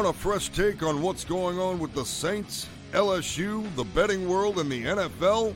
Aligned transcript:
Want 0.00 0.16
a 0.16 0.18
fresh 0.18 0.48
take 0.48 0.82
on 0.82 1.02
what's 1.02 1.24
going 1.24 1.58
on 1.58 1.78
with 1.78 1.92
the 1.92 2.06
Saints, 2.06 2.66
LSU, 2.92 3.62
the 3.76 3.84
betting 3.84 4.26
world, 4.26 4.58
and 4.58 4.72
the 4.72 4.82
NFL? 4.82 5.54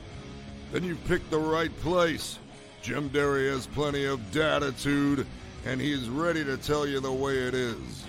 Then 0.71 0.83
you've 0.83 1.03
picked 1.05 1.31
the 1.31 1.39
right 1.39 1.75
place. 1.79 2.37
Jim 2.83 3.07
Derry 3.07 3.49
has 3.49 3.65
plenty 3.65 4.05
of 4.05 4.19
datitude, 4.31 5.25
and 5.65 5.81
he's 5.81 6.09
ready 6.09 6.43
to 6.43 6.57
tell 6.57 6.85
you 6.85 6.99
the 6.99 7.11
way 7.11 7.39
it 7.39 7.55
is. 7.55 8.05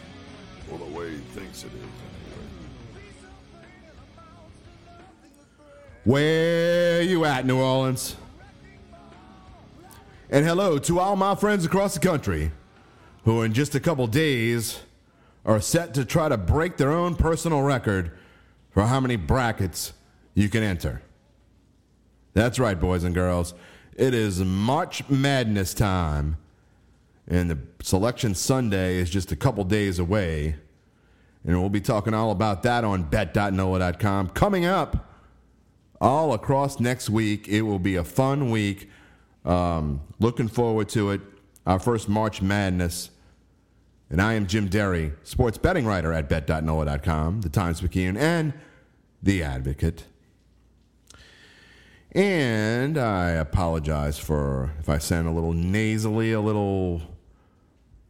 Or 0.70 0.76
the 0.76 0.84
way 0.84 1.12
he 1.12 1.16
thinks 1.16 1.64
it 1.64 1.70
is. 1.72 3.00
Where 6.04 7.00
you 7.00 7.24
at, 7.24 7.46
New 7.46 7.58
Orleans? 7.58 8.14
And 10.28 10.44
hello 10.44 10.76
to 10.80 11.00
all 11.00 11.16
my 11.16 11.34
friends 11.34 11.64
across 11.64 11.94
the 11.94 12.00
country 12.00 12.52
who, 13.24 13.40
in 13.40 13.54
just 13.54 13.74
a 13.74 13.80
couple 13.80 14.06
days, 14.06 14.80
are 15.46 15.60
set 15.60 15.94
to 15.94 16.04
try 16.04 16.28
to 16.28 16.36
break 16.36 16.76
their 16.76 16.90
own 16.90 17.14
personal 17.14 17.62
record 17.62 18.10
for 18.70 18.82
how 18.82 19.00
many 19.00 19.16
brackets 19.16 19.94
you 20.34 20.48
can 20.50 20.62
enter. 20.62 21.00
That's 22.34 22.58
right, 22.58 22.78
boys 22.78 23.04
and 23.04 23.14
girls. 23.14 23.54
It 23.94 24.12
is 24.12 24.40
March 24.40 25.08
Madness 25.08 25.72
time, 25.72 26.36
and 27.26 27.48
the 27.48 27.58
selection 27.82 28.34
Sunday 28.34 28.96
is 28.96 29.08
just 29.08 29.32
a 29.32 29.36
couple 29.36 29.64
days 29.64 29.98
away. 29.98 30.56
And 31.44 31.60
we'll 31.60 31.70
be 31.70 31.80
talking 31.80 32.12
all 32.12 32.32
about 32.32 32.64
that 32.64 32.84
on 32.84 33.04
bet.nola.com. 33.04 34.30
Coming 34.30 34.64
up 34.64 35.08
all 36.00 36.34
across 36.34 36.80
next 36.80 37.08
week, 37.08 37.46
it 37.46 37.62
will 37.62 37.78
be 37.78 37.94
a 37.94 38.04
fun 38.04 38.50
week. 38.50 38.90
Um, 39.44 40.00
looking 40.18 40.48
forward 40.48 40.88
to 40.90 41.12
it. 41.12 41.20
Our 41.64 41.78
first 41.78 42.08
March 42.08 42.42
Madness. 42.42 43.10
And 44.08 44.22
I 44.22 44.34
am 44.34 44.46
Jim 44.46 44.68
Derry, 44.68 45.12
sports 45.24 45.58
betting 45.58 45.84
writer 45.84 46.12
at 46.12 46.28
bet.nola.com, 46.28 47.40
the 47.40 47.48
Times 47.48 47.80
Picayune, 47.80 48.16
and 48.16 48.52
the 49.20 49.42
Advocate. 49.42 50.04
And 52.12 52.96
I 52.96 53.30
apologize 53.30 54.18
for 54.18 54.72
if 54.78 54.88
I 54.88 54.98
sound 54.98 55.26
a 55.26 55.32
little 55.32 55.52
nasally, 55.52 56.32
a 56.32 56.40
little 56.40 57.02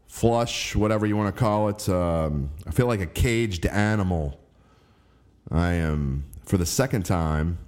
flush, 0.07 0.77
whatever 0.77 1.07
you 1.07 1.17
want 1.17 1.35
to 1.35 1.39
call 1.39 1.69
it. 1.71 1.89
Um, 1.89 2.51
I 2.67 2.73
feel 2.73 2.87
like 2.87 3.01
a 3.01 3.07
caged 3.07 3.67
animal. 3.67 4.39
I 5.51 5.73
am, 5.73 6.25
for 6.45 6.59
the 6.59 6.67
second 6.67 7.05
time 7.05 7.59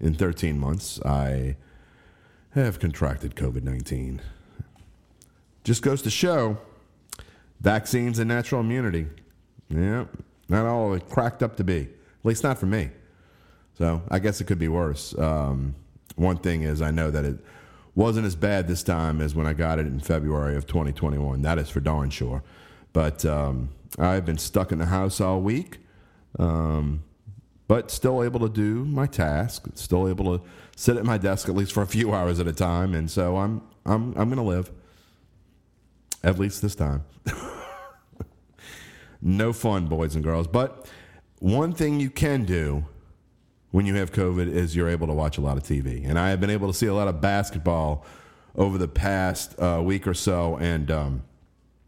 in 0.00 0.14
13 0.14 0.58
months, 0.58 1.00
I 1.02 1.56
have 2.50 2.80
contracted 2.80 3.36
COVID 3.36 3.62
19. 3.62 4.22
Just 5.64 5.82
goes 5.82 6.00
to 6.02 6.10
show 6.10 6.58
vaccines 7.64 8.18
and 8.18 8.28
natural 8.28 8.60
immunity. 8.60 9.06
Yeah, 9.70 10.04
not 10.48 10.66
all 10.66 10.92
it 10.92 11.08
cracked 11.08 11.42
up 11.42 11.56
to 11.56 11.64
be. 11.64 11.80
At 11.80 12.24
least 12.24 12.44
not 12.44 12.58
for 12.58 12.66
me. 12.66 12.90
So 13.76 14.02
I 14.08 14.18
guess 14.18 14.40
it 14.40 14.44
could 14.44 14.58
be 14.58 14.68
worse. 14.68 15.16
Um, 15.18 15.74
one 16.14 16.36
thing 16.36 16.62
is, 16.62 16.80
I 16.82 16.90
know 16.90 17.10
that 17.10 17.24
it 17.24 17.38
wasn't 17.94 18.26
as 18.26 18.36
bad 18.36 18.68
this 18.68 18.82
time 18.82 19.20
as 19.20 19.34
when 19.34 19.46
I 19.46 19.54
got 19.54 19.78
it 19.78 19.86
in 19.86 19.98
February 19.98 20.56
of 20.56 20.66
2021. 20.66 21.42
That 21.42 21.58
is 21.58 21.70
for 21.70 21.80
darn 21.80 22.10
sure. 22.10 22.42
But 22.92 23.24
um, 23.24 23.70
I've 23.98 24.26
been 24.26 24.38
stuck 24.38 24.70
in 24.70 24.78
the 24.78 24.86
house 24.86 25.20
all 25.20 25.40
week, 25.40 25.78
um, 26.38 27.02
but 27.66 27.90
still 27.90 28.22
able 28.22 28.40
to 28.40 28.48
do 28.48 28.84
my 28.84 29.06
task. 29.06 29.66
Still 29.74 30.06
able 30.06 30.38
to 30.38 30.44
sit 30.76 30.96
at 30.96 31.04
my 31.04 31.16
desk 31.18 31.48
at 31.48 31.56
least 31.56 31.72
for 31.72 31.82
a 31.82 31.86
few 31.86 32.12
hours 32.12 32.38
at 32.38 32.46
a 32.46 32.52
time, 32.52 32.94
and 32.94 33.10
so 33.10 33.38
I'm 33.38 33.62
I'm 33.86 34.10
I'm 34.16 34.28
going 34.28 34.36
to 34.36 34.42
live. 34.42 34.70
At 36.22 36.38
least 36.38 36.62
this 36.62 36.74
time. 36.74 37.04
no 39.24 39.52
fun, 39.52 39.86
boys 39.86 40.14
and 40.14 40.22
girls. 40.22 40.46
But 40.46 40.88
one 41.40 41.72
thing 41.72 41.98
you 41.98 42.10
can 42.10 42.44
do 42.44 42.84
when 43.72 43.86
you 43.86 43.96
have 43.96 44.12
COVID 44.12 44.46
is 44.46 44.76
you're 44.76 44.88
able 44.88 45.08
to 45.08 45.12
watch 45.12 45.38
a 45.38 45.40
lot 45.40 45.56
of 45.56 45.64
TV. 45.64 46.08
And 46.08 46.16
I 46.16 46.30
have 46.30 46.40
been 46.40 46.50
able 46.50 46.68
to 46.68 46.74
see 46.74 46.86
a 46.86 46.94
lot 46.94 47.08
of 47.08 47.20
basketball 47.20 48.06
over 48.54 48.78
the 48.78 48.86
past 48.86 49.58
uh, 49.58 49.82
week 49.82 50.06
or 50.06 50.14
so. 50.14 50.56
And 50.58 50.90
um, 50.92 51.22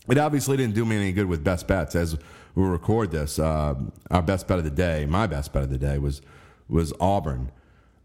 it 0.08 0.18
obviously 0.18 0.56
didn't 0.56 0.74
do 0.74 0.84
me 0.84 0.96
any 0.96 1.12
good 1.12 1.26
with 1.26 1.44
best 1.44 1.68
bets 1.68 1.94
as 1.94 2.16
we 2.56 2.64
record 2.64 3.12
this. 3.12 3.38
Uh, 3.38 3.74
our 4.10 4.22
best 4.22 4.48
bet 4.48 4.58
of 4.58 4.64
the 4.64 4.70
day, 4.70 5.06
my 5.06 5.28
best 5.28 5.52
bet 5.52 5.62
of 5.62 5.70
the 5.70 5.78
day, 5.78 5.98
was 5.98 6.22
was 6.68 6.92
Auburn. 6.98 7.52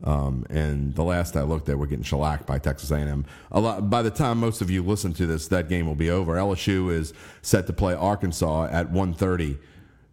Um, 0.04 0.46
and 0.50 0.96
the 0.96 1.04
last 1.04 1.36
I 1.36 1.44
looked, 1.44 1.66
they 1.66 1.76
were 1.76 1.86
getting 1.86 2.04
shellacked 2.04 2.48
by 2.48 2.58
Texas 2.60 2.92
A&M. 2.92 3.26
A 3.52 3.60
lot. 3.60 3.90
By 3.90 4.02
the 4.02 4.10
time 4.10 4.40
most 4.40 4.62
of 4.62 4.70
you 4.70 4.84
listen 4.84 5.14
to 5.14 5.26
this, 5.26 5.48
that 5.50 5.70
game 5.70 5.86
will 5.86 5.96
be 5.96 6.10
over. 6.10 6.36
LSU 6.36 6.92
is 6.92 7.14
set 7.42 7.68
to 7.68 7.74
play 7.74 7.94
Arkansas 7.94 8.68
at 8.72 8.92
1:30 8.92 9.58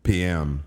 p.m. 0.02 0.64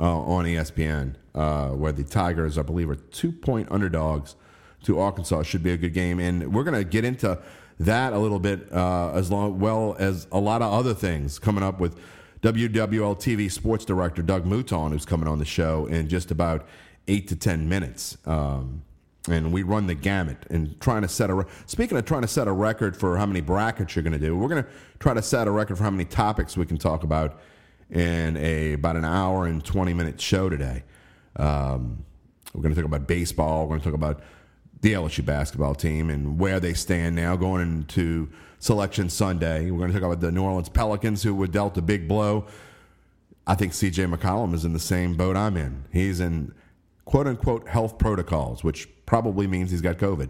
Uh, 0.00 0.20
on 0.20 0.44
ESPN, 0.44 1.14
uh, 1.34 1.70
where 1.70 1.92
the 1.92 2.04
Tigers, 2.04 2.56
I 2.56 2.62
believe, 2.62 2.88
are 2.88 2.94
two-point 2.94 3.68
underdogs 3.70 4.36
to 4.84 5.00
Arkansas. 5.00 5.42
Should 5.42 5.62
be 5.62 5.72
a 5.72 5.76
good 5.76 5.94
game, 5.94 6.20
and 6.20 6.52
we're 6.52 6.64
going 6.64 6.78
to 6.78 6.84
get 6.84 7.04
into 7.04 7.40
that 7.80 8.12
a 8.12 8.18
little 8.18 8.38
bit 8.38 8.72
uh, 8.72 9.12
as 9.12 9.30
long, 9.30 9.58
well 9.58 9.96
as 9.98 10.26
a 10.32 10.38
lot 10.38 10.62
of 10.62 10.72
other 10.72 10.94
things 10.94 11.38
coming 11.38 11.62
up 11.62 11.80
with 11.80 11.98
WWL 12.42 13.16
TV 13.16 13.50
sports 13.50 13.84
director 13.84 14.22
Doug 14.22 14.44
Mouton, 14.46 14.92
who's 14.92 15.04
coming 15.04 15.28
on 15.28 15.38
the 15.38 15.44
show 15.44 15.86
in 15.86 16.08
just 16.08 16.30
about 16.30 16.66
eight 17.08 17.28
to 17.28 17.36
ten 17.36 17.68
minutes. 17.68 18.16
Um, 18.26 18.82
and 19.28 19.52
we 19.52 19.62
run 19.62 19.86
the 19.86 19.94
gamut 19.94 20.46
and 20.48 20.80
trying 20.80 21.02
to 21.02 21.08
set 21.08 21.30
a. 21.30 21.34
Re- 21.34 21.44
Speaking 21.66 21.98
of 21.98 22.04
trying 22.04 22.22
to 22.22 22.28
set 22.28 22.48
a 22.48 22.52
record 22.52 22.96
for 22.96 23.18
how 23.18 23.26
many 23.26 23.40
brackets 23.40 23.94
you're 23.94 24.02
going 24.02 24.12
to 24.12 24.18
do, 24.18 24.36
we're 24.36 24.48
going 24.48 24.62
to 24.62 24.70
try 25.00 25.14
to 25.14 25.22
set 25.22 25.46
a 25.46 25.50
record 25.50 25.76
for 25.76 25.84
how 25.84 25.90
many 25.90 26.04
topics 26.04 26.56
we 26.56 26.64
can 26.66 26.78
talk 26.78 27.02
about 27.02 27.40
in 27.90 28.36
a 28.36 28.74
about 28.74 28.96
an 28.96 29.04
hour 29.04 29.46
and 29.46 29.64
twenty 29.64 29.92
minute 29.92 30.20
show 30.20 30.48
today. 30.48 30.84
Um, 31.36 32.04
we're 32.54 32.62
going 32.62 32.74
to 32.74 32.80
talk 32.80 32.88
about 32.88 33.06
baseball. 33.06 33.62
We're 33.62 33.78
going 33.78 33.80
to 33.80 33.84
talk 33.86 33.94
about 33.94 34.22
the 34.80 34.92
LSU 34.92 35.24
basketball 35.24 35.74
team 35.74 36.08
and 36.08 36.38
where 36.38 36.60
they 36.60 36.72
stand 36.72 37.16
now 37.16 37.36
going 37.36 37.62
into 37.62 38.28
Selection 38.58 39.08
Sunday. 39.10 39.70
We're 39.70 39.78
going 39.78 39.92
to 39.92 39.98
talk 39.98 40.06
about 40.06 40.20
the 40.20 40.32
New 40.32 40.42
Orleans 40.42 40.68
Pelicans, 40.68 41.22
who 41.22 41.34
were 41.34 41.46
dealt 41.46 41.76
a 41.76 41.82
big 41.82 42.08
blow. 42.08 42.46
I 43.46 43.54
think 43.54 43.72
CJ 43.72 44.14
McCollum 44.14 44.54
is 44.54 44.64
in 44.64 44.72
the 44.72 44.78
same 44.78 45.14
boat 45.14 45.36
I'm 45.36 45.56
in. 45.56 45.84
He's 45.92 46.20
in 46.20 46.52
quote 47.08 47.26
unquote 47.26 47.66
health 47.66 47.96
protocols, 47.96 48.62
which 48.62 48.86
probably 49.06 49.46
means 49.46 49.70
he's 49.70 49.80
got 49.80 49.96
COVID. 49.96 50.28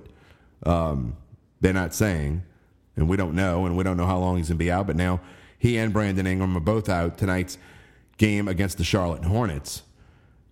Um, 0.64 1.16
they're 1.60 1.72
not 1.72 1.92
saying, 1.92 2.44
and 2.94 3.08
we 3.08 3.16
don't 3.16 3.34
know, 3.34 3.66
and 3.66 3.76
we 3.76 3.82
don't 3.82 3.96
know 3.96 4.06
how 4.06 4.18
long 4.18 4.36
he's 4.36 4.46
going 4.46 4.58
to 4.58 4.64
be 4.64 4.70
out. 4.70 4.86
But 4.86 4.94
now 4.94 5.20
he 5.58 5.76
and 5.76 5.92
Brandon 5.92 6.24
Ingram 6.24 6.56
are 6.56 6.60
both 6.60 6.88
out 6.88 7.18
tonight's 7.18 7.58
game 8.16 8.46
against 8.46 8.78
the 8.78 8.84
Charlotte 8.84 9.24
Hornets. 9.24 9.82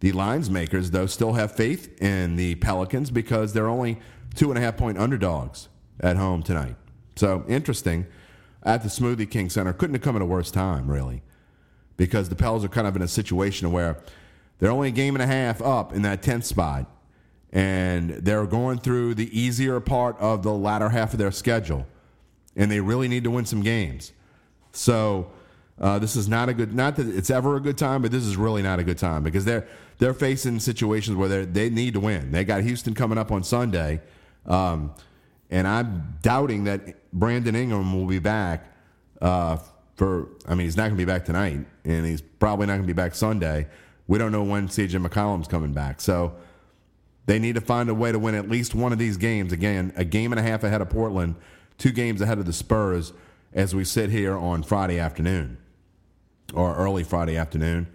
The 0.00 0.10
lines 0.10 0.50
makers, 0.50 0.90
though, 0.90 1.06
still 1.06 1.34
have 1.34 1.52
faith 1.52 2.02
in 2.02 2.34
the 2.34 2.56
Pelicans 2.56 3.12
because 3.12 3.52
they're 3.52 3.68
only 3.68 4.00
two 4.34 4.50
and 4.50 4.58
a 4.58 4.60
half 4.60 4.76
point 4.76 4.98
underdogs 4.98 5.68
at 6.00 6.16
home 6.16 6.42
tonight. 6.42 6.74
So 7.14 7.44
interesting. 7.46 8.04
At 8.64 8.82
the 8.82 8.88
Smoothie 8.88 9.30
King 9.30 9.48
Center, 9.48 9.72
couldn't 9.72 9.94
have 9.94 10.02
come 10.02 10.16
at 10.16 10.22
a 10.22 10.26
worse 10.26 10.50
time, 10.50 10.90
really, 10.90 11.22
because 11.96 12.30
the 12.30 12.34
Pels 12.34 12.64
are 12.64 12.68
kind 12.68 12.88
of 12.88 12.96
in 12.96 13.02
a 13.02 13.06
situation 13.06 13.70
where 13.70 14.02
they're 14.58 14.70
only 14.70 14.88
a 14.88 14.92
game 14.92 15.14
and 15.14 15.22
a 15.22 15.26
half 15.26 15.60
up 15.60 15.92
in 15.92 16.02
that 16.02 16.22
10th 16.22 16.44
spot, 16.44 16.90
and 17.52 18.10
they're 18.10 18.46
going 18.46 18.78
through 18.78 19.14
the 19.14 19.38
easier 19.38 19.80
part 19.80 20.18
of 20.18 20.42
the 20.42 20.52
latter 20.52 20.88
half 20.88 21.12
of 21.12 21.18
their 21.18 21.30
schedule, 21.30 21.86
and 22.54 22.70
they 22.70 22.80
really 22.80 23.08
need 23.08 23.24
to 23.24 23.30
win 23.30 23.44
some 23.44 23.62
games. 23.62 24.12
So 24.72 25.30
uh, 25.80 25.98
this 25.98 26.16
is 26.16 26.28
not 26.28 26.48
a 26.48 26.54
good. 26.54 26.74
Not 26.74 26.96
that 26.96 27.06
it's 27.06 27.30
ever 27.30 27.56
a 27.56 27.60
good 27.60 27.76
time, 27.76 28.02
but 28.02 28.10
this 28.10 28.24
is 28.24 28.36
really 28.36 28.62
not 28.62 28.78
a 28.78 28.84
good 28.84 28.98
time 28.98 29.22
because 29.22 29.44
they're 29.44 29.66
they're 29.98 30.14
facing 30.14 30.58
situations 30.60 31.16
where 31.16 31.44
they 31.44 31.68
need 31.68 31.94
to 31.94 32.00
win. 32.00 32.32
They 32.32 32.44
got 32.44 32.62
Houston 32.62 32.94
coming 32.94 33.18
up 33.18 33.30
on 33.30 33.44
Sunday, 33.44 34.00
um, 34.46 34.94
and 35.50 35.66
I'm 35.66 36.16
doubting 36.22 36.64
that 36.64 37.12
Brandon 37.12 37.54
Ingram 37.54 37.92
will 37.94 38.06
be 38.06 38.18
back 38.18 38.72
uh, 39.20 39.58
for. 39.96 40.28
I 40.46 40.54
mean, 40.54 40.66
he's 40.66 40.76
not 40.76 40.84
going 40.84 40.96
to 40.96 40.98
be 40.98 41.04
back 41.04 41.26
tonight, 41.26 41.60
and 41.84 42.06
he's 42.06 42.22
probably 42.22 42.66
not 42.66 42.74
going 42.74 42.84
to 42.84 42.86
be 42.86 42.94
back 42.94 43.14
Sunday. 43.14 43.66
We 44.08 44.18
don't 44.18 44.32
know 44.32 44.44
when 44.44 44.68
CJ 44.68 45.04
McCollum's 45.04 45.48
coming 45.48 45.72
back, 45.72 46.00
so 46.00 46.36
they 47.26 47.38
need 47.38 47.56
to 47.56 47.60
find 47.60 47.88
a 47.88 47.94
way 47.94 48.12
to 48.12 48.18
win 48.18 48.34
at 48.34 48.48
least 48.48 48.74
one 48.74 48.92
of 48.92 48.98
these 48.98 49.16
games. 49.16 49.52
Again, 49.52 49.92
a 49.96 50.04
game 50.04 50.32
and 50.32 50.38
a 50.38 50.42
half 50.42 50.62
ahead 50.62 50.80
of 50.80 50.88
Portland, 50.88 51.34
two 51.76 51.90
games 51.90 52.20
ahead 52.20 52.38
of 52.38 52.46
the 52.46 52.52
Spurs 52.52 53.12
as 53.52 53.74
we 53.74 53.84
sit 53.84 54.10
here 54.10 54.36
on 54.36 54.62
Friday 54.62 54.98
afternoon 54.98 55.58
or 56.54 56.76
early 56.76 57.02
Friday 57.02 57.36
afternoon. 57.36 57.88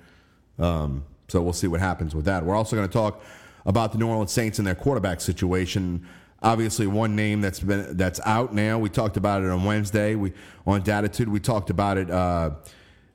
Um, 0.59 1.05
so 1.29 1.41
we'll 1.41 1.53
see 1.53 1.67
what 1.67 1.79
happens 1.79 2.13
with 2.13 2.25
that. 2.25 2.45
We're 2.45 2.55
also 2.55 2.75
going 2.75 2.87
to 2.87 2.93
talk 2.93 3.23
about 3.65 3.93
the 3.93 3.97
New 3.97 4.07
Orleans 4.07 4.31
Saints 4.31 4.59
and 4.59 4.67
their 4.67 4.75
quarterback 4.75 5.21
situation. 5.21 6.05
Obviously, 6.43 6.87
one 6.87 7.15
name 7.15 7.39
that's 7.39 7.59
been 7.59 7.95
that's 7.95 8.19
out 8.25 8.53
now. 8.53 8.79
We 8.79 8.89
talked 8.89 9.15
about 9.15 9.43
it 9.43 9.49
on 9.49 9.63
Wednesday. 9.63 10.15
We 10.15 10.33
on 10.65 10.81
Datitude. 10.81 11.27
We 11.27 11.39
talked 11.39 11.69
about 11.69 11.97
it 11.97 12.09
uh, 12.09 12.51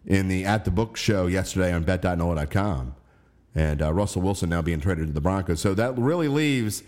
in 0.06 0.28
the 0.28 0.44
At 0.44 0.64
the 0.64 0.70
Book 0.70 0.96
show 0.96 1.26
yesterday 1.26 1.72
on 1.72 1.82
Bet.nola.com. 1.82 2.94
And 3.54 3.82
uh, 3.82 3.92
Russell 3.92 4.22
Wilson 4.22 4.48
now 4.48 4.62
being 4.62 4.80
traded 4.80 5.08
to 5.08 5.12
the 5.12 5.20
Broncos. 5.20 5.60
So 5.60 5.74
that 5.74 5.98
really 5.98 6.28
leaves, 6.28 6.82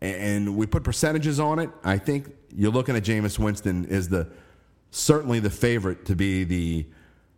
and 0.00 0.56
we 0.56 0.66
put 0.66 0.84
percentages 0.84 1.40
on 1.40 1.58
it. 1.58 1.70
I 1.82 1.98
think 1.98 2.30
you're 2.54 2.70
looking 2.70 2.96
at 2.96 3.02
Jameis 3.02 3.38
Winston 3.38 3.86
is 3.86 4.08
the 4.08 4.28
certainly 4.90 5.40
the 5.40 5.50
favorite 5.50 6.04
to 6.04 6.14
be 6.14 6.44
the 6.44 6.86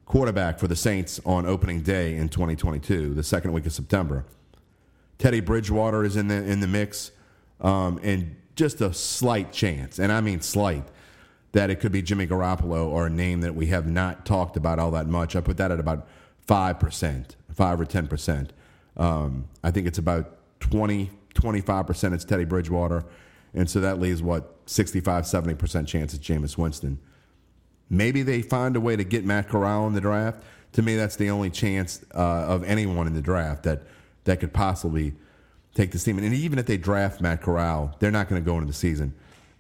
quarterback 0.07 0.59
for 0.59 0.67
the 0.67 0.77
Saints 0.77 1.21
on 1.25 1.47
opening 1.47 1.83
day 1.83 2.17
in 2.17 2.29
2022, 2.29 3.15
the 3.15 3.23
second 3.23 3.53
week 3.53 3.67
of 3.67 3.73
September. 3.73 4.25
Teddy 5.19 5.41
Bridgewater 5.41 6.05
is 6.05 6.17
in 6.17 6.27
the 6.27 6.43
in 6.43 6.61
the 6.61 6.67
mix, 6.67 7.13
um, 7.61 8.01
and 8.03 8.35
just 8.57 8.81
a 8.81 8.93
slight 8.93 9.53
chance, 9.53 10.01
and 10.01 10.11
I 10.11 10.21
mean 10.21 10.41
slight, 10.41 10.85
that 11.53 11.71
it 11.71 11.81
could 11.81 11.93
be 11.93 12.03
Jimmy 12.03 12.27
Garoppolo 12.27 12.87
or 12.87 13.07
a 13.07 13.11
name 13.11 13.43
that 13.43 13.55
we 13.55 13.67
have 13.67 13.87
not 13.87 14.25
talked 14.27 14.57
about 14.57 14.79
all 14.79 14.91
that 14.93 15.07
much. 15.07 15.37
I 15.37 15.41
put 15.41 15.59
that 15.59 15.71
at 15.71 15.79
about 15.79 16.09
five 16.47 16.81
percent, 16.81 17.37
five 17.55 17.81
or 17.81 17.85
ten 17.85 18.07
percent. 18.09 18.53
Um, 18.97 19.49
I 19.63 19.71
think 19.71 19.87
it's 19.87 19.99
about 19.99 20.37
20, 20.61 21.11
25 21.35 21.87
percent. 21.87 22.15
It's 22.15 22.25
Teddy 22.25 22.45
Bridgewater, 22.45 23.05
and 23.55 23.69
so 23.69 23.81
that 23.81 24.01
leaves 24.01 24.23
what 24.23 24.57
65, 24.67 25.27
70 25.27 25.55
percent 25.55 25.89
chance 25.89 26.15
it's 26.15 26.27
Jameis 26.27 26.57
Winston. 26.57 26.99
Maybe 27.91 28.23
they 28.23 28.41
find 28.41 28.75
a 28.75 28.81
way 28.81 28.97
to 28.97 29.05
get 29.05 29.25
Matt 29.25 29.49
Corral 29.49 29.87
in 29.87 29.93
the 29.93 30.01
draft. 30.01 30.43
To 30.73 30.83
me, 30.83 30.97
that's 30.97 31.17
the 31.17 31.29
only 31.29 31.51
chance 31.51 32.03
uh, 32.15 32.19
of 32.19 32.65
anyone 32.65 33.07
in 33.07 33.13
the 33.13 33.21
draft 33.21 33.65
that 33.65 33.83
that 34.25 34.41
could 34.41 34.55
possibly 34.55 35.15
take 35.75 35.91
this 35.91 36.05
team. 36.05 36.19
And 36.19 36.33
even 36.33 36.59
if 36.59 36.65
they 36.65 36.79
draft 36.79 37.21
Matt 37.21 37.43
Corral, 37.43 37.95
they're 37.99 38.11
not 38.11 38.31
going 38.31 38.43
to 38.43 38.47
go 38.47 38.55
into 38.55 38.67
the 38.67 38.73
season 38.73 39.15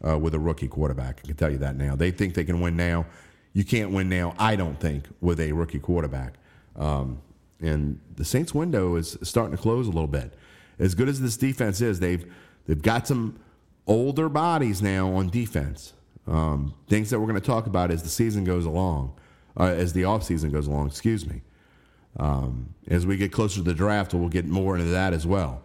uh, 0.06 0.18
with 0.18 0.34
a 0.34 0.38
rookie 0.38 0.68
quarterback. 0.68 1.20
I 1.22 1.26
can 1.28 1.36
tell 1.36 1.50
you 1.50 1.58
that 1.58 1.76
now. 1.76 1.96
They 1.96 2.10
think 2.10 2.34
they 2.34 2.44
can 2.44 2.60
win 2.60 2.76
now. 2.76 3.06
You 3.52 3.64
can't 3.64 3.90
win 3.90 4.08
now, 4.08 4.34
I 4.38 4.56
don't 4.56 4.78
think, 4.80 5.06
with 5.20 5.38
a 5.40 5.52
rookie 5.52 5.78
quarterback. 5.78 6.34
Um, 6.76 7.20
and 7.60 8.00
the 8.16 8.24
Saints' 8.24 8.54
window 8.54 8.96
is 8.96 9.18
starting 9.22 9.56
to 9.56 9.62
close 9.62 9.86
a 9.86 9.90
little 9.90 10.08
bit. 10.08 10.34
As 10.78 10.94
good 10.94 11.08
as 11.08 11.20
this 11.20 11.36
defense 11.36 11.80
is, 11.80 12.00
they've 12.00 12.24
they've 12.66 12.82
got 12.82 13.06
some 13.06 13.38
older 13.86 14.28
bodies 14.28 14.82
now 14.82 15.12
on 15.12 15.28
defense. 15.28 15.92
Um, 16.26 16.74
things 16.88 17.10
that 17.10 17.20
we're 17.20 17.26
going 17.26 17.40
to 17.40 17.46
talk 17.46 17.66
about 17.66 17.90
as 17.90 18.02
the 18.02 18.08
season 18.08 18.44
goes 18.44 18.64
along, 18.64 19.14
uh, 19.58 19.64
as 19.64 19.92
the 19.92 20.02
offseason 20.02 20.52
goes 20.52 20.66
along, 20.66 20.86
excuse 20.86 21.26
me. 21.26 21.42
Um, 22.16 22.74
as 22.88 23.06
we 23.06 23.16
get 23.16 23.32
closer 23.32 23.56
to 23.56 23.62
the 23.62 23.74
draft, 23.74 24.14
we'll 24.14 24.28
get 24.28 24.46
more 24.46 24.76
into 24.76 24.90
that 24.90 25.12
as 25.12 25.26
well. 25.26 25.62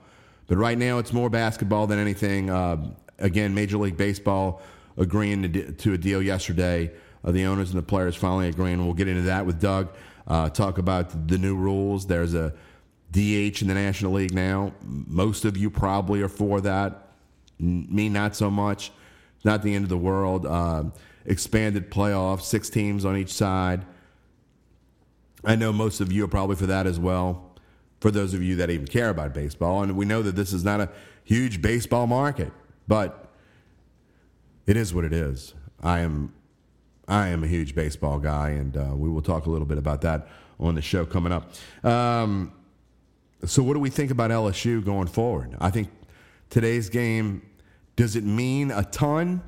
But 0.47 0.57
right 0.57 0.77
now, 0.77 0.97
it's 0.97 1.13
more 1.13 1.29
basketball 1.29 1.87
than 1.87 1.99
anything. 1.99 2.49
Uh, 2.49 2.91
again, 3.19 3.53
Major 3.53 3.77
League 3.77 3.97
Baseball 3.97 4.61
agreeing 4.97 5.51
to, 5.51 5.71
to 5.71 5.93
a 5.93 5.97
deal 5.97 6.21
yesterday. 6.21 6.91
Uh, 7.23 7.31
the 7.31 7.45
owners 7.45 7.69
and 7.71 7.77
the 7.77 7.85
players 7.85 8.15
finally 8.15 8.47
agreeing. 8.47 8.83
We'll 8.83 8.93
get 8.93 9.07
into 9.07 9.23
that 9.23 9.45
with 9.45 9.59
Doug. 9.59 9.89
Uh, 10.27 10.49
talk 10.49 10.77
about 10.77 11.27
the 11.27 11.37
new 11.37 11.55
rules. 11.55 12.07
There's 12.07 12.33
a 12.33 12.53
DH 13.11 13.61
in 13.61 13.67
the 13.67 13.73
National 13.73 14.13
League 14.13 14.33
now. 14.33 14.73
Most 14.83 15.45
of 15.45 15.57
you 15.57 15.69
probably 15.69 16.21
are 16.21 16.29
for 16.29 16.61
that. 16.61 17.09
Me, 17.59 18.09
not 18.09 18.35
so 18.35 18.51
much. 18.51 18.91
Not 19.43 19.63
the 19.63 19.73
end 19.73 19.83
of 19.83 19.89
the 19.89 19.97
world. 19.97 20.45
Uh, 20.45 20.85
expanded 21.25 21.89
playoffs, 21.89 22.41
six 22.41 22.69
teams 22.69 23.05
on 23.05 23.17
each 23.17 23.31
side. 23.33 23.85
I 25.43 25.55
know 25.55 25.71
most 25.71 26.01
of 26.01 26.11
you 26.11 26.25
are 26.25 26.27
probably 26.27 26.55
for 26.55 26.65
that 26.65 26.87
as 26.87 26.99
well, 26.99 27.51
for 27.99 28.11
those 28.11 28.33
of 28.33 28.41
you 28.41 28.55
that 28.57 28.69
even 28.69 28.87
care 28.87 29.09
about 29.09 29.33
baseball. 29.33 29.83
And 29.83 29.95
we 29.95 30.05
know 30.05 30.21
that 30.23 30.35
this 30.35 30.51
is 30.51 30.63
not 30.63 30.81
a 30.81 30.89
huge 31.23 31.61
baseball 31.61 32.07
market, 32.07 32.51
but 32.87 33.31
it 34.65 34.77
is 34.77 34.93
what 34.93 35.05
it 35.05 35.13
is. 35.13 35.53
I 35.81 35.99
am, 35.99 36.33
I 37.07 37.27
am 37.27 37.43
a 37.43 37.47
huge 37.47 37.75
baseball 37.75 38.19
guy, 38.19 38.49
and 38.49 38.75
uh, 38.75 38.91
we 38.93 39.09
will 39.09 39.21
talk 39.21 39.45
a 39.45 39.49
little 39.49 39.67
bit 39.67 39.77
about 39.77 40.01
that 40.01 40.27
on 40.59 40.75
the 40.75 40.81
show 40.81 41.05
coming 41.05 41.31
up. 41.31 41.51
Um, 41.83 42.51
so, 43.45 43.61
what 43.61 43.73
do 43.73 43.79
we 43.79 43.89
think 43.89 44.11
about 44.11 44.31
LSU 44.31 44.83
going 44.83 45.07
forward? 45.07 45.55
I 45.59 45.69
think 45.69 45.89
today's 46.49 46.89
game 46.89 47.43
does 47.95 48.15
it 48.15 48.23
mean 48.23 48.71
a 48.71 48.83
ton? 48.83 49.41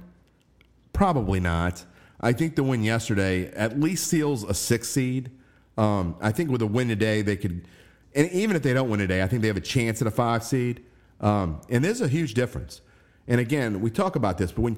Probably 0.93 1.39
not. 1.39 1.85
I 2.21 2.33
think 2.33 2.55
the 2.55 2.63
win 2.63 2.83
yesterday 2.83 3.47
at 3.53 3.79
least 3.79 4.07
seals 4.07 4.43
a 4.43 4.53
six 4.53 4.89
seed. 4.89 5.31
Um, 5.77 6.17
I 6.19 6.31
think 6.31 6.51
with 6.51 6.61
a 6.61 6.67
win 6.67 6.89
today, 6.89 7.21
they 7.21 7.37
could, 7.37 7.65
and 8.13 8.29
even 8.31 8.55
if 8.55 8.63
they 8.63 8.73
don't 8.73 8.89
win 8.89 8.99
today, 8.99 9.23
I 9.23 9.27
think 9.27 9.41
they 9.41 9.47
have 9.47 9.57
a 9.57 9.61
chance 9.61 10.01
at 10.01 10.07
a 10.07 10.11
five 10.11 10.43
seed. 10.43 10.83
Um, 11.21 11.61
and 11.69 11.83
there's 11.83 12.01
a 12.01 12.07
huge 12.07 12.33
difference. 12.33 12.81
And 13.29 13.39
again, 13.39 13.79
we 13.79 13.89
talk 13.89 14.17
about 14.17 14.37
this, 14.37 14.51
but 14.51 14.63
when 14.63 14.77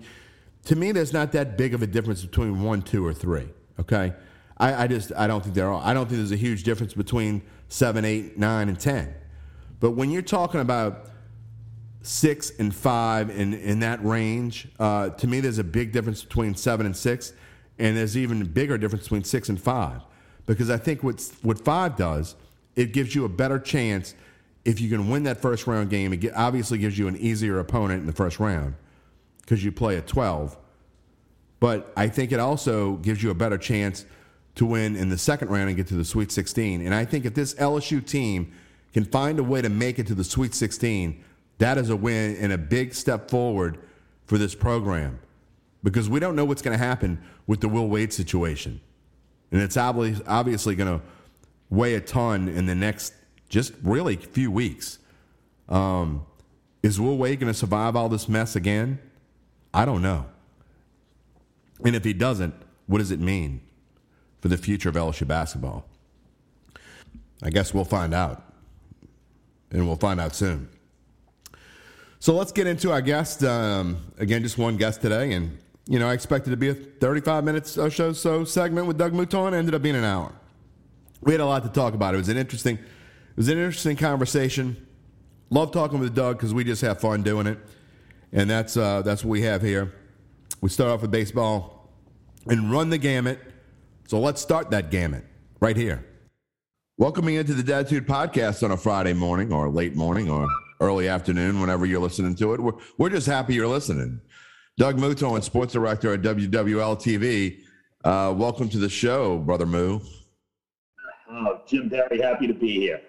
to 0.66 0.76
me, 0.76 0.92
there's 0.92 1.14
not 1.14 1.32
that 1.32 1.58
big 1.58 1.74
of 1.74 1.82
a 1.82 1.88
difference 1.88 2.24
between 2.24 2.62
one, 2.62 2.84
two, 2.84 3.04
or 3.04 3.14
three. 3.14 3.48
Okay, 3.80 4.14
I, 4.58 4.84
I 4.84 4.88
just 4.88 5.12
I 5.18 5.26
don't 5.26 5.42
think 5.42 5.56
there 5.56 5.72
are. 5.72 5.82
I 5.84 5.94
don't 5.96 6.06
think 6.06 6.18
there's 6.18 6.32
a 6.32 6.36
huge 6.36 6.64
difference 6.64 6.94
between 6.94 7.42
seven, 7.70 8.06
eight, 8.06 8.38
nine, 8.38 8.70
and 8.70 8.80
ten. 8.80 9.16
But 9.80 9.92
when 9.92 10.12
you're 10.12 10.22
talking 10.22 10.60
about 10.60 11.08
six 12.04 12.52
and 12.60 12.76
five 12.76 13.32
in, 13.32 13.56
in 13.56 13.80
that 13.80 14.04
range, 14.06 14.68
uh, 14.80 15.10
to 15.10 15.28
me, 15.28 15.40
there's 15.40 15.58
a 15.58 15.64
big 15.64 15.92
difference 15.92 16.24
between 16.24 16.54
seven 16.54 16.86
and 16.86 16.96
six, 16.96 17.34
and 17.80 17.98
there's 17.98 18.16
even 18.16 18.42
a 18.42 18.46
bigger 18.46 18.78
difference 18.78 19.06
between 19.06 19.24
six 19.24 19.50
and 19.50 19.60
five 19.60 20.02
because 20.46 20.70
I 20.70 20.78
think 20.78 21.04
what 21.04 21.28
what 21.42 21.64
five 21.64 21.96
does, 21.96 22.36
it 22.76 22.94
gives 22.94 23.16
you 23.16 23.26
a 23.26 23.30
better 23.30 23.58
chance 23.58 24.14
if 24.66 24.80
you 24.80 24.90
can 24.90 25.10
win 25.10 25.24
that 25.24 25.42
first 25.42 25.68
round 25.68 25.90
game. 25.90 26.14
It 26.14 26.32
obviously 26.36 26.78
gives 26.78 26.98
you 26.98 27.08
an 27.08 27.18
easier 27.18 27.60
opponent 27.60 28.02
in 28.02 28.08
the 28.08 28.14
first 28.14 28.40
round 28.40 28.76
because 29.42 29.64
you 29.64 29.72
play 29.72 29.98
at 29.98 30.08
twelve. 30.08 30.58
But 31.60 31.92
I 31.96 32.08
think 32.08 32.32
it 32.32 32.40
also 32.40 32.94
gives 32.98 33.22
you 33.22 33.30
a 33.30 33.36
better 33.36 33.58
chance 33.58 34.06
to 34.56 34.66
win 34.66 34.96
in 34.96 35.10
the 35.10 35.18
second 35.18 35.50
round 35.50 35.70
and 35.70 35.78
get 35.78 35.88
to 35.88 35.94
the 35.94 36.04
Sweet 36.04 36.32
16. 36.32 36.82
And 36.82 36.94
I 36.94 37.06
think 37.06 37.24
if 37.24 37.36
this 37.36 37.54
LSU 37.54 38.06
team 38.06 38.52
can 38.94 39.06
find 39.06 39.38
a 39.38 39.44
way 39.44 39.62
to 39.62 39.70
make 39.70 40.00
it 40.00 40.08
to 40.08 40.16
the 40.16 40.24
Sweet 40.24 40.56
16, 40.56 41.24
that 41.60 41.78
is 41.78 41.92
a 41.92 41.96
win 41.96 42.36
and 42.38 42.52
a 42.52 42.58
big 42.58 42.96
step 42.96 43.30
forward 43.30 43.78
for 44.26 44.40
this 44.40 44.56
program 44.56 45.20
because 45.84 46.10
we 46.10 46.20
don't 46.20 46.36
know 46.36 46.46
what's 46.46 46.64
going 46.64 46.78
to 46.78 46.84
happen 46.84 47.22
with 47.46 47.62
the 47.62 47.70
Will 47.70 47.88
Wade 47.88 48.12
situation 48.12 48.82
and 49.52 49.62
it's 49.62 49.78
obviously 49.78 50.76
going 50.76 51.00
to 51.00 51.06
weigh 51.70 51.96
a 51.96 52.02
ton 52.02 52.48
in 52.48 52.66
the 52.66 52.76
next 52.76 53.14
just 53.52 53.74
really 53.84 54.16
few 54.16 54.50
weeks. 54.50 54.98
Um, 55.70 56.26
is 56.82 57.00
Will 57.00 57.18
Wade 57.18 57.40
going 57.40 57.52
to 57.52 57.58
survive 57.58 57.96
all 57.96 58.10
this 58.10 58.28
mess 58.28 58.56
again? 58.56 58.98
I 59.74 59.86
don't 59.86 60.02
know. 60.02 60.26
And 61.84 61.96
if 61.96 62.04
he 62.04 62.14
doesn't, 62.14 62.56
what 62.88 63.00
does 63.00 63.12
it 63.12 63.20
mean 63.20 63.62
for 64.40 64.48
the 64.48 64.58
future 64.58 64.90
of 64.90 64.96
LSU 64.96 65.28
basketball? 65.28 65.86
I 67.44 67.50
guess 67.50 67.74
we'll 67.74 67.86
find 67.86 68.14
out. 68.14 68.42
And 69.70 69.86
we'll 69.86 69.96
find 69.98 70.20
out 70.20 70.34
soon. 70.34 70.70
So 72.20 72.36
let's 72.36 72.52
get 72.52 72.68
into 72.68 72.92
our 72.92 73.02
guest. 73.02 73.44
Um, 73.44 73.98
again, 74.18 74.44
just 74.44 74.58
one 74.58 74.78
guest 74.78 75.02
today, 75.02 75.34
and 75.34 75.58
you 75.88 75.98
know, 75.98 76.08
I 76.08 76.14
expected 76.14 76.52
to 76.52 76.58
be 76.58 76.70
a 76.70 76.74
35 76.74 77.44
minutes 77.44 77.78
or 77.78 77.90
so, 77.90 78.14
so 78.14 78.44
segment 78.44 78.86
with 78.86 78.98
Doug 78.98 79.14
Mouton. 79.14 79.54
Ended 79.54 79.74
up 79.74 79.82
being 79.82 79.96
an 79.96 80.04
hour. 80.04 80.32
We 81.22 81.32
had 81.32 81.42
a 81.42 81.46
lot 81.46 81.64
to 81.64 81.70
talk 81.70 81.94
about. 81.94 82.14
It 82.14 82.18
was 82.18 82.30
an 82.30 82.38
interesting, 82.38 82.78
was 83.36 83.50
an 83.50 83.58
interesting 83.58 83.96
conversation. 83.96 84.88
Love 85.50 85.72
talking 85.72 86.00
with 86.00 86.16
Doug 86.16 86.38
because 86.38 86.54
we 86.54 86.64
just 86.64 86.82
have 86.82 87.00
fun 87.00 87.24
doing 87.24 87.48
it, 87.48 87.58
and 88.32 88.50
that's 88.50 88.78
uh, 88.78 89.02
that's 89.02 89.24
what 89.24 89.32
we 89.32 89.42
have 89.42 89.62
here. 89.62 89.94
We 90.62 90.70
start 90.70 90.92
off 90.92 91.02
with 91.02 91.12
baseball 91.12 91.90
and 92.48 92.72
run 92.72 92.90
the 92.90 92.98
gamut. 92.98 93.40
So 94.08 94.20
let's 94.20 94.42
start 94.42 94.72
that 94.72 94.92
gamut 94.92 95.26
right 95.60 95.76
here. 95.76 96.06
Welcoming 96.98 97.36
into 97.36 97.54
the 97.54 97.64
Datitude 97.64 98.06
podcast 98.06 98.64
on 98.64 98.72
a 98.72 98.78
Friday 98.78 99.14
morning 99.14 99.52
or 99.52 99.70
late 99.70 99.96
morning 99.96 100.30
or 100.30 100.48
early 100.82 101.08
afternoon, 101.08 101.62
whenever 101.62 101.86
you're 101.86 102.02
listening 102.02 102.36
to 102.36 102.54
it. 102.54 102.60
We're, 102.60 102.74
we're 102.98 103.10
just 103.10 103.28
happy 103.28 103.54
you're 103.54 103.68
listening. 103.68 104.20
Doug 104.78 104.98
Mouton 104.98 105.42
sports 105.44 105.74
director 105.74 106.14
at 106.14 106.22
WWL 106.22 106.98
TV. 106.98 107.62
Uh, 108.04 108.34
welcome 108.36 108.68
to 108.70 108.78
the 108.78 108.90
show, 108.90 109.38
brother 109.38 109.66
Moo. 109.66 110.00
Oh, 111.30 111.62
Jim 111.68 111.88
Derry, 111.88 112.20
happy 112.22 112.48
to 112.48 112.54
be 112.54 112.72
here. 112.72 113.02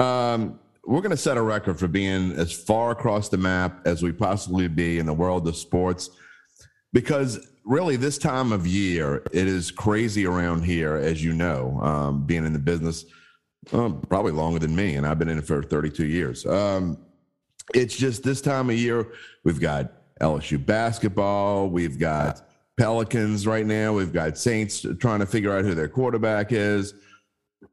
Um, 0.00 0.58
we're 0.84 1.00
going 1.00 1.10
to 1.10 1.16
set 1.16 1.36
a 1.36 1.42
record 1.42 1.78
for 1.78 1.88
being 1.88 2.32
as 2.32 2.52
far 2.52 2.90
across 2.90 3.28
the 3.28 3.36
map 3.36 3.86
as 3.86 4.02
we 4.02 4.12
possibly 4.12 4.66
be 4.66 4.98
in 4.98 5.06
the 5.06 5.12
world 5.12 5.46
of 5.46 5.56
sports 5.56 6.10
because 6.92 7.46
really 7.64 7.96
this 7.96 8.18
time 8.18 8.50
of 8.50 8.66
year 8.66 9.22
it 9.32 9.46
is 9.46 9.70
crazy 9.70 10.26
around 10.26 10.64
here 10.64 10.96
as 10.96 11.22
you 11.22 11.32
know 11.32 11.78
um, 11.82 12.24
being 12.24 12.46
in 12.46 12.52
the 12.52 12.58
business 12.58 13.04
um, 13.72 14.00
probably 14.08 14.32
longer 14.32 14.58
than 14.58 14.74
me 14.74 14.94
and 14.94 15.06
i've 15.06 15.18
been 15.18 15.28
in 15.28 15.38
it 15.38 15.46
for 15.46 15.62
32 15.62 16.06
years 16.06 16.46
um, 16.46 16.96
it's 17.74 17.94
just 17.94 18.22
this 18.22 18.40
time 18.40 18.70
of 18.70 18.76
year 18.76 19.06
we've 19.44 19.60
got 19.60 19.92
LSU 20.20 20.64
basketball. 20.64 21.68
We've 21.68 21.98
got 21.98 22.42
Pelicans 22.76 23.46
right 23.46 23.66
now. 23.66 23.92
We've 23.92 24.12
got 24.12 24.38
Saints 24.38 24.86
trying 24.98 25.20
to 25.20 25.26
figure 25.26 25.56
out 25.56 25.64
who 25.64 25.74
their 25.74 25.88
quarterback 25.88 26.52
is. 26.52 26.94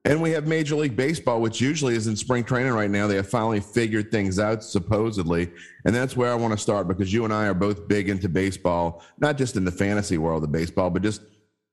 And 0.08 0.22
we 0.22 0.32
have 0.32 0.48
Major 0.48 0.78
League 0.78 0.96
Baseball, 0.96 1.42
which 1.42 1.60
usually 1.60 1.94
is 1.94 2.08
in 2.08 2.16
spring 2.16 2.46
training 2.46 2.72
right 2.72 2.90
now. 2.90 3.08
They 3.08 3.18
have 3.18 3.30
finally 3.30 3.60
figured 3.60 4.10
things 4.10 4.40
out, 4.40 4.64
supposedly. 4.64 5.52
And 5.84 5.94
that's 5.94 6.16
where 6.16 6.32
I 6.32 6.36
want 6.36 6.54
to 6.54 6.58
start 6.58 6.88
because 6.88 7.12
you 7.12 7.26
and 7.26 7.34
I 7.34 7.48
are 7.48 7.54
both 7.54 7.90
big 7.90 8.08
into 8.08 8.30
baseball, 8.30 9.04
not 9.20 9.38
just 9.38 9.58
in 9.58 9.66
the 9.66 9.72
fantasy 9.72 10.18
world 10.18 10.46
of 10.46 10.52
baseball, 10.54 10.90
but 10.90 11.02
just 11.02 11.24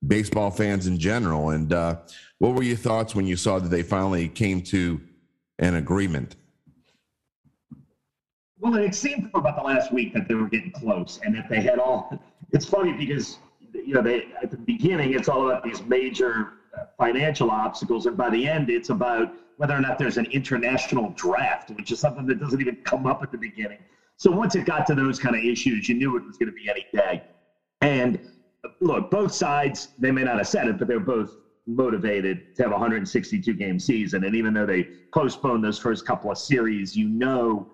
baseball 0.05 0.51
fans 0.51 0.85
in 0.85 0.99
general. 0.99 1.51
And 1.51 1.71
uh, 1.71 1.99
what 2.39 2.55
were 2.55 2.63
your 2.63 2.75
thoughts 2.75 3.15
when 3.15 3.25
you 3.25 3.37
saw 3.37 3.57
that 3.57 3.69
they 3.69 3.83
finally 3.83 4.27
came 4.27 4.61
to 4.63 4.99
an 5.59 5.75
agreement? 5.75 6.35
Well, 8.59 8.75
it 8.75 8.95
seemed 8.95 9.31
for 9.31 9.37
about 9.39 9.55
the 9.55 9.63
last 9.63 9.93
week 9.93 10.13
that 10.13 10.27
they 10.27 10.35
were 10.35 10.49
getting 10.49 10.71
close, 10.71 11.21
and 11.23 11.33
that 11.35 11.47
they 11.49 11.61
had 11.61 11.79
all. 11.79 12.21
It's 12.51 12.65
funny 12.65 12.91
because 12.91 13.37
you 13.73 13.93
know 13.93 14.01
they 14.01 14.25
at 14.43 14.51
the 14.51 14.57
beginning 14.57 15.13
it's 15.13 15.29
all 15.29 15.49
about 15.49 15.63
these 15.63 15.83
major 15.83 16.53
financial 16.97 17.51
obstacles, 17.51 18.05
and 18.05 18.17
by 18.17 18.29
the 18.29 18.47
end, 18.47 18.69
it's 18.69 18.89
about 18.89 19.33
whether 19.57 19.75
or 19.75 19.81
not 19.81 19.97
there's 19.97 20.17
an 20.17 20.25
international 20.31 21.13
draft, 21.15 21.71
which 21.71 21.91
is 21.91 21.99
something 21.99 22.25
that 22.25 22.39
doesn't 22.39 22.59
even 22.59 22.75
come 22.83 23.05
up 23.05 23.23
at 23.23 23.31
the 23.31 23.37
beginning. 23.37 23.79
So 24.17 24.31
once 24.31 24.55
it 24.55 24.65
got 24.65 24.85
to 24.87 24.95
those 24.95 25.19
kind 25.19 25.35
of 25.35 25.43
issues, 25.43 25.89
you 25.89 25.95
knew 25.95 26.15
it 26.17 26.25
was 26.25 26.37
going 26.37 26.49
to 26.49 26.55
be 26.55 26.69
any 26.69 26.85
day. 26.93 27.23
And 27.81 28.19
look, 28.79 29.11
both 29.11 29.31
sides, 29.33 29.89
they 29.97 30.11
may 30.11 30.23
not 30.23 30.37
have 30.37 30.47
said 30.47 30.67
it, 30.67 30.77
but 30.77 30.87
they're 30.87 30.99
both 30.99 31.35
motivated 31.67 32.55
to 32.55 32.63
have 32.63 32.71
a 32.71 32.75
162 32.75 33.53
game 33.53 33.79
season. 33.79 34.23
And 34.23 34.35
even 34.35 34.53
though 34.53 34.65
they 34.65 34.87
postponed 35.13 35.63
those 35.63 35.77
first 35.77 36.05
couple 36.05 36.31
of 36.31 36.37
series, 36.37 36.95
you 36.95 37.07
know 37.07 37.67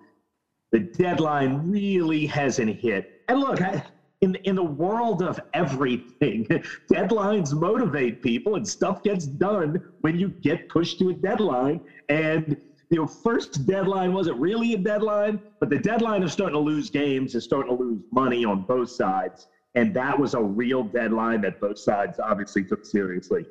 the 0.72 0.80
deadline 0.80 1.70
really 1.70 2.26
hasn't 2.26 2.74
hit. 2.76 3.22
And 3.28 3.38
look, 3.40 3.60
I, 3.60 3.84
in 4.22 4.36
in 4.44 4.56
the 4.56 4.64
world 4.64 5.22
of 5.22 5.38
everything, 5.52 6.46
deadlines 6.92 7.52
motivate 7.52 8.22
people, 8.22 8.54
and 8.54 8.66
stuff 8.66 9.02
gets 9.02 9.26
done 9.26 9.82
when 10.00 10.18
you 10.18 10.34
get 10.42 10.66
pushed 10.68 10.98
to 11.00 11.10
a 11.10 11.14
deadline. 11.14 11.80
And 12.08 12.56
your 12.90 13.06
first 13.06 13.66
deadline 13.66 14.12
wasn't 14.12 14.38
really 14.38 14.74
a 14.74 14.78
deadline, 14.78 15.40
but 15.60 15.70
the 15.70 15.78
deadline 15.78 16.22
of 16.22 16.30
starting 16.30 16.54
to 16.54 16.60
lose 16.60 16.90
games 16.90 17.34
is 17.34 17.44
starting 17.44 17.76
to 17.76 17.82
lose 17.82 18.02
money 18.12 18.44
on 18.44 18.62
both 18.62 18.90
sides. 18.90 19.48
And 19.74 19.94
that 19.94 20.18
was 20.18 20.34
a 20.34 20.42
real 20.42 20.84
deadline 20.84 21.40
that 21.42 21.58
both 21.60 21.78
sides 21.78 22.18
obviously 22.18 22.64
took 22.64 22.84
seriously. 22.84 23.46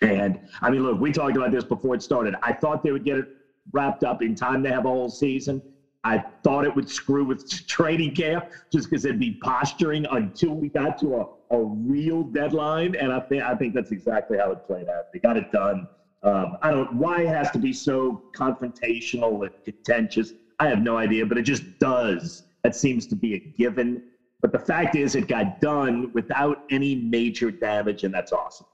And 0.00 0.38
I 0.60 0.70
mean, 0.70 0.82
look, 0.82 1.00
we 1.00 1.12
talked 1.12 1.36
about 1.36 1.52
this 1.52 1.64
before 1.64 1.94
it 1.94 2.02
started. 2.02 2.34
I 2.42 2.52
thought 2.52 2.82
they 2.82 2.90
would 2.90 3.04
get 3.04 3.18
it 3.18 3.26
wrapped 3.72 4.02
up 4.02 4.20
in 4.20 4.34
time 4.34 4.64
to 4.64 4.70
have 4.72 4.84
a 4.84 4.88
whole 4.88 5.08
season. 5.08 5.62
I 6.04 6.18
thought 6.42 6.64
it 6.64 6.74
would 6.74 6.88
screw 6.88 7.24
with 7.24 7.48
training 7.66 8.14
camp 8.14 8.46
just 8.72 8.90
because 8.90 9.04
it'd 9.04 9.20
be 9.20 9.32
posturing 9.42 10.06
until 10.10 10.54
we 10.54 10.68
got 10.68 10.98
to 11.00 11.16
a, 11.16 11.54
a 11.54 11.62
real 11.62 12.24
deadline. 12.24 12.96
And 12.96 13.12
I 13.12 13.20
think 13.20 13.42
I 13.42 13.54
think 13.54 13.74
that's 13.74 13.92
exactly 13.92 14.38
how 14.38 14.50
it 14.52 14.66
played 14.66 14.88
out. 14.88 15.12
They 15.12 15.18
got 15.18 15.36
it 15.36 15.52
done. 15.52 15.86
Um, 16.22 16.56
I 16.62 16.70
don't 16.70 16.94
why 16.94 17.22
it 17.22 17.28
has 17.28 17.50
to 17.52 17.58
be 17.58 17.72
so 17.72 18.22
confrontational 18.36 19.42
and 19.42 19.50
contentious. 19.64 20.32
I 20.58 20.68
have 20.68 20.80
no 20.80 20.96
idea, 20.96 21.26
but 21.26 21.38
it 21.38 21.42
just 21.42 21.64
does. 21.78 22.44
That 22.62 22.76
seems 22.76 23.06
to 23.08 23.16
be 23.16 23.34
a 23.34 23.38
given. 23.38 24.02
But 24.40 24.52
the 24.52 24.58
fact 24.58 24.96
is, 24.96 25.14
it 25.14 25.28
got 25.28 25.60
done 25.60 26.12
without 26.14 26.64
any 26.70 26.96
major 26.96 27.50
damage, 27.50 28.04
and 28.04 28.12
that's 28.12 28.32
awesome. 28.32 28.66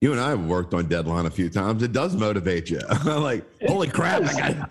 You 0.00 0.12
and 0.12 0.20
I 0.20 0.30
have 0.30 0.44
worked 0.44 0.74
on 0.74 0.86
deadline 0.86 1.24
a 1.24 1.30
few 1.30 1.48
times. 1.48 1.82
It 1.82 1.92
does 1.92 2.14
motivate 2.14 2.68
you. 2.68 2.80
like, 3.06 3.44
holy 3.66 3.88
crap! 3.88 4.22
I 4.22 4.52
got 4.52 4.70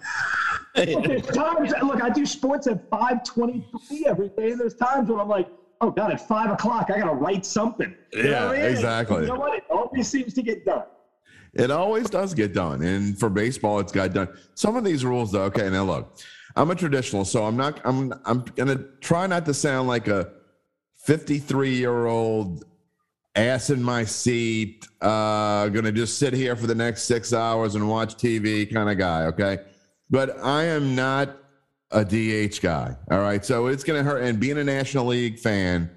there's 0.76 1.26
times, 1.28 1.74
look, 1.84 2.02
I 2.02 2.10
do 2.10 2.26
sports 2.26 2.68
at 2.68 2.90
523 2.90 4.06
every 4.08 4.30
day. 4.30 4.52
And 4.52 4.60
there's 4.60 4.76
times 4.76 5.10
when 5.10 5.20
I'm 5.20 5.28
like, 5.28 5.48
oh 5.82 5.92
God, 5.92 6.12
at 6.12 6.28
five 6.28 6.52
o'clock, 6.52 6.90
I 6.94 7.00
got 7.00 7.10
to 7.10 7.16
write 7.16 7.46
something. 7.46 7.94
You 8.14 8.30
yeah, 8.30 8.48
I 8.48 8.54
mean? 8.54 8.62
exactly. 8.66 9.22
You 9.22 9.28
know 9.28 9.36
what? 9.36 9.56
It 9.56 9.64
always 9.70 10.08
seems 10.08 10.34
to 10.34 10.42
get 10.42 10.66
done. 10.66 10.84
It 11.54 11.70
always 11.70 12.10
does 12.10 12.34
get 12.34 12.54
done. 12.54 12.82
And 12.82 13.18
for 13.20 13.30
baseball, 13.30 13.80
it's 13.80 13.92
got 13.92 14.14
done. 14.14 14.30
Some 14.56 14.76
of 14.76 14.84
these 14.84 15.06
rules, 15.06 15.32
though, 15.32 15.44
okay, 15.44 15.70
now 15.70 15.84
look, 15.84 16.18
I'm 16.56 16.72
a 16.72 16.76
traditional, 16.76 17.26
so 17.26 17.46
I'm 17.46 17.56
not, 17.56 17.80
I'm, 17.84 18.14
I'm 18.26 18.44
going 18.56 18.76
to 18.76 18.86
try 19.02 19.28
not 19.28 19.46
to 19.46 19.54
sound 19.54 19.88
like 19.88 20.08
a 20.08 20.32
53 21.06 21.76
year 21.76 22.08
old 22.08 22.66
ass 23.36 23.70
in 23.70 23.82
my 23.82 24.04
seat, 24.06 24.88
uh, 25.02 25.68
going 25.70 25.86
to 25.86 25.92
just 25.92 26.18
sit 26.18 26.34
here 26.34 26.56
for 26.56 26.68
the 26.68 26.76
next 26.76 27.04
six 27.04 27.34
hours 27.34 27.76
and 27.76 27.88
watch 27.88 28.16
TV 28.16 28.72
kind 28.72 28.90
of 28.90 28.98
guy, 28.98 29.24
okay? 29.26 29.60
But 30.14 30.40
I 30.44 30.66
am 30.66 30.94
not 30.94 31.36
a 31.90 32.06
DH 32.06 32.62
guy. 32.62 32.96
All 33.10 33.20
right. 33.20 33.44
So 33.44 33.66
it's 33.66 33.84
going 33.84 34.02
to 34.02 34.08
hurt. 34.08 34.22
And 34.22 34.40
being 34.40 34.60
a 34.60 34.64
National 34.64 35.08
League 35.08 35.40
fan, 35.40 35.90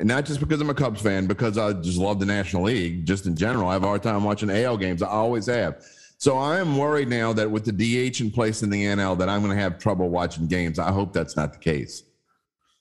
not 0.00 0.24
just 0.24 0.40
because 0.40 0.60
I'm 0.60 0.68
a 0.68 0.74
Cubs 0.74 1.00
fan, 1.00 1.28
because 1.28 1.56
I 1.56 1.72
just 1.74 1.96
love 1.96 2.18
the 2.18 2.26
National 2.26 2.64
League, 2.64 3.06
just 3.06 3.24
in 3.24 3.36
general. 3.36 3.68
I 3.68 3.74
have 3.74 3.84
a 3.84 3.86
hard 3.86 4.02
time 4.02 4.24
watching 4.24 4.50
AL 4.50 4.78
games. 4.78 5.00
I 5.00 5.06
always 5.06 5.46
have. 5.46 5.80
So 6.18 6.36
I 6.36 6.58
am 6.58 6.76
worried 6.76 7.06
now 7.06 7.32
that 7.34 7.48
with 7.48 7.64
the 7.64 7.70
DH 8.10 8.20
in 8.20 8.32
place 8.32 8.64
in 8.64 8.70
the 8.70 8.84
NL, 8.84 9.16
that 9.18 9.28
I'm 9.28 9.42
going 9.44 9.56
to 9.56 9.62
have 9.62 9.78
trouble 9.78 10.08
watching 10.08 10.48
games. 10.48 10.80
I 10.80 10.90
hope 10.90 11.12
that's 11.12 11.36
not 11.36 11.52
the 11.52 11.60
case. 11.60 12.02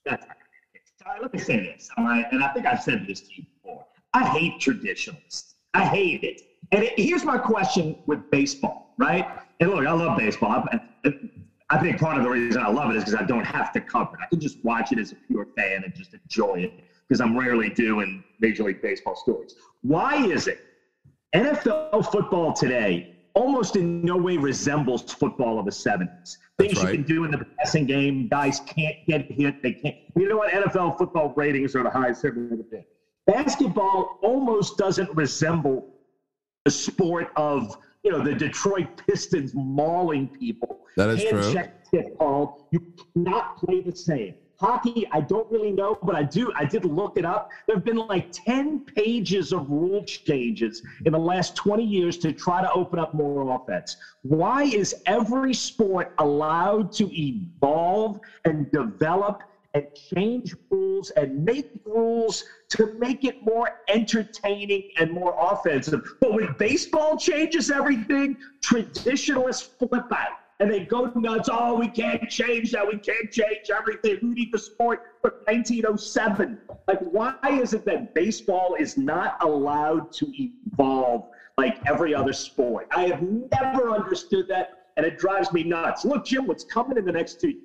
That's 0.03 0.25
let 1.21 1.31
me 1.31 1.39
say 1.39 1.59
this, 1.59 1.89
all 1.95 2.05
right? 2.05 2.25
And 2.31 2.43
I 2.43 2.51
think 2.53 2.65
I've 2.65 2.81
said 2.81 3.05
this 3.07 3.21
to 3.21 3.27
you 3.35 3.43
before. 3.61 3.85
I 4.15 4.27
hate 4.29 4.59
traditionalists. 4.59 5.53
I 5.75 5.85
hate 5.85 6.23
it. 6.23 6.41
And 6.71 6.83
it, 6.83 6.93
here's 6.97 7.23
my 7.23 7.37
question 7.37 7.99
with 8.07 8.31
baseball, 8.31 8.95
right? 8.97 9.44
And 9.59 9.69
look, 9.71 9.85
I 9.85 9.91
love 9.91 10.17
baseball. 10.17 10.65
I, 11.69 11.79
think 11.79 11.99
part 11.99 12.17
of 12.17 12.23
the 12.23 12.29
reason 12.29 12.61
I 12.61 12.69
love 12.69 12.91
it 12.91 12.97
is 12.97 13.05
because 13.05 13.19
I 13.19 13.23
don't 13.23 13.45
have 13.45 13.71
to 13.73 13.81
cover 13.81 14.15
it. 14.15 14.19
I 14.23 14.27
can 14.27 14.39
just 14.39 14.63
watch 14.63 14.91
it 14.91 14.99
as 14.99 15.11
a 15.11 15.15
pure 15.15 15.47
fan 15.57 15.83
and 15.83 15.93
just 15.95 16.13
enjoy 16.13 16.55
it 16.55 16.73
because 17.07 17.21
I'm 17.21 17.37
rarely 17.37 17.69
doing 17.69 18.23
Major 18.39 18.63
League 18.63 18.81
Baseball 18.81 19.15
stories. 19.15 19.55
Why 19.81 20.25
is 20.25 20.47
it 20.47 20.59
NFL 21.33 22.11
football 22.11 22.53
today 22.53 23.15
almost 23.33 23.75
in 23.75 24.03
no 24.03 24.17
way 24.17 24.37
resembles 24.37 25.03
football 25.13 25.59
of 25.59 25.65
the 25.65 25.71
70s? 25.71 26.37
Things 26.57 26.77
right. 26.77 26.91
you 26.91 26.97
can 26.99 27.03
do 27.03 27.23
in 27.25 27.31
the 27.31 27.45
passing 27.57 27.85
game, 27.85 28.27
guys 28.27 28.61
can't 28.61 28.95
get 29.07 29.31
hit. 29.31 29.61
They 29.61 29.73
can't. 29.73 29.95
You 30.15 30.29
know 30.29 30.37
what? 30.37 30.51
NFL 30.51 30.97
football 30.97 31.33
ratings 31.35 31.75
are 31.75 31.83
the 31.83 31.89
highest 31.89 32.23
ever 32.25 32.35
been. 32.35 32.85
Basketball 33.27 34.19
almost 34.21 34.77
doesn't 34.77 35.13
resemble 35.15 35.87
the 36.63 36.71
sport 36.71 37.31
of 37.35 37.77
you 38.05 38.11
know, 38.11 38.23
the 38.23 38.35
Detroit 38.35 38.87
Pistons 39.07 39.51
mauling 39.55 40.29
people. 40.29 40.79
That 40.95 41.09
is 41.09 41.23
true. 41.25 41.51
Check 41.51 41.73
tip 41.89 42.17
called. 42.19 42.61
You 42.71 42.79
cannot 43.15 43.57
play 43.57 43.81
the 43.81 43.95
same. 43.95 44.35
Hockey, 44.57 45.05
I 45.11 45.19
don't 45.19 45.49
really 45.51 45.71
know, 45.71 45.97
but 46.03 46.15
I 46.15 46.23
do. 46.23 46.49
I 46.55 46.63
did 46.63 46.85
look 46.85 47.17
it 47.17 47.25
up. 47.25 47.49
There 47.67 47.75
have 47.75 47.83
been 47.83 47.97
like 47.97 48.31
10 48.31 48.85
pages 48.95 49.51
of 49.51 49.69
rule 49.69 50.05
changes 50.05 50.81
in 51.05 51.11
the 51.11 51.19
last 51.19 51.55
20 51.55 51.83
years 51.83 52.17
to 52.19 52.31
try 52.31 52.61
to 52.61 52.71
open 52.71 52.99
up 52.99 53.13
more 53.13 53.53
offense. 53.53 53.97
Why 54.21 54.63
is 54.63 54.95
every 55.07 55.53
sport 55.53 56.13
allowed 56.19 56.93
to 56.93 57.09
evolve 57.11 58.19
and 58.45 58.71
develop 58.71 59.41
and 59.75 59.85
change 59.93 60.55
rules 60.71 61.11
and 61.11 61.43
make 61.43 61.69
rules 61.83 62.45
to 62.69 62.95
make 62.97 63.25
it 63.25 63.35
more 63.45 63.69
entertaining 63.89 64.83
and 64.97 65.11
more 65.11 65.35
offensive. 65.37 66.01
But 66.21 66.33
when 66.33 66.55
baseball 66.57 67.17
changes 67.17 67.69
everything, 67.69 68.37
traditionalists 68.63 69.69
flip 69.77 70.05
out 70.11 70.29
and 70.61 70.71
they 70.71 70.85
go 70.85 71.11
nuts. 71.15 71.49
Oh, 71.51 71.77
we 71.77 71.89
can't 71.89 72.29
change 72.29 72.71
that. 72.71 72.87
We 72.87 72.97
can't 72.99 73.29
change 73.29 73.69
everything. 73.69 74.17
Who 74.21 74.33
needs 74.33 74.51
the 74.51 74.59
sport 74.59 75.01
from 75.21 75.31
1907? 75.43 76.57
Like, 76.87 76.99
why 77.01 77.35
is 77.43 77.73
it 77.73 77.83
that 77.85 78.13
baseball 78.13 78.77
is 78.79 78.97
not 78.97 79.35
allowed 79.43 80.13
to 80.13 80.31
evolve 80.37 81.25
like 81.57 81.77
every 81.85 82.15
other 82.15 82.31
sport? 82.31 82.87
I 82.95 83.07
have 83.07 83.21
never 83.21 83.89
understood 83.89 84.47
that, 84.47 84.69
and 84.95 85.05
it 85.05 85.17
drives 85.17 85.51
me 85.51 85.63
nuts. 85.63 86.05
Look, 86.05 86.25
Jim, 86.25 86.47
what's 86.47 86.63
coming 86.63 86.97
in 86.97 87.03
the 87.03 87.11
next 87.11 87.41
two 87.41 87.55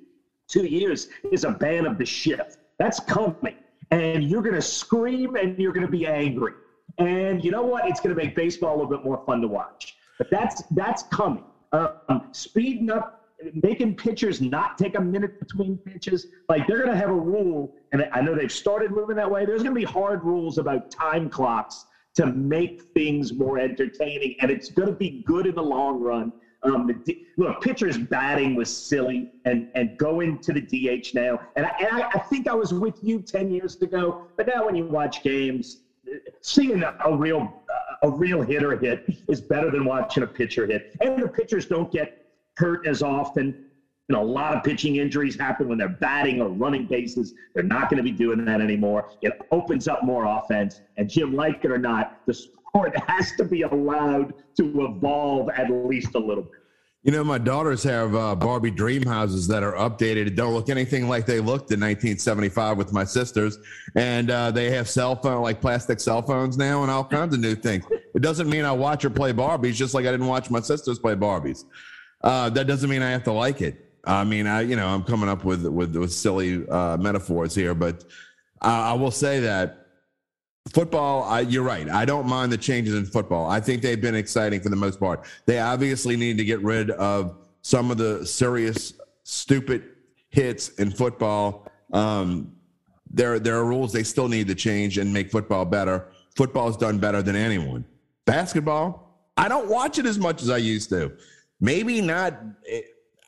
two 0.51 0.65
years 0.65 1.07
is 1.31 1.43
a 1.43 1.51
ban 1.51 1.85
of 1.85 1.97
the 1.97 2.05
shift. 2.05 2.57
That's 2.77 2.99
coming. 2.99 3.55
And 3.91 4.23
you're 4.23 4.41
going 4.41 4.55
to 4.55 4.61
scream 4.61 5.35
and 5.35 5.57
you're 5.57 5.73
going 5.73 5.85
to 5.85 5.91
be 5.91 6.05
angry. 6.07 6.53
And 6.97 7.43
you 7.43 7.51
know 7.51 7.63
what? 7.63 7.87
It's 7.87 7.99
going 7.99 8.15
to 8.15 8.21
make 8.21 8.35
baseball 8.35 8.75
a 8.75 8.77
little 8.77 8.89
bit 8.89 9.03
more 9.03 9.23
fun 9.25 9.41
to 9.41 9.47
watch. 9.47 9.95
But 10.17 10.29
that's 10.29 10.61
that's 10.71 11.03
coming. 11.03 11.43
Um, 11.71 12.27
speeding 12.31 12.91
up, 12.91 13.21
making 13.63 13.95
pitchers 13.95 14.41
not 14.41 14.77
take 14.77 14.97
a 14.97 15.01
minute 15.01 15.39
between 15.39 15.77
pitches. 15.77 16.27
Like 16.49 16.67
they're 16.67 16.77
going 16.77 16.91
to 16.91 16.97
have 16.97 17.09
a 17.09 17.13
rule, 17.13 17.73
and 17.91 18.07
I 18.11 18.21
know 18.21 18.35
they've 18.35 18.51
started 18.51 18.91
moving 18.91 19.15
that 19.15 19.29
way. 19.29 19.45
There's 19.45 19.63
going 19.63 19.73
to 19.73 19.79
be 19.79 19.85
hard 19.85 20.23
rules 20.23 20.57
about 20.57 20.91
time 20.91 21.29
clocks 21.29 21.85
to 22.15 22.25
make 22.25 22.83
things 22.93 23.33
more 23.33 23.57
entertaining, 23.57 24.35
and 24.41 24.51
it's 24.51 24.69
going 24.69 24.89
to 24.89 24.95
be 24.95 25.23
good 25.25 25.47
in 25.47 25.55
the 25.55 25.63
long 25.63 26.01
run. 26.01 26.33
Um, 26.63 27.01
the, 27.05 27.17
look, 27.37 27.61
pitchers 27.61 27.97
batting 27.97 28.55
was 28.55 28.69
silly, 28.69 29.31
and 29.45 29.67
and 29.73 29.97
going 29.97 30.37
to 30.39 30.53
the 30.53 30.61
DH 30.61 31.13
now, 31.15 31.39
and 31.55 31.65
I, 31.65 31.71
and 31.79 31.89
I, 31.89 32.09
I 32.13 32.19
think 32.19 32.47
I 32.47 32.53
was 32.53 32.71
with 32.71 32.99
you 33.01 33.19
ten 33.19 33.49
years 33.49 33.81
ago, 33.81 34.27
but 34.37 34.47
now 34.47 34.65
when 34.65 34.75
you 34.75 34.85
watch 34.85 35.23
games, 35.23 35.77
seeing 36.41 36.83
a, 36.83 36.93
a 37.05 37.15
real 37.15 37.63
a 38.03 38.09
real 38.09 38.41
hitter 38.41 38.77
hit 38.77 39.05
is 39.27 39.41
better 39.41 39.71
than 39.71 39.85
watching 39.85 40.23
a 40.23 40.27
pitcher 40.27 40.65
hit, 40.67 40.91
and 41.01 41.21
the 41.21 41.27
pitchers 41.27 41.65
don't 41.65 41.91
get 41.91 42.25
hurt 42.57 42.85
as 42.85 43.01
often. 43.01 43.55
You 44.09 44.17
know, 44.17 44.23
a 44.23 44.25
lot 44.25 44.53
of 44.55 44.63
pitching 44.63 44.97
injuries 44.97 45.37
happen 45.37 45.69
when 45.69 45.77
they're 45.77 45.87
batting 45.87 46.41
or 46.41 46.49
running 46.49 46.85
bases. 46.85 47.33
They're 47.53 47.63
not 47.63 47.89
going 47.89 47.97
to 47.97 48.03
be 48.03 48.11
doing 48.11 48.43
that 48.43 48.59
anymore. 48.59 49.05
It 49.21 49.31
opens 49.51 49.87
up 49.87 50.03
more 50.03 50.25
offense. 50.25 50.81
And 50.97 51.09
Jim, 51.09 51.33
like 51.33 51.63
it 51.63 51.71
or 51.71 51.77
not, 51.77 52.17
the 52.27 52.37
sport 52.71 52.97
has 53.07 53.33
to 53.33 53.43
be 53.43 53.63
allowed 53.63 54.33
to 54.55 54.85
evolve 54.85 55.49
at 55.49 55.69
least 55.69 56.15
a 56.15 56.19
little 56.19 56.43
bit. 56.43 56.53
You 57.03 57.11
know, 57.11 57.23
my 57.23 57.39
daughters 57.39 57.81
have 57.83 58.15
uh, 58.15 58.35
Barbie 58.35 58.69
dream 58.69 59.03
houses 59.03 59.47
that 59.47 59.63
are 59.63 59.73
updated. 59.73 60.27
It 60.27 60.35
don't 60.35 60.53
look 60.53 60.69
anything 60.69 61.09
like 61.09 61.25
they 61.25 61.39
looked 61.39 61.71
in 61.71 61.79
1975 61.79 62.77
with 62.77 62.93
my 62.93 63.03
sisters, 63.03 63.57
and 63.95 64.29
uh, 64.29 64.51
they 64.51 64.69
have 64.69 64.87
cell 64.87 65.15
phone 65.15 65.41
like 65.41 65.59
plastic 65.59 65.99
cell 65.99 66.21
phones 66.21 66.57
now 66.57 66.83
and 66.83 66.91
all 66.91 67.03
kinds 67.03 67.33
of 67.33 67.41
new 67.41 67.55
things. 67.55 67.85
It 68.13 68.21
doesn't 68.21 68.47
mean 68.47 68.65
I 68.65 68.71
watch 68.71 69.01
her 69.01 69.09
play 69.09 69.33
Barbies, 69.33 69.73
just 69.73 69.95
like 69.95 70.05
I 70.05 70.11
didn't 70.11 70.27
watch 70.27 70.51
my 70.51 70.59
sisters 70.59 70.99
play 70.99 71.15
Barbies. 71.15 71.65
Uh, 72.23 72.51
that 72.51 72.67
doesn't 72.67 72.89
mean 72.89 73.01
I 73.01 73.09
have 73.09 73.23
to 73.23 73.31
like 73.31 73.61
it. 73.61 73.83
I 74.05 74.23
mean, 74.23 74.45
I 74.45 74.61
you 74.61 74.75
know 74.75 74.87
I'm 74.87 75.03
coming 75.03 75.27
up 75.27 75.43
with 75.43 75.65
with, 75.65 75.95
with 75.95 76.13
silly 76.13 76.67
uh, 76.69 76.97
metaphors 76.97 77.55
here, 77.55 77.73
but 77.73 78.05
I 78.61 78.93
will 78.93 79.11
say 79.11 79.39
that 79.39 79.80
football, 80.69 81.23
I, 81.23 81.41
you're 81.41 81.63
right. 81.63 81.89
I 81.89 82.05
don't 82.05 82.27
mind 82.27 82.51
the 82.51 82.57
changes 82.57 82.95
in 82.95 83.05
football. 83.05 83.49
I 83.49 83.59
think 83.59 83.81
they've 83.81 83.99
been 83.99 84.15
exciting 84.15 84.61
for 84.61 84.69
the 84.69 84.75
most 84.75 84.99
part. 84.99 85.25
They 85.45 85.59
obviously 85.59 86.15
need 86.15 86.37
to 86.37 86.45
get 86.45 86.61
rid 86.61 86.91
of 86.91 87.35
some 87.61 87.91
of 87.91 87.97
the 87.97 88.25
serious, 88.25 88.93
stupid 89.23 89.83
hits 90.29 90.69
in 90.69 90.91
football. 90.91 91.67
Um, 91.93 92.53
there, 93.09 93.39
there 93.39 93.57
are 93.57 93.65
rules 93.65 93.91
they 93.91 94.03
still 94.03 94.27
need 94.27 94.47
to 94.47 94.55
change 94.55 94.97
and 94.97 95.11
make 95.11 95.31
football 95.31 95.65
better. 95.65 96.07
Football's 96.35 96.77
done 96.77 96.97
better 96.97 97.21
than 97.21 97.35
anyone. 97.35 97.83
Basketball, 98.25 99.19
I 99.35 99.47
don't 99.47 99.69
watch 99.69 99.99
it 99.99 100.05
as 100.05 100.17
much 100.17 100.41
as 100.41 100.49
I 100.49 100.57
used 100.57 100.89
to. 100.89 101.11
Maybe 101.59 102.01
not. 102.01 102.39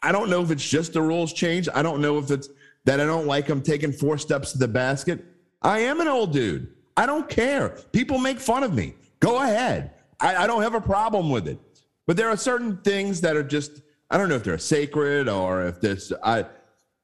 I 0.02 0.12
don't 0.12 0.30
know 0.30 0.42
if 0.42 0.52
it's 0.52 0.68
just 0.68 0.94
the 0.94 1.02
rules 1.02 1.34
change. 1.34 1.68
I 1.74 1.82
don't 1.82 2.02
know 2.02 2.18
if 2.18 2.32
it's 2.32 2.50
that 2.86 3.00
I 3.00 3.06
don't 3.06 3.28
like 3.28 3.48
them 3.48 3.62
taking 3.62 3.92
four 3.92 4.18
steps 4.18 4.52
to 4.54 4.58
the 4.58 4.68
basket. 4.68 5.24
I 5.62 5.80
am 5.80 6.02
an 6.02 6.08
old 6.08 6.34
dude. 6.34 6.73
I 6.96 7.06
don't 7.06 7.30
care. 7.30 7.70
People 7.92 8.18
make 8.18 8.40
fun 8.40 8.64
of 8.64 8.74
me. 8.74 8.94
Go 9.20 9.42
ahead. 9.42 9.92
I, 10.20 10.44
I, 10.44 10.48
don't 10.48 10.62
have 10.62 10.76
a 10.76 10.82
problem 10.82 11.30
with 11.30 11.48
it. 11.48 11.60
But 12.06 12.18
there 12.18 12.30
are 12.30 12.38
certain 12.38 12.78
things 12.78 13.22
that 13.22 13.36
are 13.36 13.44
just 13.44 13.82
I 14.10 14.18
don't 14.18 14.30
know 14.30 14.36
if 14.36 14.44
they're 14.44 14.58
sacred 14.58 15.28
or 15.28 15.66
if 15.66 15.82
this 15.82 16.12
I 16.24 16.46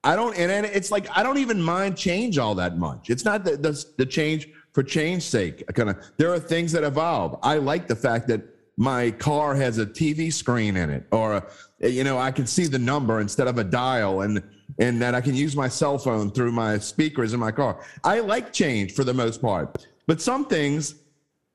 I 0.04 0.16
don't 0.16 0.38
and, 0.38 0.66
it's 0.66 0.92
like 0.92 1.08
I 1.18 1.24
don't 1.24 1.38
even 1.38 1.62
mind 1.62 1.98
change 1.98 2.38
all 2.38 2.56
that 2.56 2.78
much. 2.78 3.10
It's 3.10 3.26
not 3.26 3.44
the 3.44 3.58
the, 3.58 3.86
the 3.98 4.06
change 4.06 4.50
for 4.74 4.84
change 4.84 5.24
sake. 5.24 5.66
Kind 5.74 5.90
of 5.90 5.98
there 6.18 6.32
are 6.34 6.40
things 6.40 6.72
that 6.74 6.84
evolve. 6.84 7.40
I 7.42 7.58
like 7.58 7.88
the 7.88 7.96
fact 7.96 8.28
that 8.28 8.42
my 8.78 9.12
car 9.12 9.56
has 9.56 9.78
a 9.78 9.86
TV 9.86 10.32
screen 10.32 10.78
in 10.78 10.90
it, 10.90 11.06
or 11.12 11.46
you 11.80 12.04
know 12.04 12.18
I 12.18 12.32
can 12.32 12.48
see 12.48 12.66
the 12.66 12.80
number 12.80 13.20
instead 13.20 13.48
of 13.48 13.58
a 13.58 13.64
dial, 13.64 14.22
and 14.22 14.42
and 14.80 15.02
that 15.02 15.14
I 15.14 15.22
can 15.22 15.36
use 15.36 15.56
my 15.56 15.68
cell 15.68 15.98
phone 15.98 16.32
through 16.32 16.52
my 16.52 16.80
speakers 16.80 17.34
in 17.34 17.40
my 17.40 17.52
car. 17.52 17.80
I 18.04 18.22
like 18.22 18.54
change 18.54 18.94
for 18.94 19.04
the 19.04 19.14
most 19.14 19.42
part, 19.42 19.86
but 20.08 20.22
some 20.22 20.46
things 20.46 20.96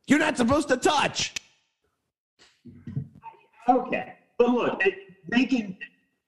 you're 0.06 0.18
not 0.18 0.36
supposed 0.36 0.68
to 0.68 0.76
touch. 0.76 1.34
Okay, 3.68 4.12
but 4.38 4.50
look, 4.50 4.82
they 5.28 5.46
can. 5.46 5.76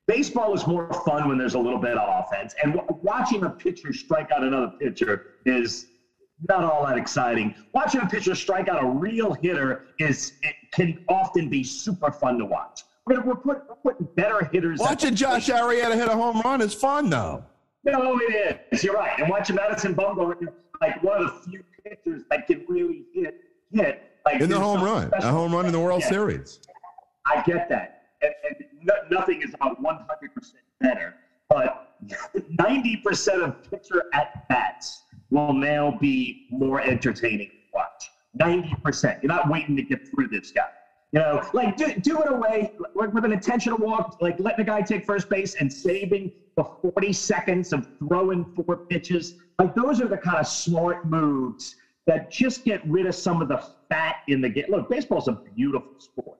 Baseball 0.06 0.54
is 0.54 0.66
more 0.66 0.90
fun 1.04 1.28
when 1.28 1.36
there's 1.36 1.54
a 1.54 1.58
little 1.58 1.80
bit 1.80 1.98
of 1.98 2.24
offense, 2.24 2.54
and 2.62 2.80
watching 3.02 3.42
a 3.44 3.50
pitcher 3.50 3.92
strike 3.92 4.30
out 4.30 4.42
another 4.42 4.72
pitcher 4.78 5.34
is 5.44 5.88
not 6.48 6.64
all 6.64 6.86
that 6.86 6.96
exciting. 6.96 7.54
Watching 7.72 8.00
a 8.00 8.06
pitcher 8.06 8.34
strike 8.34 8.68
out 8.68 8.82
a 8.82 8.86
real 8.86 9.34
hitter 9.34 9.86
is 9.98 10.34
it 10.42 10.54
can 10.72 11.04
often 11.08 11.48
be 11.48 11.64
super 11.64 12.10
fun 12.10 12.38
to 12.38 12.44
watch. 12.44 12.82
We're, 13.06 13.22
we're, 13.22 13.36
put, 13.36 13.62
we're 13.68 13.92
putting 13.92 14.08
better 14.16 14.44
hitters. 14.52 14.80
Watching 14.80 15.14
Josh 15.14 15.48
Arrieta 15.48 15.94
hit 15.94 16.08
a 16.08 16.12
home 16.12 16.40
run 16.40 16.60
is 16.60 16.74
fun, 16.74 17.08
though. 17.08 17.44
No, 17.84 18.18
it 18.20 18.58
is. 18.72 18.82
You're 18.82 18.94
right. 18.94 19.18
And 19.20 19.28
watching 19.30 19.54
Madison 19.56 19.94
Bumgarner, 19.94 20.48
like 20.80 21.00
one 21.04 21.22
of 21.22 21.44
the 21.44 21.50
few 21.50 21.62
pitchers 21.84 22.22
that 22.30 22.48
can 22.48 22.64
really 22.68 23.04
hit, 23.14 23.40
hit. 23.72 24.02
Like 24.24 24.40
in 24.40 24.50
the 24.50 24.58
home 24.58 24.82
run, 24.82 25.08
a 25.14 25.30
home 25.30 25.54
run 25.54 25.66
in 25.66 25.72
the 25.72 25.78
World. 25.78 26.02
Series. 26.02 26.58
I 27.26 27.42
get 27.42 27.68
that, 27.68 28.08
and, 28.22 28.32
and 28.44 28.56
no, 28.82 28.94
nothing 29.08 29.40
is 29.40 29.54
about 29.54 29.80
100 29.80 30.34
percent 30.34 30.64
better, 30.80 31.14
but 31.48 31.96
90 32.58 32.96
percent 33.04 33.42
of 33.42 33.70
pitcher 33.70 34.02
at 34.12 34.48
bats 34.48 35.02
will 35.30 35.52
now 35.52 35.96
be 36.00 36.48
more 36.50 36.80
entertaining 36.80 37.50
to 37.50 37.56
watch. 37.72 38.10
90 38.34 38.74
percent. 38.82 39.22
You're 39.22 39.32
not 39.32 39.48
waiting 39.48 39.76
to 39.76 39.82
get 39.82 40.08
through 40.08 40.26
this 40.26 40.50
guy. 40.50 40.70
You 41.16 41.22
know, 41.22 41.40
like 41.54 41.76
do, 41.76 41.94
do 42.02 42.20
it 42.20 42.30
away 42.30 42.68
like 42.94 43.10
with 43.14 43.24
an 43.24 43.32
intentional 43.32 43.78
walk, 43.78 44.14
like 44.20 44.38
letting 44.38 44.66
the 44.66 44.70
guy 44.70 44.82
take 44.82 45.06
first 45.06 45.30
base 45.30 45.54
and 45.58 45.72
saving 45.72 46.30
the 46.58 46.64
40 46.94 47.10
seconds 47.14 47.72
of 47.72 47.86
throwing 48.06 48.44
four 48.54 48.82
pitches. 48.90 49.34
Like 49.58 49.74
those 49.74 49.98
are 50.02 50.08
the 50.08 50.18
kind 50.18 50.36
of 50.36 50.46
smart 50.46 50.98
moves 51.06 51.74
that 52.06 52.30
just 52.30 52.64
get 52.64 52.82
rid 52.86 53.06
of 53.06 53.14
some 53.14 53.40
of 53.40 53.48
the 53.48 53.62
fat 53.88 54.16
in 54.28 54.42
the 54.42 54.50
game. 54.50 54.66
Look, 54.68 54.90
baseball's 54.90 55.26
a 55.26 55.40
beautiful 55.54 55.88
sport. 55.96 56.36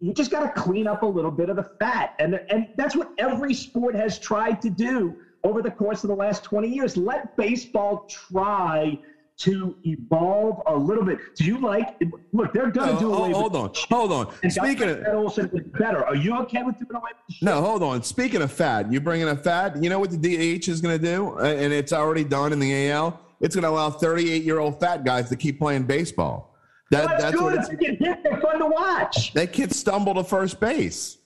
You 0.00 0.12
just 0.12 0.32
got 0.32 0.40
to 0.40 0.60
clean 0.60 0.88
up 0.88 1.04
a 1.04 1.06
little 1.06 1.30
bit 1.30 1.48
of 1.48 1.54
the 1.54 1.66
fat. 1.78 2.10
And, 2.18 2.40
and 2.50 2.66
that's 2.76 2.96
what 2.96 3.10
every 3.18 3.54
sport 3.54 3.94
has 3.94 4.18
tried 4.18 4.60
to 4.62 4.70
do 4.70 5.16
over 5.44 5.62
the 5.62 5.70
course 5.70 6.02
of 6.02 6.08
the 6.08 6.16
last 6.16 6.42
20 6.42 6.66
years. 6.66 6.96
Let 6.96 7.28
baseball 7.36 8.04
try 8.10 8.98
to 9.38 9.76
evolve 9.84 10.62
a 10.66 10.74
little 10.74 11.04
bit. 11.04 11.18
Do 11.36 11.44
you 11.44 11.58
like? 11.58 12.00
Look, 12.32 12.54
they're 12.54 12.70
to 12.70 12.78
no, 12.78 12.98
do 12.98 13.12
away. 13.12 13.32
Hold 13.32 13.52
with 13.52 13.62
on, 13.62 13.70
hold 13.88 14.12
on. 14.12 14.34
And 14.42 14.52
Speaking 14.52 14.88
of 14.88 15.04
Olson 15.08 15.50
is 15.52 15.66
better. 15.78 16.04
Are 16.04 16.14
you 16.14 16.36
okay 16.40 16.62
with 16.62 16.78
doing 16.78 16.94
away 16.94 17.10
with? 17.28 17.42
No, 17.42 17.60
hold 17.60 17.82
on. 17.82 18.02
Speaking 18.02 18.40
of 18.40 18.50
fat, 18.50 18.90
you 18.90 19.00
bringing 19.00 19.28
a 19.28 19.36
fat. 19.36 19.82
You 19.82 19.90
know 19.90 19.98
what 19.98 20.10
the 20.10 20.16
DH 20.16 20.68
is 20.68 20.80
going 20.80 20.98
to 20.98 21.04
do, 21.04 21.38
uh, 21.38 21.44
and 21.44 21.72
it's 21.72 21.92
already 21.92 22.24
done 22.24 22.52
in 22.52 22.58
the 22.58 22.90
AL. 22.90 23.20
It's 23.40 23.54
going 23.54 23.64
to 23.64 23.68
allow 23.68 23.90
38 23.90 24.42
year 24.42 24.58
old 24.58 24.80
fat 24.80 25.04
guys 25.04 25.28
to 25.28 25.36
keep 25.36 25.58
playing 25.58 25.84
baseball. 25.84 26.54
That, 26.90 27.06
well, 27.06 27.18
that's, 27.18 27.36
good. 27.36 27.58
What 27.58 27.80
they 27.80 27.86
hit. 27.96 28.22
They're 28.22 28.40
fun 28.40 28.60
to 28.60 28.66
watch. 28.66 29.34
They 29.34 29.46
can 29.46 29.70
stumble 29.70 30.14
to 30.14 30.24
first 30.24 30.60
base. 30.60 31.18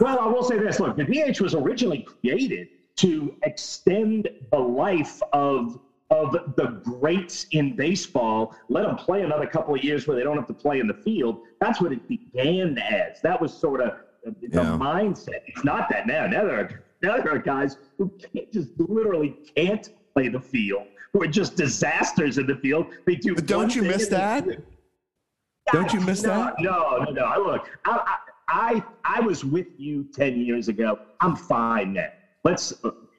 Well, 0.00 0.18
I 0.18 0.26
will 0.26 0.42
say 0.42 0.58
this: 0.58 0.80
Look, 0.80 0.96
the 0.96 1.04
DH 1.04 1.40
was 1.40 1.54
originally 1.54 2.02
created 2.02 2.68
to 2.96 3.34
extend 3.44 4.28
the 4.50 4.58
life 4.58 5.22
of 5.32 5.78
of 6.10 6.32
the 6.56 6.80
greats 6.84 7.46
in 7.52 7.76
baseball. 7.76 8.54
Let 8.68 8.84
them 8.86 8.96
play 8.96 9.22
another 9.22 9.46
couple 9.46 9.74
of 9.74 9.84
years 9.84 10.06
where 10.06 10.16
they 10.16 10.22
don't 10.22 10.36
have 10.36 10.46
to 10.46 10.54
play 10.54 10.80
in 10.80 10.86
the 10.86 10.94
field. 10.94 11.42
That's 11.60 11.80
what 11.80 11.92
it 11.92 12.08
began 12.08 12.78
as. 12.78 13.20
That 13.22 13.40
was 13.40 13.52
sort 13.52 13.80
of 13.80 13.92
the 14.24 14.34
yeah. 14.50 14.78
mindset. 14.80 15.42
It's 15.46 15.64
not 15.64 15.88
that 15.90 16.06
now. 16.06 16.26
Now 16.26 16.44
there, 16.44 16.60
are, 16.60 16.84
now 17.02 17.16
there 17.18 17.32
are 17.32 17.38
guys 17.38 17.76
who 17.98 18.10
can't 18.32 18.50
just 18.52 18.70
literally 18.78 19.36
can't 19.54 19.88
play 20.14 20.28
the 20.28 20.40
field, 20.40 20.86
who 21.12 21.22
are 21.22 21.28
just 21.28 21.56
disasters 21.56 22.38
in 22.38 22.46
the 22.46 22.56
field. 22.56 22.86
They 23.06 23.16
do. 23.16 23.34
But 23.34 23.46
don't 23.46 23.74
you 23.74 23.82
miss 23.82 24.08
that? 24.08 24.46
Don't 25.72 25.92
you 25.92 26.00
miss 26.00 26.22
no, 26.22 26.30
that? 26.30 26.54
No, 26.58 27.04
no, 27.04 27.10
no. 27.10 27.24
I 27.24 27.36
look, 27.36 27.68
I, 27.84 28.16
I, 28.48 28.82
I 29.04 29.20
was 29.20 29.44
with 29.44 29.66
you 29.76 30.04
ten 30.14 30.40
years 30.40 30.68
ago. 30.68 30.98
I'm 31.20 31.36
fine 31.36 31.92
now. 31.92 32.08
Let's 32.44 32.72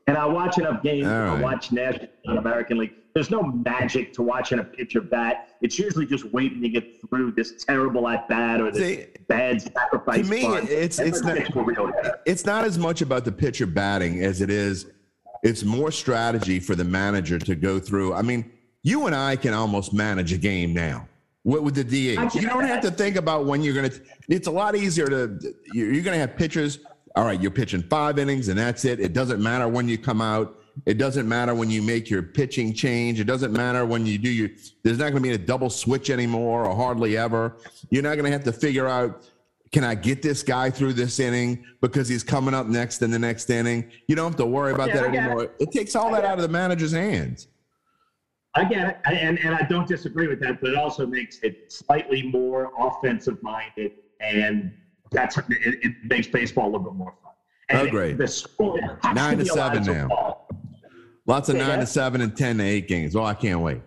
and 0.10 0.18
I 0.18 0.26
watch 0.26 0.58
enough 0.58 0.82
games. 0.82 1.06
Right. 1.06 1.38
I 1.38 1.42
watch 1.42 1.72
National 1.72 2.10
American 2.38 2.80
League. 2.80 2.96
There's 3.14 3.30
no 3.30 3.44
magic 3.44 4.14
to 4.14 4.22
watching 4.22 4.60
a 4.60 4.64
pitcher 4.64 5.02
bat. 5.02 5.50
It's 5.62 5.78
usually 5.78 6.06
just 6.06 6.26
waiting 6.26 6.62
to 6.62 6.70
get 6.70 7.02
through 7.02 7.32
this 7.32 7.64
terrible 7.64 8.08
at 8.08 8.28
bat 8.28 8.62
or 8.62 8.72
this 8.72 8.82
See, 8.82 9.06
bad 9.28 9.62
sacrifice. 9.62 10.26
To 10.26 10.32
me, 10.32 10.46
it's 10.46 11.00
it's 11.00 11.22
not, 11.22 11.38
it's 12.26 12.46
not 12.46 12.66
as 12.66 12.78
much 12.78 13.02
about 13.02 13.26
the 13.26 13.32
pitcher 13.32 13.66
batting 13.66 14.24
as 14.24 14.42
it 14.42 14.50
is. 14.50 14.88
It's 15.44 15.64
more 15.64 15.92
strategy 15.92 16.60
for 16.60 16.76
the 16.76 16.84
manager 16.84 17.40
to 17.40 17.56
go 17.56 17.80
through. 17.80 18.14
I 18.14 18.22
mean, 18.22 18.52
you 18.84 19.06
and 19.06 19.16
I 19.16 19.36
can 19.36 19.54
almost 19.54 19.94
manage 19.94 20.34
a 20.34 20.38
game 20.38 20.74
now 20.74 21.08
What 21.44 21.64
with, 21.64 21.76
the 21.76 21.84
DH. 21.84 22.36
You 22.36 22.48
don't 22.48 22.66
have 22.66 22.82
to 22.82 22.92
think 22.92 23.16
about 23.16 23.46
when 23.46 23.62
you're 23.62 23.74
going 23.74 23.90
to. 23.90 24.02
It's 24.28 24.48
a 24.48 24.52
lot 24.52 24.76
easier 24.76 25.08
to. 25.08 25.40
You're 25.74 26.04
going 26.04 26.16
to 26.16 26.20
have 26.20 26.36
pitchers 26.36 26.80
all 27.16 27.26
right, 27.26 27.42
you're 27.42 27.52
pitching 27.52 27.84
five 27.84 28.20
innings 28.20 28.50
and 28.50 28.58
that's 28.58 28.86
it. 28.86 29.00
It 29.00 29.14
doesn't 29.14 29.42
matter 29.42 29.68
when 29.68 29.88
you 29.88 29.98
come 29.98 30.22
out. 30.22 30.56
It 30.86 30.98
doesn't 30.98 31.28
matter 31.28 31.54
when 31.54 31.70
you 31.70 31.82
make 31.82 32.10
your 32.10 32.24
pitching 32.24 32.74
change. 32.74 33.20
It 33.20 33.26
doesn't 33.26 33.52
matter 33.52 33.86
when 33.86 34.06
you 34.06 34.18
do 34.18 34.30
your, 34.30 34.50
there's 34.84 34.98
not 34.98 35.12
going 35.12 35.24
to 35.24 35.30
be 35.30 35.36
a 35.36 35.38
double 35.38 35.70
switch 35.70 36.10
anymore 36.10 36.66
or 36.66 36.76
hardly 36.76 37.18
ever. 37.18 37.58
You're 37.90 38.04
not 38.04 38.16
going 38.16 38.26
to 38.26 38.32
have 38.32 38.44
to 38.46 38.54
figure 38.54 38.88
out, 38.88 39.28
can 39.72 39.84
I 39.84 39.96
get 39.96 40.22
this 40.22 40.42
guy 40.42 40.70
through 40.70 40.94
this 40.94 41.20
inning 41.20 41.66
because 41.82 42.08
he's 42.08 42.24
coming 42.24 42.54
up 42.54 42.68
next 42.68 43.02
in 43.02 43.12
the 43.12 43.20
next 43.20 43.50
inning? 43.50 43.92
You 44.08 44.16
don't 44.16 44.32
have 44.32 44.38
to 44.38 44.46
worry 44.46 44.74
about 44.74 44.92
that 44.94 45.04
anymore. 45.06 45.44
It. 45.44 45.56
it. 45.60 45.72
takes 45.72 45.96
all 45.96 46.12
that 46.12 46.26
out 46.26 46.38
of 46.38 46.42
the 46.42 46.48
manager's 46.48 46.94
hands. 46.94 47.48
I 48.56 48.64
get 48.64 48.88
it. 48.88 48.98
And, 49.06 49.38
and 49.40 49.54
I 49.54 49.62
don't 49.64 49.88
disagree 49.88 50.28
with 50.28 50.40
that, 50.42 50.60
but 50.60 50.72
it 50.72 50.76
also 50.76 51.06
makes 51.06 51.40
it 51.40 51.72
slightly 51.72 52.24
more 52.24 52.72
offensive 52.80 53.42
minded 53.44 53.92
and 54.22 54.74
that's 55.12 55.38
it, 55.38 55.46
it 55.50 55.94
makes 56.06 56.28
baseball 56.28 56.66
a 56.66 56.72
little 56.72 56.86
bit 56.92 56.94
more 56.94 57.14
fun. 57.24 57.34
And 57.70 57.88
oh, 57.88 57.92
great! 57.92 58.18
The 58.18 59.12
nine 59.14 59.38
to, 59.38 59.44
to 59.44 59.50
seven 59.50 59.84
now. 59.84 60.38
Lots 61.26 61.50
of 61.50 61.58
yeah, 61.58 61.68
nine 61.68 61.80
to 61.80 61.86
seven 61.86 62.22
and 62.22 62.36
ten 62.36 62.58
to 62.58 62.64
eight 62.64 62.88
games. 62.88 63.16
Oh, 63.16 63.24
I 63.24 63.36
can't 63.36 63.62
wait. 63.62 63.82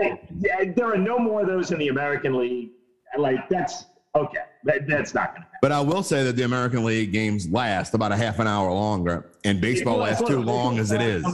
Yeah, 0.00 0.64
there 0.74 0.92
are 0.92 0.98
no 0.98 1.18
more 1.18 1.42
of 1.42 1.46
those 1.46 1.70
in 1.70 1.78
the 1.78 1.88
American 1.88 2.38
League. 2.38 2.70
Like 3.18 3.48
that's 3.48 3.84
okay. 4.14 4.38
That, 4.64 4.86
that's 4.86 5.14
not 5.14 5.34
going 5.34 5.42
to 5.42 5.46
happen. 5.46 5.58
But 5.62 5.72
I 5.72 5.80
will 5.80 6.02
say 6.02 6.24
that 6.24 6.36
the 6.36 6.42
American 6.42 6.84
League 6.84 7.12
games 7.12 7.48
last 7.48 7.94
about 7.94 8.12
a 8.12 8.16
half 8.16 8.38
an 8.38 8.46
hour 8.46 8.70
longer, 8.72 9.30
and 9.44 9.60
baseball 9.60 9.98
lasts 9.98 10.26
too 10.26 10.40
long 10.40 10.78
as 10.78 10.90
it 10.90 11.00
is. 11.00 11.24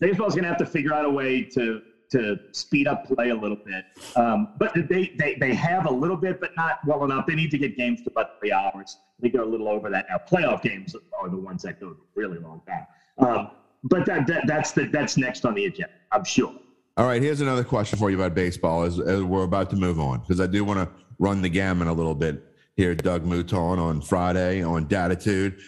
Baseball's 0.00 0.34
going 0.34 0.44
to 0.44 0.48
have 0.48 0.58
to 0.58 0.66
figure 0.66 0.94
out 0.94 1.04
a 1.04 1.10
way 1.10 1.42
to 1.42 1.82
to 2.10 2.38
speed 2.52 2.86
up 2.86 3.06
play 3.06 3.30
a 3.30 3.34
little 3.34 3.56
bit. 3.56 3.84
Um, 4.16 4.48
but 4.58 4.74
they, 4.74 5.12
they 5.18 5.36
they 5.40 5.54
have 5.54 5.86
a 5.86 5.92
little 5.92 6.16
bit, 6.16 6.40
but 6.40 6.50
not 6.56 6.78
well 6.86 7.04
enough. 7.04 7.26
They 7.26 7.34
need 7.34 7.50
to 7.50 7.58
get 7.58 7.76
games 7.76 8.02
to 8.02 8.10
about 8.10 8.38
three 8.38 8.52
hours. 8.52 8.98
They 9.20 9.28
go 9.28 9.44
a 9.44 9.46
little 9.46 9.68
over 9.68 9.90
that 9.90 10.06
now. 10.08 10.18
Playoff 10.28 10.62
games 10.62 10.94
are 11.20 11.28
the 11.28 11.36
ones 11.36 11.62
that 11.62 11.80
go 11.80 11.96
really 12.14 12.38
long 12.38 12.62
time. 12.66 12.86
Um, 13.18 13.50
but 13.84 14.06
that, 14.06 14.26
that 14.26 14.46
that's 14.46 14.72
the 14.72 14.86
that's 14.86 15.16
next 15.16 15.44
on 15.44 15.54
the 15.54 15.66
agenda. 15.66 15.92
I'm 16.12 16.24
sure. 16.24 16.54
All 16.96 17.06
right, 17.06 17.20
here's 17.20 17.42
another 17.42 17.64
question 17.64 17.98
for 17.98 18.10
you 18.10 18.16
about 18.16 18.34
baseball 18.34 18.82
as, 18.82 18.98
as 18.98 19.22
we're 19.22 19.44
about 19.44 19.68
to 19.70 19.76
move 19.76 20.00
on 20.00 20.20
because 20.20 20.40
I 20.40 20.46
do 20.46 20.64
want 20.64 20.78
to 20.78 20.88
run 21.18 21.42
the 21.42 21.48
gamut 21.48 21.88
a 21.88 21.92
little 21.92 22.14
bit 22.14 22.42
here. 22.74 22.94
Doug 22.94 23.24
Mouton 23.24 23.78
on 23.78 24.00
Friday 24.00 24.62
on 24.62 24.86
Datitude. 24.86 25.60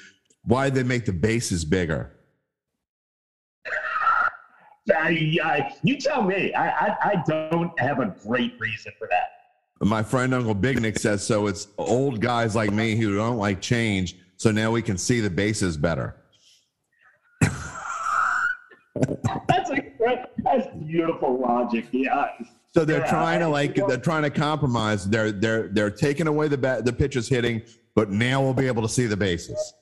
Why 0.43 0.71
did 0.71 0.75
they 0.75 0.83
make 0.85 1.05
the 1.05 1.13
bases 1.13 1.65
bigger? 1.65 2.18
I, 4.91 5.37
I, 5.43 5.75
you 5.83 5.97
tell 5.99 6.23
me. 6.23 6.53
I, 6.55 6.69
I, 6.69 6.97
I 7.03 7.23
don't 7.27 7.79
have 7.79 8.01
a 8.01 8.15
great 8.23 8.55
reason 8.59 8.93
for 8.99 9.09
that. 9.11 9.87
My 9.87 10.03
friend 10.03 10.35
Uncle 10.35 10.55
Big 10.55 10.81
Nick 10.81 10.99
says 10.99 11.25
so. 11.25 11.47
It's 11.47 11.69
old 11.79 12.21
guys 12.21 12.57
like 12.57 12.73
me 12.73 12.97
who 12.97 13.15
don't 13.17 13.37
like 13.37 13.61
change, 13.61 14.17
so 14.37 14.51
now 14.51 14.73
we 14.73 14.83
can 14.83 14.99
see 14.99 15.21
the 15.21 15.31
bases 15.31 15.77
better. 15.77 16.17
that's 19.49 19.71
a 19.71 19.85
that's 20.39 20.67
beautiful 20.85 21.39
logic. 21.41 21.87
Yeah. 21.93 22.27
So 22.75 22.85
they're 22.85 23.01
Yeah, 23.01 23.11
trying 23.11 23.41
to 23.41 23.49
like 23.49 23.75
they're 23.75 23.97
trying 23.99 24.23
to 24.23 24.31
compromise. 24.31 25.09
They're 25.09 25.33
they're 25.33 25.69
they're 25.69 25.91
taking 25.91 26.27
away 26.27 26.49
the 26.49 26.59
bat 26.59 26.85
the 26.85 26.93
pitchers 26.93 27.29
hitting, 27.29 27.63
but 27.95 28.11
now 28.11 28.43
we'll 28.43 28.55
be 28.55 28.67
able 28.67 28.83
to 28.83 28.89
see 28.89 29.07
the 29.07 29.17
bases. 29.17 29.75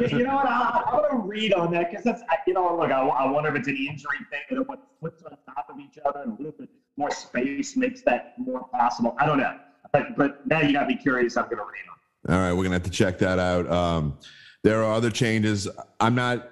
You 0.00 0.24
know 0.24 0.36
what? 0.36 0.46
I, 0.46 0.82
going 0.90 1.10
to 1.10 1.26
read 1.26 1.52
on 1.54 1.72
that 1.72 1.90
because 1.90 2.04
that's, 2.04 2.22
you 2.46 2.54
know, 2.54 2.76
look, 2.76 2.90
I, 2.90 3.00
I 3.00 3.30
wonder 3.30 3.50
if 3.50 3.56
it's 3.56 3.68
an 3.68 3.76
injury 3.76 4.18
thing 4.30 4.40
and 4.50 4.68
what 4.68 4.82
flips 5.00 5.22
on 5.22 5.36
top 5.46 5.68
of 5.70 5.78
each 5.80 5.98
other 6.04 6.22
and 6.22 6.32
a 6.32 6.36
little 6.36 6.58
bit 6.58 6.68
more 6.96 7.10
space 7.10 7.76
makes 7.76 8.02
that 8.02 8.34
more 8.38 8.68
possible. 8.68 9.16
I 9.18 9.26
don't 9.26 9.38
know. 9.38 9.58
But, 9.92 10.16
but 10.16 10.46
now 10.46 10.60
you 10.60 10.72
got 10.72 10.82
to 10.82 10.86
be 10.86 10.96
curious. 10.96 11.36
I'm 11.36 11.44
going 11.44 11.58
to 11.58 11.64
read 11.64 11.84
on. 11.90 11.96
All 12.28 12.38
right, 12.38 12.52
we're 12.52 12.62
gonna 12.62 12.76
have 12.76 12.84
to 12.84 12.90
check 12.90 13.18
that 13.18 13.40
out. 13.40 13.68
Um, 13.68 14.16
there 14.62 14.84
are 14.84 14.94
other 14.94 15.10
changes. 15.10 15.68
I'm 15.98 16.14
not 16.14 16.50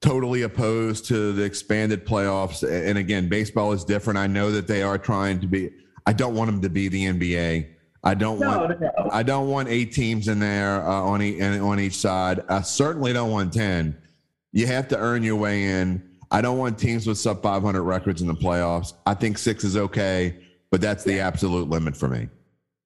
totally 0.00 0.42
opposed 0.42 1.06
to 1.06 1.32
the 1.32 1.42
expanded 1.42 2.06
playoffs. 2.06 2.62
And 2.62 2.96
again, 2.96 3.28
baseball 3.28 3.72
is 3.72 3.84
different. 3.84 4.18
I 4.18 4.28
know 4.28 4.50
that 4.50 4.66
they 4.66 4.82
are 4.82 4.96
trying 4.96 5.40
to 5.40 5.46
be. 5.46 5.70
I 6.06 6.14
don't 6.14 6.34
want 6.34 6.50
them 6.50 6.62
to 6.62 6.70
be 6.70 6.88
the 6.88 7.04
NBA. 7.04 7.68
I 8.04 8.14
don't 8.14 8.38
No, 8.38 8.58
want. 8.58 8.80
no. 8.80 8.90
I 9.12 9.22
don't 9.22 9.48
want 9.48 9.68
eight 9.68 9.92
teams 9.92 10.28
in 10.28 10.38
there 10.38 10.86
uh, 10.86 10.92
on 11.02 11.20
e- 11.22 11.40
on 11.58 11.80
each 11.80 11.96
side. 11.96 12.40
I 12.48 12.60
certainly 12.62 13.12
don't 13.12 13.30
want 13.30 13.52
ten. 13.52 13.96
You 14.52 14.66
have 14.66 14.88
to 14.88 14.98
earn 14.98 15.22
your 15.22 15.36
way 15.36 15.64
in. 15.64 16.02
I 16.30 16.40
don't 16.40 16.58
want 16.58 16.78
teams 16.78 17.06
with 17.06 17.16
sub 17.18 17.42
500 17.42 17.82
records 17.82 18.20
in 18.22 18.28
the 18.28 18.34
playoffs. 18.34 18.92
I 19.06 19.14
think 19.14 19.38
six 19.38 19.64
is 19.64 19.76
okay, 19.76 20.36
but 20.70 20.80
that's 20.80 21.02
the 21.02 21.20
absolute 21.20 21.68
limit 21.70 21.96
for 21.96 22.08
me. 22.08 22.28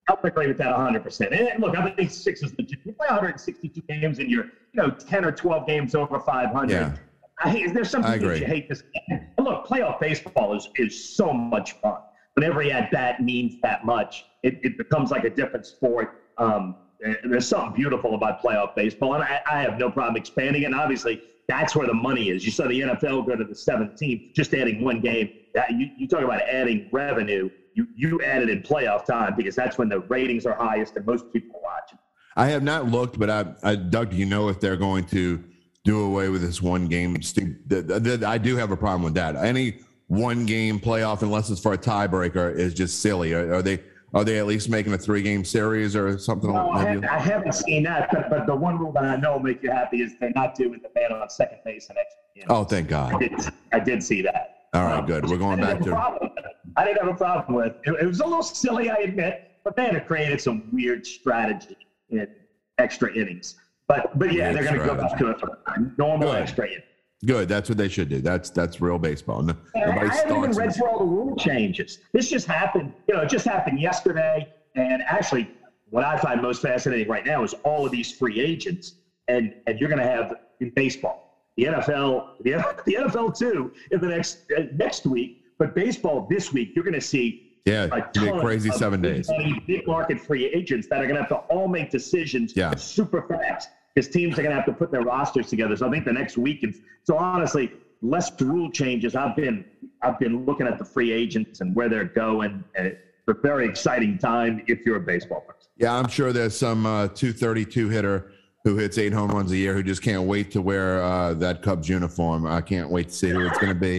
I'll 0.08 0.18
agree 0.22 0.46
with 0.48 0.58
that 0.58 0.74
100%. 0.76 1.32
And 1.52 1.60
look, 1.62 1.76
I 1.76 1.90
think 1.90 2.10
six 2.10 2.42
is 2.42 2.52
legit. 2.58 2.78
You 2.84 2.92
play 2.92 3.06
162 3.08 3.80
games 3.88 4.18
and 4.18 4.30
you're, 4.30 4.44
you 4.44 4.50
know, 4.74 4.90
10 4.90 5.24
or 5.24 5.32
12 5.32 5.66
games 5.66 5.94
over 5.94 6.18
500. 6.20 6.70
Yeah. 6.72 6.94
I 7.42 7.50
hate, 7.50 7.72
there's 7.74 7.90
some 7.90 8.04
I 8.04 8.14
agree. 8.14 8.38
you 8.40 8.46
hate 8.46 8.68
this. 8.68 8.82
And 9.08 9.20
look, 9.40 9.66
playoff 9.66 9.98
baseball 10.00 10.54
is, 10.56 10.68
is 10.76 11.04
so 11.16 11.32
much 11.32 11.72
fun. 11.80 11.98
But 12.34 12.44
every 12.44 12.72
at 12.72 12.90
bat 12.90 13.22
means 13.22 13.56
that 13.62 13.84
much. 13.84 14.24
It, 14.42 14.58
it 14.62 14.78
becomes 14.78 15.10
like 15.10 15.24
a 15.24 15.30
different 15.30 15.66
sport. 15.66 16.22
Um, 16.38 16.76
there's 17.24 17.48
something 17.48 17.74
beautiful 17.74 18.14
about 18.14 18.42
playoff 18.42 18.74
baseball, 18.74 19.14
and 19.14 19.24
I, 19.24 19.40
I 19.50 19.62
have 19.62 19.78
no 19.78 19.90
problem 19.90 20.16
expanding 20.16 20.62
it. 20.62 20.66
And 20.66 20.74
obviously, 20.74 21.22
that's 21.48 21.74
where 21.74 21.86
the 21.86 21.94
money 21.94 22.30
is. 22.30 22.44
You 22.44 22.50
saw 22.50 22.68
the 22.68 22.80
NFL 22.80 23.26
go 23.26 23.36
to 23.36 23.44
the 23.44 23.54
17th, 23.54 24.34
just 24.34 24.54
adding 24.54 24.82
one 24.82 25.00
game. 25.00 25.30
That, 25.54 25.72
you, 25.72 25.90
you 25.96 26.08
talk 26.08 26.22
about 26.22 26.42
adding 26.42 26.88
revenue. 26.92 27.50
You 27.74 27.86
you 27.96 28.20
add 28.22 28.42
it 28.42 28.50
in 28.50 28.62
playoff 28.62 29.06
time 29.06 29.34
because 29.36 29.56
that's 29.56 29.78
when 29.78 29.88
the 29.88 30.00
ratings 30.00 30.46
are 30.46 30.54
highest 30.54 30.96
and 30.96 31.06
most 31.06 31.32
people 31.32 31.60
watching. 31.62 31.98
I 32.36 32.46
have 32.46 32.62
not 32.62 32.86
looked, 32.86 33.18
but 33.18 33.30
I, 33.30 33.46
I 33.62 33.76
Doug, 33.76 34.10
do 34.10 34.16
you 34.16 34.26
know 34.26 34.48
if 34.48 34.60
they're 34.60 34.76
going 34.76 35.04
to 35.06 35.42
do 35.84 36.04
away 36.04 36.28
with 36.28 36.42
this 36.42 36.62
one 36.62 36.86
game? 36.86 37.16
I 37.16 38.38
do 38.38 38.56
have 38.56 38.70
a 38.70 38.76
problem 38.76 39.02
with 39.02 39.14
that. 39.14 39.36
Any 39.36 39.80
one 40.12 40.44
game 40.44 40.78
playoff, 40.78 41.22
unless 41.22 41.48
it's 41.48 41.60
for 41.60 41.72
a 41.72 41.78
tiebreaker, 41.78 42.54
is 42.54 42.74
just 42.74 43.00
silly. 43.00 43.32
Are, 43.32 43.54
are 43.54 43.62
they 43.62 43.82
are 44.12 44.24
they 44.24 44.38
at 44.38 44.46
least 44.46 44.68
making 44.68 44.92
a 44.92 44.98
three 44.98 45.22
game 45.22 45.42
series 45.42 45.96
or 45.96 46.18
something? 46.18 46.52
No, 46.52 46.70
I, 46.70 46.80
Have 46.80 46.88
haven't, 46.88 47.04
I 47.06 47.18
haven't 47.18 47.54
seen 47.54 47.84
that, 47.84 48.10
but, 48.12 48.28
but 48.28 48.46
the 48.46 48.54
one 48.54 48.78
rule 48.78 48.92
that 48.92 49.04
I 49.04 49.16
know 49.16 49.32
will 49.32 49.40
make 49.40 49.62
you 49.62 49.70
happy 49.70 50.02
is 50.02 50.12
they're 50.20 50.30
not 50.34 50.54
doing 50.54 50.82
the 50.82 50.90
man 50.94 51.12
on 51.12 51.30
second 51.30 51.60
base 51.64 51.88
and 51.88 51.96
extra. 51.96 52.20
You 52.34 52.42
know, 52.42 52.56
oh, 52.56 52.64
thank 52.64 52.92
I 52.92 53.10
God. 53.10 53.20
did, 53.20 53.32
I 53.72 53.80
did 53.80 54.02
see 54.02 54.20
that. 54.20 54.66
All 54.74 54.84
right, 54.84 55.06
good. 55.06 55.30
We're 55.30 55.38
going 55.38 55.60
back 55.60 55.78
didn't 55.78 55.78
have 55.78 55.80
a 55.80 55.84
to 55.84 55.90
problem 55.90 56.30
with 56.34 56.44
it. 56.44 56.52
I 56.76 56.84
didn't 56.84 57.04
have 57.04 57.14
a 57.14 57.16
problem 57.16 57.56
with 57.56 57.66
it. 57.68 57.80
It 58.02 58.06
was 58.06 58.20
a 58.20 58.24
little 58.24 58.42
silly, 58.42 58.90
I 58.90 58.96
admit, 58.96 59.50
but 59.64 59.76
they 59.76 59.86
had 59.86 60.06
created 60.06 60.42
some 60.42 60.68
weird 60.72 61.06
strategy 61.06 61.76
in 62.10 62.28
extra 62.76 63.14
innings. 63.14 63.56
But 63.88 64.18
but 64.18 64.32
yeah, 64.32 64.52
Weird 64.52 64.56
they're 64.56 64.76
going 64.76 64.88
to 64.88 64.94
go 64.94 64.94
back 64.94 65.18
to 65.18 65.28
a 65.28 65.80
normal 65.96 66.32
Good. 66.32 66.42
extra 66.42 66.66
inning. 66.66 66.82
Good. 67.24 67.48
That's 67.48 67.68
what 67.68 67.78
they 67.78 67.88
should 67.88 68.08
do. 68.08 68.20
That's 68.20 68.50
that's 68.50 68.80
real 68.80 68.98
baseball. 68.98 69.42
No, 69.42 69.54
I, 69.74 69.80
haven't 70.14 70.36
even 70.36 70.50
read 70.52 70.74
through 70.74 70.88
all 70.88 70.98
the 70.98 71.04
rule 71.04 71.36
changes. 71.36 71.98
This 72.12 72.28
just 72.28 72.46
happened, 72.46 72.92
you 73.08 73.14
know, 73.14 73.22
it 73.22 73.28
just 73.28 73.44
happened 73.46 73.80
yesterday. 73.80 74.48
And 74.74 75.02
actually, 75.02 75.50
what 75.90 76.04
I 76.04 76.16
find 76.18 76.40
most 76.40 76.62
fascinating 76.62 77.08
right 77.08 77.24
now 77.26 77.44
is 77.44 77.54
all 77.64 77.84
of 77.84 77.92
these 77.92 78.12
free 78.12 78.40
agents, 78.40 78.94
and 79.28 79.54
and 79.66 79.78
you're 79.78 79.88
going 79.90 80.00
to 80.02 80.08
have 80.08 80.34
in 80.60 80.70
baseball, 80.70 81.46
the 81.56 81.64
NFL, 81.64 82.42
the, 82.42 82.52
the 82.86 82.94
NFL 82.94 83.36
too, 83.38 83.72
in 83.90 84.00
the 84.00 84.08
next 84.08 84.38
uh, 84.56 84.62
next 84.74 85.06
week. 85.06 85.42
But 85.58 85.74
baseball 85.74 86.26
this 86.28 86.52
week, 86.52 86.72
you're 86.74 86.84
going 86.84 86.94
to 86.94 87.00
see 87.00 87.58
Yeah, 87.66 87.88
a 87.92 87.96
it's 87.98 88.18
gonna 88.18 88.26
be 88.26 88.28
a 88.28 88.32
ton 88.32 88.40
crazy 88.40 88.70
seven 88.70 89.00
days. 89.00 89.30
big 89.66 89.86
market 89.86 90.20
free 90.20 90.46
agents 90.46 90.88
that 90.88 90.98
are 91.00 91.04
going 91.06 91.14
to 91.14 91.20
have 91.20 91.28
to 91.28 91.36
all 91.54 91.68
make 91.68 91.90
decisions 91.90 92.54
Yeah. 92.56 92.74
super 92.74 93.22
fast 93.28 93.68
because 93.94 94.10
teams 94.10 94.38
are 94.38 94.42
going 94.42 94.50
to 94.50 94.56
have 94.56 94.66
to 94.66 94.72
put 94.72 94.90
their 94.90 95.02
rosters 95.02 95.48
together. 95.48 95.76
So 95.76 95.86
I 95.86 95.90
think 95.90 96.04
the 96.04 96.12
next 96.12 96.38
week, 96.38 96.62
and 96.62 96.74
so 97.04 97.16
honestly, 97.16 97.72
less 98.00 98.30
rule 98.40 98.70
changes. 98.70 99.14
I've 99.14 99.36
been 99.36 99.64
I've 100.02 100.18
been 100.18 100.44
looking 100.44 100.66
at 100.66 100.78
the 100.78 100.84
free 100.84 101.12
agents 101.12 101.60
and 101.60 101.74
where 101.74 101.88
they're 101.88 102.04
going, 102.04 102.64
and 102.74 102.86
it's 102.86 102.98
a 103.28 103.34
very 103.34 103.66
exciting 103.66 104.18
time 104.18 104.62
if 104.66 104.84
you're 104.84 104.96
a 104.96 105.00
baseball 105.00 105.40
person. 105.40 105.70
Yeah, 105.76 105.94
I'm 105.94 106.08
sure 106.08 106.32
there's 106.32 106.56
some 106.56 106.86
uh, 106.86 107.08
232 107.08 107.88
hitter 107.88 108.32
who 108.64 108.76
hits 108.76 108.98
eight 108.98 109.12
home 109.12 109.30
runs 109.30 109.50
a 109.52 109.56
year 109.56 109.74
who 109.74 109.82
just 109.82 110.02
can't 110.02 110.24
wait 110.24 110.50
to 110.52 110.62
wear 110.62 111.02
uh, 111.02 111.34
that 111.34 111.62
Cubs 111.62 111.88
uniform. 111.88 112.46
I 112.46 112.60
can't 112.60 112.90
wait 112.90 113.08
to 113.08 113.14
see 113.14 113.30
who 113.30 113.46
it's 113.46 113.58
going 113.58 113.72
to 113.72 113.78
be. 113.78 113.98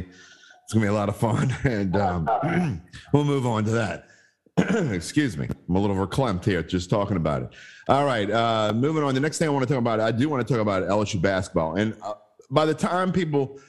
It's 0.64 0.74
going 0.74 0.82
to 0.82 0.88
be 0.88 0.88
a 0.88 0.94
lot 0.94 1.10
of 1.10 1.18
fun, 1.18 1.54
and 1.64 1.96
um, 1.98 2.82
we'll 3.14 3.26
move 3.26 3.46
on 3.46 3.66
to 3.66 3.72
that. 3.72 4.08
Excuse 4.94 5.38
me, 5.38 5.48
I'm 5.68 5.76
a 5.76 5.80
little 5.80 5.96
verklempt 5.96 6.46
here 6.46 6.62
just 6.62 6.90
talking 6.90 7.18
about 7.18 7.44
it. 7.44 7.50
All 7.88 8.06
right, 8.06 8.30
uh, 8.30 8.72
moving 8.74 9.04
on. 9.04 9.14
The 9.16 9.20
next 9.20 9.40
thing 9.40 9.48
I 9.48 9.52
want 9.52 9.68
to 9.68 9.74
talk 9.74 9.80
about, 9.80 10.00
I 10.00 10.12
do 10.12 10.30
want 10.30 10.48
to 10.48 10.54
talk 10.54 10.62
about 10.62 10.84
LSU 10.84 11.22
basketball, 11.22 11.76
and 11.76 11.96
uh, 12.04 12.14
by 12.52 12.66
the 12.66 12.74
time 12.74 13.12
people 13.12 13.60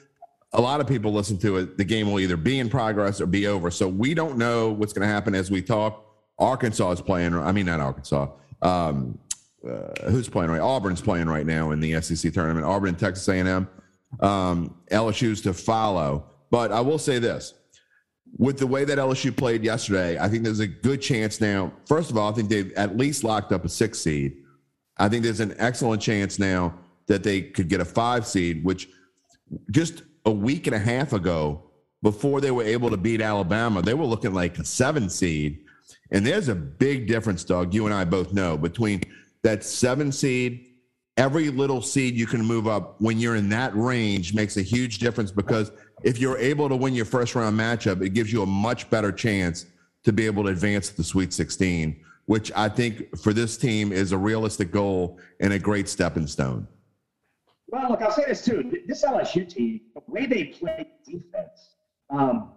a 0.55 0.61
lot 0.61 0.79
of 0.79 0.87
people 0.87 1.11
listen 1.11 1.37
to 1.39 1.57
it, 1.57 1.77
the 1.77 1.83
game 1.83 2.09
will 2.09 2.19
either 2.19 2.37
be 2.37 2.59
in 2.59 2.69
progress 2.69 3.19
or 3.19 3.25
be 3.25 3.47
over. 3.47 3.69
So 3.69 3.87
we 3.87 4.13
don't 4.13 4.37
know 4.37 4.71
what's 4.71 4.93
going 4.93 5.05
to 5.07 5.13
happen 5.13 5.35
as 5.35 5.51
we 5.51 5.61
talk. 5.61 6.05
Arkansas 6.39 6.91
is 6.91 7.01
playing. 7.01 7.33
I 7.35 7.51
mean, 7.51 7.65
not 7.65 7.79
Arkansas. 7.79 8.29
Um, 8.61 9.19
uh, 9.67 10.09
who's 10.09 10.29
playing 10.29 10.51
right? 10.51 10.61
Auburn's 10.61 11.01
playing 11.01 11.27
right 11.27 11.45
now 11.45 11.71
in 11.71 11.79
the 11.79 11.99
SEC 12.01 12.31
tournament. 12.33 12.65
Auburn 12.65 12.89
and 12.89 12.99
Texas 12.99 13.27
A&M. 13.27 13.67
Um, 14.21 14.75
LSU's 14.91 15.41
to 15.41 15.53
follow. 15.53 16.25
But 16.51 16.71
I 16.71 16.81
will 16.81 16.99
say 16.99 17.19
this: 17.19 17.53
with 18.37 18.57
the 18.57 18.67
way 18.67 18.83
that 18.83 18.97
LSU 18.97 19.35
played 19.35 19.63
yesterday, 19.63 20.19
I 20.19 20.27
think 20.27 20.43
there's 20.43 20.59
a 20.59 20.67
good 20.67 21.01
chance 21.01 21.39
now. 21.39 21.71
First 21.85 22.11
of 22.11 22.17
all, 22.17 22.29
I 22.29 22.33
think 22.33 22.49
they've 22.49 22.73
at 22.73 22.97
least 22.97 23.23
locked 23.23 23.51
up 23.51 23.63
a 23.63 23.69
six 23.69 23.99
seed. 23.99 24.37
I 24.97 25.09
think 25.09 25.23
there's 25.23 25.39
an 25.39 25.55
excellent 25.57 26.01
chance 26.01 26.37
now 26.37 26.73
that 27.07 27.23
they 27.23 27.41
could 27.41 27.69
get 27.69 27.79
a 27.79 27.85
five 27.85 28.27
seed, 28.27 28.63
which 28.63 28.89
just 29.71 30.03
a 30.25 30.31
week 30.31 30.67
and 30.67 30.75
a 30.75 30.79
half 30.79 31.13
ago, 31.13 31.61
before 32.01 32.41
they 32.41 32.51
were 32.51 32.63
able 32.63 32.89
to 32.89 32.97
beat 32.97 33.21
Alabama, 33.21 33.81
they 33.81 33.93
were 33.93 34.05
looking 34.05 34.33
like 34.33 34.57
a 34.57 34.65
seven 34.65 35.09
seed. 35.09 35.63
And 36.11 36.25
there's 36.25 36.49
a 36.49 36.55
big 36.55 37.07
difference, 37.07 37.43
Doug. 37.43 37.73
You 37.73 37.85
and 37.85 37.93
I 37.93 38.05
both 38.05 38.33
know 38.33 38.57
between 38.57 39.01
that 39.43 39.63
seven 39.63 40.11
seed, 40.11 40.67
every 41.17 41.49
little 41.49 41.81
seed 41.81 42.15
you 42.15 42.27
can 42.27 42.43
move 42.43 42.67
up 42.67 42.99
when 42.99 43.17
you're 43.17 43.35
in 43.35 43.49
that 43.49 43.75
range 43.75 44.33
makes 44.33 44.57
a 44.57 44.61
huge 44.61 44.99
difference 44.99 45.31
because 45.31 45.71
if 46.03 46.19
you're 46.19 46.37
able 46.37 46.69
to 46.69 46.75
win 46.75 46.93
your 46.93 47.05
first 47.05 47.35
round 47.35 47.57
matchup, 47.57 48.01
it 48.03 48.09
gives 48.09 48.31
you 48.31 48.41
a 48.43 48.45
much 48.45 48.89
better 48.89 49.11
chance 49.11 49.65
to 50.03 50.13
be 50.13 50.25
able 50.25 50.43
to 50.43 50.49
advance 50.49 50.89
to 50.89 50.97
the 50.97 51.03
Sweet 51.03 51.33
16, 51.33 51.99
which 52.25 52.51
I 52.55 52.69
think 52.69 53.17
for 53.17 53.33
this 53.33 53.57
team 53.57 53.91
is 53.91 54.11
a 54.11 54.17
realistic 54.17 54.71
goal 54.71 55.19
and 55.39 55.53
a 55.53 55.59
great 55.59 55.89
stepping 55.89 56.27
stone. 56.27 56.67
Well, 57.67 57.89
look, 57.89 58.01
I'll 58.01 58.11
say 58.11 58.25
this 58.27 58.45
too. 58.45 58.71
This 58.87 59.03
LSU 59.03 59.47
team, 59.49 59.81
the 59.95 60.01
way 60.07 60.25
they 60.25 60.45
play 60.45 60.87
defense, 61.05 61.75
um, 62.11 62.51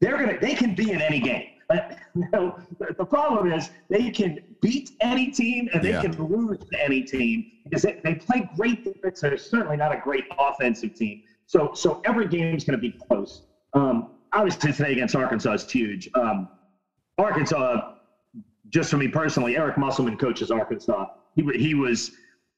they're 0.00 0.16
gonna 0.16 0.40
they 0.40 0.54
can 0.54 0.74
be 0.74 0.90
in 0.90 1.00
any 1.00 1.20
game. 1.20 1.48
But, 1.66 1.96
you 2.14 2.28
know, 2.30 2.58
the, 2.78 3.06
problem 3.06 3.50
is 3.50 3.70
they 3.88 4.10
can 4.10 4.38
beat 4.60 4.90
any 5.00 5.30
team 5.30 5.70
and 5.72 5.82
they 5.82 5.92
Yeah. 5.92 6.02
can 6.02 6.12
lose 6.22 6.58
to 6.58 6.84
any 6.84 7.02
team 7.02 7.52
because 7.64 7.80
they, 7.80 8.00
they 8.04 8.16
play 8.16 8.50
great 8.54 8.84
defense. 8.84 9.22
They're 9.22 9.38
certainly 9.38 9.78
not 9.78 9.90
a 9.90 9.98
great 9.98 10.24
offensive 10.38 10.94
team. 10.94 11.22
So 11.46 11.70
so 11.74 12.00
every 12.04 12.26
game 12.26 12.54
is 12.56 12.64
going 12.64 12.78
to 12.78 12.80
be 12.80 12.92
close. 13.08 13.42
Um, 13.74 14.08
obviously 14.32 14.72
today 14.72 14.92
against 14.92 15.14
Arkansas 15.14 15.52
is 15.52 15.70
huge. 15.70 16.08
Um, 16.14 16.48
Arkansas, 17.18 17.80
just 18.68 18.90
for 18.90 18.96
me 18.96 19.08
personally, 19.08 19.56
Eric 19.56 19.76
Musselman 19.78 20.16
coaches 20.16 20.50
Arkansas. 20.50 21.06
He 21.36 21.42
he 21.56 21.74
was 21.74 22.10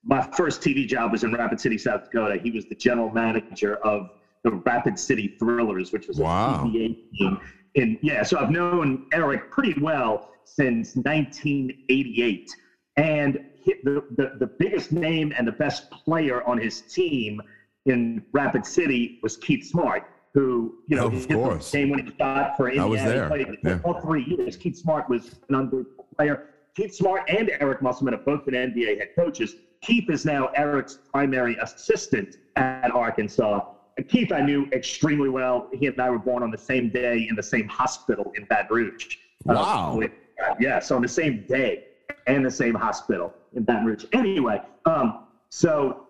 my 0.05 0.23
first 0.37 0.61
TV 0.63 0.87
job 0.87 1.13
was 1.13 1.25
in 1.25 1.33
Rapid 1.33 1.61
City, 1.61 1.77
South 1.77 2.05
Dakota. 2.05 2.39
He 2.41 2.51
was 2.51 2.65
the 2.67 2.77
general 2.77 3.11
manager 3.11 3.77
of 3.77 4.09
the 4.45 4.53
Rapid 4.65 4.99
City 4.99 5.35
Thrillers, 5.39 5.93
which 5.93 6.07
was 6.07 6.19
Wow. 6.19 6.63
a 6.63 6.67
CBA 6.67 6.97
team. 7.19 7.39
And 7.75 7.99
yeah, 8.03 8.23
so 8.23 8.39
I've 8.39 8.51
known 8.51 9.07
Eric 9.13 9.51
pretty 9.51 9.75
well 9.81 10.29
since 10.45 10.95
1988. 10.95 12.49
And 12.97 13.39
the, 13.83 14.03
the, 14.17 14.31
the 14.39 14.47
biggest 14.59 14.93
name 14.93 15.33
and 15.37 15.47
the 15.47 15.53
best 15.53 15.91
player 15.91 16.43
on 16.49 16.57
his 16.57 16.83
team 16.83 17.41
in 17.87 18.23
Rapid 18.33 18.67
City 18.67 19.19
was 19.23 19.37
Keith 19.37 19.65
Smart, 19.65 20.05
who 20.35 20.75
you 20.87 20.97
know 20.97 21.07
of 21.07 21.13
hit 21.13 21.29
the 21.29 21.69
game 21.73 21.91
when 21.91 22.05
he 22.07 22.13
shot 22.19 22.57
for 22.57 22.69
Indiana. 22.69 22.87
I 22.87 22.91
was 22.91 23.01
He 23.01 23.07
there. 23.07 23.29
played 23.29 23.59
Yeah. 23.65 23.79
all 23.85 24.01
three 24.01 24.25
years. 24.25 24.57
Keith 24.57 24.77
Smart 24.77 25.09
was 25.09 25.37
an 25.49 25.55
unbelievable 25.55 26.07
player. 26.17 26.49
Keith 26.75 26.95
Smart 26.95 27.23
and 27.29 27.51
Eric 27.61 27.81
Musselman 27.81 28.13
have 28.13 28.25
both 28.25 28.45
been 28.45 28.55
NBA 28.55 28.99
head 28.99 29.11
coaches. 29.17 29.57
Keith 29.81 30.11
is 30.11 30.27
now 30.27 30.49
Eric's 30.49 30.99
primary 31.13 31.57
assistant 31.63 32.37
at 32.57 32.91
Arkansas. 32.91 33.61
And 33.97 34.07
Keith, 34.09 34.31
I 34.33 34.41
knew 34.43 34.67
extremely 34.73 35.31
well. 35.31 35.69
He 35.73 35.87
and 35.87 35.99
I 36.01 36.11
were 36.11 36.19
born 36.19 36.43
on 36.43 36.51
the 36.51 36.59
same 36.59 36.91
day 36.91 37.27
in 37.31 37.37
the 37.37 37.43
same 37.43 37.67
hospital 37.69 38.31
in 38.37 38.45
Baton 38.45 38.67
Rouge. 38.77 39.17
Uh, 39.49 39.55
Wow. 39.55 39.95
with- 39.97 40.11
yes, 40.59 40.91
on 40.91 41.01
the 41.01 41.09
same 41.09 41.45
day 41.49 41.85
and 42.27 42.45
the 42.45 42.51
same 42.51 42.75
hospital 42.75 43.33
in 43.55 43.63
Baton 43.63 43.87
Rouge. 43.87 44.05
Anyway, 44.13 44.61
um, 44.85 45.21
so 45.49 46.06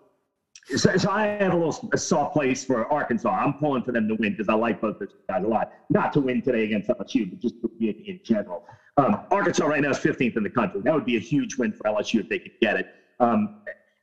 so, 0.74 0.96
so 0.96 1.10
I 1.10 1.26
have 1.26 1.52
a 1.52 1.56
little 1.56 1.88
a 1.92 1.98
soft 1.98 2.32
place 2.32 2.64
for 2.64 2.90
Arkansas. 2.92 3.30
I'm 3.30 3.54
pulling 3.54 3.82
for 3.82 3.92
them 3.92 4.08
to 4.08 4.14
win 4.14 4.32
because 4.32 4.48
I 4.48 4.54
like 4.54 4.80
both 4.80 4.98
those 4.98 5.14
guys 5.28 5.44
a 5.44 5.46
lot. 5.46 5.70
Not 5.90 6.12
to 6.14 6.20
win 6.20 6.42
today 6.42 6.64
against 6.64 6.88
LSU, 6.88 7.30
but 7.30 7.40
just 7.40 7.54
win 7.78 7.94
in 8.06 8.20
general. 8.24 8.64
Um, 8.96 9.20
Arkansas 9.30 9.66
right 9.66 9.80
now 9.80 9.90
is 9.90 9.98
15th 9.98 10.36
in 10.36 10.42
the 10.42 10.50
country. 10.50 10.80
That 10.82 10.94
would 10.94 11.04
be 11.04 11.16
a 11.16 11.20
huge 11.20 11.56
win 11.56 11.72
for 11.72 11.84
LSU 11.84 12.20
if 12.20 12.28
they 12.28 12.38
could 12.38 12.58
get 12.60 12.76
it. 12.76 12.86
Um, 13.20 13.60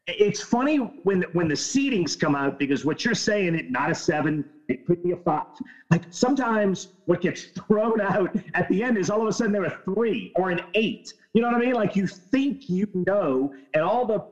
it's 0.07 0.41
funny 0.41 0.77
when 0.77 1.23
when 1.31 1.47
the 1.47 1.55
seedings 1.55 2.19
come 2.19 2.35
out 2.35 2.59
because 2.59 2.83
what 2.83 3.05
you're 3.05 3.15
saying, 3.15 3.55
it 3.55 3.71
not 3.71 3.89
a 3.89 3.95
seven, 3.95 4.43
it 4.67 4.85
could 4.85 5.01
be 5.01 5.11
a 5.11 5.17
five. 5.17 5.45
Like 5.91 6.03
sometimes 6.09 6.89
what 7.05 7.21
gets 7.21 7.43
thrown 7.67 8.01
out 8.01 8.35
at 8.53 8.67
the 8.69 8.83
end 8.83 8.97
is 8.97 9.09
all 9.09 9.21
of 9.21 9.27
a 9.27 9.33
sudden 9.33 9.53
they're 9.53 9.65
a 9.65 9.79
three 9.85 10.31
or 10.35 10.49
an 10.49 10.61
eight. 10.73 11.13
You 11.33 11.41
know 11.41 11.47
what 11.47 11.55
I 11.55 11.59
mean? 11.59 11.73
Like 11.73 11.95
you 11.95 12.07
think 12.07 12.69
you 12.69 12.87
know, 12.93 13.53
and 13.73 13.83
all 13.83 14.05
the 14.05 14.25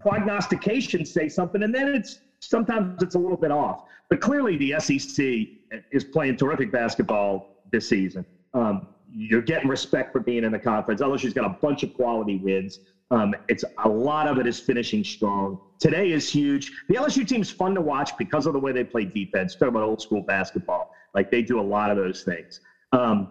prognostications 0.00 1.12
say 1.12 1.28
something, 1.28 1.62
and 1.62 1.74
then 1.74 1.88
it's 1.88 2.20
sometimes 2.40 3.02
it's 3.02 3.14
a 3.14 3.18
little 3.18 3.36
bit 3.36 3.50
off. 3.50 3.80
But 4.10 4.20
clearly, 4.20 4.56
the 4.56 4.74
SEC 4.78 5.46
is 5.90 6.04
playing 6.04 6.36
terrific 6.36 6.70
basketball 6.70 7.48
this 7.72 7.88
season. 7.88 8.24
Um, 8.54 8.86
you're 9.08 9.42
getting 9.42 9.68
respect 9.68 10.12
for 10.12 10.20
being 10.20 10.44
in 10.44 10.52
the 10.52 10.58
conference. 10.58 11.00
LSU's 11.00 11.32
got 11.32 11.44
a 11.44 11.56
bunch 11.62 11.82
of 11.82 11.92
quality 11.92 12.36
wins. 12.36 12.80
Um, 13.10 13.34
it's 13.48 13.64
a 13.84 13.88
lot 13.88 14.26
of 14.26 14.38
it 14.38 14.46
is 14.46 14.58
finishing 14.58 15.04
strong. 15.04 15.58
Today 15.78 16.10
is 16.10 16.28
huge. 16.28 16.72
The 16.88 16.96
LSU 16.96 17.26
team's 17.26 17.50
fun 17.50 17.74
to 17.74 17.80
watch 17.80 18.10
because 18.18 18.46
of 18.46 18.52
the 18.52 18.58
way 18.58 18.72
they 18.72 18.82
play 18.82 19.04
defense. 19.04 19.54
Talking 19.54 19.68
about 19.68 19.84
old 19.84 20.00
school 20.00 20.22
basketball, 20.22 20.88
like 21.14 21.30
they 21.30 21.42
do 21.42 21.60
a 21.60 21.62
lot 21.62 21.90
of 21.90 21.96
those 21.96 22.22
things. 22.22 22.60
Um, 22.92 23.28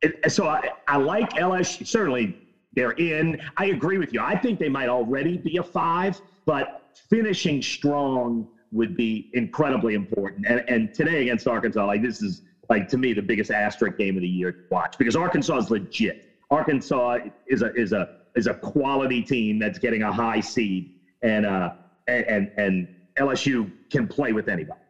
it, 0.00 0.14
so 0.28 0.46
I, 0.46 0.68
I 0.88 0.96
like 0.96 1.30
LSU. 1.34 1.86
Certainly, 1.86 2.36
they're 2.74 2.92
in. 2.92 3.38
I 3.56 3.66
agree 3.66 3.98
with 3.98 4.12
you. 4.12 4.20
I 4.20 4.36
think 4.36 4.58
they 4.58 4.68
might 4.68 4.88
already 4.88 5.38
be 5.38 5.56
a 5.56 5.62
five, 5.62 6.20
but 6.46 6.66
finishing 7.08 7.62
strong 7.62 8.46
would 8.72 8.96
be 8.96 9.28
incredibly 9.32 9.94
important. 9.94 10.46
And, 10.46 10.62
and 10.68 10.92
today 10.94 11.22
against 11.22 11.46
Arkansas, 11.46 11.86
like 11.86 12.02
this 12.02 12.20
is 12.22 12.42
like 12.68 12.88
to 12.88 12.96
me 12.96 13.12
the 13.12 13.22
biggest 13.22 13.50
asterisk 13.50 13.96
game 13.96 14.16
of 14.16 14.22
the 14.22 14.28
year 14.28 14.52
to 14.52 14.58
watch 14.70 14.96
because 14.98 15.16
Arkansas 15.16 15.58
is 15.58 15.70
legit. 15.70 16.16
Arkansas 16.50 17.18
is 17.46 17.62
a 17.62 17.72
is 17.74 17.92
a 17.92 18.08
is 18.34 18.46
a 18.46 18.54
quality 18.54 19.22
team 19.22 19.58
that's 19.58 19.78
getting 19.78 20.02
a 20.02 20.12
high 20.12 20.40
seed, 20.40 20.90
and 21.22 21.46
uh 21.46 21.70
and 22.06 22.24
and, 22.26 22.48
and 22.56 22.88
LSU 23.18 23.70
can 23.90 24.06
play 24.06 24.32
with 24.32 24.48
anybody. 24.48 24.80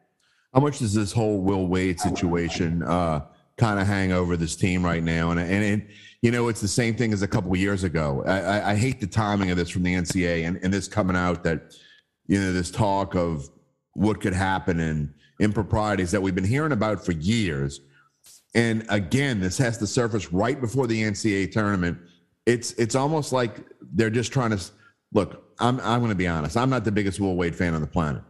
How 0.52 0.60
much 0.60 0.78
does 0.78 0.94
this 0.94 1.12
whole 1.12 1.40
Will 1.40 1.66
Wade 1.66 1.98
situation 1.98 2.82
uh, 2.82 3.20
kind 3.56 3.78
of 3.78 3.86
hang 3.86 4.12
over 4.12 4.36
this 4.36 4.56
team 4.56 4.84
right 4.84 5.02
now? 5.02 5.30
And 5.30 5.40
and 5.40 5.64
it, 5.64 5.88
you 6.22 6.30
know, 6.30 6.48
it's 6.48 6.60
the 6.60 6.68
same 6.68 6.94
thing 6.96 7.12
as 7.12 7.22
a 7.22 7.28
couple 7.28 7.52
of 7.52 7.58
years 7.58 7.84
ago. 7.84 8.22
I, 8.26 8.40
I, 8.40 8.70
I 8.70 8.74
hate 8.76 9.00
the 9.00 9.06
timing 9.06 9.50
of 9.50 9.56
this 9.56 9.70
from 9.70 9.82
the 9.82 9.94
NCAA 9.94 10.46
and, 10.46 10.58
and 10.62 10.72
this 10.72 10.88
coming 10.88 11.16
out 11.16 11.44
that 11.44 11.74
you 12.26 12.40
know 12.40 12.52
this 12.52 12.70
talk 12.70 13.14
of 13.14 13.48
what 13.92 14.20
could 14.20 14.32
happen 14.32 14.80
and 14.80 15.12
improprieties 15.40 16.10
that 16.10 16.20
we've 16.20 16.34
been 16.34 16.44
hearing 16.44 16.72
about 16.72 17.04
for 17.04 17.12
years. 17.12 17.80
And 18.54 18.86
again, 18.88 19.40
this 19.40 19.58
has 19.58 19.78
to 19.78 19.86
surface 19.86 20.32
right 20.32 20.60
before 20.60 20.86
the 20.86 21.02
NCAA 21.02 21.50
tournament. 21.52 21.98
It's 22.46 22.72
it's 22.72 22.94
almost 22.94 23.32
like 23.32 23.60
they're 23.80 24.10
just 24.10 24.32
trying 24.32 24.50
to 24.50 24.62
look. 25.12 25.44
I'm 25.58 25.80
I'm 25.80 26.00
going 26.00 26.10
to 26.10 26.16
be 26.16 26.28
honest. 26.28 26.56
I'm 26.56 26.70
not 26.70 26.84
the 26.84 26.92
biggest 26.92 27.20
Will 27.20 27.36
Wade 27.36 27.56
fan 27.56 27.74
on 27.74 27.80
the 27.80 27.86
planet. 27.86 28.22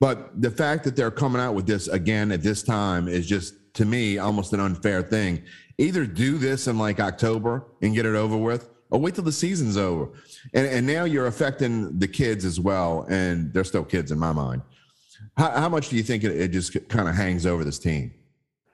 But 0.00 0.40
the 0.40 0.50
fact 0.50 0.84
that 0.84 0.96
they're 0.96 1.10
coming 1.10 1.40
out 1.40 1.54
with 1.54 1.66
this 1.66 1.88
again 1.88 2.30
at 2.30 2.42
this 2.42 2.62
time 2.62 3.08
is 3.08 3.26
just 3.26 3.54
to 3.78 3.84
me 3.84 4.18
almost 4.18 4.52
an 4.52 4.60
unfair 4.60 5.02
thing. 5.02 5.42
Either 5.78 6.04
do 6.04 6.38
this 6.38 6.66
in 6.66 6.78
like 6.78 7.00
October 7.00 7.64
and 7.82 7.94
get 7.94 8.04
it 8.06 8.14
over 8.14 8.36
with, 8.36 8.68
or 8.90 9.00
wait 9.00 9.14
till 9.14 9.24
the 9.24 9.32
season's 9.32 9.76
over. 9.76 10.10
And 10.54 10.66
and 10.66 10.86
now 10.86 11.04
you're 11.04 11.26
affecting 11.26 11.98
the 11.98 12.08
kids 12.08 12.44
as 12.44 12.60
well, 12.60 13.06
and 13.08 13.52
they're 13.52 13.64
still 13.64 13.84
kids 13.84 14.12
in 14.12 14.18
my 14.18 14.32
mind. 14.32 14.62
How, 15.36 15.50
how 15.50 15.68
much 15.68 15.88
do 15.88 15.96
you 15.96 16.02
think 16.02 16.24
it, 16.24 16.32
it 16.32 16.48
just 16.48 16.76
kind 16.88 17.08
of 17.08 17.14
hangs 17.14 17.46
over 17.46 17.64
this 17.64 17.78
team? 17.78 18.12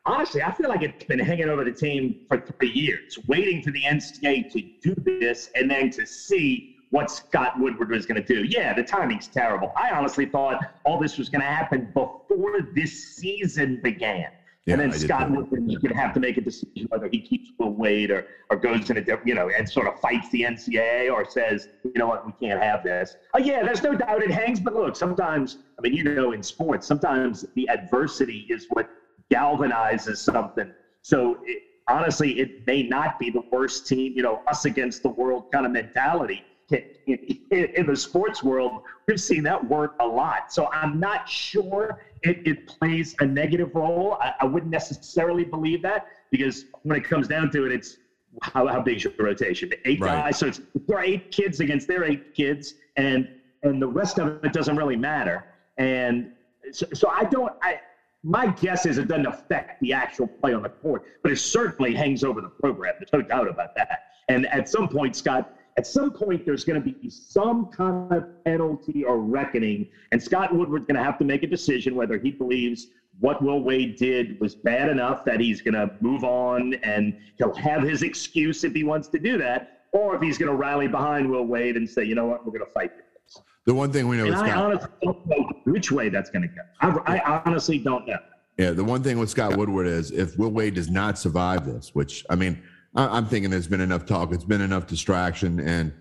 honestly, 0.06 0.42
I 0.42 0.52
feel 0.52 0.68
like 0.68 0.82
it's 0.82 1.04
been 1.04 1.18
hanging 1.18 1.48
over 1.48 1.64
the 1.64 1.72
team 1.72 2.26
for 2.28 2.38
three 2.38 2.70
years, 2.70 3.18
waiting 3.26 3.62
for 3.62 3.70
the 3.70 3.80
NCAA 3.82 4.52
to 4.52 4.60
do 4.82 4.94
this 5.20 5.50
and 5.54 5.70
then 5.70 5.90
to 5.90 6.06
see 6.06 6.76
what 6.90 7.10
Scott 7.10 7.58
Woodward 7.58 7.90
was 7.90 8.06
going 8.06 8.22
to 8.22 8.26
do. 8.34 8.44
Yeah, 8.44 8.72
the 8.74 8.82
timing's 8.82 9.26
terrible. 9.26 9.72
I 9.76 9.90
honestly 9.90 10.26
thought 10.26 10.60
all 10.84 10.98
this 10.98 11.18
was 11.18 11.28
going 11.28 11.40
to 11.40 11.46
happen 11.46 11.86
before 11.86 12.60
this 12.74 13.16
season 13.16 13.80
began. 13.82 14.28
Yeah, 14.66 14.74
and 14.74 14.83
then 14.83 14.90
did 14.90 15.00
Scott. 15.00 15.31
Woodward 15.31 15.68
is 15.68 15.77
going 15.77 15.92
to 15.92 16.00
have 16.00 16.14
to 16.14 16.20
make 16.20 16.38
a 16.38 16.40
decision 16.40 16.87
whether 16.88 17.09
he 17.09 17.20
keeps 17.20 17.50
Will 17.59 17.74
Wade 17.74 18.11
or, 18.11 18.27
or 18.48 18.57
goes 18.57 18.88
in 18.88 18.96
a 18.96 19.00
different, 19.00 19.27
you 19.27 19.35
know, 19.35 19.50
and 19.50 19.68
sort 19.68 19.87
of 19.87 20.00
fights 20.00 20.31
the 20.31 20.40
NCAA 20.42 21.12
or 21.12 21.29
says, 21.29 21.68
you 21.85 21.92
know 21.96 22.07
what, 22.07 22.24
we 22.24 22.33
can't 22.40 22.62
have 22.62 22.83
this. 22.83 23.16
Oh, 23.35 23.38
yeah, 23.38 23.62
there's 23.62 23.83
no 23.83 23.94
doubt 23.94 24.22
it 24.22 24.31
hangs. 24.31 24.61
But 24.61 24.74
look, 24.74 24.96
sometimes, 24.96 25.59
I 25.79 25.83
mean, 25.83 25.92
you 25.92 26.05
know, 26.05 26.33
in 26.33 26.42
sports, 26.42 26.87
sometimes 26.87 27.44
the 27.55 27.68
adversity 27.68 28.46
is 28.48 28.66
what 28.70 28.88
galvanizes 29.31 30.16
something. 30.16 30.72
So 31.03 31.38
it, 31.44 31.62
honestly, 31.88 32.40
it 32.40 32.66
may 32.66 32.85
not 32.85 33.18
be 33.18 33.29
the 33.29 33.42
worst 33.53 33.87
team, 33.87 34.14
you 34.16 34.22
know, 34.22 34.42
us 34.46 34.64
against 34.64 35.03
the 35.03 35.11
world 35.11 35.53
kind 35.53 35.66
of 35.66 35.72
mentality. 35.72 36.42
In, 36.70 37.18
in, 37.50 37.66
in 37.77 37.87
the 37.87 37.94
sports 37.94 38.42
world, 38.42 38.81
we've 39.07 39.20
seen 39.20 39.42
that 39.42 39.62
work 39.68 39.94
a 40.00 40.07
lot. 40.07 40.50
So 40.50 40.70
I'm 40.72 40.98
not 40.98 41.29
sure 41.29 42.00
it, 42.24 42.40
it 42.44 42.66
plays 42.66 43.14
a 43.20 43.26
negative 43.26 43.70
role. 43.74 44.16
I, 44.20 44.32
I 44.40 44.44
wouldn't 44.44 44.72
necessarily 44.72 45.44
believe 45.44 45.82
that 45.82 46.06
because 46.30 46.64
when 46.82 46.96
it 46.96 47.04
comes 47.04 47.28
down 47.28 47.50
to 47.50 47.66
it, 47.66 47.72
it's 47.72 47.98
how, 48.42 48.66
how 48.66 48.80
big 48.80 48.96
is 48.96 49.04
your 49.04 49.12
rotation? 49.18 49.70
Eight 49.84 50.00
Right. 50.00 50.24
guys. 50.24 50.38
So 50.38 50.46
it's 50.48 50.60
there 50.88 50.98
are 50.98 51.04
eight 51.04 51.30
kids 51.30 51.60
against 51.60 51.87
their 51.87 52.02
eight 52.04 52.34
kids, 52.34 52.74
and 52.96 53.28
and 53.62 53.80
the 53.80 53.87
rest 53.87 54.18
of 54.18 54.44
it 54.44 54.52
doesn't 54.52 54.76
really 54.76 54.96
matter. 54.96 55.44
And 55.76 56.30
so, 56.72 56.87
so 56.94 57.08
I 57.08 57.24
don't. 57.24 57.52
I 57.62 57.78
my 58.26 58.46
guess 58.46 58.87
is 58.87 58.96
it 58.96 59.06
doesn't 59.06 59.26
affect 59.26 59.80
the 59.82 59.92
actual 59.92 60.26
play 60.26 60.54
on 60.54 60.62
the 60.62 60.70
court, 60.70 61.02
but 61.22 61.30
it 61.30 61.38
certainly 61.38 61.94
hangs 61.94 62.24
over 62.24 62.40
the 62.40 62.48
program. 62.48 62.94
There's 62.98 63.12
no 63.12 63.20
doubt 63.20 63.48
about 63.48 63.74
that. 63.76 64.00
And 64.28 64.46
at 64.46 64.66
some 64.68 64.88
point, 64.88 65.14
Scott, 65.14 65.54
at 65.76 65.87
some 65.87 66.12
point, 66.12 66.46
there's 66.46 66.64
going 66.64 66.80
to 66.82 66.88
be 66.88 67.10
some 67.10 67.66
kind 67.66 68.12
of 68.12 68.44
penalty 68.44 69.04
or 69.04 69.18
reckoning, 69.18 69.88
and 70.12 70.22
Scott 70.22 70.54
Woodward's 70.54 70.87
going 70.87 70.96
to 70.96 71.02
have 71.02 71.18
to 71.18 71.24
make 71.24 71.42
a 71.42 71.48
decision 71.48 71.94
whether 71.96 72.18
he 72.18 72.30
believes 72.30 72.88
what 73.20 73.42
Will 73.42 73.62
Wade 73.62 73.96
did 73.96 74.40
was 74.40 74.54
bad 74.54 74.88
enough 74.88 75.24
that 75.24 75.40
he's 75.40 75.62
going 75.62 75.74
to 75.74 75.90
move 76.00 76.24
on 76.24 76.74
and 76.82 77.16
he'll 77.38 77.54
have 77.54 77.82
his 77.82 78.02
excuse 78.02 78.64
if 78.64 78.72
he 78.72 78.82
wants 78.84 79.08
to 79.08 79.18
do 79.18 79.38
that, 79.38 79.82
or 79.92 80.16
if 80.16 80.22
he's 80.22 80.37
going 80.38 80.50
to 80.50 80.56
rally 80.56 80.88
behind 80.88 81.30
Will 81.30 81.44
Wade 81.46 81.76
and 81.76 81.88
say, 81.88 82.04
you 82.04 82.14
know 82.14 82.26
what, 82.26 82.44
we're 82.44 82.52
going 82.52 82.66
to 82.66 82.72
fight 82.72 82.90
this. 82.96 83.42
The 83.66 83.74
one 83.74 83.92
thing 83.92 84.08
we 84.08 84.16
know 84.16 84.24
And 84.24 84.34
is 84.34 84.40
I 84.40 84.50
Scott. 84.50 84.64
honestly 84.64 84.90
don't 85.02 85.26
know 85.26 85.48
which 85.64 85.90
way 85.92 86.08
that's 86.08 86.30
going 86.30 86.42
to 86.42 86.48
go. 86.48 87.02
I, 87.06 87.18
I 87.18 87.42
honestly 87.46 87.78
don't 87.78 88.06
know. 88.06 88.18
Yeah, 88.58 88.70
the 88.70 88.84
one 88.84 89.02
thing 89.02 89.18
with 89.18 89.30
Scott 89.30 89.56
Woodward 89.56 89.87
is 89.87 90.10
if 90.12 90.37
Will 90.38 90.50
Wade 90.50 90.74
does 90.74 90.90
not 90.90 91.18
survive 91.18 91.66
this, 91.66 91.94
which 91.94 92.24
I 92.30 92.37
mean, 92.37 92.62
I, 92.94 93.07
I'm 93.07 93.26
thinking 93.26 93.50
there's 93.50 93.68
been 93.68 93.80
enough 93.80 94.07
talk, 94.07 94.33
it's 94.33 94.44
been 94.44 94.61
enough 94.61 94.87
distraction, 94.87 95.61
and 95.61 95.92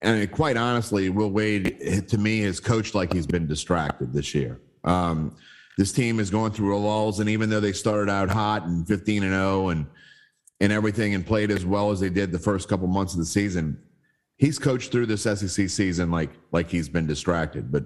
and 0.00 0.30
quite 0.32 0.56
honestly, 0.56 1.08
Will 1.10 1.30
Wade 1.30 2.08
to 2.08 2.18
me 2.18 2.40
has 2.40 2.58
coached 2.58 2.94
like 2.94 3.12
he's 3.12 3.26
been 3.26 3.46
distracted 3.46 4.12
this 4.12 4.34
year. 4.34 4.60
Um, 4.82 5.36
this 5.78 5.92
team 5.92 6.18
is 6.18 6.28
going 6.28 6.52
through 6.52 6.76
lulls, 6.78 7.20
and 7.20 7.30
even 7.30 7.48
though 7.48 7.60
they 7.60 7.72
started 7.72 8.10
out 8.10 8.28
hot 8.28 8.64
and 8.64 8.86
15 8.86 9.22
and 9.22 9.32
0 9.32 9.68
and 9.68 9.86
and 10.60 10.72
everything 10.72 11.14
and 11.14 11.26
played 11.26 11.50
as 11.50 11.66
well 11.66 11.90
as 11.90 11.98
they 11.98 12.08
did 12.10 12.30
the 12.30 12.38
first 12.38 12.68
couple 12.68 12.86
months 12.86 13.14
of 13.14 13.18
the 13.18 13.24
season, 13.24 13.80
he's 14.36 14.58
coached 14.58 14.92
through 14.92 15.06
this 15.06 15.22
SEC 15.22 15.68
season 15.68 16.10
like 16.10 16.30
like 16.50 16.68
he's 16.68 16.88
been 16.88 17.06
distracted, 17.06 17.70
but. 17.70 17.84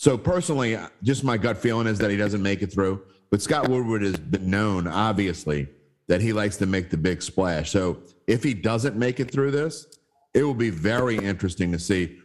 So 0.00 0.16
personally, 0.16 0.78
just 1.02 1.24
my 1.24 1.36
gut 1.36 1.58
feeling 1.58 1.88
is 1.88 1.98
that 1.98 2.08
he 2.08 2.16
doesn't 2.16 2.40
make 2.40 2.62
it 2.62 2.72
through. 2.72 3.02
But 3.32 3.42
Scott 3.42 3.68
Woodward 3.68 4.02
has 4.02 4.16
been 4.16 4.48
known, 4.48 4.86
obviously, 4.86 5.66
that 6.08 6.20
he 6.20 6.32
likes 6.32 6.56
to 6.56 6.66
make 6.66 6.90
the 6.90 6.96
big 6.96 7.22
splash. 7.22 7.70
So 7.70 7.98
if 8.26 8.42
he 8.42 8.54
doesn't 8.54 8.96
make 8.96 9.20
it 9.20 9.30
through 9.30 9.52
this, 9.52 9.86
it 10.34 10.42
will 10.42 10.54
be 10.54 10.70
very 10.70 11.16
interesting 11.16 11.70
to 11.72 11.78
see 11.78 12.18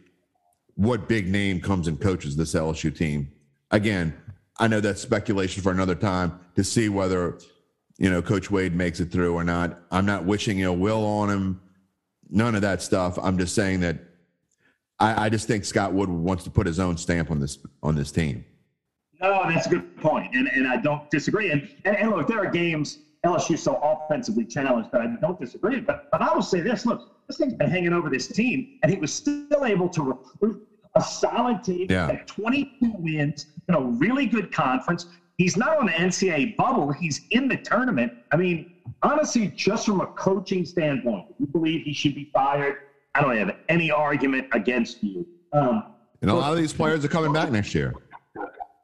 what 0.74 1.08
big 1.08 1.28
name 1.28 1.60
comes 1.60 1.86
and 1.86 2.00
coaches 2.00 2.36
this 2.36 2.54
LSU 2.54 2.94
team. 2.94 3.30
Again, 3.70 4.14
I 4.58 4.68
know 4.68 4.80
that's 4.80 5.00
speculation 5.00 5.62
for 5.62 5.70
another 5.70 5.94
time 5.94 6.40
to 6.56 6.64
see 6.64 6.88
whether 6.88 7.38
you 7.98 8.10
know 8.10 8.22
Coach 8.22 8.50
Wade 8.50 8.74
makes 8.74 9.00
it 9.00 9.10
through 9.10 9.34
or 9.34 9.44
not. 9.44 9.80
I'm 9.90 10.06
not 10.06 10.24
wishing 10.24 10.60
ill 10.60 10.76
will 10.76 11.04
on 11.04 11.30
him. 11.30 11.60
None 12.30 12.54
of 12.54 12.62
that 12.62 12.82
stuff. 12.82 13.18
I'm 13.20 13.38
just 13.38 13.54
saying 13.54 13.80
that 13.80 13.98
I, 14.98 15.26
I 15.26 15.28
just 15.28 15.46
think 15.46 15.64
Scott 15.64 15.92
Woodward 15.92 16.20
wants 16.20 16.44
to 16.44 16.50
put 16.50 16.66
his 16.66 16.78
own 16.78 16.96
stamp 16.96 17.30
on 17.30 17.40
this 17.40 17.58
on 17.82 17.94
this 17.94 18.10
team. 18.10 18.44
No, 19.20 19.42
that's 19.48 19.66
a 19.66 19.70
good 19.70 19.96
point, 19.96 20.34
and 20.34 20.48
and 20.48 20.66
I 20.66 20.76
don't 20.76 21.08
disagree. 21.10 21.50
And 21.50 21.68
and, 21.84 21.96
and 21.96 22.10
look, 22.10 22.28
there 22.28 22.38
are 22.38 22.50
games 22.50 22.98
LSU 23.24 23.58
so 23.58 23.78
offensively 23.82 24.44
challenged 24.44 24.90
that 24.92 25.00
I 25.00 25.06
don't 25.20 25.38
disagree. 25.40 25.80
But 25.80 26.04
but 26.12 26.20
I 26.20 26.32
will 26.34 26.42
say 26.42 26.60
this: 26.60 26.84
look, 26.86 27.00
this 27.28 27.38
thing's 27.38 27.54
been 27.54 27.70
hanging 27.70 27.92
over 27.92 28.10
this 28.10 28.28
team, 28.28 28.66
and 28.82 28.92
he 28.92 28.98
was 28.98 29.12
still 29.12 29.64
able 29.64 29.88
to 29.90 30.02
recruit 30.02 30.60
a 30.96 31.00
solid 31.02 31.62
team 31.62 31.86
Yeah. 31.90 32.08
at 32.08 32.26
22 32.28 32.66
wins 32.98 33.46
in 33.68 33.74
a 33.74 33.80
really 33.80 34.26
good 34.26 34.52
conference. 34.52 35.06
He's 35.38 35.56
not 35.56 35.76
on 35.78 35.86
the 35.86 35.92
NCAA 35.92 36.54
bubble; 36.56 36.92
he's 36.92 37.20
in 37.30 37.48
the 37.48 37.56
tournament. 37.56 38.12
I 38.30 38.36
mean, 38.36 38.66
honestly, 39.02 39.48
just 39.56 39.86
from 39.86 40.00
a 40.00 40.06
coaching 40.06 40.64
standpoint, 40.64 41.24
you 41.38 41.46
believe 41.46 41.82
he 41.82 41.92
should 41.92 42.14
be 42.14 42.28
fired, 42.32 42.74
I 43.14 43.22
don't 43.22 43.36
have 43.36 43.50
any 43.68 43.90
argument 43.90 44.46
against 44.52 45.02
you. 45.02 45.26
Um, 45.52 45.82
And 46.22 46.30
a 46.30 46.34
lot 46.34 46.52
of 46.52 46.58
these 46.58 46.72
players 46.72 47.04
are 47.04 47.08
coming 47.08 47.32
back 47.32 47.50
next 47.50 47.74
year. 47.74 47.92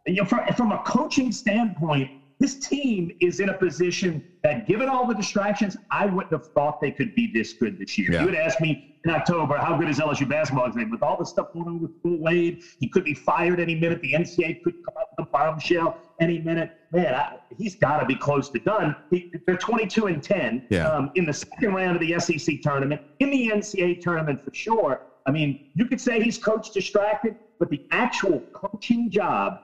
you 0.07 0.15
know, 0.15 0.25
from, 0.25 0.41
from 0.57 0.73
a 0.73 0.79
coaching 0.79 1.31
standpoint, 1.31 2.11
this 2.41 2.57
team 2.57 3.11
is 3.21 3.39
in 3.39 3.51
a 3.51 3.55
position 3.55 4.23
that, 4.43 4.67
given 4.67 4.89
all 4.89 5.07
the 5.07 5.15
distractions, 5.15 5.77
I 5.91 6.07
wouldn't 6.07 6.33
have 6.33 6.47
thought 6.57 6.81
they 6.81 6.91
could 6.91 7.15
be 7.15 7.31
this 7.33 7.53
good 7.53 7.79
this 7.79 7.97
year. 7.99 8.11
Yeah. 8.11 8.21
You 8.21 8.27
would 8.27 8.35
ask 8.35 8.61
me 8.61 8.83
in 9.05 9.11
October, 9.11 9.57
how 9.59 9.77
good 9.79 9.89
is 9.89 9.99
LSU 9.99 10.29
basketball? 10.29 10.71
today? 10.73 10.85
With 10.91 11.03
all 11.03 11.17
the 11.19 11.25
stuff 11.27 11.47
going 11.53 11.69
on 11.69 11.81
with 11.81 11.91
Will 12.03 12.19
Wade, 12.19 12.59
he 12.79 12.89
could 12.89 13.05
be 13.05 13.15
fired 13.15 13.61
any 13.61 13.75
minute. 13.75 14.01
The 14.03 14.13
NCAA 14.15 14.57
could 14.63 14.75
come 14.85 14.95
out 14.99 15.07
with 15.17 15.27
a 15.27 15.29
bombshell 15.33 15.99
any 16.21 16.41
minute. 16.41 16.71
Man, 16.93 17.15
I, 17.15 17.29
he's 17.51 17.77
got 17.77 17.99
to 17.99 18.07
be 18.07 18.17
close 18.17 18.49
to 18.51 18.59
done. 18.61 18.95
He, 19.11 19.29
they're 19.47 19.57
22 19.57 20.07
and 20.07 20.23
10 20.23 20.63
Yeah. 20.71 20.89
um, 20.89 21.11
in 21.15 21.27
the 21.27 21.33
second 21.33 21.75
round 21.75 21.97
of 21.97 22.01
the 22.01 22.19
SEC 22.19 22.61
tournament, 22.63 23.01
in 23.21 23.31
the 23.31 23.49
NCAA 23.49 24.01
tournament 24.01 24.41
for 24.45 24.51
sure. 24.55 25.01
I 25.27 25.31
mean, 25.31 25.59
you 25.75 25.85
could 25.87 26.01
say 26.01 26.21
he's 26.23 26.39
coach 26.39 26.73
distracted, 26.73 27.35
but 27.59 27.69
the 27.69 27.81
actual 27.91 28.47
coaching 28.55 29.11
job 29.11 29.59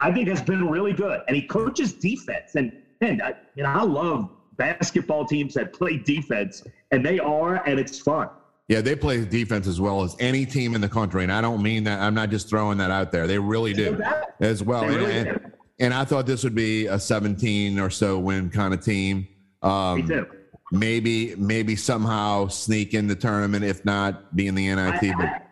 I- 0.00 0.12
think 0.12 0.28
has 0.28 0.42
been 0.42 0.68
really 0.68 0.92
good. 0.92 1.20
And 1.26 1.36
he 1.36 1.42
coaches 1.42 1.92
defense. 1.92 2.54
And 2.54 2.72
man, 3.00 3.20
I, 3.22 3.34
you 3.54 3.62
know, 3.62 3.70
I 3.70 3.82
love 3.82 4.30
basketball 4.56 5.24
teams 5.24 5.54
that 5.54 5.72
play 5.72 5.96
defense, 5.98 6.62
and 6.90 7.04
they 7.04 7.18
are, 7.18 7.56
and 7.66 7.80
it's 7.80 7.98
fun. 7.98 8.28
Yeah, 8.68 8.80
they 8.80 8.94
play 8.94 9.24
defense 9.24 9.66
as 9.66 9.80
well 9.80 10.02
as 10.02 10.14
any 10.20 10.46
team 10.46 10.74
in 10.74 10.80
the 10.80 10.88
country, 10.88 11.22
and 11.24 11.32
I 11.32 11.40
don't 11.40 11.62
mean 11.62 11.84
that. 11.84 12.00
I'm 12.00 12.14
not 12.14 12.30
just 12.30 12.48
throwing 12.48 12.78
that 12.78 12.90
out 12.90 13.10
there. 13.12 13.26
They 13.26 13.38
really 13.38 13.72
do 13.72 14.00
as 14.40 14.62
well. 14.62 14.84
And, 14.84 14.96
really 14.96 15.18
and, 15.18 15.52
and 15.80 15.92
I 15.94 16.04
thought 16.04 16.26
this 16.26 16.44
would 16.44 16.54
be 16.54 16.86
a 16.86 16.98
17 16.98 17.78
or 17.78 17.90
so 17.90 18.18
win 18.18 18.50
kind 18.50 18.72
of 18.72 18.80
team. 18.84 19.26
Um, 19.62 19.96
Me 20.00 20.06
too. 20.06 20.26
Maybe, 20.70 21.34
maybe 21.36 21.76
somehow 21.76 22.46
sneak 22.48 22.94
in 22.94 23.06
the 23.08 23.16
tournament, 23.16 23.62
if 23.64 23.84
not 23.84 24.34
be 24.34 24.46
in 24.46 24.54
the 24.54 24.68
NIT. 24.74 25.02
I- 25.02 25.12
but 25.18 25.42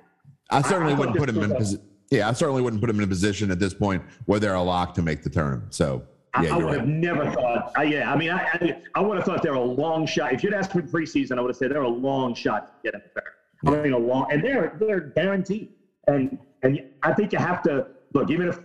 I 0.51 0.63
certainly 0.63 0.95
I 0.95 0.97
wouldn't 0.97 1.17
put 1.19 1.27
them 1.27 1.43
in. 1.43 1.51
was 1.55 1.75
a- 1.75 1.79
Posi- 1.79 1.83
yeah, 2.11 2.29
I 2.29 2.33
certainly 2.33 2.63
wouldn't 2.63 2.81
put 2.81 2.89
them 2.89 2.99
in 2.99 3.05
a 3.05 3.09
position 3.09 3.51
at 3.51 3.59
this 3.59 3.73
point 3.73 4.03
where 4.27 4.41
they're 4.41 4.55
a 4.55 4.63
lock 4.63 4.95
to 4.95 5.03
make 5.03 5.23
the 5.23 5.31
tournament. 5.31 5.75
So 5.75 6.03
I, 6.35 6.45
yeah, 6.45 6.55
I 6.55 6.59
you're 6.59 6.67
would 6.67 6.73
right. 6.73 6.81
have 6.81 6.89
never 6.89 7.31
thought. 7.31 7.73
I, 7.77 7.83
yeah, 7.85 8.13
I 8.13 8.17
mean, 8.17 8.31
I, 8.31 8.41
I, 8.53 8.83
I 8.97 9.01
would 9.01 9.17
have 9.17 9.27
thought 9.27 9.43
they're 9.43 9.55
a 9.55 9.61
long 9.61 10.07
shot. 10.07 10.33
If 10.33 10.43
you'd 10.43 10.55
asked 10.55 10.75
me 10.75 10.83
preseason, 10.83 11.39
I 11.39 11.41
would 11.41 11.51
have 11.51 11.57
said 11.57 11.71
they're 11.71 11.83
a 11.83 11.89
long 11.89 12.35
shot 12.35 12.67
to 12.69 12.91
get 12.91 12.95
in 12.95 13.03
there. 13.15 13.35
I 13.67 13.83
mean, 13.83 13.93
a 13.93 13.99
long, 13.99 14.33
and 14.33 14.43
they're 14.43 14.77
they're 14.81 15.01
guaranteed. 15.01 15.71
And 16.07 16.39
and 16.63 16.83
I 17.03 17.13
think 17.13 17.33
you 17.33 17.39
have 17.39 17.63
to 17.65 17.87
look, 18.13 18.31
even 18.31 18.49
if 18.49 18.59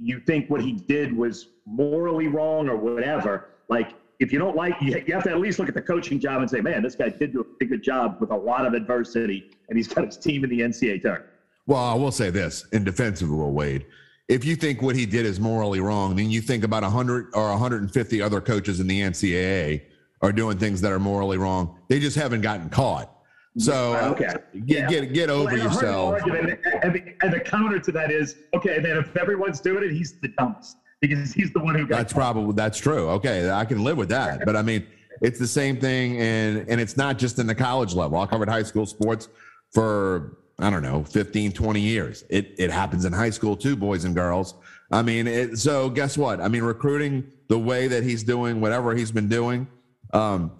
you 0.00 0.20
think 0.20 0.50
what 0.50 0.60
he 0.60 0.72
did 0.72 1.16
was 1.16 1.48
morally 1.66 2.28
wrong 2.28 2.68
or 2.68 2.76
whatever. 2.76 3.50
Like, 3.68 3.94
if 4.18 4.32
you 4.32 4.38
don't 4.38 4.56
like, 4.56 4.74
you, 4.80 5.02
you 5.06 5.14
have 5.14 5.24
to 5.24 5.30
at 5.30 5.38
least 5.38 5.58
look 5.58 5.68
at 5.68 5.74
the 5.74 5.82
coaching 5.82 6.18
job 6.18 6.40
and 6.40 6.50
say, 6.50 6.60
man, 6.60 6.82
this 6.82 6.94
guy 6.94 7.08
did 7.08 7.32
do 7.32 7.40
a 7.40 7.44
pretty 7.44 7.66
good 7.66 7.82
job 7.82 8.18
with 8.20 8.30
a 8.30 8.36
lot 8.36 8.66
of 8.66 8.74
adversity, 8.74 9.50
and 9.68 9.76
he's 9.78 9.88
got 9.88 10.04
his 10.04 10.16
team 10.16 10.44
in 10.44 10.50
the 10.50 10.60
NCAA 10.60 11.00
tournament. 11.02 11.30
Well, 11.66 11.82
I 11.82 11.94
will 11.94 12.12
say 12.12 12.30
this 12.30 12.66
in 12.72 12.84
defense 12.84 13.22
of 13.22 13.30
Will 13.30 13.52
Wade. 13.52 13.86
If 14.28 14.44
you 14.44 14.56
think 14.56 14.82
what 14.82 14.96
he 14.96 15.06
did 15.06 15.26
is 15.26 15.38
morally 15.40 15.80
wrong, 15.80 16.16
then 16.16 16.30
you 16.30 16.40
think 16.40 16.64
about 16.64 16.82
100 16.82 17.28
or 17.34 17.50
150 17.50 18.22
other 18.22 18.40
coaches 18.40 18.80
in 18.80 18.86
the 18.86 19.00
NCAA 19.00 19.82
are 20.22 20.32
doing 20.32 20.58
things 20.58 20.80
that 20.80 20.92
are 20.92 20.98
morally 20.98 21.36
wrong. 21.36 21.78
They 21.88 22.00
just 22.00 22.16
haven't 22.16 22.40
gotten 22.40 22.68
caught. 22.70 23.10
So 23.58 23.94
Okay. 24.12 24.32
get, 24.66 24.78
Yeah. 24.78 24.88
get 24.88 25.12
get 25.12 25.30
over 25.30 25.44
Well, 25.44 25.54
and 25.54 25.62
I've 25.62 25.70
heard 25.70 25.80
the 25.80 25.86
yourself. 25.86 26.14
argument, 26.14 26.58
And 26.82 26.94
the, 26.94 27.02
and 27.22 27.32
the 27.32 27.40
counter 27.40 27.78
to 27.78 27.92
that 27.92 28.10
is, 28.10 28.36
okay, 28.54 28.80
then 28.80 28.96
if 28.96 29.16
everyone's 29.16 29.60
doing 29.60 29.84
it, 29.84 29.92
he's 29.92 30.18
the 30.20 30.28
dumbest 30.28 30.76
because 31.00 31.32
he's 31.32 31.52
the 31.52 31.60
one 31.60 31.74
who 31.74 31.86
got 31.86 31.98
That's 31.98 32.12
probably 32.12 32.54
that's 32.54 32.78
true. 32.78 33.08
Okay, 33.10 33.50
I 33.50 33.64
can 33.64 33.84
live 33.84 33.96
with 33.96 34.08
that. 34.08 34.44
But 34.44 34.56
I 34.56 34.62
mean, 34.62 34.86
it's 35.22 35.38
the 35.38 35.46
same 35.46 35.78
thing, 35.78 36.18
and 36.20 36.66
and 36.68 36.80
it's 36.80 36.96
not 36.96 37.16
just 37.18 37.38
in 37.38 37.46
the 37.46 37.54
college 37.54 37.94
level. 37.94 38.18
I 38.18 38.26
covered 38.26 38.48
high 38.48 38.62
school 38.64 38.86
sports 38.86 39.28
for 39.72 40.38
I 40.58 40.70
don't 40.70 40.82
know 40.82 41.02
15, 41.04 41.52
20 41.52 41.80
years. 41.80 42.24
It 42.30 42.54
it 42.58 42.70
happens 42.70 43.04
in 43.04 43.12
high 43.12 43.30
school 43.30 43.56
too, 43.56 43.74
boys 43.76 44.04
and 44.04 44.14
girls. 44.14 44.54
I 44.92 45.02
mean, 45.02 45.26
it, 45.26 45.58
so 45.58 45.90
guess 45.90 46.16
what? 46.16 46.40
I 46.40 46.48
mean, 46.48 46.62
recruiting 46.62 47.24
the 47.48 47.58
way 47.58 47.88
that 47.88 48.04
he's 48.04 48.22
doing, 48.22 48.60
whatever 48.60 48.94
he's 48.94 49.10
been 49.10 49.28
doing, 49.28 49.66
um, 50.12 50.52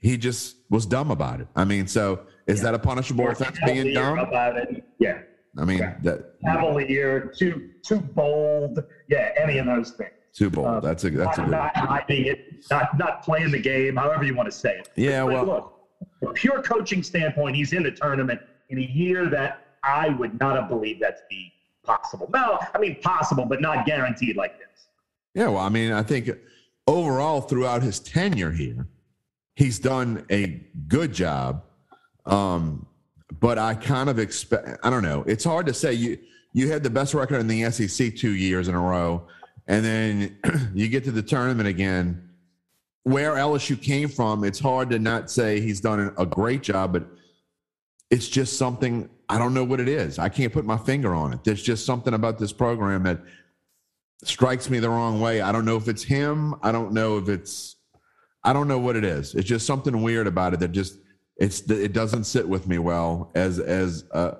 he 0.00 0.16
just 0.16 0.56
was 0.70 0.86
dumb 0.86 1.10
about 1.10 1.40
it. 1.40 1.46
I 1.54 1.64
mean, 1.64 1.86
so 1.86 2.20
is 2.46 2.60
that 2.62 2.74
a 2.74 2.78
punishable 2.78 3.28
offense 3.28 3.58
being 3.64 3.94
dumb? 3.94 4.18
about 4.18 4.56
it. 4.56 4.84
Yeah, 4.98 5.20
I 5.56 5.64
mean, 5.64 5.78
that 6.02 6.34
cavalier, 6.44 7.32
too 7.38 7.70
too 7.84 8.00
bold. 8.00 8.82
Yeah, 9.08 9.30
any 9.40 9.58
of 9.58 9.66
those 9.66 9.92
things. 9.92 10.10
too 10.34 10.50
bold. 10.50 10.66
Uh, 10.66 10.80
That's 10.80 11.04
a 11.04 11.10
that's 11.10 11.38
a 11.38 11.42
not, 11.42 11.46
good. 11.46 11.52
not 11.52 11.76
hiding 11.88 12.26
it, 12.26 12.64
not 12.72 12.98
not 12.98 13.22
playing 13.22 13.52
the 13.52 13.60
game, 13.60 13.94
however 13.96 14.24
you 14.24 14.34
want 14.34 14.50
to 14.50 14.56
say 14.56 14.78
it. 14.78 14.88
Yeah, 14.96 15.22
But 15.24 15.32
well- 15.32 15.46
look, 15.46 15.74
from 16.18 16.28
a 16.30 16.32
pure 16.32 16.60
coaching 16.62 17.02
standpoint, 17.04 17.54
he's 17.54 17.72
in 17.72 17.84
the 17.84 17.92
tournament 17.92 18.40
in 18.68 18.78
a 18.78 18.82
year 18.82 19.28
that 19.30 19.66
I 19.82 20.10
would 20.10 20.38
not 20.38 20.56
have 20.56 20.68
believed 20.68 21.00
that 21.02 21.18
to 21.18 21.22
be 21.30 21.52
possible. 21.84 22.28
No, 22.32 22.58
I 22.74 22.78
mean 22.78 23.00
possible, 23.00 23.44
but 23.44 23.60
not 23.60 23.86
guaranteed 23.86 24.36
like 24.36 24.58
this. 24.58 24.66
Yeah, 25.34 25.48
well, 25.48 25.58
I 25.58 25.68
mean, 25.68 25.92
I 25.92 26.02
think 26.02 26.30
overall 26.86 27.40
throughout 27.40 27.82
his 27.82 28.00
tenure 28.00 28.50
here, 28.50 28.86
he's 29.54 29.78
done 29.78 30.24
a 30.30 30.60
good 30.88 31.12
job. 31.12 31.62
Um, 32.26 32.86
but 33.40 33.58
I 33.58 33.74
kind 33.74 34.08
of 34.08 34.18
expect 34.18 34.78
I 34.82 34.90
don't 34.90 35.02
know. 35.02 35.24
It's 35.26 35.44
hard 35.44 35.66
to 35.66 35.74
say 35.74 35.92
you 35.92 36.18
you 36.52 36.70
had 36.70 36.82
the 36.82 36.90
best 36.90 37.14
record 37.14 37.40
in 37.40 37.46
the 37.46 37.70
SEC 37.70 38.16
two 38.16 38.34
years 38.34 38.68
in 38.68 38.74
a 38.74 38.80
row, 38.80 39.26
and 39.66 39.84
then 39.84 40.38
you 40.74 40.88
get 40.88 41.04
to 41.04 41.12
the 41.12 41.22
tournament 41.22 41.68
again. 41.68 42.24
Where 43.04 43.36
LSU 43.36 43.80
came 43.80 44.10
from, 44.10 44.44
it's 44.44 44.58
hard 44.58 44.90
to 44.90 44.98
not 44.98 45.30
say 45.30 45.62
he's 45.62 45.80
done 45.80 46.12
a 46.18 46.26
great 46.26 46.62
job, 46.62 46.92
but 46.92 47.06
it's 48.10 48.28
just 48.28 48.56
something 48.56 49.08
I 49.28 49.38
don't 49.38 49.52
know 49.52 49.64
what 49.64 49.80
it 49.80 49.88
is. 49.88 50.18
I 50.18 50.28
can't 50.30 50.52
put 50.52 50.64
my 50.64 50.78
finger 50.78 51.14
on 51.14 51.34
it. 51.34 51.44
There's 51.44 51.62
just 51.62 51.84
something 51.84 52.14
about 52.14 52.38
this 52.38 52.52
program 52.52 53.02
that 53.02 53.20
strikes 54.24 54.70
me 54.70 54.78
the 54.78 54.88
wrong 54.88 55.20
way. 55.20 55.40
I 55.42 55.52
don't 55.52 55.64
know 55.64 55.76
if 55.76 55.88
it's 55.88 56.02
him. 56.02 56.54
I 56.62 56.72
don't 56.72 56.92
know 56.92 57.18
if 57.18 57.28
it's 57.28 57.76
I 58.44 58.52
don't 58.52 58.68
know 58.68 58.78
what 58.78 58.96
it 58.96 59.04
is. 59.04 59.34
It's 59.34 59.48
just 59.48 59.66
something 59.66 60.02
weird 60.02 60.26
about 60.26 60.54
it 60.54 60.60
that 60.60 60.72
just 60.72 60.98
it's 61.36 61.60
it 61.70 61.92
doesn't 61.92 62.24
sit 62.24 62.48
with 62.48 62.66
me 62.66 62.78
well 62.78 63.30
as 63.34 63.58
as 63.58 64.04
a, 64.12 64.38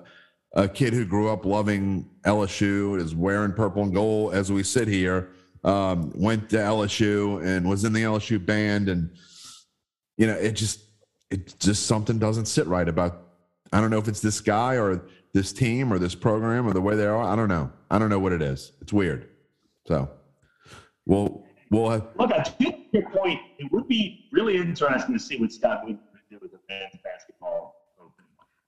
a 0.55 0.67
kid 0.67 0.93
who 0.93 1.05
grew 1.05 1.29
up 1.29 1.45
loving 1.45 2.09
LSU 2.25 2.99
is 2.99 3.13
wearing 3.13 3.53
purple 3.53 3.83
and 3.83 3.93
gold 3.93 4.33
as 4.33 4.51
we 4.51 4.63
sit 4.63 4.87
here. 4.87 5.29
Um, 5.63 6.11
went 6.15 6.49
to 6.51 6.57
LSU 6.57 7.45
and 7.45 7.69
was 7.69 7.83
in 7.83 7.91
the 7.91 8.03
LSU 8.03 8.43
band 8.43 8.87
and 8.89 9.11
you 10.17 10.25
know 10.25 10.35
it 10.35 10.53
just 10.53 10.81
it 11.29 11.59
just 11.59 11.85
something 11.85 12.17
doesn't 12.17 12.47
sit 12.47 12.65
right 12.65 12.87
about 12.87 13.28
I 13.71 13.81
don't 13.81 13.89
know 13.89 13.97
if 13.99 14.07
it's 14.07 14.21
this 14.21 14.41
guy 14.41 14.75
or 14.77 15.01
this 15.33 15.53
team 15.53 15.93
or 15.93 15.99
this 15.99 16.15
program 16.15 16.67
or 16.67 16.73
the 16.73 16.81
way 16.81 16.95
they 16.95 17.05
are. 17.05 17.21
I 17.23 17.35
don't 17.35 17.49
know. 17.49 17.71
I 17.91 17.99
don't 17.99 18.09
know 18.09 18.19
what 18.19 18.31
it 18.31 18.41
is. 18.41 18.71
It's 18.81 18.91
weird. 18.93 19.29
So 19.87 20.09
we'll 21.05 21.43
we'll 21.71 21.89
have 21.89 22.07
Look, 22.17 22.31
I 22.31 22.43
think 22.43 22.87
your 22.91 23.09
point. 23.09 23.39
It 23.59 23.71
would 23.71 23.87
be 23.87 24.27
really 24.31 24.57
interesting 24.57 25.13
to 25.17 25.19
see 25.23 25.37
what 25.37 25.51
Scott 25.51 25.81
would 25.85 25.97
do 26.29 26.37
with 26.41 26.51
the 26.51 26.59
men's 26.69 26.95
basketball. 27.03 27.75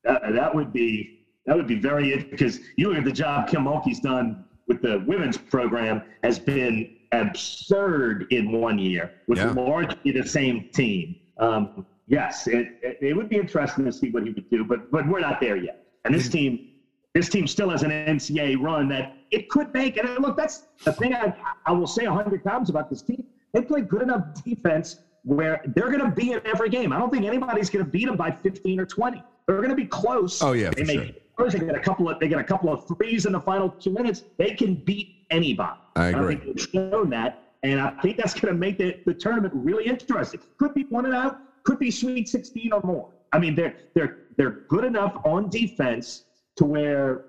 That, 0.03 0.21
that 0.33 0.53
would 0.55 0.73
be 0.73 1.25
that 1.45 1.55
would 1.55 1.67
be 1.67 1.75
very 1.79 2.23
because 2.23 2.59
you 2.75 2.89
look 2.89 2.97
at 2.97 3.05
the 3.05 3.11
job 3.11 3.47
Kim 3.47 3.63
Mulkey's 3.65 3.99
done 3.99 4.45
with 4.67 4.81
the 4.81 5.03
women's 5.07 5.37
program 5.37 6.01
has 6.23 6.39
been 6.39 6.95
absurd 7.11 8.27
in 8.31 8.51
one 8.51 8.79
year 8.79 9.11
with 9.27 9.37
Yeah. 9.39 9.51
largely 9.51 10.11
the 10.11 10.25
same 10.27 10.69
team. 10.73 11.15
Um, 11.37 11.85
yes, 12.11 12.45
it, 12.47 12.77
it, 12.83 12.97
it 13.01 13.15
would 13.15 13.29
be 13.29 13.37
interesting 13.37 13.85
to 13.85 13.91
see 13.91 14.11
what 14.11 14.23
he 14.23 14.29
would 14.29 14.49
do, 14.51 14.63
but 14.63 14.91
but 14.91 15.07
we're 15.07 15.21
not 15.21 15.39
there 15.39 15.55
yet. 15.55 15.85
And 16.05 16.13
this 16.13 16.27
mm-hmm. 16.27 16.37
team, 16.37 16.69
this 17.15 17.29
team 17.29 17.47
still 17.47 17.69
has 17.69 17.81
an 17.81 17.91
NCAA 17.91 18.61
run 18.61 18.87
that 18.89 19.15
it 19.31 19.49
could 19.49 19.73
make. 19.73 19.97
And 19.97 20.07
look, 20.19 20.37
that's 20.37 20.65
the 20.83 20.93
thing 20.93 21.15
I, 21.15 21.33
I 21.65 21.71
will 21.71 21.87
say 21.87 22.05
a 22.05 22.13
hundred 22.13 22.43
times 22.43 22.69
about 22.69 22.89
this 22.89 23.01
team. 23.01 23.23
They 23.53 23.61
play 23.61 23.81
good 23.81 24.01
enough 24.01 24.43
defense 24.43 24.99
where 25.23 25.61
they're 25.75 25.91
going 25.91 25.99
to 25.99 26.11
be 26.11 26.33
in 26.33 26.41
every 26.45 26.69
game. 26.69 26.91
I 26.91 26.99
don't 26.99 27.11
think 27.11 27.25
anybody's 27.25 27.69
going 27.69 27.85
to 27.85 27.91
beat 27.91 28.05
them 28.05 28.17
by 28.17 28.31
15 28.31 28.79
or 28.79 28.85
20. 28.85 29.23
They're 29.47 29.57
going 29.57 29.69
to 29.69 29.75
be 29.75 29.85
close. 29.85 30.41
Oh, 30.41 30.53
yeah, 30.53 30.71
they 30.71 30.83
for 30.83 30.87
make 30.87 30.99
sure. 30.99 31.15
first. 31.37 31.59
They 31.59 31.65
get 31.65 31.75
a 31.75 31.79
couple 31.79 32.09
of 32.09 32.19
they 32.19 32.27
get 32.27 32.39
a 32.39 32.43
couple 32.43 32.71
of 32.71 32.87
threes 32.87 33.25
in 33.25 33.33
the 33.33 33.39
final 33.39 33.69
two 33.69 33.91
minutes. 33.91 34.23
They 34.37 34.51
can 34.51 34.75
beat 34.75 35.25
anybody. 35.29 35.79
I 35.95 36.07
agree. 36.07 36.35
think 36.35 36.57
they've 36.57 36.67
shown 36.71 37.09
that, 37.11 37.43
and 37.63 37.79
I 37.79 37.91
think 38.01 38.17
that's 38.17 38.33
going 38.33 38.53
to 38.53 38.59
make 38.59 38.77
the, 38.77 38.97
the 39.05 39.13
tournament 39.13 39.53
really 39.55 39.85
interesting. 39.85 40.39
Could 40.57 40.73
be 40.73 40.83
one 40.83 41.05
and 41.05 41.13
out. 41.13 41.39
Could 41.63 41.79
be 41.79 41.91
Sweet 41.91 42.27
16 42.27 42.73
or 42.73 42.81
more. 42.83 43.09
I 43.33 43.39
mean, 43.39 43.55
they're 43.55 43.75
they're 43.93 44.17
they're 44.37 44.61
good 44.67 44.83
enough 44.83 45.21
on 45.25 45.49
defense 45.49 46.25
to 46.57 46.65
where 46.65 47.25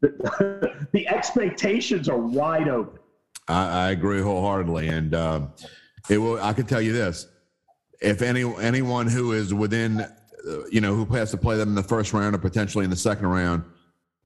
the, 0.00 0.86
the 0.92 1.08
expectations 1.08 2.08
are 2.08 2.18
wide 2.18 2.68
open. 2.68 2.98
I, 3.48 3.86
I 3.86 3.90
agree 3.90 4.20
wholeheartedly, 4.20 4.88
and 4.88 5.14
uh, 5.14 5.46
it 6.08 6.18
will. 6.18 6.40
I 6.42 6.52
can 6.52 6.66
tell 6.66 6.80
you 6.80 6.92
this: 6.92 7.28
if 8.00 8.22
any 8.22 8.42
anyone 8.60 9.06
who 9.06 9.32
is 9.32 9.52
within, 9.52 10.00
uh, 10.00 10.08
you 10.70 10.80
know, 10.80 10.94
who 10.94 11.04
has 11.14 11.30
to 11.32 11.36
play 11.36 11.56
them 11.56 11.70
in 11.70 11.74
the 11.74 11.82
first 11.82 12.12
round 12.12 12.34
or 12.34 12.38
potentially 12.38 12.84
in 12.84 12.90
the 12.90 12.96
second 12.96 13.26
round, 13.26 13.64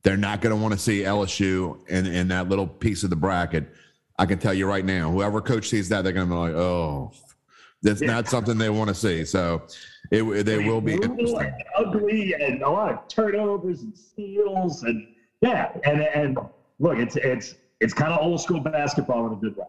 they're 0.02 0.16
not 0.16 0.40
going 0.40 0.54
to 0.54 0.60
want 0.60 0.72
to 0.72 0.80
see 0.80 1.00
LSU 1.00 1.88
in 1.88 2.06
in 2.06 2.28
that 2.28 2.48
little 2.48 2.66
piece 2.66 3.02
of 3.02 3.10
the 3.10 3.16
bracket. 3.16 3.66
I 4.18 4.26
can 4.26 4.38
tell 4.38 4.52
you 4.52 4.66
right 4.66 4.84
now, 4.84 5.10
whoever 5.10 5.40
coach 5.40 5.68
sees 5.68 5.88
that, 5.88 6.02
they're 6.02 6.12
going 6.12 6.28
to 6.28 6.34
be 6.34 6.38
like, 6.38 6.54
"Oh, 6.54 7.12
that's 7.82 8.00
yeah. 8.00 8.08
not 8.08 8.28
something 8.28 8.58
they 8.58 8.70
want 8.70 8.88
to 8.88 8.94
see." 8.94 9.24
So, 9.24 9.62
it 10.10 10.44
they 10.44 10.58
will 10.58 10.80
be 10.80 10.94
and 10.94 11.52
ugly 11.76 12.34
and 12.34 12.62
a 12.62 12.68
lot 12.68 12.92
of 12.92 13.08
turnovers 13.08 13.82
and 13.82 13.96
steals 13.96 14.82
and 14.82 15.06
yeah, 15.40 15.72
and 15.84 16.02
and 16.02 16.38
look, 16.78 16.98
it's 16.98 17.16
it's 17.16 17.54
it's 17.80 17.94
kind 17.94 18.12
of 18.12 18.20
old 18.20 18.40
school 18.40 18.60
basketball 18.60 19.26
in 19.26 19.32
a 19.32 19.36
good 19.36 19.56
way. 19.56 19.66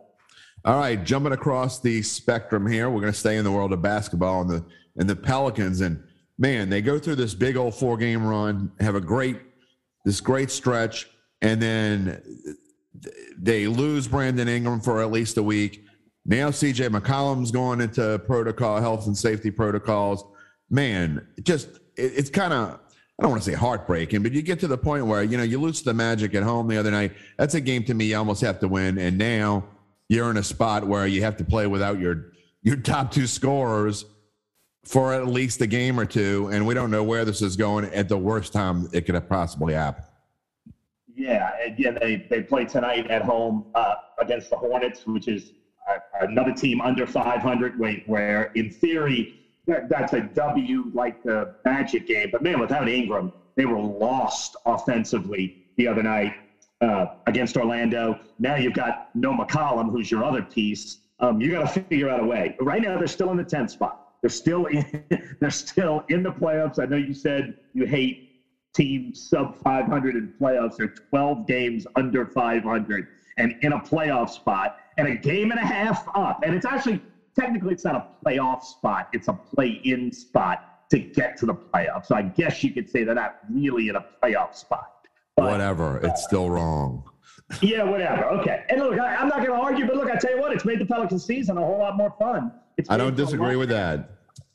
All 0.64 0.78
right, 0.78 1.04
jumping 1.04 1.32
across 1.32 1.80
the 1.80 2.02
spectrum 2.04 2.68
here, 2.68 2.90
we're 2.90 3.02
going 3.02 3.14
to 3.14 3.18
stay 3.18 3.38
in 3.38 3.44
the 3.44 3.52
world 3.52 3.74
of 3.74 3.82
basketball 3.82 4.42
and 4.42 4.50
the 4.50 4.66
and 4.98 5.10
the 5.10 5.16
Pelicans. 5.16 5.82
And 5.82 6.04
man, 6.38 6.70
they 6.70 6.82
go 6.82 7.00
through 7.00 7.16
this 7.16 7.34
big 7.34 7.56
old 7.56 7.74
four 7.74 7.98
game 7.98 8.26
run, 8.26 8.72
have 8.80 8.96
a 8.96 9.02
great 9.02 9.38
this 10.06 10.20
great 10.20 10.52
stretch, 10.52 11.10
and 11.42 11.62
then 11.62 12.22
they 13.38 13.68
lose 13.68 14.08
Brandon 14.08 14.48
Ingram 14.48 14.82
for 14.82 15.02
at 15.02 15.12
least 15.12 15.38
a 15.38 15.44
week. 15.44 15.86
Now 16.26 16.50
CJ 16.50 16.90
McCollum's 16.90 17.52
going 17.52 17.82
into 17.82 18.20
protocol, 18.20 18.80
health 18.80 19.08
and 19.08 19.18
safety 19.18 19.52
protocols. 19.52 20.24
Man, 20.70 21.28
just 21.42 21.68
it, 21.98 22.14
it's 22.16 22.30
kind 22.30 22.54
of 22.54 22.80
I 23.22 23.24
don't 23.24 23.32
want 23.32 23.44
to 23.44 23.52
say 23.52 23.56
heartbreaking, 23.56 24.24
but 24.24 24.32
you 24.32 24.42
get 24.42 24.60
to 24.62 24.68
the 24.68 24.78
point 24.78 25.06
where, 25.06 25.22
you 25.22 25.38
know, 25.38 25.44
you 25.44 25.60
lose 25.60 25.84
the 25.84 25.94
Magic 25.94 26.34
at 26.34 26.42
home 26.42 26.68
the 26.68 26.78
other 26.78 26.90
night. 26.90 27.12
That's 27.38 27.54
a 27.54 27.62
game 27.62 27.84
to 27.84 27.94
me 27.94 28.06
you 28.06 28.18
almost 28.18 28.42
have 28.42 28.60
to 28.62 28.68
win. 28.68 28.98
And 28.98 29.18
now 29.18 29.64
you're 30.10 30.32
in 30.32 30.38
a 30.38 30.44
spot 30.44 30.88
where 30.88 31.06
you 31.06 31.22
have 31.22 31.38
to 31.38 31.44
play 31.44 31.68
without 31.68 32.00
your 32.00 32.32
your 32.64 32.76
top 32.78 33.12
two 33.12 33.28
scorers 33.28 34.06
for 34.86 35.14
at 35.14 35.28
least 35.28 35.62
a 35.62 35.68
game 35.68 36.00
or 36.00 36.06
two. 36.06 36.50
And 36.52 36.66
we 36.66 36.74
don't 36.74 36.92
know 36.92 37.04
where 37.04 37.26
this 37.26 37.42
is 37.42 37.56
going 37.56 37.86
at 37.86 38.10
the 38.10 38.18
worst 38.18 38.54
time 38.54 38.90
it 38.94 39.02
could 39.06 39.16
have 39.16 39.30
possibly 39.30 39.74
happened. 39.74 40.08
Yeah, 41.14 41.52
again, 41.64 41.98
they, 42.02 42.26
they 42.30 42.42
play 42.42 42.66
tonight 42.66 43.10
at 43.12 43.22
home 43.22 43.68
uh, 43.76 43.96
against 44.20 44.50
the 44.50 44.58
Hornets, 44.58 45.06
which 45.06 45.28
is 45.28 45.52
another 46.22 46.52
team 46.52 46.82
under 46.82 47.06
500, 47.06 47.78
where 48.06 48.52
in 48.56 48.70
theory 48.70 49.34
that, 49.68 49.90
that's 49.90 50.14
a 50.14 50.22
W 50.22 50.92
like 50.94 51.22
the 51.24 51.56
Magic 51.66 52.08
game. 52.08 52.30
But 52.32 52.42
man, 52.42 52.60
without 52.60 52.88
Ingram, 52.88 53.32
they 53.56 53.66
were 53.66 53.80
lost 53.80 54.56
offensively 54.66 55.54
the 55.78 55.88
other 55.88 56.04
night 56.04 56.34
uh, 56.82 57.06
against 57.28 57.58
Orlando. 57.58 58.20
Now 58.40 58.56
you've 58.56 58.74
got 58.74 59.10
no 59.14 59.34
McCollum, 59.34 59.92
who's 59.92 60.10
your 60.10 60.24
other 60.24 60.42
piece. 60.42 60.98
Um, 61.20 61.40
you 61.40 61.52
got 61.52 61.72
to 61.72 61.84
figure 61.84 62.10
out 62.10 62.20
a 62.20 62.26
way. 62.26 62.56
Right 62.60 62.82
now, 62.82 62.98
they're 62.98 63.08
still 63.08 63.32
in 63.32 63.38
the 63.38 63.44
10th 63.44 63.72
spot. 63.72 64.16
They're 64.22 64.30
still 64.30 64.66
in. 64.66 64.86
they're 65.40 65.50
still 65.52 66.04
in 66.10 66.24
the 66.24 66.32
playoffs. 66.32 66.80
I 66.80 66.86
know 66.86 66.98
you 66.98 67.14
said 67.14 67.56
you 67.74 67.86
hate 67.86 68.30
teams 68.74 69.30
sub 69.30 69.56
500 69.58 70.16
in 70.16 70.34
playoffs. 70.40 70.78
They're 70.78 70.94
12 71.10 71.46
games 71.46 71.86
under 71.96 72.26
500 72.26 73.08
and 73.38 73.56
in 73.62 73.74
a 73.74 73.80
playoff 73.80 74.30
spot 74.30 74.78
and 74.98 75.08
a 75.08 75.16
game 75.16 75.52
and 75.52 75.60
a 75.60 75.66
half 75.66 76.08
up. 76.16 76.42
And 76.44 76.56
it's 76.56 76.66
actually 76.66 77.02
technically 77.38 77.74
it's 77.74 77.86
not 77.86 77.96
a 77.96 78.08
playoff 78.26 78.64
spot, 78.64 79.10
it's 79.14 79.28
a 79.28 79.34
play-in 79.34 80.12
spot 80.12 80.90
to 80.90 81.00
get 81.00 81.38
to 81.38 81.46
the 81.46 81.54
playoffs. 81.54 82.08
So 82.08 82.16
I 82.16 82.24
guess 82.24 82.64
you 82.64 82.72
could 82.72 82.90
say 82.90 83.04
they're 83.04 83.16
not 83.16 83.40
really 83.50 83.90
in 83.90 83.96
a 83.96 84.06
playoff 84.22 84.56
spot. 84.56 85.08
But, 85.38 85.52
whatever, 85.52 86.04
uh, 86.04 86.10
it's 86.10 86.24
still 86.24 86.50
wrong. 86.50 87.04
Yeah, 87.62 87.84
whatever. 87.84 88.26
Okay. 88.26 88.64
And 88.70 88.82
look, 88.82 89.00
I, 89.00 89.16
am 89.16 89.28
not 89.28 89.38
going 89.38 89.50
to 89.50 89.56
argue, 89.56 89.86
but 89.86 89.96
look, 89.96 90.10
I 90.10 90.16
tell 90.16 90.32
you 90.32 90.40
what, 90.40 90.54
it's 90.54 90.66
made 90.66 90.80
the 90.80 90.86
Pelican 90.86 91.20
season 91.20 91.58
a 91.58 91.62
whole 91.62 91.80
lot 91.80 91.98
more 91.98 92.14
fun. 92.18 92.52
I 92.90 92.98
don't 92.98 93.16
disagree 93.16 93.56
with 93.56 93.70
that. 93.70 94.12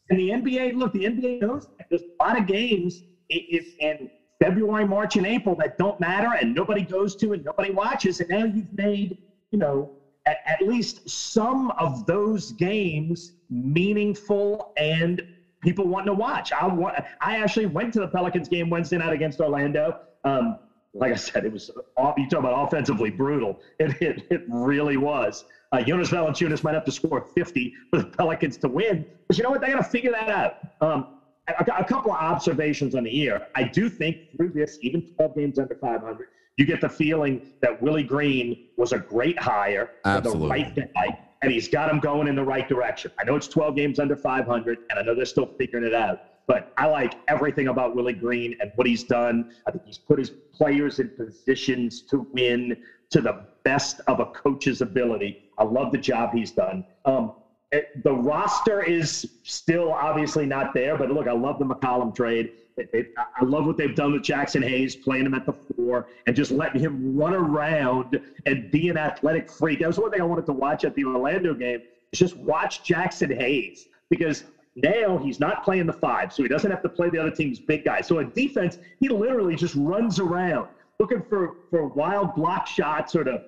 And 0.09 0.19
the 0.19 0.31
NBA, 0.31 0.75
look, 0.77 0.93
the 0.93 1.05
NBA 1.05 1.41
knows 1.41 1.69
there's 1.91 2.03
a 2.03 2.25
lot 2.25 2.39
of 2.39 2.47
games 2.47 3.03
if 3.29 3.77
in 3.79 4.11
February, 4.41 4.87
March, 4.87 5.17
and 5.17 5.27
April 5.27 5.55
that 5.57 5.79
don't 5.79 5.99
matter 6.01 6.35
and 6.41 6.55
nobody 6.55 6.83
goes 6.83 7.17
to 7.17 7.33
and 7.33 7.45
nobody 7.45 7.71
watches. 7.71 8.21
And 8.21 8.29
now 8.29 8.45
you've 8.45 8.73
made, 8.73 9.19
you 9.51 9.59
know, 9.59 9.91
at, 10.27 10.39
at 10.45 10.63
least 10.63 11.09
some 11.09 11.71
of 11.79 12.05
those 12.07 12.51
games 12.53 13.33
meaningful 13.49 14.73
and 14.77 15.23
people 15.63 15.87
wanting 15.87 16.07
to 16.07 16.13
watch. 16.13 16.53
I 16.53 16.67
want. 16.67 16.97
I 17.21 17.37
actually 17.37 17.67
went 17.67 17.93
to 17.95 18.01
the 18.01 18.09
Pelicans 18.09 18.49
game 18.49 18.69
Wednesday 18.71 18.99
night 18.99 19.13
against 19.13 19.41
Orlando. 19.41 19.95
Um, 20.25 20.57
like 20.95 21.13
I 21.13 21.17
said, 21.17 21.45
it 21.45 21.53
was 21.53 21.71
you 22.17 22.29
talk 22.29 22.41
about 22.41 22.67
offensively 22.67 23.11
brutal. 23.11 23.59
It 23.79 23.95
it, 24.01 24.23
it 24.31 24.43
really 24.49 24.97
was. 24.97 25.45
Uh, 25.73 25.83
Jonas 25.83 26.11
Valanciunas 26.11 26.63
might 26.63 26.75
have 26.75 26.85
to 26.85 26.93
score 26.93 27.25
50 27.35 27.73
for 27.91 27.99
the 27.99 28.07
Pelicans 28.07 28.57
to 28.59 28.69
win, 28.69 29.05
but 29.27 29.37
you 29.37 29.43
know 29.43 29.51
what? 29.51 29.61
They 29.61 29.69
got 29.69 29.77
to 29.77 29.83
figure 29.83 30.13
that 30.13 30.29
out. 30.29 30.53
Um, 30.81 31.05
a, 31.49 31.65
a, 31.79 31.85
couple 31.85 32.13
of 32.13 32.19
observations 32.19 32.95
on 32.95 33.05
the 33.05 33.11
year. 33.11 33.41
I 33.55 33.65
do 33.65 33.89
think 33.89 34.17
through 34.37 34.51
this, 34.51 34.79
even 34.81 35.03
12 35.17 35.35
games 35.35 35.59
under 35.59 35.77
500, 35.81 36.27
you 36.57 36.65
get 36.65 36.81
the 36.81 36.89
feeling 36.89 37.43
that 37.61 37.81
Willie 37.83 38.03
Green 38.03 38.67
was 38.77 38.93
a 38.93 38.99
great 38.99 39.39
hire 39.39 39.91
Absolutely. 40.05 40.43
the 40.43 40.49
right 40.49 40.95
guy, 40.95 41.19
and 41.43 41.53
he's 41.53 41.69
got 41.69 41.91
him 41.91 42.01
going 42.01 42.29
in 42.29 42.35
the 42.35 42.45
right 42.45 42.69
direction. 42.69 43.11
I 43.19 43.25
know 43.25 43.37
it's 43.37 43.49
12 43.49 43.77
games 43.77 43.99
under 43.99 44.17
500, 44.17 44.79
and 44.91 44.99
I 44.99 45.03
know 45.03 45.15
they're 45.15 45.27
still 45.27 45.51
figuring 45.59 45.85
it 45.85 45.95
out. 45.95 46.21
But 46.47 46.73
I 46.79 46.87
like 46.87 47.15
everything 47.29 47.69
about 47.69 47.97
Willie 47.97 48.13
Green 48.13 48.57
and 48.61 48.71
what 48.77 48.87
he's 48.87 49.03
done. 49.03 49.53
I 49.67 49.73
think 49.73 49.85
he's 49.85 49.99
put 49.99 50.19
his 50.19 50.31
players 50.55 51.01
in 51.01 51.11
positions 51.11 52.03
to 52.03 52.27
win 52.33 52.77
to 53.11 53.21
the 53.21 53.47
best 53.65 54.01
of 54.07 54.21
a 54.21 54.27
coach's 54.27 54.81
ability. 54.81 55.51
I 55.59 55.65
love 55.65 55.93
the 55.93 55.99
job 55.99 56.33
he's 56.33 56.53
done. 56.53 56.85
Um, 57.05 57.33
it, 57.73 58.03
the 58.05 58.15
roster 58.15 58.83
is 58.83 59.29
still 59.43 59.93
obviously 59.93 60.47
not 60.47 60.73
there, 60.73 60.97
but 60.97 61.11
look, 61.11 61.27
I 61.27 61.33
love 61.33 61.59
the 61.59 61.65
McCollum 61.65 62.15
trade. 62.15 62.53
It, 62.77 63.07
I 63.17 63.45
love 63.45 63.67
what 63.67 63.77
they've 63.77 63.95
done 63.95 64.13
with 64.13 64.23
Jaxson 64.23 64.63
Hayes, 64.63 64.97
playing 64.97 65.27
him 65.27 65.35
at 65.35 65.47
the 65.47 65.55
four 65.75 66.07
and 66.27 66.37
just 66.37 66.51
letting 66.51 66.81
him 66.81 67.17
run 67.17 67.35
around 67.35 68.21
and 68.45 68.71
be 68.71 68.89
an 68.89 68.97
athletic 68.97 69.51
freak. 69.51 69.81
That 69.81 69.89
was 69.89 69.99
one 69.99 70.11
thing 70.11 70.21
I 70.21 70.25
wanted 70.25 70.47
to 70.47 70.53
watch 70.53 70.85
at 70.85 70.95
the 70.95 71.05
Orlando 71.05 71.55
game. 71.55 71.81
Is 72.13 72.19
just 72.19 72.37
watch 72.37 72.83
Jaxson 72.85 73.37
Hayes 73.37 73.89
because 74.11 74.45
now 74.77 75.19
he's 75.19 75.41
not 75.41 75.65
playing 75.65 75.87
the 75.87 75.93
five, 75.95 76.33
so 76.33 76.43
he 76.43 76.49
doesn't 76.49 76.71
have 76.71 76.83
to 76.83 76.89
play 76.89 77.09
the 77.09 77.19
other 77.19 77.31
team's 77.31 77.59
big 77.59 77.85
guy. 77.85 78.01
So 78.03 78.19
in 78.19 78.31
defense, 78.35 78.77
he 79.01 79.09
literally 79.09 79.57
just 79.57 79.75
runs 79.75 80.19
around 80.19 80.67
looking 80.99 81.23
for 81.29 81.55
for 81.71 81.89
wild 81.89 82.35
block 82.35 82.67
shots 82.67 83.15
or 83.15 83.25
to 83.25 83.43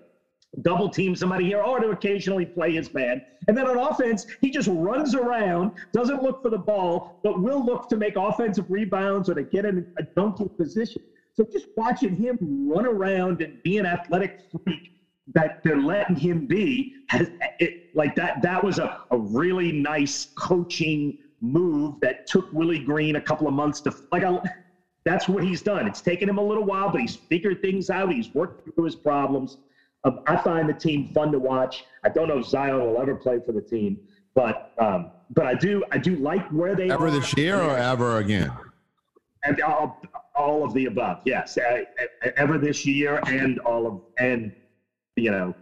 double 0.62 0.88
team 0.88 1.14
somebody 1.14 1.44
here 1.44 1.60
or 1.60 1.80
to 1.80 1.90
occasionally 1.90 2.46
play 2.46 2.72
his 2.72 2.92
man. 2.92 3.20
And 3.46 3.56
then 3.56 3.66
on 3.66 3.78
offense, 3.78 4.24
he 4.40 4.50
just 4.50 4.68
runs 4.70 5.14
around, 5.14 5.72
doesn't 5.92 6.22
look 6.22 6.40
for 6.42 6.50
the 6.50 6.58
ball, 6.58 7.10
but 7.22 7.40
will 7.40 7.64
look 7.64 7.88
to 7.88 7.96
make 7.96 8.16
offensive 8.16 8.66
rebounds 8.68 9.28
or 9.28 9.34
to 9.34 9.44
get 9.44 9.64
in 9.64 9.86
a 9.98 10.02
dunking 10.16 10.50
position. 10.58 11.02
So 11.34 11.46
just 11.52 11.66
watching 11.76 12.16
him 12.16 12.36
run 12.40 12.84
around 12.84 13.40
and 13.42 13.62
be 13.62 13.78
an 13.78 13.86
athletic 13.86 14.34
freak 14.50 14.90
that 15.34 15.58
they're 15.62 15.80
letting 15.80 16.16
him 16.16 16.46
be 16.46 16.90
has 17.08 17.28
it 17.58 17.74
like 17.92 18.14
that 18.14 18.40
that 18.42 18.64
was 18.64 18.78
a, 18.78 18.96
a 19.10 19.18
really 19.18 19.70
nice 19.72 20.26
coaching 20.38 21.14
move 21.40 21.94
that 22.00 22.26
took 22.26 22.50
Willie 22.52 22.78
Green 22.78 23.16
a 23.16 23.20
couple 23.20 23.46
of 23.46 23.52
months 23.52 23.80
to 23.82 23.92
like 24.10 24.24
I, 24.24 24.38
that's 25.04 25.28
what 25.28 25.42
he's 25.42 25.62
done. 25.62 25.86
It's 25.86 26.02
taken 26.02 26.28
him 26.28 26.38
a 26.38 26.42
little 26.42 26.64
while, 26.64 26.90
but 26.90 27.00
he's 27.00 27.16
figured 27.30 27.62
things 27.62 27.88
out. 27.88 28.12
He's 28.12 28.32
worked 28.34 28.62
through 28.74 28.84
his 28.84 28.96
problems. 28.96 29.56
Um, 30.08 30.20
I 30.26 30.36
find 30.36 30.68
the 30.68 30.74
team 30.74 31.12
fun 31.12 31.32
to 31.32 31.38
watch. 31.38 31.84
I 32.04 32.08
don't 32.08 32.28
know 32.28 32.38
if 32.38 32.46
Zion 32.46 32.78
will 32.78 33.00
ever 33.00 33.14
play 33.14 33.40
for 33.44 33.52
the 33.52 33.60
team, 33.60 33.98
but 34.34 34.72
um, 34.78 35.10
but 35.30 35.46
I 35.46 35.54
do 35.54 35.84
I 35.92 35.98
do 35.98 36.16
like 36.16 36.48
where 36.50 36.74
they 36.74 36.90
ever 36.90 37.08
are. 37.08 37.10
this 37.10 37.36
year 37.36 37.60
or 37.60 37.76
ever 37.76 38.18
again. 38.18 38.52
And 39.44 39.60
all, 39.62 40.00
all 40.34 40.64
of 40.64 40.74
the 40.74 40.86
above, 40.86 41.20
yes. 41.24 41.58
Ever 42.36 42.58
this 42.58 42.84
year 42.84 43.20
and 43.26 43.58
all 43.60 43.86
of 43.86 44.00
and 44.18 44.52
you 45.16 45.30
know 45.30 45.54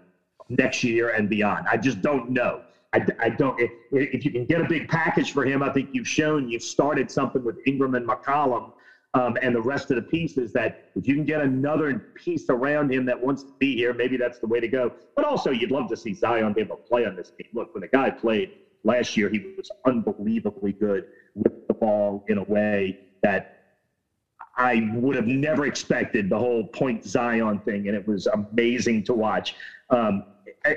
next 0.48 0.84
year 0.84 1.10
and 1.10 1.28
beyond. 1.28 1.66
I 1.68 1.76
just 1.76 2.00
don't 2.00 2.30
know. 2.30 2.62
I, 2.92 3.04
I 3.18 3.28
don't. 3.30 3.60
If, 3.60 3.70
if 3.92 4.24
you 4.24 4.30
can 4.30 4.46
get 4.46 4.60
a 4.60 4.68
big 4.68 4.88
package 4.88 5.32
for 5.32 5.44
him, 5.44 5.62
I 5.62 5.72
think 5.72 5.90
you've 5.92 6.08
shown 6.08 6.48
you've 6.48 6.62
started 6.62 7.10
something 7.10 7.44
with 7.44 7.56
Ingram 7.66 7.94
and 7.94 8.08
McCollum 8.08 8.72
um, 9.16 9.38
and 9.40 9.54
the 9.54 9.62
rest 9.62 9.90
of 9.90 9.96
the 9.96 10.02
pieces 10.02 10.52
that 10.52 10.76
if 10.94 11.08
you 11.08 11.14
can 11.14 11.24
get 11.24 11.40
another 11.40 12.12
piece 12.14 12.50
around 12.50 12.92
him 12.92 13.06
that 13.06 13.18
wants 13.18 13.44
to 13.44 13.52
be 13.58 13.74
here, 13.74 13.94
maybe 13.94 14.18
that's 14.18 14.38
the 14.38 14.46
way 14.46 14.60
to 14.60 14.68
go. 14.68 14.92
But 15.14 15.24
also, 15.24 15.50
you'd 15.50 15.70
love 15.70 15.88
to 15.88 15.96
see 15.96 16.12
Zion 16.12 16.52
be 16.52 16.60
able 16.60 16.76
to 16.76 16.82
play 16.82 17.06
on 17.06 17.16
this 17.16 17.30
team. 17.30 17.48
Look, 17.54 17.72
when 17.72 17.80
the 17.80 17.88
guy 17.88 18.10
played 18.10 18.50
last 18.84 19.16
year, 19.16 19.30
he 19.30 19.38
was 19.56 19.70
unbelievably 19.86 20.74
good 20.74 21.04
with 21.34 21.66
the 21.66 21.74
ball 21.74 22.24
in 22.28 22.36
a 22.36 22.42
way 22.42 22.94
that 23.22 23.46
I 24.58 24.90
would 24.92 25.16
have 25.16 25.26
never 25.26 25.64
expected 25.64 26.28
the 26.28 26.38
whole 26.38 26.64
point 26.64 27.02
Zion 27.02 27.58
thing, 27.60 27.88
and 27.88 27.96
it 27.96 28.06
was 28.06 28.26
amazing 28.26 29.02
to 29.04 29.14
watch. 29.14 29.54
Um, 29.88 30.24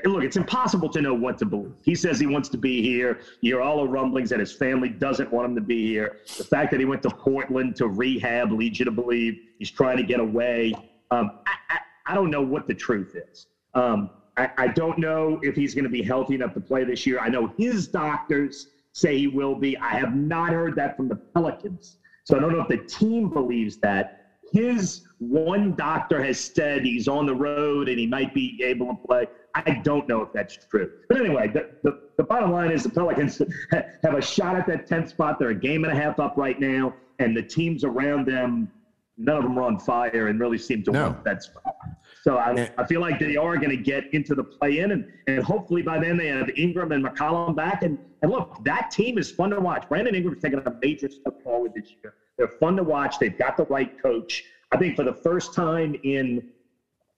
look, 0.06 0.24
it's 0.24 0.38
impossible 0.38 0.90
to 0.90 1.02
know 1.02 1.14
what 1.14 1.38
to 1.40 1.46
believe. 1.46 1.74
He 1.84 1.96
says 1.96 2.20
he 2.20 2.28
wants 2.28 2.50
to 2.50 2.58
be 2.58 2.82
here. 2.82 3.22
You 3.42 3.56
hear 3.56 3.62
all 3.62 3.84
the 3.84 3.90
rumblings 3.90 4.30
that 4.30 4.40
his 4.40 4.52
family 4.52 4.90
doesn't 4.90 5.32
want 5.32 5.50
him 5.50 5.56
to 5.56 5.62
be 5.62 5.88
here. 5.88 6.18
The 6.38 6.44
fact 6.44 6.72
that 6.72 6.80
he 6.80 6.86
went 6.86 7.04
to 7.04 7.10
Portland 7.10 7.76
to 7.78 7.88
rehab 7.88 8.52
leads 8.52 8.80
you 8.80 8.86
to 8.86 8.92
believe 8.92 9.40
he's 9.58 9.72
trying 9.72 9.98
to 9.98 10.04
get 10.04 10.20
away. 10.20 10.74
Um, 11.12 11.40
I, 11.48 11.54
I, 11.70 11.80
I, 12.08 12.16
don't 12.16 12.30
know 12.30 12.42
what 12.42 12.68
the 12.68 12.74
truth 12.74 13.16
is. 13.16 13.48
Um, 13.74 14.12
I, 14.38 14.50
I 14.58 14.68
don't 14.68 15.00
know 15.00 15.40
if 15.42 15.56
he's 15.56 15.74
going 15.74 15.86
to 15.86 15.90
be 15.90 16.04
healthy 16.04 16.36
enough 16.36 16.54
to 16.54 16.60
play 16.60 16.84
this 16.84 17.06
year. 17.08 17.20
I 17.20 17.30
know 17.30 17.54
his 17.58 17.88
doctors 17.88 18.68
say 18.94 19.18
he 19.18 19.28
will 19.28 19.56
be. 19.56 19.76
I 19.78 19.96
have 19.96 20.16
not 20.16 20.52
heard 20.52 20.76
that 20.76 20.96
from 20.96 21.08
the 21.08 21.16
Pelicans. 21.16 21.98
So 22.24 22.38
I 22.38 22.40
don't 22.40 22.52
know 22.52 22.62
if 22.62 22.68
the 22.68 22.78
team 22.78 23.30
believes 23.30 23.78
that. 23.78 24.19
His 24.52 25.02
one 25.20 25.76
doctor 25.76 26.22
has 26.24 26.40
said 26.40 26.84
he's 26.84 27.08
on 27.08 27.26
the 27.26 27.36
road 27.36 27.90
and 27.90 28.00
he 28.00 28.08
might 28.08 28.34
be 28.34 28.60
able 28.64 28.88
to 28.88 28.96
play. 29.08 29.26
I 29.56 29.82
don't 29.84 30.08
know 30.08 30.22
if 30.22 30.30
that's 30.34 30.58
true. 30.70 30.88
But 31.08 31.18
anyway, 31.20 31.50
the, 31.54 31.68
the, 31.84 31.94
the 32.18 32.24
bottom 32.24 32.52
line 32.52 32.72
is 32.72 32.84
the 32.84 32.90
Pelicans 32.90 33.42
have 33.72 34.14
a 34.16 34.22
shot 34.22 34.56
at 34.56 34.68
that 34.68 34.88
10th 34.88 35.10
spot. 35.10 35.38
They're 35.40 35.50
a 35.50 35.56
game 35.56 35.84
and 35.84 35.92
a 35.92 35.96
half 35.96 36.20
up 36.20 36.34
right 36.38 36.60
now, 36.60 36.94
and 37.20 37.36
the 37.36 37.42
teams 37.44 37.84
around 37.84 38.28
them, 38.28 38.70
none 39.18 39.38
of 39.38 39.44
them 39.44 39.58
are 39.58 39.64
on 39.64 39.78
fire 39.80 40.28
and 40.28 40.40
really 40.40 40.58
seem 40.58 40.84
to 40.84 40.92
No. 40.92 41.04
want 41.10 41.24
that 41.26 41.42
spot. 41.44 41.74
So 42.22 42.38
I, 42.38 42.70
I 42.78 42.86
feel 42.86 43.02
like 43.02 43.20
they 43.20 43.36
are 43.38 43.58
going 43.58 43.70
to 43.76 43.78
get 43.82 44.04
into 44.14 44.36
the 44.36 44.44
play-in, 44.44 44.92
and, 44.92 45.04
and 45.28 45.44
hopefully 45.44 45.82
by 45.82 46.00
then 46.00 46.16
they 46.18 46.28
have 46.28 46.50
Ingram 46.56 46.92
and 46.92 47.04
McCollum 47.04 47.56
back. 47.56 47.82
And, 47.82 47.98
and 48.22 48.32
look, 48.32 48.48
that 48.64 48.92
team 48.92 49.18
is 49.18 49.32
fun 49.32 49.50
to 49.52 49.60
watch. 49.60 49.84
Brandon 49.90 50.14
Ingram's 50.16 50.40
taken 50.42 50.60
a 50.66 50.72
major 50.82 51.10
step 51.10 51.34
forward 51.44 51.72
this 51.74 51.96
year. 52.04 52.14
They're 52.40 52.48
fun 52.48 52.78
to 52.78 52.84
watch. 52.84 53.20
They've 53.20 53.38
got 53.38 53.58
the 53.58 53.66
right 53.66 54.02
coach. 54.02 54.46
I 54.72 54.78
think 54.78 54.96
for 54.96 55.04
the 55.04 55.14
first 55.14 55.54
time 55.54 55.94
in 56.04 56.42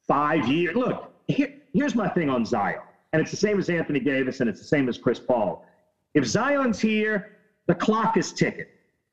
five 0.08 0.48
years. 0.48 0.76
Look, 0.76 1.14
here, 1.28 1.54
here's 1.74 1.94
my 1.94 2.10
thing 2.10 2.28
on 2.28 2.44
Zion, 2.44 2.80
and 3.14 3.22
it's 3.22 3.30
the 3.30 3.38
same 3.38 3.60
as 3.60 3.70
Anthony 3.70 4.00
Davis, 4.00 4.40
and 4.40 4.50
it's 4.50 4.60
the 4.60 4.66
same 4.66 4.90
as 4.90 4.98
Chris 4.98 5.20
Paul. 5.20 5.64
If 6.16 6.26
Zion's 6.26 6.80
here, 6.80 7.38
the 7.68 7.76
clock 7.76 8.18
is 8.18 8.34
ticking, 8.34 8.66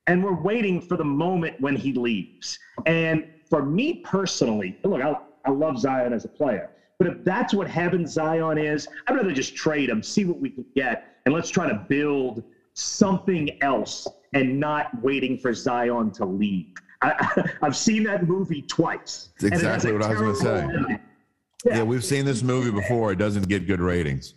and 0.07 0.23
we're 0.23 0.41
waiting 0.41 0.81
for 0.81 0.97
the 0.97 1.05
moment 1.05 1.61
when 1.61 1.75
he 1.75 1.93
leaves. 1.93 2.57
And 2.87 3.25
for 3.47 3.63
me 3.63 4.01
personally, 4.03 4.75
look, 4.83 5.01
I, 5.01 5.15
I 5.45 5.51
love 5.51 5.77
Zion 5.77 6.11
as 6.11 6.25
a 6.25 6.29
player, 6.29 6.71
but 6.97 7.07
if 7.07 7.23
that's 7.23 7.53
what 7.53 7.67
having 7.67 8.07
Zion 8.07 8.57
is, 8.57 8.87
I'd 9.05 9.15
rather 9.15 9.31
just 9.31 9.55
trade 9.55 9.89
him, 9.89 10.01
see 10.01 10.25
what 10.25 10.39
we 10.39 10.49
can 10.49 10.65
get, 10.75 11.17
and 11.25 11.35
let's 11.35 11.49
try 11.49 11.69
to 11.69 11.85
build 11.87 12.43
something 12.73 13.61
else 13.61 14.07
and 14.33 14.59
not 14.59 14.89
waiting 15.01 15.37
for 15.37 15.53
Zion 15.53 16.11
to 16.11 16.25
leave. 16.25 16.73
I, 17.01 17.43
I've 17.61 17.75
seen 17.75 18.03
that 18.03 18.27
movie 18.27 18.61
twice. 18.61 19.29
It's 19.35 19.43
and 19.43 19.53
it 19.53 19.61
has 19.61 19.85
exactly 19.85 19.93
what 19.93 20.03
I 20.03 20.09
was 20.09 20.19
gonna 20.19 20.35
say. 20.35 20.43
terrible 20.43 20.75
ending. 20.75 20.99
Yeah, 21.65 21.83
we've 21.83 22.05
seen 22.05 22.25
this 22.25 22.41
movie 22.41 22.71
before. 22.71 23.11
It 23.11 23.17
doesn't 23.17 23.47
get 23.49 23.67
good 23.67 23.81
ratings. 23.81 24.35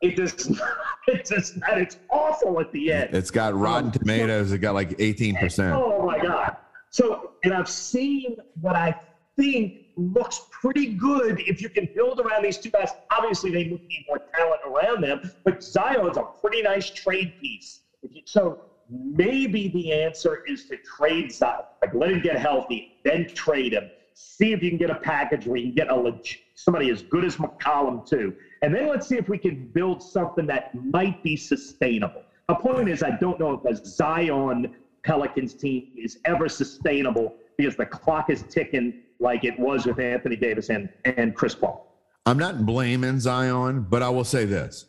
It 0.00 0.16
does 0.16 0.48
not. 0.50 0.76
It 1.08 1.24
does 1.24 1.56
not. 1.56 1.78
It's 1.78 1.98
awful 2.10 2.60
at 2.60 2.72
the 2.72 2.92
end. 2.92 3.14
It's 3.14 3.30
got 3.30 3.54
Rotten 3.54 3.86
um, 3.86 3.92
Tomatoes. 3.92 4.52
It 4.52 4.58
got 4.58 4.74
like 4.74 4.90
18%. 4.98 5.72
Oh 5.74 6.06
my 6.06 6.18
god. 6.18 6.56
So, 6.90 7.32
and 7.44 7.52
I've 7.52 7.68
seen 7.68 8.36
what 8.60 8.76
I 8.76 8.94
think 9.36 9.86
looks 9.96 10.42
pretty 10.50 10.94
good 10.94 11.40
if 11.40 11.60
you 11.60 11.68
can 11.68 11.88
build 11.94 12.20
around 12.20 12.42
these 12.42 12.58
two 12.58 12.70
guys. 12.70 12.90
Obviously, 13.10 13.50
they 13.50 13.64
need 13.64 14.04
more 14.08 14.20
talent 14.34 14.60
around 14.66 15.02
them, 15.02 15.30
but 15.44 15.62
Zion's 15.62 16.16
a 16.16 16.22
pretty 16.40 16.62
nice 16.62 16.90
trade 16.90 17.34
piece. 17.40 17.80
So 18.24 18.62
maybe 18.90 19.68
the 19.68 19.92
answer 19.92 20.42
is 20.46 20.64
to 20.66 20.76
trade 20.78 21.32
Zion, 21.32 21.62
like 21.82 21.94
let 21.94 22.10
him 22.10 22.20
get 22.20 22.38
healthy, 22.38 22.98
then 23.04 23.28
trade 23.34 23.72
him. 23.72 23.90
See 24.14 24.52
if 24.52 24.62
you 24.62 24.70
can 24.70 24.78
get 24.78 24.90
a 24.90 24.96
package 24.96 25.46
where 25.46 25.56
you 25.56 25.66
can 25.66 25.74
get 25.74 25.90
a 25.90 25.96
leg- 25.96 26.26
somebody 26.54 26.90
as 26.90 27.02
good 27.02 27.24
as 27.24 27.36
McCollum 27.36 28.06
too, 28.06 28.34
and 28.62 28.74
then 28.74 28.88
let's 28.88 29.06
see 29.06 29.16
if 29.16 29.28
we 29.28 29.38
can 29.38 29.70
build 29.72 30.02
something 30.02 30.46
that 30.46 30.74
might 30.74 31.22
be 31.22 31.36
sustainable. 31.36 32.22
My 32.48 32.54
point 32.54 32.88
is, 32.88 33.02
I 33.02 33.16
don't 33.16 33.38
know 33.38 33.52
if 33.52 33.64
a 33.64 33.84
Zion 33.86 34.74
Pelicans 35.04 35.54
team 35.54 35.92
is 35.96 36.18
ever 36.24 36.48
sustainable 36.48 37.34
because 37.56 37.76
the 37.76 37.86
clock 37.86 38.28
is 38.30 38.42
ticking 38.50 39.02
like 39.18 39.44
it 39.44 39.58
was 39.58 39.86
with 39.86 39.98
Anthony 39.98 40.36
Davis 40.36 40.70
and, 40.70 40.88
and 41.04 41.34
Chris 41.34 41.54
Paul. 41.54 41.86
I'm 42.26 42.38
not 42.38 42.66
blaming 42.66 43.20
Zion, 43.20 43.86
but 43.88 44.02
I 44.02 44.08
will 44.08 44.24
say 44.24 44.44
this. 44.44 44.86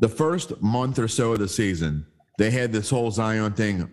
The 0.00 0.08
first 0.08 0.60
month 0.60 0.98
or 0.98 1.08
so 1.08 1.32
of 1.32 1.38
the 1.38 1.48
season, 1.48 2.06
they 2.38 2.50
had 2.50 2.72
this 2.72 2.90
whole 2.90 3.10
Zion 3.10 3.52
thing 3.52 3.90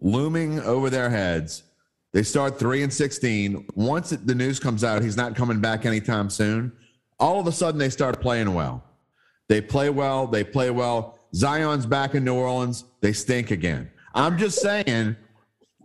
looming 0.00 0.60
over 0.60 0.90
their 0.90 1.10
heads. 1.10 1.64
They 2.12 2.22
start 2.22 2.58
3 2.58 2.82
and 2.82 2.92
16. 2.92 3.66
Once 3.74 4.10
the 4.10 4.34
news 4.34 4.58
comes 4.58 4.84
out 4.84 5.02
he's 5.02 5.16
not 5.16 5.34
coming 5.34 5.60
back 5.60 5.86
anytime 5.86 6.28
soon, 6.28 6.72
all 7.18 7.40
of 7.40 7.46
a 7.46 7.52
sudden 7.52 7.78
they 7.78 7.90
start 7.90 8.20
playing 8.20 8.52
well. 8.52 8.84
They 9.48 9.60
play 9.60 9.90
well, 9.90 10.26
they 10.26 10.44
play 10.44 10.70
well. 10.70 11.18
Zion's 11.34 11.86
back 11.86 12.14
in 12.14 12.24
New 12.24 12.34
Orleans, 12.34 12.84
they 13.00 13.12
stink 13.12 13.50
again. 13.50 13.90
I'm 14.14 14.36
just 14.36 14.60
saying 14.60 15.16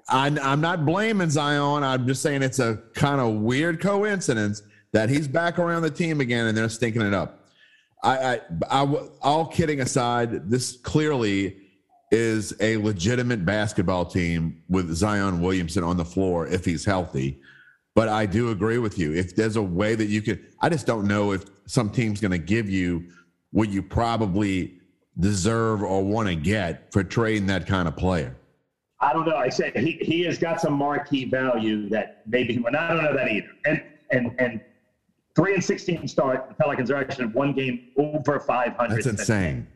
I'm, 0.10 0.40
I'm 0.40 0.62
not 0.62 0.86
blaming 0.86 1.30
Zion. 1.30 1.84
I'm 1.84 2.08
just 2.08 2.22
saying 2.22 2.42
it's 2.42 2.60
a 2.60 2.82
kind 2.94 3.20
of 3.20 3.36
weird 3.36 3.82
coincidence 3.82 4.62
that 4.94 5.10
he's 5.10 5.28
back 5.28 5.60
around 5.60 5.82
the 5.82 5.90
team 5.90 6.22
again 6.22 6.48
and 6.48 6.58
they're 6.58 6.70
stinking 6.70 7.02
it 7.02 7.14
up. 7.14 7.48
I, 8.04 8.18
I, 8.36 8.42
I, 8.70 9.08
all 9.22 9.46
kidding 9.46 9.82
aside, 9.82 10.50
this 10.50 10.78
clearly 10.78 11.58
is 12.12 12.54
a 12.62 12.78
legitimate 12.78 13.46
basketball 13.46 14.06
team 14.06 14.64
with 14.70 14.94
Zion 14.94 15.42
Williamson 15.42 15.84
on 15.84 15.98
the 15.98 16.06
floor 16.06 16.48
if 16.48 16.64
he's 16.64 16.86
healthy. 16.86 17.42
But 17.96 18.10
I 18.10 18.26
do 18.26 18.52
agree 18.52 18.78
with 18.78 18.98
you. 18.98 19.14
If 19.14 19.36
there's 19.36 19.56
a 19.56 19.62
way 19.62 19.96
that 19.96 20.06
you 20.06 20.22
could, 20.22 20.46
I 20.62 20.70
just 20.70 20.86
don't 20.86 21.08
know 21.08 21.32
if 21.32 21.46
some 21.66 21.90
team's 21.90 22.22
going 22.22 22.32
to 22.32 22.38
give 22.38 22.70
you 22.70 23.06
what 23.52 23.70
you 23.70 23.82
probably 23.82 24.80
deserve 25.20 25.82
or 25.82 26.04
want 26.04 26.28
to 26.28 26.36
get 26.36 26.94
for 26.94 27.04
trading 27.04 27.48
that 27.48 27.66
kind 27.66 27.88
of 27.88 27.98
player. 27.98 28.36
I 29.00 29.14
don't 29.14 29.28
know. 29.28 29.36
I 29.36 29.50
said 29.50 29.76
he, 29.76 29.94
he 30.02 30.22
has 30.24 30.38
got 30.38 30.62
some 30.62 30.74
marquee 30.74 31.26
value 31.26 31.90
that 31.90 32.22
maybe, 32.28 32.58
but 32.58 32.76
I 32.76 32.90
don't 32.90 33.04
know 33.04 33.16
that 33.16 33.32
either. 33.32 33.50
And 33.66 33.84
and 34.12 34.36
and 34.40 34.62
three 35.36 35.54
and 35.54 35.64
sixteen 35.64 36.08
start. 36.08 36.50
The 36.50 36.56
Pelicans 36.56 36.90
are 36.90 36.98
actually 36.98 37.28
one 37.28 37.54
game 37.54 37.90
over 37.98 38.40
five 38.40 38.74
hundred. 38.74 39.04
That's 39.04 39.08
insane. 39.08 39.68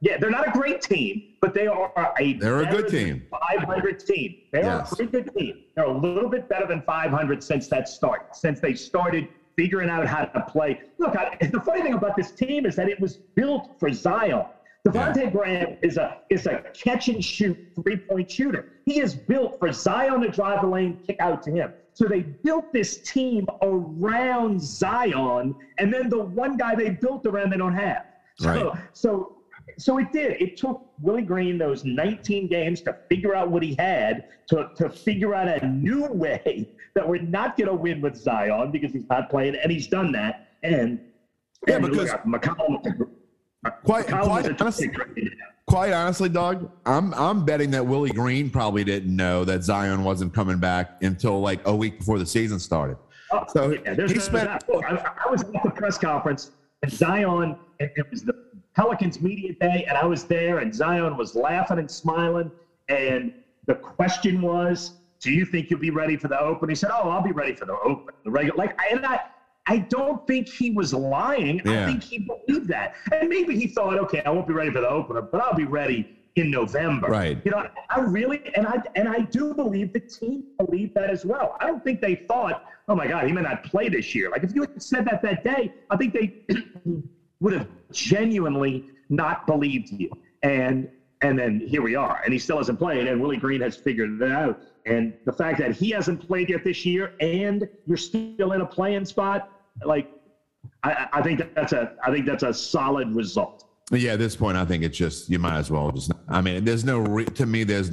Yeah, 0.00 0.16
they're 0.18 0.30
not 0.30 0.48
a 0.48 0.50
great 0.52 0.80
team, 0.80 1.22
but 1.40 1.52
they 1.52 1.66
are 1.66 1.92
a 2.18 2.32
They're 2.34 2.60
a 2.60 2.66
good 2.66 2.88
team. 2.88 3.22
500 3.30 3.98
team. 4.00 4.34
They're 4.52 4.64
a 4.78 4.86
pretty 4.86 5.10
good 5.12 5.30
team. 5.36 5.54
They're 5.76 5.84
a 5.84 5.92
little 5.98 6.30
bit 6.30 6.48
better 6.48 6.66
than 6.66 6.82
500 6.82 7.42
since 7.42 7.68
that 7.68 7.86
start, 7.88 8.34
since 8.34 8.60
they 8.60 8.74
started 8.74 9.28
figuring 9.56 9.90
out 9.90 10.06
how 10.06 10.24
to 10.24 10.40
play. 10.48 10.80
Look, 10.98 11.16
I, 11.16 11.36
the 11.52 11.60
funny 11.60 11.82
thing 11.82 11.92
about 11.94 12.16
this 12.16 12.32
team 12.32 12.64
is 12.64 12.76
that 12.76 12.88
it 12.88 12.98
was 12.98 13.18
built 13.36 13.68
for 13.78 13.92
Zion. 13.92 14.44
Devonte' 14.88 15.30
Graham 15.30 15.76
is 15.82 15.98
a 15.98 16.16
is 16.30 16.46
a 16.46 16.62
catch 16.72 17.08
and 17.08 17.22
shoot 17.22 17.58
three 17.82 17.96
point 17.98 18.30
shooter. 18.30 18.64
He 18.86 18.98
is 19.00 19.14
built 19.14 19.58
for 19.58 19.70
Zion 19.70 20.22
to 20.22 20.30
drive 20.30 20.62
the 20.62 20.66
lane, 20.66 20.96
kick 21.06 21.16
out 21.20 21.42
to 21.42 21.50
him. 21.50 21.74
So 21.92 22.06
they 22.06 22.22
built 22.42 22.72
this 22.72 22.96
team 23.02 23.44
around 23.62 24.62
Zion, 24.62 25.54
and 25.78 25.92
then 25.92 26.08
the 26.08 26.22
one 26.22 26.56
guy 26.56 26.74
they 26.74 26.88
built 26.90 27.26
around 27.26 27.50
they 27.50 27.58
don't 27.58 27.74
have. 27.74 28.02
So, 28.38 28.48
Right. 28.48 28.72
so 28.94 29.36
so 29.78 29.98
it 29.98 30.12
did. 30.12 30.40
It 30.40 30.56
took 30.56 30.86
Willie 31.00 31.22
Green 31.22 31.58
those 31.58 31.84
19 31.84 32.48
games 32.48 32.80
to 32.82 32.96
figure 33.08 33.34
out 33.34 33.50
what 33.50 33.62
he 33.62 33.74
had, 33.78 34.24
to, 34.48 34.70
to 34.76 34.88
figure 34.90 35.34
out 35.34 35.48
a 35.48 35.66
new 35.66 36.06
way 36.12 36.68
that 36.94 37.06
we're 37.08 37.22
not 37.22 37.56
going 37.56 37.68
to 37.68 37.74
win 37.74 38.00
with 38.00 38.16
Zion 38.16 38.70
because 38.70 38.92
he's 38.92 39.08
not 39.08 39.30
playing, 39.30 39.56
and 39.56 39.70
he's 39.70 39.86
done 39.88 40.12
that. 40.12 40.48
And 40.62 41.00
Yeah, 41.68 41.76
and 41.76 41.90
because- 41.90 42.10
McCollum, 42.26 43.08
Quite, 43.84 44.06
McCollum 44.06 44.24
quite, 44.24 44.60
honestly, 44.62 44.90
quite 45.68 45.92
honestly, 45.92 46.30
Doug, 46.30 46.70
I'm 46.86 47.12
I'm 47.12 47.44
betting 47.44 47.70
that 47.72 47.84
Willie 47.86 48.08
Green 48.10 48.48
probably 48.48 48.84
didn't 48.84 49.14
know 49.14 49.44
that 49.44 49.62
Zion 49.62 50.02
wasn't 50.02 50.32
coming 50.32 50.58
back 50.58 51.02
until 51.02 51.40
like 51.42 51.60
a 51.66 51.76
week 51.76 51.98
before 51.98 52.18
the 52.18 52.24
season 52.24 52.58
started. 52.58 52.96
Oh, 53.30 53.44
So 53.48 53.70
yeah, 53.84 53.92
there's 53.94 54.12
he 54.12 54.18
spent- 54.18 54.48
I, 54.48 54.58
I 55.26 55.30
was 55.30 55.42
at 55.42 55.62
the 55.62 55.70
press 55.74 55.98
conference, 55.98 56.52
and 56.82 56.90
Zion, 56.90 57.56
it, 57.78 57.92
it 57.96 58.10
was 58.10 58.22
the 58.22 58.32
Pelicans 58.74 59.20
media 59.20 59.54
day, 59.60 59.84
and 59.88 59.96
I 59.96 60.04
was 60.06 60.24
there, 60.24 60.58
and 60.58 60.74
Zion 60.74 61.16
was 61.16 61.34
laughing 61.34 61.78
and 61.78 61.90
smiling. 61.90 62.52
And 62.88 63.32
the 63.66 63.74
question 63.74 64.40
was, 64.40 64.92
"Do 65.20 65.32
you 65.32 65.44
think 65.44 65.70
you'll 65.70 65.80
be 65.80 65.90
ready 65.90 66.16
for 66.16 66.28
the 66.28 66.38
open?" 66.40 66.68
He 66.68 66.74
said, 66.74 66.90
"Oh, 66.92 67.08
I'll 67.08 67.22
be 67.22 67.32
ready 67.32 67.54
for 67.54 67.64
the 67.64 67.76
open, 67.84 68.14
the 68.24 68.30
regular." 68.30 68.56
Like, 68.56 68.76
and 68.90 69.04
I, 69.04 69.20
I 69.66 69.78
don't 69.90 70.24
think 70.26 70.48
he 70.48 70.70
was 70.70 70.92
lying. 70.92 71.60
Yeah. 71.64 71.84
I 71.84 71.86
think 71.86 72.02
he 72.04 72.18
believed 72.18 72.68
that, 72.68 72.92
and 73.12 73.28
maybe 73.28 73.56
he 73.56 73.66
thought, 73.66 73.98
"Okay, 73.98 74.22
I 74.24 74.30
won't 74.30 74.46
be 74.46 74.54
ready 74.54 74.70
for 74.70 74.80
the 74.80 74.88
opener, 74.88 75.22
but 75.22 75.40
I'll 75.40 75.54
be 75.54 75.64
ready." 75.64 76.08
In 76.36 76.48
November, 76.48 77.08
Right. 77.08 77.38
You 77.44 77.50
know, 77.50 77.66
I 77.90 78.00
really 78.00 78.40
and 78.54 78.64
I 78.64 78.80
and 78.94 79.08
I 79.08 79.22
do 79.32 79.52
believe 79.52 79.92
the 79.92 80.00
team 80.00 80.44
believed 80.64 80.92
that 80.94 81.10
as 81.10 81.24
well. 81.24 81.56
I 81.60 81.66
don't 81.66 81.82
think 81.82 82.00
they 82.00 82.22
thought, 82.28 82.62
"Oh 82.86 82.94
my 82.94 83.08
God, 83.08 83.26
he 83.26 83.32
may 83.32 83.42
not 83.42 83.64
play 83.64 83.88
this 83.88 84.14
year." 84.14 84.30
Like 84.30 84.44
if 84.44 84.54
you 84.54 84.60
had 84.60 84.80
said 84.80 85.04
that 85.06 85.22
that 85.22 85.42
day, 85.42 85.72
I 85.90 85.96
think 85.96 86.14
they 86.14 86.32
would 87.40 87.52
have 87.52 87.68
genuinely 87.92 88.86
not 89.08 89.46
believed 89.46 89.90
you. 89.90 90.10
And 90.42 90.88
and 91.22 91.38
then 91.38 91.60
here 91.60 91.82
we 91.82 91.94
are, 91.96 92.22
and 92.24 92.32
he 92.32 92.38
still 92.38 92.56
hasn't 92.56 92.78
played, 92.78 93.06
and 93.06 93.20
Willie 93.20 93.36
Green 93.36 93.60
has 93.60 93.76
figured 93.76 94.22
it 94.22 94.32
out. 94.32 94.58
And 94.86 95.12
the 95.26 95.32
fact 95.32 95.58
that 95.58 95.72
he 95.72 95.90
hasn't 95.90 96.26
played 96.26 96.48
yet 96.48 96.64
this 96.64 96.86
year, 96.86 97.12
and 97.20 97.68
you're 97.86 97.98
still 97.98 98.52
in 98.52 98.62
a 98.62 98.66
playing 98.66 99.04
spot, 99.04 99.50
like 99.84 100.10
I, 100.82 101.08
I 101.12 101.22
think 101.22 101.54
that's 101.54 101.72
a 101.72 101.94
I 102.02 102.10
think 102.10 102.24
that's 102.26 102.42
a 102.42 102.54
solid 102.54 103.14
result. 103.14 103.66
Yeah, 103.90 104.12
at 104.12 104.18
this 104.18 104.36
point, 104.36 104.56
I 104.56 104.64
think 104.64 104.82
it's 104.82 104.96
just 104.96 105.28
you 105.28 105.38
might 105.38 105.58
as 105.58 105.70
well 105.70 105.90
just. 105.90 106.12
I 106.28 106.40
mean, 106.40 106.64
there's 106.64 106.84
no 106.84 107.00
re- 107.00 107.24
to 107.24 107.44
me. 107.44 107.64
There's 107.64 107.90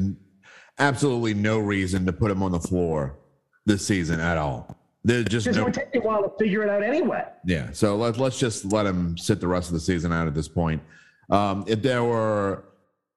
absolutely 0.79 1.33
no 1.33 1.59
reason 1.59 2.05
to 2.05 2.13
put 2.13 2.31
him 2.31 2.43
on 2.43 2.51
the 2.51 2.59
floor 2.59 3.17
this 3.65 3.85
season 3.85 4.19
at 4.19 4.37
all. 4.37 4.77
There's 5.07 5.25
just 5.25 5.45
Because 5.45 5.55
no, 5.55 5.61
it 5.61 5.65
would 5.67 5.73
take 5.73 5.87
you 5.93 6.01
a 6.01 6.03
while 6.03 6.21
to 6.29 6.37
figure 6.37 6.63
it 6.63 6.69
out 6.69 6.83
anyway. 6.83 7.23
yeah. 7.45 7.69
So 7.71 7.95
let's 7.95 8.17
let's 8.19 8.37
just 8.37 8.65
let 8.73 8.85
him 8.85 9.17
sit 9.17 9.39
the 9.39 9.47
rest 9.47 9.69
of 9.69 9.73
the 9.73 9.79
season 9.79 10.11
out 10.11 10.27
at 10.27 10.33
this 10.35 10.49
point. 10.49 10.81
Um, 11.29 11.63
if 11.65 11.81
there 11.81 12.03
were 12.03 12.65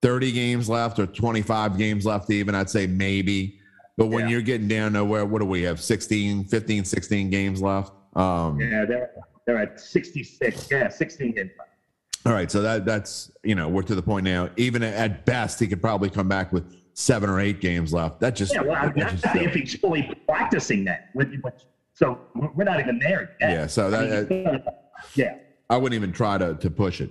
30 0.03 0.31
games 0.31 0.69
left 0.69 1.01
or 1.01 1.07
25 1.07 1.77
games 1.77 2.07
left, 2.07 2.31
even 2.31 2.55
I'd 2.55 2.71
say 2.71 2.87
maybe. 2.87 3.59
But 3.97 4.07
when 4.07 4.25
Yeah. 4.27 4.31
you're 4.31 4.43
getting 4.43 4.69
down 4.69 4.93
to 4.93 5.05
where, 5.05 5.27
what 5.27 5.41
do 5.41 5.47
we 5.47 5.63
have? 5.63 5.81
16, 5.81 6.45
15, 6.45 6.85
16 6.85 7.29
games 7.29 7.61
left. 7.61 7.93
Um, 8.17 8.61
Yeah, 8.61 8.85
they're 8.85 9.11
they're 9.47 9.59
at 9.59 9.81
66. 9.81 10.69
Yeah, 10.71 10.89
16 10.89 11.33
games. 11.33 11.51
left. 11.59 11.71
All 12.25 12.33
right, 12.33 12.51
so 12.51 12.63
that 12.63 12.85
that's 12.85 13.33
you 13.43 13.57
know 13.57 13.69
we're 13.69 13.83
to 13.83 13.97
the 13.97 14.03
point 14.03 14.25
now. 14.25 14.49
Even 14.57 14.85
at 14.85 15.27
best, 15.27 15.59
he 15.59 15.67
could 15.67 15.81
probably 15.83 16.09
come 16.11 16.29
back 16.29 16.53
with 16.53 16.73
seven 16.95 17.29
or 17.31 17.41
eight 17.41 17.61
games 17.61 17.93
left. 17.93 18.21
That 18.21 18.37
just 18.37 18.55
Yeah, 18.55 18.61
well, 18.63 18.77
I 18.77 18.87
mean, 18.87 18.93
that 18.97 19.11
that's 19.11 19.23
just- 19.23 19.37
if 19.37 19.55
he's 19.55 19.75
fully 19.75 20.13
practicing 20.29 20.85
that. 20.85 21.09
Which, 21.15 21.29
which, 21.43 21.55
so 22.01 22.19
we're 22.55 22.65
not 22.65 22.81
even 22.81 22.99
there 22.99 23.37
yet. 23.41 23.51
yeah. 23.51 23.67
So 23.67 23.91
that, 23.91 24.27
I 24.31 24.35
mean, 24.35 24.63
yeah. 25.15 25.37
I 25.69 25.77
wouldn't 25.77 25.95
even 25.95 26.13
try 26.13 26.39
to 26.39 26.55
to 26.55 26.71
push 26.71 27.01
it. 27.01 27.11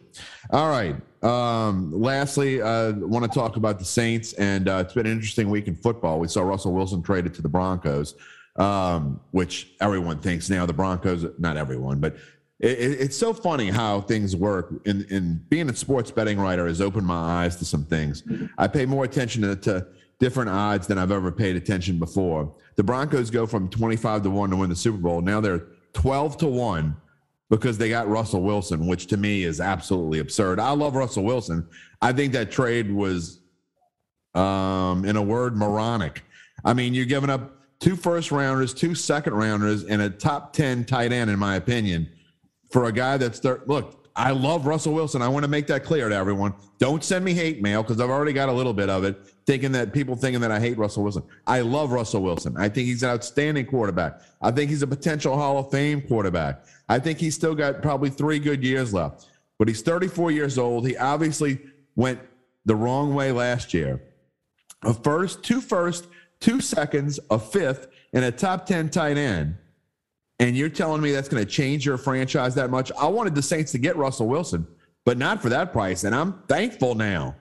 All 0.51 0.69
right. 0.69 0.95
Um, 1.23 1.91
lastly, 1.93 2.61
I 2.61 2.87
uh, 2.87 2.93
want 2.95 3.23
to 3.25 3.31
talk 3.39 3.55
about 3.55 3.77
the 3.79 3.85
Saints, 3.85 4.33
and 4.33 4.67
uh, 4.67 4.83
it's 4.85 4.93
been 4.93 5.05
an 5.05 5.11
interesting 5.11 5.49
week 5.49 5.67
in 5.67 5.75
football. 5.75 6.19
We 6.19 6.27
saw 6.27 6.41
Russell 6.41 6.73
Wilson 6.73 7.01
traded 7.03 7.33
to 7.35 7.41
the 7.41 7.49
Broncos, 7.49 8.15
um, 8.57 9.19
which 9.31 9.71
everyone 9.79 10.19
thinks 10.19 10.49
now 10.49 10.65
the 10.65 10.73
Broncos. 10.73 11.25
Not 11.37 11.55
everyone, 11.55 11.99
but 11.99 12.15
it, 12.59 12.79
it- 12.79 12.99
it's 13.01 13.17
so 13.17 13.31
funny 13.33 13.69
how 13.69 14.01
things 14.01 14.35
work. 14.35 14.73
In, 14.85 15.05
in 15.09 15.45
being 15.49 15.69
a 15.69 15.75
sports 15.75 16.09
betting 16.11 16.39
writer 16.39 16.67
has 16.67 16.81
opened 16.81 17.05
my 17.07 17.43
eyes 17.43 17.55
to 17.57 17.65
some 17.65 17.85
things. 17.85 18.23
I 18.57 18.67
pay 18.67 18.85
more 18.85 19.03
attention 19.05 19.41
to, 19.43 19.55
to 19.57 19.87
different 20.19 20.49
odds 20.49 20.87
than 20.87 20.97
I've 20.97 21.11
ever 21.11 21.31
paid 21.31 21.55
attention 21.55 21.97
before. 21.97 22.53
The 22.75 22.83
Broncos 22.83 23.29
go 23.29 23.45
from 23.45 23.69
twenty 23.69 23.95
five 23.95 24.21
to 24.23 24.29
one 24.29 24.49
to 24.51 24.57
win 24.57 24.69
the 24.69 24.75
Super 24.75 24.97
Bowl. 24.97 25.21
Now 25.21 25.41
they're 25.41 25.67
twelve 25.93 26.37
to 26.37 26.47
one 26.47 26.95
because 27.49 27.77
they 27.77 27.89
got 27.89 28.07
Russell 28.07 28.43
Wilson, 28.43 28.85
which 28.85 29.07
to 29.07 29.17
me 29.17 29.43
is 29.43 29.59
absolutely 29.59 30.19
absurd. 30.19 30.59
I 30.59 30.71
love 30.71 30.95
Russell 30.95 31.23
Wilson. 31.23 31.67
I 32.01 32.13
think 32.13 32.33
that 32.33 32.51
trade 32.51 32.91
was, 32.91 33.39
um, 34.35 35.03
in 35.03 35.15
a 35.15 35.21
word, 35.21 35.57
moronic. 35.57 36.23
I 36.63 36.73
mean, 36.73 36.93
you're 36.93 37.05
giving 37.05 37.29
up 37.29 37.51
two 37.79 37.95
first 37.95 38.31
rounders, 38.31 38.73
two 38.73 38.93
second 38.93 39.33
rounders, 39.33 39.83
and 39.83 40.01
a 40.01 40.09
top 40.09 40.53
10 40.53 40.85
tight 40.85 41.11
end, 41.11 41.31
in 41.31 41.39
my 41.39 41.55
opinion, 41.55 42.07
for 42.71 42.85
a 42.85 42.91
guy 42.91 43.17
that's 43.17 43.43
look. 43.43 43.98
I 44.15 44.31
love 44.31 44.65
Russell 44.65 44.93
Wilson. 44.93 45.21
I 45.21 45.27
want 45.27 45.43
to 45.43 45.49
make 45.49 45.67
that 45.67 45.83
clear 45.83 46.09
to 46.09 46.15
everyone. 46.15 46.53
Don't 46.77 47.03
send 47.03 47.23
me 47.23 47.33
hate 47.33 47.61
mail 47.61 47.83
because 47.83 48.01
I've 48.01 48.09
already 48.09 48.33
got 48.33 48.49
a 48.49 48.51
little 48.51 48.73
bit 48.73 48.89
of 48.89 49.03
it, 49.03 49.17
thinking 49.45 49.71
that 49.73 49.93
people 49.93 50.15
thinking 50.15 50.41
that 50.41 50.51
I 50.51 50.59
hate 50.59 50.77
Russell 50.77 51.03
Wilson. 51.03 51.23
I 51.47 51.61
love 51.61 51.91
Russell 51.91 52.21
Wilson. 52.21 52.55
I 52.57 52.69
think 52.69 52.87
he's 52.87 53.03
an 53.03 53.09
outstanding 53.09 53.65
quarterback. 53.65 54.21
I 54.41 54.51
think 54.51 54.69
he's 54.69 54.81
a 54.81 54.87
potential 54.87 55.35
Hall 55.35 55.57
of 55.59 55.71
Fame 55.71 56.01
quarterback. 56.01 56.65
I 56.87 56.99
think 56.99 57.19
he's 57.19 57.35
still 57.35 57.55
got 57.55 57.81
probably 57.81 58.09
three 58.09 58.39
good 58.39 58.63
years 58.63 58.93
left. 58.93 59.27
But 59.57 59.67
he's 59.67 59.81
34 59.81 60.31
years 60.31 60.57
old. 60.57 60.87
He 60.87 60.97
obviously 60.97 61.59
went 61.95 62.19
the 62.65 62.75
wrong 62.75 63.13
way 63.13 63.31
last 63.31 63.73
year. 63.73 64.01
A 64.83 64.93
first, 64.93 65.43
two 65.43 65.59
first, 65.59 66.07
two 66.39 66.61
seconds, 66.61 67.19
a 67.29 67.37
fifth, 67.37 67.87
and 68.13 68.23
a 68.23 68.31
top 68.31 68.65
10 68.65 68.89
tight 68.89 69.17
end. 69.17 69.57
And 70.39 70.55
you're 70.55 70.69
telling 70.69 71.01
me 71.01 71.11
that's 71.11 71.27
going 71.27 71.43
to 71.43 71.49
change 71.49 71.85
your 71.85 71.97
franchise 71.97 72.55
that 72.55 72.69
much? 72.69 72.91
I 72.97 73.07
wanted 73.07 73.35
the 73.35 73.41
Saints 73.41 73.71
to 73.73 73.77
get 73.77 73.97
Russell 73.97 74.27
Wilson, 74.27 74.65
but 75.05 75.17
not 75.17 75.41
for 75.41 75.49
that 75.49 75.73
price. 75.73 76.05
And 76.05 76.15
I'm 76.15 76.41
thankful 76.47 76.95
now 76.95 77.35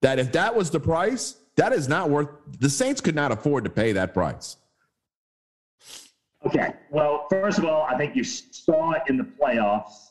that 0.00 0.18
if 0.18 0.32
that 0.32 0.54
was 0.54 0.70
the 0.70 0.80
price, 0.80 1.36
that 1.56 1.72
is 1.72 1.88
not 1.88 2.08
worth 2.08 2.28
the 2.58 2.70
Saints 2.70 3.00
could 3.00 3.14
not 3.14 3.32
afford 3.32 3.64
to 3.64 3.70
pay 3.70 3.92
that 3.92 4.14
price. 4.14 4.56
Okay. 6.46 6.72
Well, 6.90 7.26
first 7.28 7.58
of 7.58 7.64
all, 7.64 7.82
I 7.82 7.98
think 7.98 8.16
you 8.16 8.24
saw 8.24 8.94
in 9.08 9.18
the 9.18 9.24
playoffs 9.24 10.10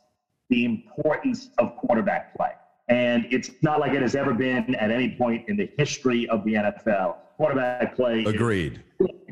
the 0.50 0.66
importance 0.66 1.50
of 1.58 1.76
quarterback 1.78 2.36
play. 2.36 2.52
And 2.90 3.26
it's 3.32 3.50
not 3.64 3.80
like 3.80 3.94
it 3.94 4.02
has 4.02 4.16
ever 4.16 4.34
been 4.34 4.76
at 4.76 4.92
any 4.92 5.16
point 5.16 5.50
in 5.50 5.58
the 5.58 5.70
history 5.78 6.28
of 6.30 6.44
the 6.46 6.54
NFL. 6.54 7.16
Quarterback 7.38 7.96
play. 7.96 8.22
is- 8.22 8.34
Agreed. 8.34 8.84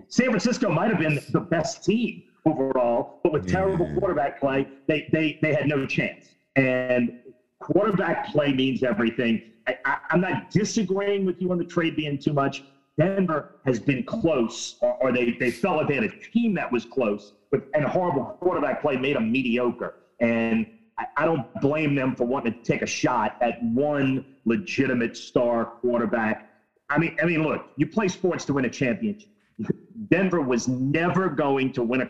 San 0.07 0.27
Francisco 0.27 0.69
might 0.69 0.89
have 0.89 0.99
been 0.99 1.19
the 1.31 1.39
best 1.39 1.83
team 1.83 2.23
overall, 2.45 3.19
but 3.23 3.31
with 3.33 3.47
terrible 3.47 3.87
Yeah. 3.87 3.95
quarterback 3.99 4.39
play, 4.39 4.67
they, 4.87 5.07
they, 5.11 5.37
they 5.41 5.53
had 5.53 5.67
no 5.67 5.85
chance. 5.85 6.35
And 6.55 7.11
quarterback 7.59 8.27
play 8.27 8.53
means 8.53 8.83
everything. 8.83 9.41
I, 9.67 9.75
I, 9.85 9.97
I'm 10.11 10.21
not 10.21 10.49
disagreeing 10.51 11.25
with 11.25 11.41
you 11.41 11.51
on 11.51 11.57
the 11.57 11.63
trade 11.65 11.95
being 11.95 12.17
too 12.17 12.33
much. 12.33 12.63
Denver 12.97 13.49
has 13.65 13.79
been 13.79 14.03
close, 14.03 14.75
or, 14.81 14.93
or 15.01 15.11
they, 15.11 15.35
they 15.39 15.51
felt 15.51 15.77
like 15.77 15.87
they 15.87 15.95
had 15.95 16.03
a 16.05 16.11
team 16.31 16.53
that 16.53 16.71
was 16.71 16.85
close, 16.85 17.33
but 17.51 17.61
and 17.73 17.83
horrible 17.83 18.37
quarterback 18.39 18.81
play 18.81 18.95
made 18.95 19.15
them 19.15 19.31
mediocre. 19.31 19.95
And 20.21 20.65
I, 20.97 21.05
I 21.17 21.25
don't 21.25 21.45
blame 21.61 21.93
them 21.95 22.15
for 22.15 22.25
wanting 22.25 22.53
to 22.53 22.59
take 22.63 22.81
a 22.81 22.85
shot 22.85 23.35
at 23.41 23.61
one 23.61 24.23
legitimate 24.45 25.17
star 25.17 25.65
quarterback. 25.65 26.47
I 26.89 26.99
mean, 26.99 27.15
I 27.21 27.25
mean, 27.25 27.43
look, 27.43 27.65
you 27.75 27.85
play 27.87 28.07
sports 28.07 28.45
to 28.45 28.53
win 28.53 28.63
a 28.65 28.69
championship. 28.69 29.27
Denver 30.09 30.39
was 30.39 30.67
never 30.67 31.29
going 31.29 31.73
to 31.73 31.83
win 31.83 32.01
a 32.01 32.09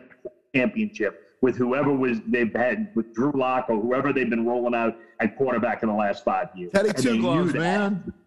championship 0.55 1.21
with 1.41 1.57
whoever 1.57 1.91
was 1.93 2.19
they've 2.27 2.53
had 2.55 2.89
with 2.95 3.13
Drew 3.13 3.31
Lock 3.35 3.67
or 3.69 3.79
whoever 3.79 4.13
they've 4.13 4.29
been 4.29 4.45
rolling 4.45 4.73
out 4.73 4.97
at 5.19 5.35
quarterback 5.37 5.83
in 5.83 5.89
the 5.89 5.95
last 5.95 6.23
five 6.23 6.47
years. 6.55 6.71
Teddy 6.73 6.93
Two 6.93 7.19
Gloves, 7.21 7.53
man. 7.53 8.13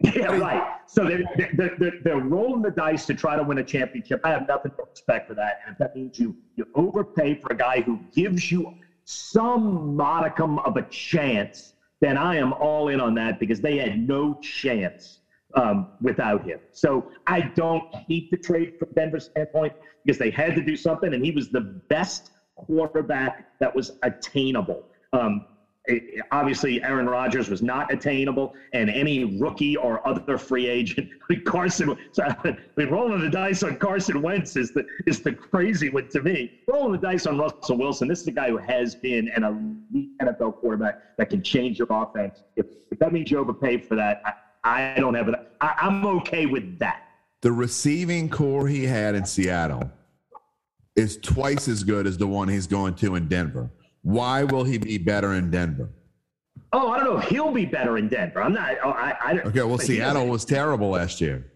Yeah, 0.00 0.36
right. 0.36 0.62
So 0.86 1.04
they're, 1.04 1.24
they're, 1.54 1.74
they're, 1.78 1.92
they're 2.04 2.20
rolling 2.20 2.60
the 2.60 2.70
dice 2.70 3.06
to 3.06 3.14
try 3.14 3.34
to 3.34 3.42
win 3.42 3.56
a 3.56 3.64
championship. 3.64 4.20
I 4.24 4.28
have 4.28 4.46
nothing 4.46 4.72
but 4.76 4.90
respect 4.90 5.26
for 5.26 5.34
that. 5.34 5.60
And 5.64 5.72
if 5.72 5.78
that 5.78 5.96
means 5.96 6.18
you, 6.18 6.36
you 6.56 6.66
overpay 6.74 7.36
for 7.36 7.50
a 7.50 7.56
guy 7.56 7.80
who 7.80 7.98
gives 8.14 8.52
you 8.52 8.74
some 9.06 9.96
modicum 9.96 10.58
of 10.60 10.76
a 10.76 10.82
chance, 10.82 11.72
then 12.00 12.18
I 12.18 12.36
am 12.36 12.52
all 12.52 12.88
in 12.88 13.00
on 13.00 13.14
that 13.14 13.40
because 13.40 13.62
they 13.62 13.78
had 13.78 14.06
no 14.06 14.34
chance 14.42 15.20
um, 15.56 15.86
without 16.00 16.42
him. 16.44 16.58
So 16.72 17.10
I 17.26 17.50
don't 17.56 17.84
hate 18.08 18.30
the 18.30 18.36
trade 18.38 18.72
from 18.78 18.88
Denver's 18.94 19.26
standpoint 19.26 19.72
because 20.04 20.18
they 20.18 20.30
had 20.30 20.54
to 20.56 20.62
do 20.62 20.76
something, 20.76 21.12
and 21.14 21.24
he 21.24 21.32
was 21.32 21.50
the 21.50 21.80
best 21.88 22.30
quarterback 22.56 23.44
that 23.60 23.74
was 23.74 23.90
attainable. 24.02 24.84
Um, 25.12 25.42
it- 25.86 26.22
obviously, 26.32 26.82
Aaron 26.82 27.06
Rodgers 27.06 27.48
was 27.50 27.62
not 27.62 27.92
attainable, 27.92 28.54
and 28.72 28.90
any 28.90 29.24
rookie 29.24 29.76
or 29.76 30.06
other 30.06 30.38
free 30.38 30.66
agent, 30.68 31.08
Carson. 31.44 31.94
So, 32.12 32.24
I 32.44 32.56
mean, 32.76 32.90
rolling 32.90 33.20
the 33.20 33.30
dice 33.30 33.62
on 33.62 33.76
Carson 33.76 34.22
Wentz 34.22 34.56
is 34.56 34.72
the 34.72 34.84
is 35.06 35.20
the 35.20 35.32
crazy 35.32 35.88
one 35.88 36.08
to 36.12 36.22
me. 36.22 36.52
Rolling 36.68 36.92
the 36.92 36.98
dice 36.98 37.26
on 37.26 37.38
Russell 37.38 37.78
Wilson. 37.78 38.08
This 38.08 38.20
is 38.20 38.26
a 38.28 38.32
guy 38.32 38.48
who 38.50 38.58
has 38.58 38.96
been 38.96 39.28
an 39.36 39.44
elite 39.44 40.10
NFL 40.22 40.54
quarterback 40.56 40.96
that 41.18 41.30
can 41.30 41.42
change 41.42 41.78
your 41.78 41.88
offense. 41.90 42.42
If, 42.56 42.66
if 42.90 42.98
that 42.98 43.12
means 43.12 43.30
you 43.30 43.38
overpay 43.38 43.78
for 43.78 43.96
that, 43.96 44.18
I, 44.24 44.32
I 44.66 44.94
don't 44.98 45.14
have 45.14 45.28
it. 45.28 45.34
I, 45.60 45.74
I'm 45.80 46.04
okay 46.06 46.46
with 46.46 46.78
that. 46.80 47.02
The 47.42 47.52
receiving 47.52 48.28
corps 48.28 48.66
he 48.66 48.84
had 48.84 49.14
in 49.14 49.24
Seattle 49.24 49.90
is 50.96 51.18
twice 51.18 51.68
as 51.68 51.84
good 51.84 52.06
as 52.06 52.18
the 52.18 52.26
one 52.26 52.48
he's 52.48 52.66
going 52.66 52.94
to 52.96 53.14
in 53.14 53.28
Denver. 53.28 53.70
Why 54.02 54.42
will 54.42 54.64
he 54.64 54.78
be 54.78 54.98
better 54.98 55.34
in 55.34 55.50
Denver? 55.50 55.90
Oh, 56.72 56.90
I 56.90 56.98
don't 56.98 57.14
know 57.14 57.20
he'll 57.20 57.52
be 57.52 57.64
better 57.64 57.98
in 57.98 58.08
Denver. 58.08 58.42
I'm 58.42 58.52
not. 58.52 58.76
oh, 58.82 58.90
I, 58.90 59.14
I, 59.20 59.32
Okay, 59.40 59.62
well, 59.62 59.78
Seattle 59.78 60.26
was 60.26 60.44
terrible 60.44 60.90
last 60.90 61.20
year. 61.20 61.46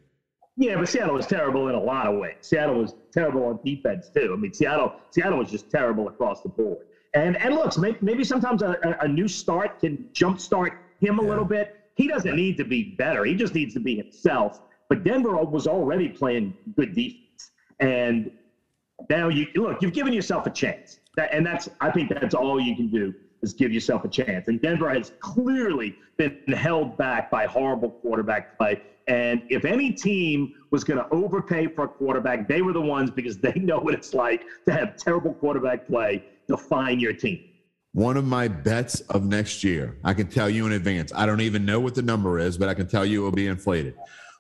Yeah, 0.57 0.77
but 0.77 0.89
Seattle 0.89 1.15
was 1.15 1.27
terrible 1.27 1.69
in 1.69 1.75
a 1.75 1.81
lot 1.81 2.07
of 2.07 2.19
ways. 2.19 2.37
Seattle 2.43 2.77
was 2.77 2.95
terrible 3.13 3.45
on 3.47 3.59
defense 3.65 4.11
too. 4.15 4.33
I 4.33 4.37
mean, 4.37 4.53
Seattle 4.53 4.95
Seattle 5.11 5.39
was 5.39 5.51
just 5.51 5.71
terrible 5.71 6.07
across 6.09 6.43
the 6.43 6.49
board. 6.49 6.87
And 7.15 7.37
and 7.39 7.55
looks, 7.55 7.79
maybe, 7.79 7.99
maybe 8.03 8.25
sometimes 8.25 8.63
a, 8.63 8.77
a, 8.85 9.05
a 9.05 9.09
new 9.09 9.27
start 9.27 9.81
can 9.81 10.09
jumpstart 10.13 10.77
him 11.01 11.19
a 11.19 11.23
little 11.23 11.45
bit. 11.45 11.80
He 12.01 12.09
doesn't 12.09 12.35
need 12.35 12.57
to 12.57 12.65
be 12.65 12.95
better. 12.97 13.25
He 13.25 13.35
just 13.35 13.55
needs 13.55 13.75
to 13.75 13.81
be 13.81 13.95
himself. 13.95 14.59
But 14.89 15.05
Denver 15.05 15.37
was 15.37 15.67
already 15.67 16.09
playing 16.09 16.55
good 16.75 16.95
defense, 16.95 17.51
and 17.79 18.31
now 19.11 19.29
you 19.29 19.47
look. 19.55 19.83
You've 19.83 19.93
given 19.93 20.13
yourself 20.13 20.47
a 20.47 20.51
chance, 20.51 20.99
that, 21.17 21.33
and 21.33 21.45
that's 21.45 21.69
I 21.81 21.91
think 21.91 22.09
that's 22.09 22.35
all 22.35 22.59
you 22.59 22.75
can 22.75 22.89
do 22.89 23.15
is 23.43 23.53
give 23.53 23.71
yourself 23.71 24.05
a 24.05 24.09
chance. 24.09 24.49
And 24.49 24.61
Denver 24.63 24.89
has 24.89 25.13
clearly 25.21 25.95
been 26.17 26.39
held 26.55 26.97
back 26.97 27.31
by 27.31 27.45
horrible 27.45 27.91
quarterback 27.91 28.57
play. 28.59 28.81
And 29.07 29.43
if 29.51 29.65
any 29.67 29.93
team 29.93 30.55
was 30.71 30.85
going 30.85 30.99
to 30.99 31.07
overpay 31.11 31.69
for 31.69 31.85
a 31.85 31.89
quarterback, 31.89 32.49
they 32.49 32.63
were 32.63 32.73
the 32.73 32.81
ones 32.81 33.11
because 33.11 33.39
they 33.39 33.53
know 33.57 33.79
what 33.79 33.93
it's 33.93 34.15
like 34.15 34.45
to 34.67 34.73
have 34.73 34.97
terrible 34.97 35.35
quarterback 35.35 35.87
play 35.87 36.23
define 36.49 36.99
your 36.99 37.13
team. 37.13 37.50
One 37.93 38.17
of 38.17 38.25
my 38.25 38.47
bets 38.47 39.01
of 39.03 39.25
next 39.25 39.65
year, 39.65 39.97
I 40.05 40.15
can 40.15 40.29
tell 40.29 40.49
you 40.49 40.65
in 40.67 40.73
advance. 40.73 41.13
I 41.15 41.27
don't 41.27 41.41
even 41.41 41.65
know 41.65 41.81
what 41.81 41.97
the 41.97 42.03
number 42.03 42.39
is, 42.39 42.57
but 42.57 42.69
I 42.69 42.75
can 42.75 42.87
tell 42.87 43.05
you 43.05 43.23
it 43.23 43.25
will 43.25 43.33
be 43.33 43.49
inflated. 43.49 43.95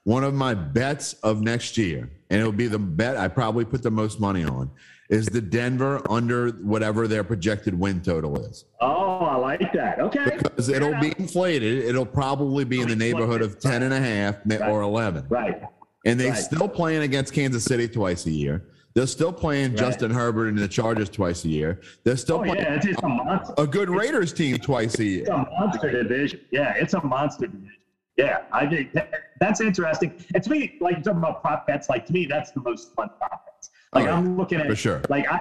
One 0.04 0.22
of 0.22 0.34
my 0.34 0.54
bets 0.54 1.14
of 1.24 1.40
next 1.42 1.76
year, 1.76 2.08
and 2.30 2.40
it'll 2.40 2.52
be 2.52 2.68
the 2.68 2.78
bet 2.78 3.16
I 3.16 3.26
probably 3.26 3.64
put 3.64 3.82
the 3.82 3.90
most 3.90 4.20
money 4.20 4.44
on, 4.44 4.70
is 5.10 5.26
the 5.26 5.40
Denver 5.40 6.00
under 6.08 6.50
whatever 6.50 7.08
their 7.08 7.24
projected 7.24 7.78
win 7.78 8.00
total 8.00 8.38
is. 8.38 8.66
Oh, 8.80 9.18
I 9.18 9.34
like 9.36 9.72
that. 9.72 9.98
Okay. 9.98 10.38
Because 10.38 10.68
it'll 10.68 10.98
be 11.00 11.12
inflated. 11.18 11.84
It'll 11.84 12.06
probably 12.06 12.64
be 12.64 12.80
in 12.80 12.88
the 12.88 12.94
neighborhood 12.96 13.42
of 13.42 13.58
10 13.58 13.82
and 13.82 13.92
a 13.92 14.00
half 14.00 14.36
or 14.62 14.82
11. 14.82 15.24
Right. 15.28 15.60
And 16.06 16.20
they're 16.20 16.30
Right. 16.30 16.38
still 16.38 16.68
playing 16.68 17.02
against 17.02 17.34
Kansas 17.34 17.64
City 17.64 17.88
twice 17.88 18.24
a 18.26 18.30
year. 18.30 18.62
They're 18.94 19.06
still 19.06 19.32
playing 19.32 19.70
right. 19.70 19.78
Justin 19.78 20.10
Herbert 20.10 20.48
and 20.48 20.58
the 20.58 20.68
Chargers 20.68 21.08
twice 21.08 21.44
a 21.44 21.48
year. 21.48 21.80
They're 22.04 22.16
still 22.16 22.38
oh, 22.38 22.44
playing 22.44 22.56
yeah, 22.56 22.74
it's, 22.74 22.86
it's 22.86 23.02
a, 23.02 23.08
monster. 23.08 23.54
a 23.58 23.66
good 23.66 23.88
Raiders 23.88 24.32
team 24.32 24.58
twice 24.58 24.98
a 24.98 25.04
year. 25.04 25.20
It's 25.20 25.30
a 25.30 25.36
monster 25.36 26.02
division. 26.02 26.40
Yeah, 26.50 26.74
it's 26.76 26.94
a 26.94 27.04
monster 27.04 27.46
division. 27.46 27.76
Yeah, 28.16 28.42
I 28.52 28.66
think 28.66 28.94
that's 29.40 29.60
interesting. 29.60 30.12
And 30.34 30.42
to 30.42 30.50
me, 30.50 30.76
like 30.80 31.02
talking 31.02 31.18
about 31.18 31.40
prop 31.40 31.66
bets, 31.66 31.88
like 31.88 32.04
to 32.06 32.12
me, 32.12 32.26
that's 32.26 32.50
the 32.50 32.60
most 32.60 32.92
fun 32.94 33.10
prop 33.18 33.46
bets. 33.46 33.70
Oh, 33.92 34.00
like 34.00 34.08
oh, 34.08 34.12
I'm 34.12 34.36
looking 34.36 34.60
at 34.60 34.66
for 34.66 34.76
sure. 34.76 35.02
Like 35.08 35.26
I, 35.30 35.40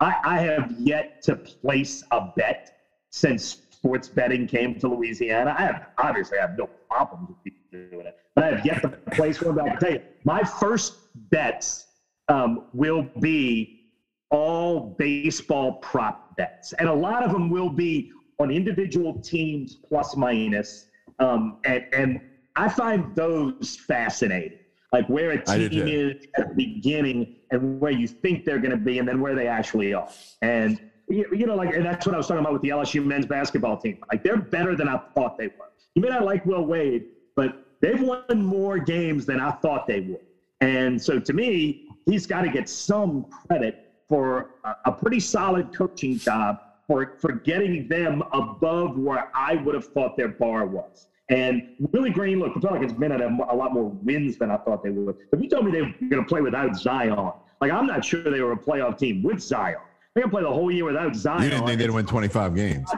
I, 0.00 0.14
I 0.24 0.38
have 0.38 0.72
yet 0.78 1.22
to 1.22 1.36
place 1.36 2.04
a 2.10 2.28
bet 2.36 2.78
since 3.10 3.62
sports 3.70 4.08
betting 4.08 4.46
came 4.46 4.78
to 4.78 4.88
Louisiana. 4.88 5.54
I 5.58 5.62
have 5.62 5.86
obviously 5.98 6.38
I 6.38 6.42
have 6.42 6.58
no 6.58 6.68
problem 6.88 7.28
with 7.28 7.42
people 7.42 7.60
doing 7.72 8.06
it, 8.06 8.18
but 8.34 8.44
I 8.44 8.48
have 8.48 8.66
yet 8.66 8.82
to 8.82 8.88
place 8.88 9.40
one. 9.40 9.54
But 9.54 9.64
I 9.64 9.68
can 9.70 9.78
tell 9.80 9.92
you, 9.92 10.02
my 10.24 10.42
first 10.42 10.98
bets 11.30 11.86
um, 12.30 12.60
will 12.72 13.06
be 13.20 13.76
all 14.30 14.94
baseball 14.98 15.72
prop 15.82 16.36
bets, 16.36 16.72
and 16.78 16.88
a 16.88 16.94
lot 16.94 17.22
of 17.24 17.32
them 17.32 17.50
will 17.50 17.68
be 17.68 18.10
on 18.38 18.50
individual 18.50 19.20
teams 19.20 19.76
plus 19.86 20.16
minus. 20.16 20.86
Um, 21.18 21.58
and, 21.64 21.84
and 21.92 22.20
I 22.56 22.68
find 22.68 23.14
those 23.14 23.76
fascinating, 23.86 24.58
like 24.92 25.06
where 25.08 25.32
a 25.32 25.44
team 25.44 25.70
is 25.72 26.14
at 26.38 26.48
the 26.48 26.54
beginning 26.54 27.26
and 27.50 27.80
where 27.80 27.90
you 27.90 28.06
think 28.06 28.44
they're 28.44 28.60
going 28.60 28.70
to 28.70 28.76
be, 28.76 28.98
and 28.98 29.06
then 29.06 29.20
where 29.20 29.34
they 29.34 29.48
actually 29.48 29.92
are. 29.92 30.08
And 30.40 30.80
you 31.08 31.44
know, 31.44 31.56
like, 31.56 31.74
and 31.74 31.84
that's 31.84 32.06
what 32.06 32.14
I 32.14 32.18
was 32.18 32.28
talking 32.28 32.40
about 32.40 32.52
with 32.52 32.62
the 32.62 32.68
LSU 32.68 33.04
men's 33.04 33.26
basketball 33.26 33.76
team. 33.76 33.98
Like, 34.12 34.22
they're 34.22 34.36
better 34.36 34.76
than 34.76 34.86
I 34.86 35.00
thought 35.16 35.36
they 35.36 35.48
were. 35.48 35.72
You 35.96 36.02
may 36.02 36.08
not 36.08 36.24
like 36.24 36.46
Will 36.46 36.64
Wade, 36.64 37.06
but 37.34 37.64
they've 37.82 38.00
won 38.00 38.22
more 38.40 38.78
games 38.78 39.26
than 39.26 39.40
I 39.40 39.50
thought 39.50 39.88
they 39.88 39.98
would. 39.98 40.20
And 40.60 41.00
so 41.00 41.18
to 41.18 41.32
me, 41.32 41.86
he's 42.06 42.26
got 42.26 42.42
to 42.42 42.50
get 42.50 42.68
some 42.68 43.26
credit 43.46 43.92
for 44.08 44.50
a, 44.64 44.74
a 44.86 44.92
pretty 44.92 45.20
solid 45.20 45.74
coaching 45.74 46.18
job 46.18 46.58
for, 46.86 47.16
for 47.20 47.32
getting 47.32 47.86
them 47.88 48.22
above 48.32 48.98
where 48.98 49.30
I 49.34 49.54
would 49.56 49.74
have 49.74 49.86
thought 49.86 50.16
their 50.16 50.28
bar 50.28 50.66
was. 50.66 51.06
And 51.28 51.76
Willie 51.92 52.10
Green, 52.10 52.40
look, 52.40 52.54
the 52.54 52.60
Pelicans 52.60 52.92
been 52.92 53.12
at 53.12 53.20
a, 53.20 53.28
a 53.48 53.54
lot 53.54 53.72
more 53.72 53.84
wins 53.84 54.36
than 54.36 54.50
I 54.50 54.56
thought 54.56 54.82
they 54.82 54.90
would. 54.90 55.16
If 55.32 55.40
you 55.40 55.48
told 55.48 55.66
me 55.66 55.70
they 55.70 55.82
were 55.82 55.94
going 56.00 56.22
to 56.22 56.24
play 56.24 56.40
without 56.40 56.74
Zion, 56.74 57.30
like 57.60 57.70
I'm 57.70 57.86
not 57.86 58.04
sure 58.04 58.22
they 58.24 58.40
were 58.40 58.52
a 58.52 58.56
playoff 58.56 58.98
team 58.98 59.22
with 59.22 59.40
Zion. 59.40 59.76
They're 60.14 60.22
going 60.22 60.30
to 60.30 60.36
play 60.36 60.42
the 60.42 60.52
whole 60.52 60.72
year 60.72 60.84
without 60.84 61.14
Zion. 61.14 61.44
You 61.44 61.50
didn't 61.50 61.66
think 61.66 61.78
they'd 61.78 61.90
win 61.90 62.06
25 62.06 62.56
games. 62.56 62.90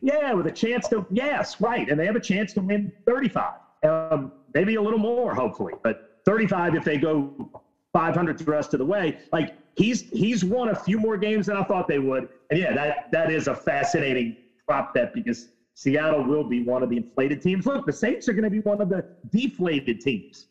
Yeah, 0.00 0.32
with 0.32 0.46
a 0.46 0.52
chance 0.52 0.88
to, 0.88 1.04
yes, 1.10 1.60
right. 1.60 1.86
And 1.90 2.00
they 2.00 2.06
have 2.06 2.16
a 2.16 2.20
chance 2.20 2.54
to 2.54 2.62
win 2.62 2.90
35. 3.06 3.52
Um, 3.82 4.32
maybe 4.54 4.76
a 4.76 4.82
little 4.82 4.98
more, 4.98 5.34
hopefully. 5.34 5.74
But 5.82 6.20
35 6.24 6.74
if 6.74 6.84
they 6.84 6.96
go 6.96 7.62
500 7.96 8.36
the 8.36 8.44
rest 8.44 8.74
of 8.74 8.78
the 8.78 8.84
way. 8.84 9.16
Like 9.32 9.56
he's 9.74 10.02
he's 10.10 10.44
won 10.44 10.68
a 10.68 10.74
few 10.74 10.98
more 10.98 11.16
games 11.16 11.46
than 11.46 11.56
I 11.56 11.64
thought 11.64 11.88
they 11.88 11.98
would. 11.98 12.28
And 12.50 12.60
yeah, 12.60 12.74
that 12.74 13.10
that 13.10 13.30
is 13.30 13.48
a 13.48 13.54
fascinating 13.54 14.36
prop 14.68 14.92
bet 14.92 15.14
because 15.14 15.48
Seattle 15.72 16.22
will 16.22 16.44
be 16.44 16.62
one 16.62 16.82
of 16.82 16.90
the 16.90 16.98
inflated 16.98 17.40
teams. 17.40 17.64
Look, 17.64 17.86
the 17.86 17.92
Saints 17.92 18.28
are 18.28 18.34
going 18.34 18.44
to 18.44 18.50
be 18.50 18.60
one 18.60 18.82
of 18.82 18.90
the 18.90 19.02
deflated 19.30 20.02
teams. 20.02 20.46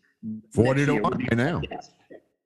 40 0.56 0.86
to 0.88 0.94
1 0.96 1.12
right 1.12 1.38
now. 1.38 1.62
Yes. 1.70 1.92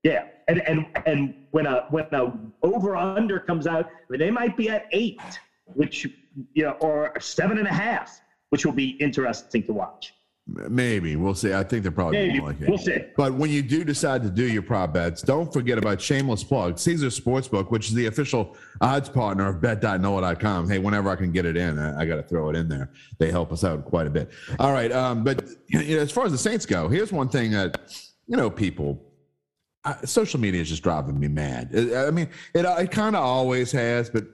Yeah, 0.03 0.25
and 0.49 0.61
and 0.67 0.85
and 1.05 1.33
when 1.51 1.65
a 1.65 1.85
when 1.91 2.05
a 2.11 2.33
over 2.61 2.97
under 2.97 3.39
comes 3.39 3.67
out, 3.67 3.85
I 3.85 3.91
mean, 4.09 4.19
they 4.19 4.31
might 4.31 4.57
be 4.57 4.69
at 4.69 4.83
eight, 4.91 5.21
which 5.65 6.07
you 6.53 6.63
know, 6.63 6.71
or 6.81 7.13
seven 7.21 7.57
and 7.57 7.67
a 7.67 7.73
half, 7.73 8.19
which 8.49 8.65
will 8.65 8.73
be 8.73 8.89
interesting 8.99 9.63
to 9.63 9.73
watch. 9.73 10.13
Maybe 10.69 11.15
we'll 11.15 11.35
see. 11.35 11.53
I 11.53 11.63
think 11.63 11.83
they're 11.83 11.91
probably 11.91 12.27
Maybe. 12.27 12.39
more 12.39 12.49
like 12.49 12.61
it. 12.61 12.69
We'll 12.69 12.77
see. 12.77 12.97
But 13.15 13.33
when 13.33 13.49
you 13.49 13.61
do 13.61 13.83
decide 13.83 14.23
to 14.23 14.29
do 14.29 14.47
your 14.47 14.61
prop 14.61 14.93
bets, 14.93 15.21
don't 15.21 15.51
forget 15.51 15.77
about 15.77 16.01
shameless 16.01 16.43
plug 16.43 16.79
Caesar 16.79 17.07
Sportsbook, 17.07 17.71
which 17.71 17.87
is 17.87 17.93
the 17.93 18.07
official 18.07 18.55
odds 18.81 19.09
partner 19.09 19.47
of 19.47 19.61
Bet.noah.com. 19.61 20.69
Hey, 20.69 20.79
whenever 20.79 21.09
I 21.09 21.15
can 21.15 21.31
get 21.31 21.45
it 21.45 21.57
in, 21.57 21.77
I, 21.77 22.01
I 22.01 22.05
got 22.05 22.15
to 22.15 22.23
throw 22.23 22.49
it 22.49 22.55
in 22.55 22.67
there. 22.67 22.89
They 23.17 23.31
help 23.31 23.51
us 23.51 23.63
out 23.63 23.85
quite 23.85 24.07
a 24.07 24.09
bit. 24.09 24.31
All 24.59 24.71
right, 24.71 24.91
um, 24.91 25.23
but 25.23 25.43
you 25.67 25.95
know, 25.95 26.01
as 26.01 26.11
far 26.11 26.25
as 26.25 26.31
the 26.31 26.37
Saints 26.37 26.65
go, 26.65 26.87
here's 26.87 27.11
one 27.11 27.29
thing 27.29 27.51
that 27.51 27.77
you 28.27 28.37
know 28.37 28.49
people 28.49 29.05
social 30.05 30.39
media 30.39 30.61
is 30.61 30.69
just 30.69 30.83
driving 30.83 31.19
me 31.19 31.27
mad. 31.27 31.69
I 31.75 32.11
mean, 32.11 32.29
it, 32.53 32.65
it 32.65 32.91
kind 32.91 33.15
of 33.15 33.23
always 33.23 33.71
has, 33.71 34.09
but 34.09 34.25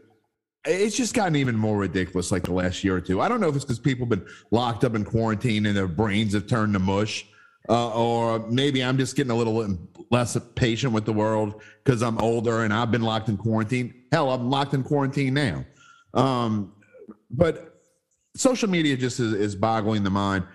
it's 0.65 0.95
just 0.95 1.13
gotten 1.13 1.35
even 1.35 1.55
more 1.55 1.77
ridiculous 1.77 2.31
like 2.31 2.43
the 2.43 2.53
last 2.53 2.83
year 2.83 2.95
or 2.95 3.01
two. 3.01 3.21
I 3.21 3.27
don't 3.27 3.39
know 3.39 3.49
if 3.49 3.55
it's 3.55 3.65
because 3.65 3.79
people 3.79 4.05
have 4.05 4.19
been 4.19 4.27
locked 4.51 4.83
up 4.83 4.95
in 4.95 5.05
quarantine 5.05 5.65
and 5.65 5.75
their 5.77 5.87
brains 5.87 6.33
have 6.33 6.47
turned 6.47 6.73
to 6.73 6.79
mush, 6.79 7.25
uh, 7.69 7.93
or 7.93 8.39
maybe 8.49 8.83
I'm 8.83 8.97
just 8.97 9.15
getting 9.15 9.31
a 9.31 9.35
little 9.35 9.77
less 10.11 10.37
patient 10.55 10.93
with 10.93 11.05
the 11.05 11.13
world 11.13 11.61
because 11.83 12.01
I'm 12.01 12.17
older 12.19 12.63
and 12.63 12.73
I've 12.73 12.91
been 12.91 13.03
locked 13.03 13.29
in 13.29 13.37
quarantine. 13.37 13.93
Hell, 14.11 14.31
I'm 14.31 14.49
locked 14.49 14.73
in 14.73 14.83
quarantine 14.83 15.33
now. 15.33 15.65
Um, 16.13 16.73
but 17.29 17.81
social 18.35 18.69
media 18.69 18.97
just 18.97 19.19
is, 19.19 19.33
is 19.33 19.55
boggling 19.55 20.03
the 20.03 20.09
mind. 20.09 20.45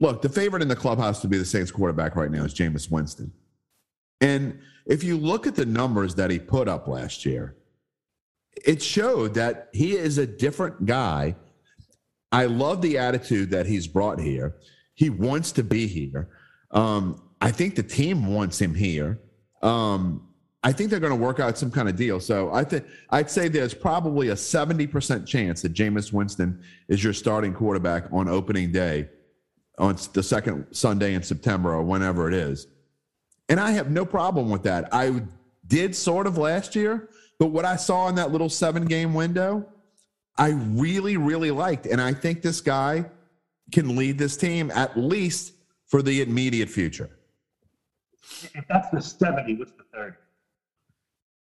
Look, 0.00 0.20
the 0.20 0.28
favorite 0.28 0.62
in 0.62 0.68
the 0.68 0.76
clubhouse 0.76 1.20
to 1.22 1.28
be 1.28 1.38
the 1.38 1.44
Saints 1.44 1.70
quarterback 1.70 2.16
right 2.16 2.30
now 2.30 2.44
is 2.44 2.54
Jameis 2.54 2.90
Winston. 2.90 3.32
And 4.20 4.58
if 4.86 5.04
you 5.04 5.16
look 5.16 5.46
at 5.46 5.54
the 5.54 5.66
numbers 5.66 6.14
that 6.16 6.30
he 6.30 6.38
put 6.38 6.68
up 6.68 6.88
last 6.88 7.24
year, 7.24 7.56
it 8.64 8.82
showed 8.82 9.34
that 9.34 9.68
he 9.72 9.92
is 9.92 10.18
a 10.18 10.26
different 10.26 10.86
guy. 10.86 11.36
I 12.30 12.46
love 12.46 12.82
the 12.82 12.98
attitude 12.98 13.50
that 13.50 13.66
he's 13.66 13.86
brought 13.86 14.20
here. 14.20 14.56
He 14.94 15.10
wants 15.10 15.52
to 15.52 15.62
be 15.62 15.86
here. 15.86 16.28
Um, 16.70 17.22
I 17.40 17.50
think 17.50 17.74
the 17.74 17.82
team 17.82 18.26
wants 18.26 18.60
him 18.60 18.74
here. 18.74 19.20
Um, 19.62 20.28
I 20.64 20.72
think 20.72 20.90
they're 20.90 21.00
going 21.00 21.10
to 21.10 21.16
work 21.16 21.40
out 21.40 21.58
some 21.58 21.70
kind 21.70 21.88
of 21.88 21.96
deal. 21.96 22.20
So 22.20 22.52
I 22.52 22.62
think 22.62 22.86
I'd 23.10 23.30
say 23.30 23.48
there's 23.48 23.74
probably 23.74 24.28
a 24.28 24.34
70% 24.34 25.26
chance 25.26 25.62
that 25.62 25.74
Jameis 25.74 26.12
Winston 26.12 26.62
is 26.88 27.02
your 27.02 27.12
starting 27.12 27.52
quarterback 27.52 28.04
on 28.12 28.28
opening 28.28 28.70
day 28.70 29.08
on 29.78 29.98
the 30.12 30.22
second 30.22 30.66
Sunday 30.70 31.14
in 31.14 31.22
September 31.22 31.74
or 31.74 31.82
whenever 31.82 32.28
it 32.28 32.34
is. 32.34 32.68
And 33.48 33.58
I 33.58 33.72
have 33.72 33.90
no 33.90 34.04
problem 34.04 34.50
with 34.50 34.62
that. 34.62 34.88
I 34.92 35.22
did 35.66 35.96
sort 35.96 36.26
of 36.26 36.38
last 36.38 36.76
year, 36.76 37.08
but 37.42 37.48
what 37.48 37.64
I 37.64 37.74
saw 37.74 38.06
in 38.06 38.14
that 38.14 38.30
little 38.30 38.48
seven 38.48 38.84
game 38.84 39.14
window, 39.14 39.66
I 40.38 40.50
really, 40.50 41.16
really 41.16 41.50
liked. 41.50 41.86
And 41.86 42.00
I 42.00 42.14
think 42.14 42.40
this 42.40 42.60
guy 42.60 43.04
can 43.72 43.96
lead 43.96 44.16
this 44.16 44.36
team 44.36 44.70
at 44.70 44.96
least 44.96 45.52
for 45.86 46.02
the 46.02 46.22
immediate 46.22 46.68
future. 46.68 47.10
If 48.54 48.64
that's 48.68 48.90
the 48.90 49.00
70, 49.00 49.56
what's 49.56 49.72
the 49.72 49.82
third? 49.92 50.18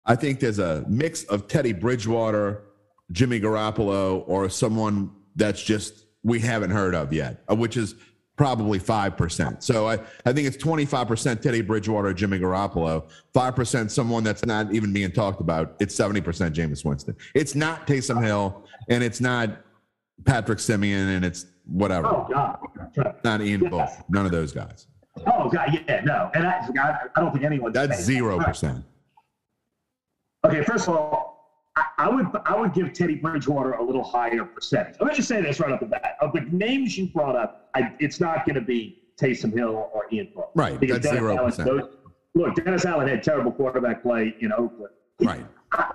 I 0.06 0.16
think 0.16 0.40
there's 0.40 0.60
a 0.60 0.86
mix 0.88 1.26
of 1.26 1.50
Teddy 1.50 1.74
Bridgewater, 1.74 2.64
Jimmy 3.12 3.42
Garoppolo, 3.42 4.24
or 4.26 4.48
someone 4.48 5.12
that's 5.36 5.62
just 5.62 6.06
we 6.24 6.40
haven't 6.40 6.72
heard 6.72 6.96
of 6.96 7.12
yet, 7.12 7.44
uh, 7.52 7.56
which 7.56 7.76
is 7.76 7.96
probably 8.36 8.80
5%. 8.80 9.62
So 9.62 9.88
I, 9.88 10.00
I 10.26 10.34
think 10.34 10.48
it's 10.48 10.58
25% 10.58 11.42
Teddy 11.42 11.62
Bridgewater, 11.62 12.14
Jimmy 12.14 12.40
Garoppolo, 12.40 13.08
5% 13.34 13.92
someone 13.92 14.24
that's 14.24 14.46
not 14.46 14.74
even 14.74 14.92
being 14.92 15.12
talked 15.12 15.40
about. 15.40 15.76
It's 15.80 15.96
70% 15.96 16.22
Jameis 16.54 16.84
Winston. 16.84 17.16
It's 17.36 17.56
not 17.56 17.86
Taysom 17.86 18.24
Hill 18.24 18.64
and 18.90 19.04
it's 19.04 19.22
not 19.22 19.62
Patrick 20.26 20.60
Simeon 20.60 21.10
and 21.10 21.26
it's 21.26 21.46
whatever. 21.66 22.08
Oh, 22.08 22.28
God. 22.32 22.58
Not 23.24 23.42
Ian 23.42 23.70
yes. 23.72 24.02
None 24.10 24.26
of 24.26 24.32
those 24.32 24.52
guys. 24.52 24.88
Oh, 25.28 25.50
God. 25.50 25.80
Yeah, 25.88 26.02
no. 26.02 26.32
And 26.34 26.48
I, 26.48 26.68
I 27.16 27.20
don't 27.22 27.32
think 27.32 27.46
anyone. 27.46 27.72
That's 27.72 28.08
0%. 28.08 28.84
Okay, 30.46 30.64
first 30.64 30.88
of 30.88 30.96
all, 30.96 31.33
I, 31.76 32.10
would 32.10 32.28
I 32.46 32.56
would 32.56 32.74
give 32.74 32.94
Teddy 32.94 33.16
Bridgewater 33.16 33.74
a 33.74 33.84
little 33.84 34.04
higher 34.04 34.44
percentage. 34.44 34.96
Let 35.00 35.10
me 35.10 35.16
just 35.16 35.28
say 35.28 35.42
this 35.42 35.60
right 35.60 35.72
off 35.72 35.80
the 35.80 35.88
bat: 35.88 36.18
of 36.22 36.34
the 36.34 36.42
names 36.52 36.98
you 36.98 37.08
brought 37.08 37.36
up, 37.36 37.70
I, 37.74 37.94
it's 38.00 38.20
not 38.20 38.46
going 38.46 38.56
to 38.56 38.62
be 38.62 39.02
Taysom 39.20 39.54
Hill 39.54 39.90
or 39.94 40.06
Ian 40.12 40.30
Book. 40.36 40.52
Right, 40.56 40.80
because 40.80 41.00
that's 41.00 41.16
zero 41.16 41.38
percent. 41.38 41.90
Look, 42.36 42.56
Dennis 42.56 42.86
Allen 42.86 43.08
had 43.08 43.22
terrible 43.24 43.52
quarterback 43.52 44.02
play 44.02 44.36
in 44.40 44.52
Oakland. 44.52 44.94
Right. 45.22 45.46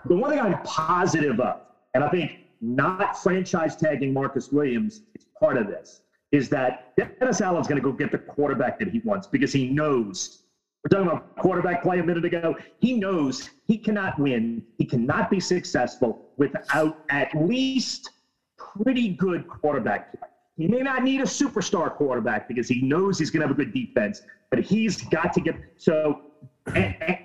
the 0.07 0.15
one 0.15 0.31
thing 0.31 0.41
I'm 0.41 0.63
positive 0.63 1.41
of, 1.41 1.61
and 1.95 2.05
I 2.05 2.09
think 2.09 2.39
not 2.61 3.21
franchise 3.21 3.77
tagging 3.77 4.13
Marcus 4.13 4.53
Williams 4.53 5.03
is 5.15 5.27
part 5.39 5.57
of 5.57 5.67
this, 5.67 6.03
is 6.31 6.49
that 6.51 6.95
Dennis 6.97 7.41
Allen's 7.41 7.67
going 7.67 7.81
to 7.81 7.85
go 7.85 7.93
get 7.93 8.13
the 8.13 8.19
quarterback 8.19 8.79
that 8.79 8.89
he 8.89 9.01
wants 9.01 9.27
because 9.27 9.53
he 9.53 9.69
knows 9.69 10.43
we're 10.85 10.97
talking 10.97 11.09
about 11.09 11.37
quarterback 11.37 11.83
play 11.83 11.99
a 11.99 12.05
minute 12.05 12.25
ago. 12.25 12.57
He 12.81 12.95
knows 12.95 13.51
he 13.67 13.77
cannot 13.77 14.19
win. 14.19 14.63
He 14.79 14.85
cannot 14.85 15.29
be 15.29 15.41
successful 15.41 16.31
without 16.37 17.05
at 17.11 17.31
least 17.35 18.11
pretty 18.57 19.09
good 19.11 19.49
quarterback 19.49 20.13
play. 20.13 20.29
He 20.57 20.69
may 20.69 20.81
not 20.81 21.03
need 21.03 21.21
a 21.21 21.25
superstar 21.25 21.93
quarterback 21.95 22.49
because 22.49 22.69
he 22.69 22.83
knows 22.83 23.19
he's 23.19 23.31
going 23.31 23.43
to 23.43 23.49
have 23.49 23.57
a 23.57 23.65
good 23.65 23.73
defense, 23.73 24.23
but 24.51 24.61
he's 24.61 25.03
got 25.03 25.33
to 25.35 25.41
get 25.41 25.57
so. 25.77 26.23
And, 26.67 26.95
and, 27.01 27.19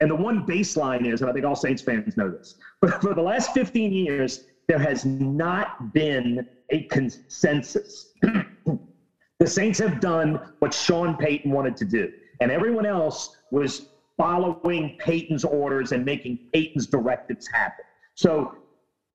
and 0.00 0.10
the 0.10 0.16
one 0.16 0.46
baseline 0.46 1.10
is, 1.10 1.20
and 1.20 1.30
I 1.30 1.32
think 1.32 1.44
all 1.44 1.56
Saints 1.56 1.82
fans 1.82 2.16
know 2.16 2.30
this, 2.30 2.56
but 2.80 3.00
for 3.00 3.14
the 3.14 3.22
last 3.22 3.52
15 3.52 3.92
years, 3.92 4.44
there 4.68 4.78
has 4.78 5.04
not 5.04 5.92
been 5.92 6.46
a 6.70 6.84
consensus. 6.84 8.12
the 8.22 9.46
Saints 9.46 9.78
have 9.78 10.00
done 10.00 10.40
what 10.60 10.72
Sean 10.72 11.16
Payton 11.16 11.50
wanted 11.50 11.76
to 11.78 11.84
do 11.84 12.10
and 12.40 12.50
everyone 12.50 12.86
else 12.86 13.36
was 13.50 13.86
following 14.16 14.96
Payton's 14.98 15.44
orders 15.44 15.92
and 15.92 16.04
making 16.04 16.38
Payton's 16.52 16.86
directives 16.86 17.46
happen. 17.48 17.84
So 18.14 18.54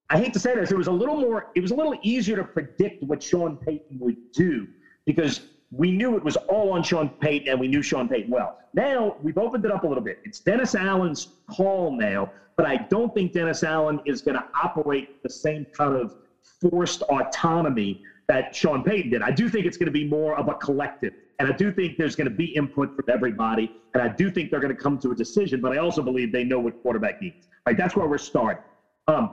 I 0.09 0.17
hate 0.17 0.33
to 0.33 0.39
say 0.39 0.55
this, 0.55 0.71
it 0.71 0.77
was 0.77 0.87
a 0.87 0.91
little 0.91 1.17
more, 1.19 1.47
it 1.55 1.61
was 1.61 1.71
a 1.71 1.75
little 1.75 1.95
easier 2.01 2.35
to 2.35 2.43
predict 2.43 3.03
what 3.03 3.21
Sean 3.21 3.57
Payton 3.57 3.99
would 3.99 4.17
do 4.33 4.67
because 5.05 5.41
we 5.71 5.91
knew 5.91 6.15
it 6.15 6.23
was 6.23 6.35
all 6.35 6.71
on 6.71 6.83
Sean 6.83 7.09
Payton 7.09 7.49
and 7.49 7.59
we 7.59 7.67
knew 7.67 7.81
Sean 7.81 8.07
Payton 8.07 8.31
well. 8.31 8.59
Now 8.73 9.17
we've 9.21 9.37
opened 9.37 9.65
it 9.65 9.71
up 9.71 9.83
a 9.83 9.87
little 9.87 10.03
bit. 10.03 10.19
It's 10.23 10.39
Dennis 10.39 10.75
Allen's 10.75 11.29
call 11.49 11.95
now, 11.95 12.31
but 12.55 12.65
I 12.65 12.77
don't 12.77 13.13
think 13.13 13.33
Dennis 13.33 13.63
Allen 13.63 13.99
is 14.05 14.21
going 14.21 14.37
to 14.37 14.45
operate 14.63 15.21
the 15.23 15.29
same 15.29 15.65
kind 15.73 15.95
of 15.95 16.15
forced 16.61 17.01
autonomy 17.03 18.01
that 18.27 18.55
Sean 18.55 18.83
Payton 18.83 19.11
did. 19.11 19.21
I 19.21 19.31
do 19.31 19.49
think 19.49 19.65
it's 19.65 19.77
going 19.77 19.87
to 19.87 19.91
be 19.91 20.07
more 20.07 20.35
of 20.35 20.47
a 20.47 20.55
collective. 20.55 21.13
And 21.39 21.51
I 21.51 21.55
do 21.55 21.71
think 21.71 21.97
there's 21.97 22.15
going 22.15 22.29
to 22.29 22.35
be 22.35 22.45
input 22.45 22.95
from 22.95 23.05
everybody. 23.09 23.71
And 23.93 24.01
I 24.01 24.07
do 24.07 24.31
think 24.31 24.51
they're 24.51 24.59
going 24.59 24.75
to 24.75 24.81
come 24.81 24.97
to 24.99 25.11
a 25.11 25.15
decision, 25.15 25.61
but 25.61 25.73
I 25.73 25.77
also 25.77 26.01
believe 26.01 26.31
they 26.31 26.43
know 26.43 26.59
what 26.59 26.81
quarterback 26.81 27.21
needs. 27.21 27.47
Right? 27.65 27.75
That's 27.75 27.95
where 27.95 28.07
we're 28.07 28.17
starting. 28.17 28.63
Um, 29.07 29.31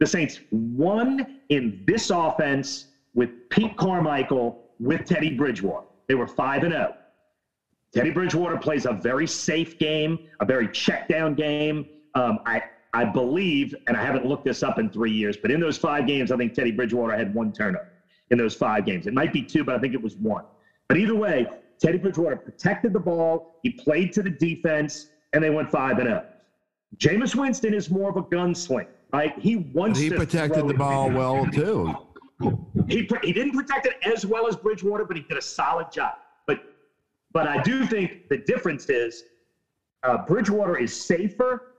the 0.00 0.06
Saints 0.06 0.40
won 0.50 1.40
in 1.48 1.82
this 1.86 2.10
offense 2.10 2.86
with 3.14 3.30
Pete 3.50 3.76
Carmichael 3.76 4.64
with 4.80 5.04
Teddy 5.04 5.30
Bridgewater. 5.30 5.86
They 6.08 6.14
were 6.14 6.26
5 6.26 6.64
and 6.64 6.72
0. 6.72 6.94
Teddy 7.94 8.10
Bridgewater 8.10 8.56
plays 8.56 8.86
a 8.86 8.92
very 8.92 9.26
safe 9.26 9.78
game, 9.78 10.18
a 10.40 10.44
very 10.44 10.68
check 10.68 11.08
down 11.08 11.34
game. 11.34 11.86
Um, 12.16 12.40
I, 12.44 12.62
I 12.92 13.04
believe, 13.04 13.74
and 13.86 13.96
I 13.96 14.04
haven't 14.04 14.26
looked 14.26 14.44
this 14.44 14.62
up 14.64 14.78
in 14.78 14.90
three 14.90 15.12
years, 15.12 15.36
but 15.36 15.50
in 15.50 15.60
those 15.60 15.78
five 15.78 16.06
games, 16.06 16.32
I 16.32 16.36
think 16.36 16.54
Teddy 16.54 16.72
Bridgewater 16.72 17.16
had 17.16 17.32
one 17.32 17.52
turnover 17.52 17.86
in 18.30 18.38
those 18.38 18.54
five 18.54 18.84
games. 18.84 19.06
It 19.06 19.14
might 19.14 19.32
be 19.32 19.42
two, 19.42 19.62
but 19.62 19.76
I 19.76 19.78
think 19.78 19.94
it 19.94 20.02
was 20.02 20.16
one. 20.16 20.44
But 20.88 20.98
either 20.98 21.14
way, 21.14 21.46
Teddy 21.78 21.98
Bridgewater 21.98 22.36
protected 22.36 22.92
the 22.92 23.00
ball, 23.00 23.58
he 23.62 23.70
played 23.70 24.12
to 24.14 24.22
the 24.22 24.30
defense, 24.30 25.08
and 25.32 25.42
they 25.42 25.50
went 25.50 25.70
5 25.70 25.98
and 25.98 26.08
0. 26.08 26.26
Jameis 26.98 27.34
Winston 27.34 27.74
is 27.74 27.90
more 27.90 28.08
of 28.10 28.16
a 28.16 28.22
gunslinger, 28.22 28.86
right? 29.12 29.36
He 29.38 29.56
wants 29.56 29.98
he 29.98 30.10
protected 30.10 30.68
the 30.68 30.74
ball 30.74 31.10
well 31.10 31.46
too. 31.46 31.94
He, 32.88 33.08
he 33.22 33.32
didn't 33.32 33.52
protect 33.52 33.86
it 33.86 33.94
as 34.04 34.26
well 34.26 34.46
as 34.46 34.56
Bridgewater, 34.56 35.04
but 35.04 35.16
he 35.16 35.22
did 35.24 35.38
a 35.38 35.42
solid 35.42 35.90
job. 35.90 36.14
But 36.46 36.62
but 37.32 37.48
I 37.48 37.62
do 37.62 37.86
think 37.86 38.28
the 38.28 38.38
difference 38.38 38.88
is 38.90 39.24
uh, 40.02 40.18
Bridgewater 40.26 40.76
is 40.78 40.94
safer. 40.94 41.74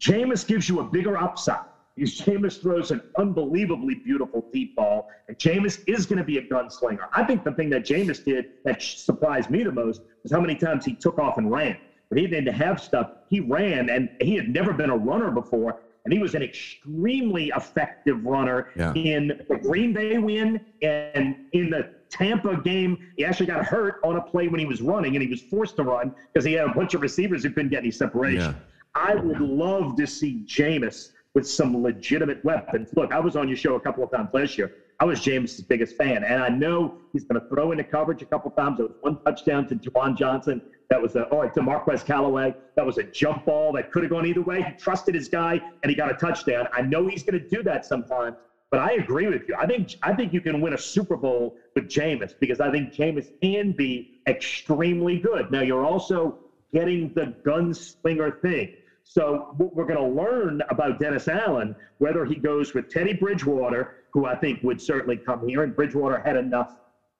Jameis 0.00 0.46
gives 0.46 0.68
you 0.68 0.80
a 0.80 0.84
bigger 0.84 1.16
upside. 1.16 1.64
Because 1.96 2.20
Jameis 2.20 2.60
throws 2.60 2.90
an 2.90 3.00
unbelievably 3.16 3.96
beautiful 3.96 4.46
deep 4.52 4.76
ball, 4.76 5.08
and 5.28 5.38
Jameis 5.38 5.82
is 5.86 6.04
going 6.04 6.18
to 6.18 6.24
be 6.24 6.36
a 6.38 6.42
gunslinger. 6.42 7.08
I 7.14 7.24
think 7.24 7.42
the 7.42 7.52
thing 7.52 7.70
that 7.70 7.86
Jameis 7.86 8.22
did 8.22 8.46
that 8.64 8.82
surprised 8.82 9.48
me 9.48 9.62
the 9.62 9.72
most 9.72 10.02
was 10.22 10.30
how 10.30 10.40
many 10.40 10.54
times 10.56 10.84
he 10.84 10.94
took 10.94 11.18
off 11.18 11.38
and 11.38 11.50
ran. 11.50 11.78
But 12.10 12.18
he 12.18 12.26
didn't 12.26 12.52
have 12.52 12.80
stuff. 12.80 13.10
He 13.30 13.40
ran, 13.40 13.88
and 13.88 14.10
he 14.20 14.36
had 14.36 14.48
never 14.50 14.72
been 14.74 14.90
a 14.90 14.96
runner 14.96 15.30
before, 15.30 15.80
and 16.04 16.12
he 16.12 16.18
was 16.18 16.34
an 16.34 16.42
extremely 16.42 17.50
effective 17.56 18.24
runner 18.24 18.68
yeah. 18.76 18.92
in 18.94 19.28
the 19.48 19.56
Green 19.56 19.92
Bay 19.92 20.18
win 20.18 20.60
and 20.82 21.34
in 21.52 21.70
the 21.70 21.90
Tampa 22.10 22.58
game. 22.58 22.98
He 23.16 23.24
actually 23.24 23.46
got 23.46 23.64
hurt 23.64 24.00
on 24.04 24.16
a 24.16 24.22
play 24.22 24.48
when 24.48 24.60
he 24.60 24.66
was 24.66 24.82
running, 24.82 25.16
and 25.16 25.22
he 25.22 25.28
was 25.28 25.40
forced 25.40 25.76
to 25.76 25.82
run 25.82 26.14
because 26.32 26.44
he 26.44 26.52
had 26.52 26.68
a 26.68 26.74
bunch 26.74 26.92
of 26.94 27.00
receivers 27.00 27.42
who 27.42 27.50
couldn't 27.50 27.70
get 27.70 27.78
any 27.78 27.90
separation. 27.90 28.40
Yeah. 28.40 28.54
I 28.94 29.14
would 29.14 29.40
love 29.40 29.96
to 29.96 30.06
see 30.06 30.44
Jameis 30.46 31.10
with 31.36 31.46
some 31.46 31.82
legitimate 31.82 32.42
weapons. 32.44 32.88
Look, 32.96 33.12
I 33.12 33.20
was 33.20 33.36
on 33.36 33.46
your 33.46 33.58
show 33.58 33.74
a 33.74 33.80
couple 33.80 34.02
of 34.02 34.10
times 34.10 34.30
last 34.32 34.56
year. 34.56 34.72
I 34.98 35.04
was 35.04 35.20
Jameis's 35.20 35.60
biggest 35.60 35.94
fan, 35.94 36.24
and 36.24 36.40
I 36.40 36.48
know 36.48 36.94
he's 37.12 37.24
going 37.24 37.38
to 37.38 37.46
throw 37.48 37.72
into 37.72 37.84
coverage 37.84 38.22
a 38.22 38.24
couple 38.24 38.48
of 38.48 38.56
times. 38.56 38.78
There 38.78 38.86
was 38.86 38.96
one 39.00 39.18
touchdown 39.26 39.66
to 39.66 39.74
Juwan 39.74 40.16
Johnson 40.16 40.62
that 40.88 41.00
was 41.00 41.14
a, 41.14 41.28
oh, 41.30 41.46
to 41.46 41.60
Marquez 41.60 42.02
Callaway. 42.02 42.54
That 42.76 42.86
was 42.86 42.96
a 42.96 43.02
jump 43.02 43.44
ball 43.44 43.70
that 43.72 43.92
could 43.92 44.02
have 44.02 44.08
gone 44.08 44.24
either 44.24 44.40
way. 44.40 44.62
He 44.62 44.72
trusted 44.78 45.14
his 45.14 45.28
guy 45.28 45.60
and 45.82 45.90
he 45.90 45.94
got 45.94 46.10
a 46.10 46.14
touchdown. 46.14 46.68
I 46.72 46.80
know 46.80 47.06
he's 47.06 47.22
going 47.22 47.38
to 47.38 47.46
do 47.54 47.62
that 47.64 47.84
sometimes, 47.84 48.36
but 48.70 48.80
I 48.80 48.92
agree 48.92 49.26
with 49.26 49.42
you. 49.46 49.54
I 49.58 49.66
think 49.66 49.94
I 50.00 50.14
think 50.14 50.32
you 50.32 50.40
can 50.40 50.62
win 50.62 50.72
a 50.72 50.78
Super 50.78 51.18
Bowl 51.18 51.54
with 51.74 51.86
Jameis 51.86 52.32
because 52.40 52.60
I 52.60 52.70
think 52.70 52.94
Jameis 52.94 53.26
can 53.42 53.72
be 53.72 54.08
extremely 54.26 55.18
good. 55.18 55.50
Now 55.50 55.60
you're 55.60 55.84
also 55.84 56.38
getting 56.72 57.12
the 57.14 57.34
gunslinger 57.44 58.40
thing. 58.40 58.70
So 59.08 59.54
what 59.56 59.74
we're 59.74 59.86
going 59.86 60.00
to 60.00 60.20
learn 60.20 60.60
about 60.68 60.98
Dennis 60.98 61.28
Allen, 61.28 61.76
whether 61.98 62.24
he 62.24 62.34
goes 62.34 62.74
with 62.74 62.88
Teddy 62.88 63.12
Bridgewater, 63.12 63.94
who 64.12 64.26
I 64.26 64.34
think 64.34 64.62
would 64.64 64.80
certainly 64.80 65.16
come 65.16 65.46
here, 65.46 65.62
and 65.62 65.74
Bridgewater 65.74 66.18
had 66.18 66.36
enough 66.36 66.76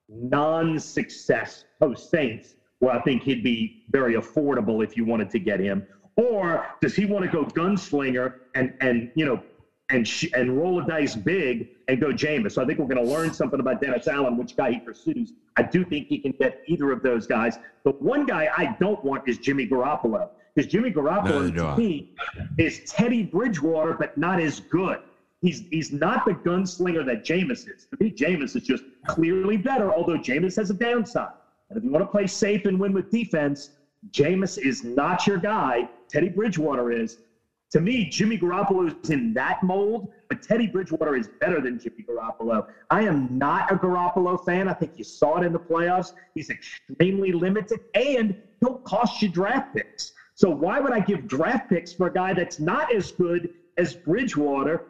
non-success 0.09 1.63
post 1.79 2.09
Saints 2.09 2.55
where 2.79 2.91
I 2.91 3.01
think 3.01 3.23
he'd 3.23 3.41
be 3.41 3.85
very 3.89 4.15
affordable 4.15 4.83
if 4.83 4.97
you 4.97 5.05
wanted 5.05 5.29
to 5.31 5.39
get 5.39 5.61
him. 5.61 5.81
Or 6.17 6.65
does 6.81 6.93
he 6.93 7.05
want 7.05 7.23
to 7.23 7.31
go 7.31 7.45
gunslinger 7.45 8.33
and 8.53 8.69
and 8.81 9.09
you 9.15 9.25
know 9.25 9.41
and 9.89 10.05
sh- 10.05 10.27
and 10.35 10.57
roll 10.57 10.79
a 10.79 10.85
dice 10.85 11.15
big 11.15 11.67
and 11.87 12.01
go 12.01 12.11
Jameis? 12.11 12.51
So 12.51 12.61
I 12.61 12.65
think 12.65 12.79
we're 12.79 12.93
going 12.93 13.03
to 13.03 13.11
learn 13.11 13.33
something 13.33 13.61
about 13.61 13.79
Dennis 13.79 14.07
Allen, 14.07 14.35
which 14.35 14.55
guy 14.57 14.71
he 14.71 14.79
pursues. 14.79 15.31
I 15.55 15.63
do 15.63 15.85
think 15.85 16.07
he 16.09 16.17
can 16.19 16.33
get 16.39 16.57
either 16.67 16.91
of 16.91 17.01
those 17.01 17.25
guys. 17.25 17.57
But 17.85 18.01
one 18.01 18.25
guy 18.25 18.49
I 18.55 18.75
don't 18.79 19.01
want 19.05 19.23
is 19.25 19.37
Jimmy 19.37 19.65
Garoppolo 19.65 20.27
because 20.57 20.71
Jimmy 20.71 20.91
Garoppolo 20.91 21.53
no, 21.53 21.75
to 21.75 21.77
me 21.79 22.09
is 22.57 22.81
Teddy 22.87 23.21
Bridgewater, 23.21 23.93
but 23.93 24.17
not 24.17 24.41
as 24.41 24.59
good. 24.59 24.97
He's 25.39 25.63
he's 25.69 25.91
not 25.91 26.25
the 26.25 26.31
gunslinger 26.33 27.05
that 27.05 27.23
Jameis 27.23 27.69
is. 27.71 27.85
To 27.91 27.97
me, 28.03 28.11
Jameis 28.11 28.55
is 28.55 28.63
just 28.63 28.83
clearly 29.05 29.55
better, 29.55 29.93
although 29.93 30.17
Jameis 30.17 30.55
has 30.55 30.71
a 30.71 30.73
downside. 30.73 31.29
And 31.69 31.77
if 31.77 31.83
you 31.83 31.91
want 31.91 32.03
to 32.03 32.11
play 32.11 32.25
safe 32.25 32.65
and 32.65 32.79
win 32.79 32.91
with 32.91 33.11
defense, 33.11 33.69
Jameis 34.09 34.57
is 34.57 34.83
not 34.83 35.27
your 35.27 35.37
guy. 35.37 35.87
Teddy 36.09 36.29
Bridgewater 36.29 36.91
is. 36.91 37.19
To 37.71 37.81
me, 37.81 38.09
Jimmy 38.09 38.39
Garoppolo 38.39 38.87
is 38.87 39.09
in 39.11 39.33
that 39.33 39.61
mold, 39.61 40.07
but 40.29 40.41
Teddy 40.41 40.67
Bridgewater 40.67 41.17
is 41.17 41.27
better 41.39 41.61
than 41.61 41.77
Jimmy 41.77 42.03
Garoppolo. 42.09 42.65
I 42.89 43.01
am 43.03 43.37
not 43.37 43.71
a 43.71 43.75
Garoppolo 43.75 44.43
fan. 44.43 44.69
I 44.69 44.73
think 44.73 44.93
you 44.95 45.03
saw 45.03 45.37
it 45.37 45.45
in 45.45 45.51
the 45.51 45.59
playoffs. 45.59 46.13
He's 46.33 46.49
extremely 46.49 47.33
limited, 47.33 47.81
and 47.93 48.41
he'll 48.61 48.79
cost 48.79 49.21
you 49.21 49.27
draft 49.27 49.75
picks. 49.75 50.13
So 50.37 50.49
why 50.49 50.79
would 50.79 50.93
I 50.93 50.99
give 51.01 51.27
draft 51.27 51.69
picks 51.69 51.93
for 51.93 52.07
a 52.07 52.13
guy 52.13 52.33
that's 52.33 52.59
not 52.59 52.93
as 52.93 53.11
good 53.11 53.49
as 53.77 53.95
Bridgewater, 53.95 54.85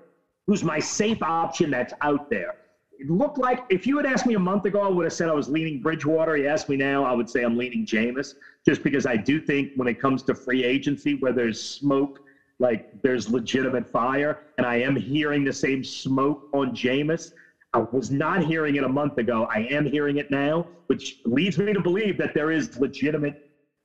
who's 0.45 0.63
my 0.63 0.79
safe 0.79 1.21
option 1.23 1.71
that's 1.71 1.93
out 2.01 2.29
there? 2.29 2.53
it 2.99 3.09
looked 3.09 3.37
like 3.37 3.59
if 3.69 3.85
you 3.85 3.97
had 3.97 4.05
asked 4.05 4.25
me 4.25 4.33
a 4.33 4.39
month 4.39 4.65
ago, 4.65 4.81
I 4.81 4.87
would 4.87 5.05
have 5.05 5.13
said 5.13 5.29
I 5.29 5.33
was 5.33 5.47
leaning 5.47 5.79
Bridgewater. 5.79 6.35
You 6.37 6.47
ask 6.47 6.67
me 6.67 6.75
now, 6.75 7.03
I 7.03 7.13
would 7.13 7.29
say 7.29 7.43
I'm 7.43 7.55
leaning 7.55 7.85
Jameis, 7.85 8.33
just 8.65 8.83
because 8.83 9.05
I 9.05 9.15
do 9.15 9.39
think 9.39 9.69
when 9.75 9.87
it 9.87 9.99
comes 9.99 10.23
to 10.23 10.35
free 10.35 10.63
agency, 10.63 11.15
where 11.15 11.33
there's 11.33 11.59
smoke, 11.59 12.19
like 12.59 12.85
there's 13.03 13.29
legitimate 13.29 13.87
fire, 13.87 14.39
and 14.57 14.65
I 14.65 14.77
am 14.77 14.95
hearing 14.95 15.43
the 15.43 15.53
same 15.53 15.83
smoke 15.83 16.39
on 16.53 16.71
Jameis. 16.73 17.31
I 17.73 17.85
was 17.91 18.09
not 18.09 18.43
hearing 18.43 18.75
it 18.75 18.83
a 18.83 18.89
month 18.89 19.17
ago. 19.17 19.47
I 19.53 19.67
am 19.69 19.85
hearing 19.85 20.17
it 20.17 20.29
now, 20.31 20.65
which 20.87 21.19
leads 21.25 21.57
me 21.57 21.73
to 21.73 21.81
believe 21.81 22.17
that 22.17 22.33
there 22.33 22.51
is 22.51 22.77
legitimate, 22.79 23.35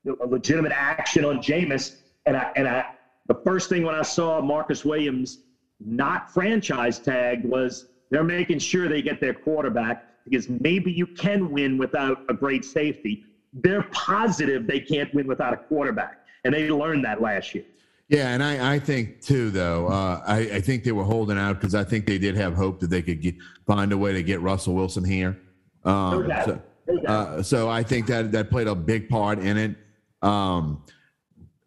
legitimate 0.04 0.72
action 0.72 1.24
on 1.24 1.38
Jameis. 1.38 1.96
And 2.26 2.36
I, 2.36 2.52
and 2.56 2.68
I, 2.68 2.86
the 3.28 3.34
first 3.44 3.68
thing 3.68 3.84
when 3.84 3.94
I 3.94 4.02
saw 4.02 4.40
Marcus 4.40 4.84
Williams 4.84 5.40
not 5.80 6.32
franchise 6.32 6.98
tagged 6.98 7.44
was 7.44 7.86
they're 8.10 8.24
making 8.24 8.58
sure 8.58 8.88
they 8.88 9.02
get 9.02 9.20
their 9.20 9.34
quarterback 9.34 10.06
because 10.24 10.48
maybe 10.48 10.92
you 10.92 11.06
can 11.06 11.50
win 11.50 11.78
without 11.78 12.22
a 12.28 12.34
great 12.34 12.64
safety. 12.64 13.24
They're 13.52 13.82
positive 13.92 14.66
they 14.66 14.80
can't 14.80 15.12
win 15.14 15.26
without 15.26 15.52
a 15.52 15.56
quarterback, 15.56 16.24
and 16.44 16.54
they 16.54 16.70
learned 16.70 17.04
that 17.04 17.20
last 17.20 17.54
year. 17.54 17.64
Yeah, 18.08 18.28
and 18.28 18.42
I, 18.42 18.74
I 18.74 18.78
think 18.78 19.22
too, 19.22 19.50
though. 19.50 19.88
Uh, 19.88 20.22
I, 20.26 20.38
I 20.38 20.60
think 20.60 20.84
they 20.84 20.92
were 20.92 21.04
holding 21.04 21.38
out 21.38 21.58
because 21.58 21.74
I 21.74 21.84
think 21.84 22.06
they 22.06 22.18
did 22.18 22.36
have 22.36 22.54
hope 22.54 22.80
that 22.80 22.90
they 22.90 23.02
could 23.02 23.22
get, 23.22 23.34
find 23.66 23.92
a 23.92 23.96
way 23.96 24.12
to 24.12 24.22
get 24.22 24.40
Russell 24.40 24.74
Wilson 24.74 25.04
here. 25.04 25.40
Um, 25.84 26.30
so, 26.44 26.62
uh, 27.06 27.42
so, 27.42 27.68
I 27.68 27.82
think 27.82 28.06
that 28.08 28.30
that 28.32 28.50
played 28.50 28.68
a 28.68 28.74
big 28.74 29.08
part 29.08 29.38
in 29.38 29.56
it. 29.56 29.76
Um, 30.22 30.84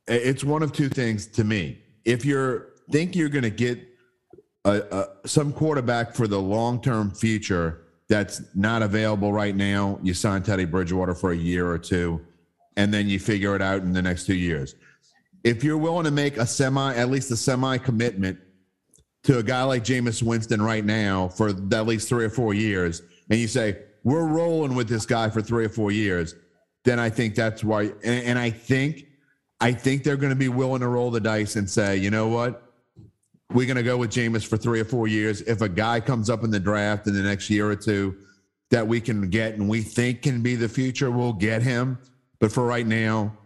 it's 0.08 0.44
one 0.44 0.64
of 0.64 0.72
two 0.72 0.90
things 0.90 1.28
to 1.28 1.44
me. 1.44 1.80
If 2.04 2.26
you're 2.26 2.76
think 2.92 3.16
you're 3.16 3.30
going 3.30 3.44
to 3.44 3.50
get 3.50 3.80
a, 4.64 4.82
a, 4.92 5.28
some 5.28 5.52
quarterback 5.52 6.14
for 6.14 6.28
the 6.28 6.40
long 6.40 6.82
term 6.82 7.12
future 7.12 7.82
that's 8.08 8.42
not 8.56 8.82
available 8.82 9.34
right 9.34 9.56
now, 9.56 10.00
you 10.04 10.14
sign 10.14 10.44
Teddy 10.44 10.66
Bridgewater 10.66 11.16
for 11.16 11.32
a 11.32 11.36
year 11.36 11.68
or 11.68 11.80
two, 11.80 12.22
and 12.78 12.94
then 12.94 13.10
you 13.10 13.20
figure 13.20 13.56
it 13.56 13.62
out 13.62 13.82
in 13.82 13.94
the 13.94 14.02
next 14.02 14.26
two 14.26 14.36
years. 14.36 14.76
If 15.44 15.64
you're 15.64 15.78
willing 15.78 16.06
to 16.06 16.12
make 16.12 16.38
a 16.38 16.46
semi, 16.46 16.94
at 16.96 17.10
least 17.10 17.32
a 17.32 17.36
semi 17.36 17.78
commitment 17.78 18.40
to 19.24 19.40
a 19.40 19.44
guy 19.44 19.64
like 19.64 19.84
Jameis 19.84 20.22
Winston 20.22 20.62
right 20.62 20.86
now 20.86 21.28
for 21.30 21.50
at 21.50 21.88
least 21.88 22.10
three 22.10 22.26
or 22.26 22.30
four 22.30 22.54
years, 22.54 23.02
and 23.30 23.40
you 23.40 23.48
say, 23.48 23.80
we're 24.04 24.28
rolling 24.28 24.76
with 24.76 24.88
this 24.88 25.06
guy 25.06 25.32
for 25.32 25.42
three 25.42 25.66
or 25.66 25.70
four 25.70 25.92
years, 25.92 26.36
then 26.86 27.00
I 27.00 27.10
think 27.10 27.36
that's 27.36 27.64
why. 27.64 27.84
And, 28.04 28.26
and 28.26 28.40
I 28.40 28.50
think, 28.50 29.08
I 29.60 29.74
think 29.74 30.04
they're 30.04 30.18
going 30.18 30.32
to 30.32 30.36
be 30.36 30.50
willing 30.50 30.82
to 30.82 30.88
roll 30.88 31.12
the 31.12 31.20
dice 31.20 31.58
and 31.58 31.70
say, 31.70 31.98
you 31.98 32.10
know 32.10 32.28
what? 32.28 32.66
we're 33.52 33.66
going 33.66 33.78
to 33.78 33.84
go 33.84 33.98
with 33.98 34.12
Jameis 34.12 34.46
for 34.46 34.58
three 34.58 34.80
or 34.80 34.86
four 34.86 35.08
years. 35.08 35.42
If 35.42 35.62
a 35.62 35.70
guy 35.70 36.00
comes 36.00 36.30
up 36.30 36.44
in 36.44 36.52
the 36.52 36.60
draft 36.60 37.08
in 37.08 37.14
the 37.14 37.22
next 37.22 37.50
year 37.50 37.70
or 37.70 37.76
two 37.76 38.16
that 38.72 38.88
we 38.88 39.00
can 39.00 39.30
get 39.30 39.54
and 39.54 39.70
we 39.70 39.82
think 39.82 40.24
can 40.24 40.42
be 40.42 40.56
the 40.56 40.70
future, 40.70 41.12
we'll 41.12 41.34
get 41.34 41.62
him. 41.62 42.00
But 42.40 42.52
for 42.52 42.66
right 42.66 42.86
now, 42.86 43.38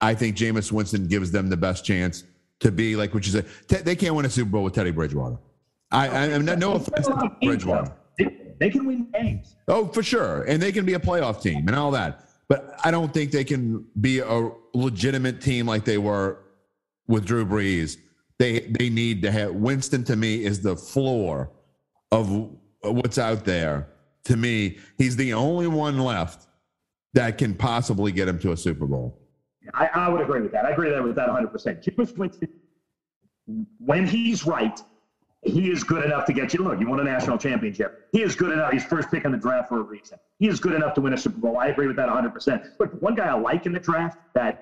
I 0.00 0.14
think 0.14 0.36
Jameis 0.36 0.70
Winston 0.70 1.08
gives 1.08 1.30
them 1.30 1.48
the 1.48 1.56
best 1.56 1.84
chance 1.84 2.24
to 2.60 2.70
be 2.70 2.96
like 2.96 3.14
what 3.14 3.26
you 3.26 3.32
said. 3.32 3.46
Te- 3.68 3.78
they 3.78 3.96
can't 3.96 4.14
win 4.14 4.26
a 4.26 4.30
Super 4.30 4.50
Bowl 4.50 4.64
with 4.64 4.74
Teddy 4.74 4.90
Bridgewater. 4.90 5.38
I, 5.90 6.08
I, 6.08 6.34
I 6.34 6.38
no, 6.38 6.54
no 6.54 6.74
offense 6.74 7.06
to 7.06 7.36
Bridgewater. 7.42 7.92
They, 8.18 8.54
they 8.58 8.70
can 8.70 8.86
win 8.86 9.10
games. 9.12 9.56
Oh, 9.66 9.86
for 9.88 10.02
sure. 10.02 10.42
And 10.42 10.62
they 10.62 10.70
can 10.70 10.84
be 10.84 10.94
a 10.94 11.00
playoff 11.00 11.42
team 11.42 11.66
and 11.66 11.76
all 11.76 11.90
that. 11.92 12.29
But 12.50 12.74
I 12.84 12.90
don't 12.90 13.14
think 13.14 13.30
they 13.30 13.44
can 13.44 13.86
be 14.00 14.18
a 14.18 14.50
legitimate 14.74 15.40
team 15.40 15.66
like 15.66 15.84
they 15.84 15.98
were 15.98 16.38
with 17.06 17.24
Drew 17.24 17.46
Brees. 17.46 17.96
They 18.40 18.60
they 18.78 18.90
need 18.90 19.22
to 19.22 19.30
have 19.30 19.54
Winston 19.54 20.02
to 20.04 20.16
me 20.16 20.44
is 20.44 20.60
the 20.60 20.74
floor 20.74 21.52
of 22.10 22.50
what's 22.82 23.18
out 23.18 23.44
there. 23.44 23.88
To 24.24 24.36
me, 24.36 24.78
he's 24.98 25.14
the 25.14 25.32
only 25.32 25.68
one 25.68 26.00
left 26.00 26.48
that 27.14 27.38
can 27.38 27.54
possibly 27.54 28.10
get 28.10 28.26
him 28.26 28.40
to 28.40 28.50
a 28.50 28.56
Super 28.56 28.86
Bowl. 28.86 29.16
I, 29.74 29.86
I 29.94 30.08
would 30.08 30.20
agree 30.20 30.40
with 30.40 30.50
that. 30.50 30.64
I 30.64 30.70
agree 30.70 30.90
with 31.00 31.14
that 31.14 31.28
100%. 31.28 31.84
Jameis 31.84 32.16
Winston, 32.18 32.48
when 33.78 34.06
he's 34.06 34.44
right, 34.44 34.82
he 35.42 35.70
is 35.70 35.82
good 35.82 36.04
enough 36.04 36.26
to 36.26 36.32
get 36.32 36.52
you. 36.52 36.62
Look, 36.62 36.80
you 36.80 36.88
won 36.88 37.00
a 37.00 37.04
national 37.04 37.38
championship. 37.38 37.94
He 38.12 38.22
is 38.22 38.34
good 38.34 38.52
enough. 38.52 38.72
He's 38.72 38.84
first 38.84 39.10
pick 39.10 39.24
in 39.24 39.32
the 39.32 39.38
draft 39.38 39.68
for 39.68 39.80
a 39.80 39.82
reason. 39.82 40.18
He 40.38 40.48
is 40.48 40.60
good 40.60 40.74
enough 40.74 40.94
to 40.94 41.00
win 41.00 41.14
a 41.14 41.16
Super 41.16 41.38
Bowl. 41.38 41.56
I 41.56 41.68
agree 41.68 41.86
with 41.86 41.96
that 41.96 42.08
100%. 42.08 42.62
But 42.78 43.00
one 43.02 43.14
guy 43.14 43.28
I 43.28 43.34
like 43.34 43.64
in 43.64 43.72
the 43.72 43.78
draft 43.78 44.18
that 44.34 44.58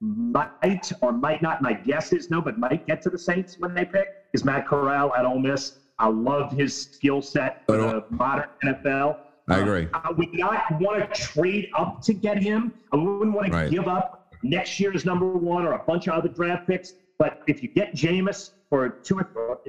might 0.00 0.92
or 1.02 1.12
might 1.12 1.42
not, 1.42 1.60
my 1.60 1.74
guess 1.74 2.12
is 2.12 2.30
no, 2.30 2.40
but 2.40 2.58
might 2.58 2.86
get 2.86 3.02
to 3.02 3.10
the 3.10 3.18
Saints 3.18 3.56
when 3.58 3.74
they 3.74 3.84
pick 3.84 4.06
is 4.32 4.44
Matt 4.44 4.66
Corral 4.66 5.12
at 5.14 5.24
Ole 5.24 5.38
Miss. 5.38 5.72
I 5.98 6.08
love 6.08 6.50
his 6.50 6.74
skill 6.74 7.20
set 7.20 7.58
for 7.66 7.76
the 7.76 8.04
modern 8.10 8.46
NFL. 8.64 9.14
I 9.48 9.58
agree. 9.58 9.82
Um, 9.92 10.00
I 10.04 10.10
would 10.10 10.28
not 10.32 10.80
want 10.80 11.14
to 11.14 11.22
trade 11.22 11.68
up 11.76 12.00
to 12.02 12.14
get 12.14 12.42
him. 12.42 12.72
I 12.92 12.96
wouldn't 12.96 13.36
want 13.36 13.52
to 13.52 13.68
give 13.68 13.86
up 13.86 14.22
next 14.42 14.80
year's 14.80 15.04
number 15.04 15.26
one 15.26 15.64
or 15.64 15.72
a 15.72 15.82
bunch 15.86 16.08
of 16.08 16.14
other 16.14 16.28
draft 16.28 16.66
picks. 16.66 16.94
But 17.18 17.38
if 17.46 17.62
you 17.62 17.68
get 17.68 17.94
Jameis 17.94 18.50
for 18.74 18.88
two 18.88 19.16
or 19.16 19.60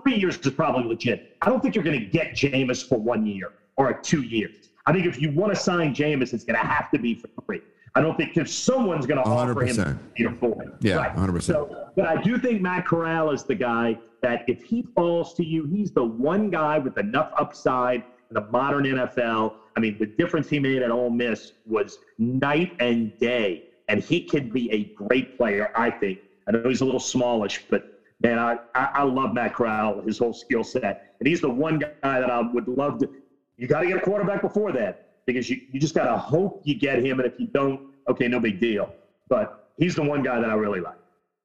three 0.00 0.14
years 0.14 0.38
is 0.38 0.52
probably 0.52 0.84
legit. 0.84 1.36
I 1.42 1.48
don't 1.48 1.60
think 1.60 1.74
you're 1.74 1.82
going 1.82 1.98
to 1.98 2.06
get 2.06 2.32
Jameis 2.32 2.88
for 2.88 2.96
one 2.96 3.26
year 3.26 3.54
or 3.76 3.92
two 3.92 4.22
years. 4.22 4.68
I 4.86 4.92
think 4.92 5.04
if 5.04 5.20
you 5.20 5.32
want 5.32 5.52
to 5.52 5.60
sign 5.60 5.92
Jameis, 5.92 6.32
it's 6.32 6.44
going 6.44 6.60
to 6.60 6.64
have 6.64 6.88
to 6.92 6.98
be 7.00 7.16
for 7.16 7.26
three. 7.44 7.60
I 7.96 8.00
don't 8.00 8.16
think 8.16 8.36
if 8.36 8.48
someone's 8.48 9.04
going 9.04 9.20
to 9.20 9.28
offer 9.28 9.64
him 9.64 9.76
100%. 9.76 9.98
three 10.16 10.26
or 10.26 10.34
four. 10.36 10.64
Yeah, 10.80 10.94
Right. 10.94 11.16
100%. 11.16 11.42
So, 11.42 11.88
but 11.96 12.06
I 12.06 12.22
do 12.22 12.38
think 12.38 12.62
Matt 12.62 12.86
Corral 12.86 13.32
is 13.32 13.42
the 13.42 13.56
guy 13.56 13.98
that 14.22 14.44
if 14.46 14.62
he 14.62 14.82
falls 14.94 15.34
to 15.34 15.44
you, 15.44 15.66
he's 15.66 15.90
the 15.90 16.04
one 16.04 16.48
guy 16.48 16.78
with 16.78 16.96
enough 16.98 17.32
upside 17.36 18.04
in 18.30 18.34
the 18.34 18.42
modern 18.52 18.84
NFL. 18.84 19.54
I 19.76 19.80
mean, 19.80 19.98
the 19.98 20.06
difference 20.06 20.48
he 20.48 20.60
made 20.60 20.82
at 20.82 20.92
Ole 20.92 21.10
Miss 21.10 21.54
was 21.66 21.98
night 22.18 22.76
and 22.78 23.18
day, 23.18 23.64
and 23.88 24.00
he 24.00 24.24
could 24.24 24.52
be 24.52 24.70
a 24.70 24.84
great 24.94 25.36
player. 25.36 25.72
I 25.74 25.90
think. 25.90 26.20
I 26.46 26.52
know 26.52 26.68
he's 26.68 26.80
a 26.80 26.84
little 26.84 27.00
smallish, 27.00 27.64
but 27.68 27.91
man, 28.22 28.38
I 28.38 28.58
I, 28.74 28.88
I 28.94 29.02
love 29.02 29.34
Matt 29.34 29.54
Corral, 29.54 30.00
his 30.02 30.18
whole 30.18 30.32
skill 30.32 30.64
set, 30.64 31.14
and 31.18 31.28
he's 31.28 31.40
the 31.40 31.50
one 31.50 31.78
guy 31.78 32.20
that 32.20 32.30
I 32.30 32.40
would 32.40 32.68
love 32.68 32.98
to. 33.00 33.08
You 33.56 33.66
got 33.66 33.80
to 33.80 33.86
get 33.86 33.96
a 33.96 34.00
quarterback 34.00 34.42
before 34.42 34.72
that 34.72 35.24
because 35.26 35.48
you, 35.50 35.60
you 35.70 35.78
just 35.78 35.94
got 35.94 36.04
to 36.04 36.16
hope 36.18 36.62
you 36.64 36.74
get 36.74 37.04
him, 37.04 37.20
and 37.20 37.26
if 37.30 37.38
you 37.38 37.46
don't, 37.46 37.80
okay, 38.08 38.28
no 38.28 38.40
big 38.40 38.60
deal. 38.60 38.92
But 39.28 39.72
he's 39.78 39.94
the 39.94 40.02
one 40.02 40.22
guy 40.22 40.40
that 40.40 40.50
I 40.50 40.54
really 40.54 40.80
like. 40.80 40.96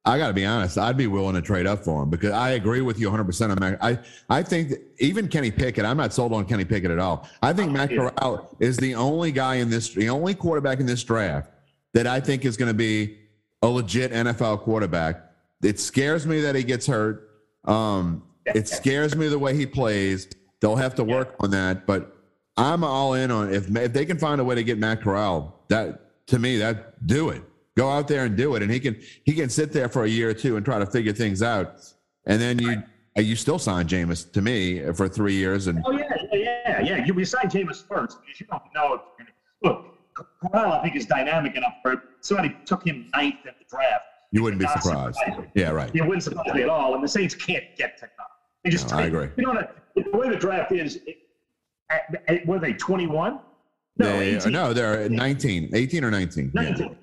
I 0.04 0.16
got 0.16 0.28
to 0.28 0.32
be 0.32 0.46
honest. 0.46 0.78
I'd 0.78 0.96
be 0.96 1.06
willing 1.06 1.34
to 1.34 1.42
trade 1.42 1.66
up 1.66 1.84
for 1.84 2.02
him 2.02 2.08
because 2.08 2.30
I 2.30 2.50
agree 2.50 2.80
with 2.80 2.98
you 2.98 3.08
100 3.08 3.24
percent 3.24 3.52
on 3.52 3.58
Mac. 3.60 3.78
I 3.82 3.98
I 4.30 4.42
think 4.42 4.70
that 4.70 4.80
even 4.98 5.28
Kenny 5.28 5.50
Pickett. 5.50 5.84
I'm 5.84 5.96
not 5.98 6.14
sold 6.14 6.32
on 6.32 6.46
Kenny 6.46 6.64
Pickett 6.64 6.90
at 6.90 6.98
all. 6.98 7.28
I 7.42 7.52
think 7.52 7.72
Matt 7.72 7.90
Yeah. 7.90 8.10
Corral 8.10 8.56
is 8.58 8.78
the 8.78 8.94
only 8.94 9.32
guy 9.32 9.56
in 9.56 9.68
this, 9.68 9.90
the 9.90 10.08
only 10.08 10.34
quarterback 10.34 10.80
in 10.80 10.86
this 10.86 11.04
draft 11.04 11.50
that 11.92 12.06
I 12.06 12.20
think 12.20 12.44
is 12.44 12.56
going 12.56 12.68
to 12.70 12.74
be 12.74 13.18
a 13.62 13.66
legit 13.68 14.12
NFL 14.12 14.60
quarterback. 14.60 15.27
It 15.62 15.80
scares 15.80 16.26
me 16.26 16.40
that 16.40 16.54
he 16.54 16.62
gets 16.62 16.86
hurt. 16.86 17.30
Um, 17.64 18.22
it 18.46 18.68
scares 18.68 19.16
me 19.16 19.28
the 19.28 19.38
way 19.38 19.54
he 19.54 19.66
plays. 19.66 20.28
They'll 20.60 20.76
have 20.76 20.94
to 20.96 21.04
work 21.04 21.36
on 21.40 21.50
that, 21.50 21.86
but 21.86 22.16
I'm 22.56 22.82
all 22.82 23.14
in 23.14 23.30
on 23.30 23.52
if 23.52 23.74
if 23.76 23.92
they 23.92 24.04
can 24.04 24.18
find 24.18 24.40
a 24.40 24.44
way 24.44 24.54
to 24.54 24.64
get 24.64 24.78
Matt 24.78 25.02
Corral. 25.02 25.64
That 25.68 26.26
to 26.28 26.38
me, 26.38 26.58
that 26.58 27.06
do 27.06 27.28
it. 27.30 27.42
Go 27.76 27.88
out 27.88 28.08
there 28.08 28.24
and 28.24 28.36
do 28.36 28.56
it, 28.56 28.62
and 28.62 28.70
he 28.70 28.80
can 28.80 29.00
he 29.24 29.34
can 29.34 29.48
sit 29.48 29.72
there 29.72 29.88
for 29.88 30.04
a 30.04 30.08
year 30.08 30.30
or 30.30 30.34
two 30.34 30.56
and 30.56 30.64
try 30.64 30.78
to 30.78 30.86
figure 30.86 31.12
things 31.12 31.42
out, 31.42 31.80
and 32.26 32.40
then 32.40 32.58
you 32.58 32.82
you 33.16 33.36
still 33.36 33.58
sign 33.58 33.86
Jameis 33.86 34.30
to 34.32 34.42
me 34.42 34.92
for 34.92 35.08
three 35.08 35.34
years, 35.34 35.68
and 35.68 35.82
Oh 35.86 35.92
yeah, 35.92 36.04
yeah, 36.32 36.38
yeah, 36.64 36.82
yeah. 36.82 37.04
You 37.04 37.14
resign 37.14 37.48
Jameis 37.48 37.86
first 37.86 38.18
because 38.20 38.40
you 38.40 38.46
don't 38.46 38.62
know. 38.74 39.02
If 39.18 39.26
look, 39.62 39.94
Corral, 40.14 40.72
I 40.72 40.82
think 40.82 40.96
is 40.96 41.06
dynamic 41.06 41.54
enough 41.54 41.74
for 41.82 42.02
somebody 42.20 42.56
took 42.64 42.84
him 42.84 43.08
ninth 43.14 43.44
in 43.44 43.52
the 43.58 43.64
draft. 43.68 44.04
You 44.30 44.42
wouldn't 44.42 44.60
be 44.60 44.66
Not 44.66 44.82
surprised. 44.82 45.18
Yeah, 45.54 45.70
right. 45.70 45.90
It 45.94 46.02
wouldn't 46.02 46.22
surprise 46.22 46.52
me 46.54 46.62
at 46.62 46.68
all. 46.68 46.94
And 46.94 47.02
the 47.02 47.08
Saints 47.08 47.34
can't 47.34 47.64
get 47.76 47.96
to 47.98 48.06
come. 48.06 48.26
They 48.62 48.70
just 48.70 48.90
No, 48.90 48.98
I 48.98 49.02
agree. 49.04 49.28
You 49.36 49.44
know 49.44 49.52
what? 49.52 49.76
The 49.94 50.16
way 50.16 50.28
the 50.28 50.36
draft 50.36 50.72
is, 50.72 50.96
it, 51.06 51.16
at, 51.90 52.22
at, 52.28 52.46
were 52.46 52.58
they 52.58 52.74
21? 52.74 53.40
No, 53.96 54.18
They, 54.18 54.36
18. 54.36 54.52
no, 54.52 54.72
they're 54.72 55.02
at 55.04 55.10
19, 55.10 55.70
18 55.74 56.04
or 56.04 56.10
19. 56.10 56.52
Yeah. 56.54 56.62
19. 56.62 56.96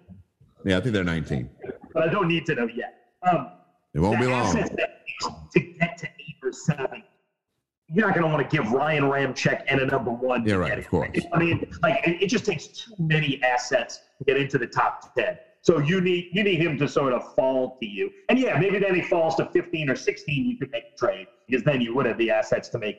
yeah, 0.65 0.77
I 0.77 0.81
think 0.81 0.93
they're 0.93 1.03
19. 1.03 1.49
But 1.93 2.03
I 2.03 2.07
don't 2.11 2.27
need 2.27 2.45
to 2.45 2.55
know 2.55 2.67
yet. 2.67 2.93
Um, 3.27 3.49
It 3.93 3.99
won't 3.99 4.19
be 4.19 4.27
long. 4.27 4.53
to 4.55 5.59
get 5.59 5.97
to 5.97 6.05
eight 6.05 6.35
or 6.43 6.51
seven, 6.51 7.03
you're 7.89 8.05
not 8.07 8.15
going 8.15 8.29
to 8.29 8.35
want 8.35 8.49
to 8.49 8.55
give 8.57 8.71
Ryan 8.71 9.03
Ramczyk 9.05 9.63
and 9.67 9.79
a 9.81 9.85
number 9.85 10.11
one. 10.11 10.45
Yeah, 10.45 10.55
right, 10.55 10.77
of 10.77 10.87
course. 10.89 11.17
I 11.33 11.39
mean, 11.39 11.69
like 11.81 12.07
it, 12.07 12.21
it 12.23 12.27
just 12.27 12.45
takes 12.45 12.67
too 12.67 12.93
many 12.99 13.41
assets 13.43 14.01
to 14.19 14.23
get 14.25 14.37
into 14.37 14.57
the 14.57 14.67
top 14.67 15.15
ten. 15.15 15.37
So 15.65 15.79
you 15.79 15.99
need 15.99 16.27
you 16.31 16.43
need 16.43 16.61
him 16.61 16.77
to 16.77 16.87
sort 16.87 17.11
of 17.11 17.23
fall 17.33 17.75
to 17.81 17.87
you. 17.87 18.11
And 18.29 18.37
yeah, 18.37 18.59
maybe 18.59 18.77
then 18.77 18.93
he 18.93 19.01
falls 19.01 19.35
to 19.35 19.49
15 19.51 19.89
or 19.89 19.95
16. 19.95 20.45
You 20.45 20.57
could 20.57 20.69
make 20.71 20.83
a 20.83 20.97
trade 20.97 21.25
because 21.47 21.63
then 21.63 21.81
you 21.81 21.95
would 21.95 22.05
have 22.05 22.19
the 22.19 22.29
assets 22.29 22.69
to 22.69 22.77
make 22.77 22.97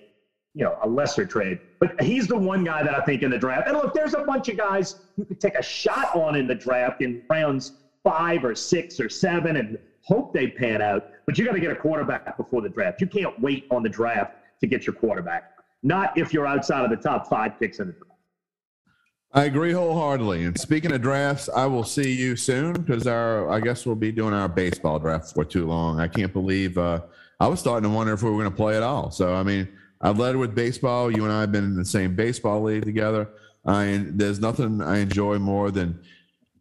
you 0.55 0.65
know 0.65 0.77
a 0.83 0.89
lesser 0.89 1.25
trade. 1.25 1.61
But 1.79 2.01
he's 2.03 2.27
the 2.27 2.37
one 2.37 2.65
guy 2.65 2.83
that 2.83 2.93
I 2.93 3.01
think 3.03 3.23
in 3.23 3.31
the 3.31 3.39
draft. 3.39 3.69
And 3.69 3.77
look, 3.77 3.95
there's 3.95 4.15
a 4.15 4.25
bunch 4.25 4.49
of 4.49 4.57
guys 4.57 4.97
you 5.17 5.25
could 5.25 5.39
take 5.39 5.55
a 5.55 5.63
shot 5.63 6.15
on 6.17 6.35
in 6.35 6.49
the 6.49 6.57
draft 6.57 7.03
in 7.03 7.23
rounds 7.31 7.71
five 8.03 8.45
or 8.45 8.55
six 8.55 8.99
or 8.99 9.09
seven 9.09 9.57
and 9.57 9.79
hope 10.03 10.33
they 10.33 10.49
pan 10.49 10.83
out. 10.83 11.05
But 11.25 11.39
you 11.39 11.45
got 11.45 11.53
to 11.53 11.61
get 11.61 11.71
a 11.71 11.77
quarterback 11.77 12.37
before 12.37 12.63
the 12.63 12.69
draft. 12.69 13.01
You 13.01 13.07
can't 13.07 13.39
wait 13.41 13.65
on 13.71 13.85
the 13.85 13.89
draft 13.89 14.33
to 14.61 14.67
get 14.67 14.87
your 14.87 14.95
quarterback. 14.95 15.45
Not 15.85 16.17
if 16.17 16.33
you're 16.33 16.47
outside 16.47 16.83
of 16.83 16.91
the 16.91 16.97
top 16.97 17.29
five 17.29 17.53
picks 17.61 17.79
in 17.79 17.87
the 17.87 17.93
draft. 17.93 18.06
I 19.37 19.45
agree 19.45 19.73
wholeheartedly. 19.73 20.45
And 20.45 20.59
speaking 20.59 20.93
of 20.93 21.03
drafts, 21.03 21.51
I 21.55 21.67
will 21.67 21.85
see 21.85 22.11
you 22.11 22.37
soon 22.37 22.73
because 22.73 23.07
our 23.07 23.51
I 23.51 23.61
guess 23.61 23.85
we'll 23.85 23.95
be 23.95 24.11
doing 24.11 24.33
our 24.33 24.49
baseball 24.49 24.99
draft 24.99 25.35
for 25.35 25.45
too 25.45 25.67
long. 25.67 26.01
I 26.01 26.09
can't 26.09 26.33
believe 26.33 26.79
uh, 26.79 27.03
I 27.39 27.47
was 27.47 27.61
starting 27.61 27.87
to 27.87 27.95
wonder 27.95 28.15
if 28.15 28.23
we 28.23 28.31
were 28.31 28.39
going 28.39 28.51
to 28.51 28.57
play 28.57 28.79
at 28.79 28.83
all. 28.83 29.11
So 29.11 29.35
I 29.35 29.43
mean, 29.43 29.69
I've 30.01 30.19
led 30.19 30.37
with 30.37 30.55
baseball. 30.55 31.15
You 31.15 31.25
and 31.25 31.33
I 31.35 31.43
have 31.43 31.53
been 31.53 31.65
in 31.65 31.77
the 31.77 31.85
same 31.85 32.17
baseball 32.17 32.63
league 32.63 32.87
together. 32.87 33.29
I 33.67 34.07
there's 34.09 34.41
nothing 34.41 34.81
I 34.81 35.01
enjoy 35.01 35.39
more 35.39 35.71
than 35.71 36.01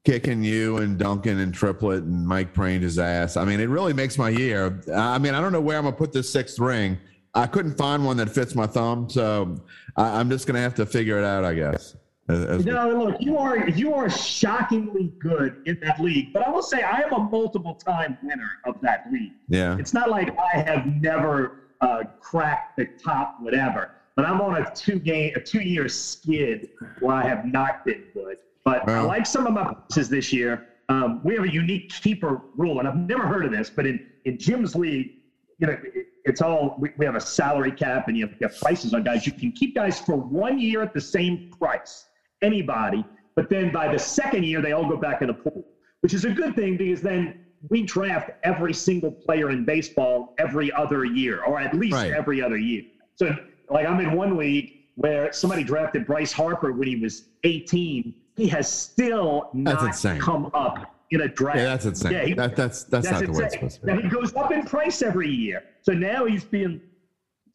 kicking 0.04 0.44
you 0.44 0.78
and 0.78 0.98
Duncan 0.98 1.40
and 1.40 1.54
Triplet 1.54 2.04
and 2.04 2.28
Mike 2.28 2.54
Prange's 2.54 3.00
ass. 3.00 3.38
I 3.38 3.46
mean, 3.46 3.62
it 3.62 3.70
really 3.70 3.94
makes 3.94 4.18
my 4.18 4.28
year. 4.28 4.82
I 4.94 5.18
mean, 5.18 5.34
I 5.34 5.40
don't 5.40 5.54
know 5.54 5.62
where 5.62 5.78
I'm 5.78 5.86
gonna 5.86 5.96
put 5.96 6.12
this 6.12 6.30
sixth 6.30 6.60
ring. 6.60 6.98
I 7.34 7.48
couldn't 7.48 7.78
find 7.78 8.06
one 8.06 8.18
that 8.18 8.30
fits 8.30 8.54
my 8.54 8.68
thumb, 8.68 9.10
so 9.10 9.64
I, 9.96 10.20
I'm 10.20 10.30
just 10.30 10.46
gonna 10.46 10.60
have 10.60 10.76
to 10.76 10.86
figure 10.86 11.18
it 11.18 11.24
out, 11.24 11.46
I 11.46 11.54
guess. 11.54 11.96
As- 12.28 12.66
No, 12.66 12.90
look, 12.90 13.22
you 13.22 13.38
are 13.38 13.70
you 13.70 13.94
are 13.94 14.10
shockingly 14.10 15.14
good 15.20 15.62
in 15.66 15.80
that 15.82 16.00
league. 16.00 16.34
But 16.34 16.48
I 16.48 16.50
will 16.50 16.64
say 16.64 16.82
I 16.82 17.02
am 17.02 17.14
a 17.14 17.20
multiple 17.20 17.76
time 17.76 18.18
winner 18.24 18.50
of 18.66 18.80
that 18.82 19.06
league. 19.12 19.34
Yeah. 19.48 19.78
It's 19.78 19.94
not 19.94 20.10
like 20.10 20.36
I 20.40 20.58
have 20.60 20.88
never 20.88 21.60
uh, 21.82 22.04
cracked 22.20 22.78
the 22.78 22.88
top 23.04 23.38
whatever. 23.42 23.92
But 24.16 24.26
I'm 24.26 24.42
on 24.42 24.62
a 24.62 24.74
two 24.74 24.98
game 25.00 25.34
a 25.36 25.40
two 25.42 25.60
year 25.62 25.88
skid 25.88 26.70
where 27.00 27.16
I 27.16 27.24
have 27.28 27.46
not 27.46 27.86
been 27.86 28.06
good. 28.14 28.38
But 28.64 28.88
I 28.90 29.02
like 29.02 29.26
some 29.28 29.46
of 29.46 29.54
my 29.54 29.74
pieces 29.90 30.10
this 30.10 30.34
year. 30.34 30.68
Um, 30.90 31.22
we 31.24 31.36
have 31.36 31.44
a 31.44 31.52
unique 31.52 31.90
keeper 31.90 32.42
rule, 32.56 32.80
and 32.80 32.88
I've 32.88 32.96
never 32.98 33.28
heard 33.28 33.44
of 33.46 33.52
this, 33.52 33.70
but 33.72 33.86
in, 33.88 34.06
in 34.26 34.38
Jim's 34.38 34.76
league, 34.76 35.14
you 35.58 35.66
know, 35.68 35.78
it's 36.26 36.42
all 36.42 36.76
we, 36.80 36.92
we 36.98 37.06
have 37.06 37.16
a 37.16 37.20
salary 37.22 37.72
cap 37.72 38.08
and 38.08 38.16
you 38.18 38.26
have, 38.28 38.36
you 38.40 38.48
have 38.48 38.60
prices 38.60 38.94
on 38.94 39.04
guys. 39.04 39.26
You 39.26 39.32
can 39.32 39.52
keep 39.52 39.74
guys 39.76 40.00
for 40.00 40.16
one 40.16 40.60
year 40.60 40.82
at 40.84 40.94
the 40.94 41.02
same 41.02 41.52
price, 41.60 42.06
anybody, 42.42 43.04
but 43.36 43.50
then 43.50 43.72
by 43.72 43.92
the 43.92 44.00
second 44.00 44.44
year 44.46 44.62
they 44.62 44.72
all 44.72 44.88
go 44.88 44.98
back 44.98 45.22
in 45.22 45.28
the 45.28 45.34
pool, 45.34 45.66
which 46.02 46.14
is 46.14 46.26
a 46.26 46.32
good 46.32 46.56
thing 46.56 46.78
because 46.78 47.02
then 47.02 47.40
we 47.70 47.82
draft 47.84 48.32
every 48.44 48.74
single 48.74 49.12
player 49.12 49.50
in 49.50 49.66
baseball 49.66 50.36
every 50.38 50.72
other 50.74 51.04
year, 51.06 51.44
or 51.44 51.60
at 51.60 51.74
least 51.74 51.94
Right. 51.96 52.12
every 52.14 52.42
other 52.42 52.58
year. 52.58 52.84
So, 53.16 53.36
like 53.70 53.88
I'm 53.88 54.00
in 54.00 54.12
one 54.14 54.38
league 54.38 54.72
where 54.96 55.32
somebody 55.34 55.64
drafted 55.64 56.06
Bryce 56.06 56.32
Harper 56.32 56.72
when 56.72 56.88
he 56.88 56.96
was 56.96 57.24
18. 57.44 58.14
He 58.38 58.48
has 58.50 58.72
still 58.72 59.50
not 59.54 59.82
insane. 59.84 60.20
come 60.20 60.52
up 60.54 60.96
in 61.12 61.22
a 61.22 61.28
draft. 61.28 61.58
Yeah, 61.58 61.66
that's 61.66 61.86
insane. 61.86 62.12
Yeah, 62.12 62.26
he- 62.26 62.34
that, 62.34 62.56
that's 62.56 62.84
that's, 62.84 63.10
not 63.10 63.26
the 63.26 63.32
way 63.32 63.46
it's 63.46 63.54
supposed 63.56 63.80
to 63.82 63.86
be. 63.88 63.94
Now 63.94 64.02
he 64.02 64.10
goes 64.10 64.36
up 64.36 64.52
in 64.52 64.64
price 64.64 65.02
every 65.02 65.30
year. 65.30 65.64
So 65.82 65.94
now 65.94 66.26
he's 66.26 66.44
being 66.44 66.82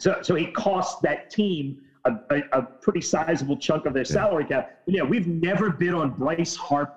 so 0.00 0.18
so 0.22 0.34
he 0.34 0.46
costs 0.52 1.00
that 1.02 1.30
team 1.30 1.82
a, 2.05 2.12
a, 2.30 2.42
a 2.53 2.62
pretty 2.62 3.01
sizable 3.01 3.57
chunk 3.57 3.86
of 3.86 3.94
their 3.94 4.05
salary 4.05 4.44
cap. 4.44 4.80
But 4.86 4.94
yeah, 4.94 5.03
we've 5.03 5.26
never 5.26 5.70
bid 5.70 5.94
on 5.94 6.11
Bryce 6.11 6.57
Harper 6.57 6.94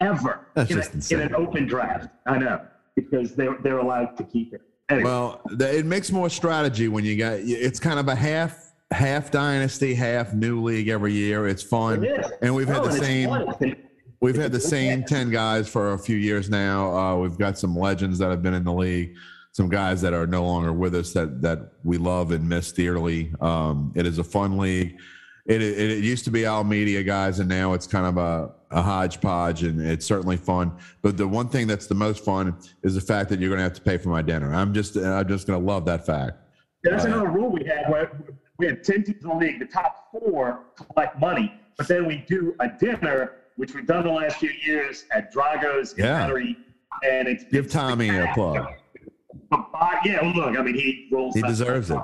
ever 0.00 0.46
in, 0.56 0.78
a, 0.78 1.14
in 1.14 1.20
an 1.20 1.34
open 1.34 1.66
draft. 1.66 2.08
I 2.26 2.38
know 2.38 2.60
because 2.96 3.34
they're 3.34 3.56
they're 3.62 3.78
allowed 3.78 4.16
to 4.18 4.24
keep 4.24 4.52
it. 4.52 4.60
Anyway, 4.88 5.04
Well, 5.04 5.40
the, 5.46 5.78
it 5.78 5.86
makes 5.86 6.10
more 6.10 6.28
strategy 6.28 6.88
when 6.88 7.04
you 7.04 7.16
got. 7.16 7.38
It's 7.40 7.80
kind 7.80 7.98
of 7.98 8.08
a 8.08 8.14
half 8.14 8.72
half 8.90 9.30
dynasty, 9.30 9.94
half 9.94 10.34
new 10.34 10.62
league 10.62 10.88
every 10.88 11.12
year. 11.12 11.48
It's 11.48 11.62
fun, 11.62 12.04
it 12.04 12.26
and 12.42 12.54
we've 12.54 12.68
had 12.68 12.78
Oh, 12.78 12.88
the 12.88 12.98
same. 12.98 13.76
We've 14.20 14.36
had 14.36 14.52
the 14.52 14.60
same 14.60 15.02
10 15.02 15.30
guys 15.32 15.68
for 15.68 15.94
a 15.94 15.98
few 15.98 16.16
years 16.16 16.48
now. 16.48 16.96
Uh, 16.96 17.16
we've 17.16 17.36
got 17.36 17.58
some 17.58 17.76
legends 17.76 18.20
that 18.20 18.30
have 18.30 18.40
been 18.40 18.54
in 18.54 18.62
the 18.62 18.72
league, 18.72 19.16
some 19.52 19.68
guys 19.68 20.00
that 20.00 20.14
are 20.14 20.26
no 20.26 20.44
longer 20.44 20.72
with 20.72 20.94
us 20.94 21.12
that, 21.12 21.42
that 21.42 21.72
we 21.84 21.98
love 21.98 22.32
and 22.32 22.48
miss 22.48 22.72
dearly. 22.72 23.32
Um, 23.40 23.92
it 23.94 24.06
is 24.06 24.18
a 24.18 24.24
fun 24.24 24.56
league. 24.56 24.98
It, 25.44 25.60
it, 25.60 25.78
it 25.90 26.04
used 26.04 26.24
to 26.24 26.30
be 26.30 26.46
all 26.46 26.64
media 26.64 27.02
guys, 27.02 27.38
and 27.38 27.48
now 27.48 27.74
it's 27.74 27.86
kind 27.86 28.06
of 28.06 28.16
a, 28.16 28.50
a 28.70 28.80
hodgepodge, 28.80 29.64
and 29.64 29.80
it's 29.80 30.06
certainly 30.06 30.38
fun. 30.38 30.72
But 31.02 31.16
the 31.18 31.28
one 31.28 31.48
thing 31.48 31.66
that's 31.66 31.86
the 31.86 31.94
most 31.94 32.24
fun 32.24 32.56
is 32.82 32.94
the 32.94 33.00
fact 33.00 33.28
that 33.28 33.40
you're 33.40 33.50
going 33.50 33.58
to 33.58 33.64
have 33.64 33.74
to 33.74 33.82
pay 33.82 33.98
for 33.98 34.08
my 34.08 34.22
dinner. 34.22 34.54
I'm 34.54 34.72
just, 34.72 34.96
I'm 34.96 35.28
just 35.28 35.46
going 35.46 35.60
to 35.60 35.66
love 35.66 35.84
that 35.84 36.06
fact. 36.06 36.38
That's 36.82 37.04
another 37.04 37.28
rule 37.28 37.50
we 37.50 37.64
had 37.64 37.90
where 37.90 38.22
we 38.58 38.66
had 38.66 38.82
10 38.82 39.04
teams 39.04 39.22
in 39.22 39.28
the 39.28 39.34
league. 39.34 39.58
The 39.58 39.66
top 39.66 40.10
four 40.12 40.60
collect 40.76 41.18
money, 41.20 41.52
but 41.76 41.88
then 41.88 42.06
we 42.06 42.24
do 42.26 42.54
a 42.60 42.68
dinner, 42.68 43.32
which 43.56 43.74
we've 43.74 43.86
done 43.86 44.04
the 44.04 44.10
last 44.12 44.38
few 44.38 44.50
years 44.64 45.04
at 45.12 45.30
Drago's 45.32 45.92
in 45.92 46.04
Yeah. 46.04 46.18
Battery. 46.20 46.56
And 47.04 47.26
it's 47.28 47.44
Give 47.44 47.68
Tommy 47.70 48.08
a 48.10 48.30
plug. 48.34 48.66
Bo- 49.56 49.90
yeah, 50.04 50.22
well, 50.22 50.34
look, 50.34 50.58
I 50.58 50.62
mean, 50.62 50.74
he 50.74 51.08
rolls. 51.10 51.34
He 51.34 51.42
deserves 51.42 51.90
it. 51.90 51.98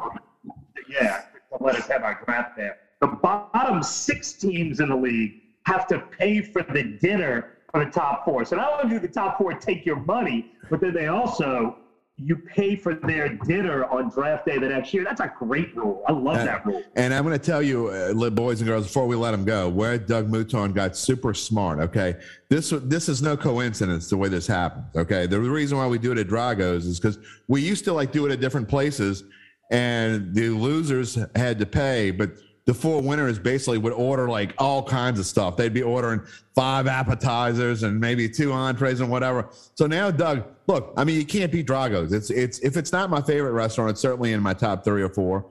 Yeah, 0.88 1.22
let 1.60 1.76
us 1.76 1.86
have 1.88 2.02
our 2.02 2.22
draft 2.24 2.56
there. 2.56 2.78
The 3.00 3.08
bottom 3.08 3.82
six 3.82 4.32
teams 4.32 4.80
in 4.80 4.88
the 4.88 4.96
league 4.96 5.40
have 5.64 5.86
to 5.88 5.98
pay 5.98 6.40
for 6.40 6.62
the 6.62 6.82
dinner 7.00 7.58
for 7.70 7.84
the 7.84 7.90
top 7.90 8.24
four. 8.24 8.44
So 8.44 8.56
not 8.56 8.84
only 8.84 8.96
do 8.96 9.00
the 9.00 9.12
top 9.12 9.38
four 9.38 9.52
take 9.54 9.84
your 9.84 9.96
money, 9.96 10.52
but 10.70 10.80
then 10.80 10.94
they 10.94 11.06
also 11.08 11.76
you 12.20 12.36
pay 12.36 12.74
for 12.74 12.94
their 12.94 13.28
dinner 13.28 13.84
on 13.84 14.10
draft 14.10 14.44
day 14.44 14.58
the 14.58 14.68
next 14.68 14.92
year. 14.92 15.04
That's 15.04 15.20
a 15.20 15.32
great 15.38 15.74
rule. 15.76 16.02
I 16.08 16.12
love 16.12 16.36
that 16.36 16.66
rule. 16.66 16.82
And 16.96 17.14
I'm 17.14 17.24
going 17.24 17.38
to 17.38 17.44
tell 17.44 17.62
you, 17.62 17.88
uh, 17.88 18.30
boys 18.30 18.60
and 18.60 18.68
girls, 18.68 18.86
before 18.86 19.06
we 19.06 19.14
let 19.14 19.30
them 19.30 19.44
go, 19.44 19.68
where 19.68 19.96
Doug 19.98 20.28
Mouton 20.28 20.72
got 20.72 20.96
super 20.96 21.32
smart. 21.32 21.78
Okay, 21.78 22.16
this 22.48 22.70
this 22.82 23.08
is 23.08 23.22
no 23.22 23.36
coincidence 23.36 24.10
the 24.10 24.16
way 24.16 24.28
this 24.28 24.46
happens. 24.46 24.86
Okay, 24.96 25.26
the 25.26 25.38
reason 25.38 25.78
why 25.78 25.86
we 25.86 25.98
do 25.98 26.10
it 26.10 26.18
at 26.18 26.26
Dragos 26.26 26.86
is 26.86 26.98
because 26.98 27.18
we 27.46 27.60
used 27.60 27.84
to 27.84 27.92
like 27.92 28.10
do 28.10 28.26
it 28.26 28.32
at 28.32 28.40
different 28.40 28.68
places, 28.68 29.22
and 29.70 30.34
the 30.34 30.48
losers 30.48 31.18
had 31.36 31.58
to 31.60 31.66
pay, 31.66 32.10
but 32.10 32.30
the 32.66 32.74
four 32.74 33.00
winners 33.00 33.38
basically 33.38 33.78
would 33.78 33.94
order 33.94 34.28
like 34.28 34.54
all 34.58 34.82
kinds 34.82 35.18
of 35.18 35.24
stuff. 35.24 35.56
They'd 35.56 35.72
be 35.72 35.82
ordering 35.82 36.20
five 36.54 36.86
appetizers 36.86 37.82
and 37.82 37.98
maybe 37.98 38.28
two 38.28 38.52
entrees 38.52 39.00
and 39.00 39.10
whatever. 39.10 39.48
So 39.74 39.86
now, 39.86 40.10
Doug, 40.10 40.44
look, 40.68 40.92
I 40.96 41.02
mean, 41.04 41.16
you 41.16 41.26
can't 41.26 41.50
beat 41.50 41.66
Dragos. 41.66 42.12
It's 42.12 42.30
it's 42.30 42.58
if 42.60 42.76
it's 42.76 42.92
not 42.92 43.10
my 43.10 43.20
favorite 43.20 43.52
restaurant, 43.52 43.90
it's 43.90 44.00
certainly 44.00 44.32
in 44.32 44.40
my 44.40 44.54
top 44.54 44.84
three 44.84 45.02
or 45.02 45.08
four. 45.08 45.46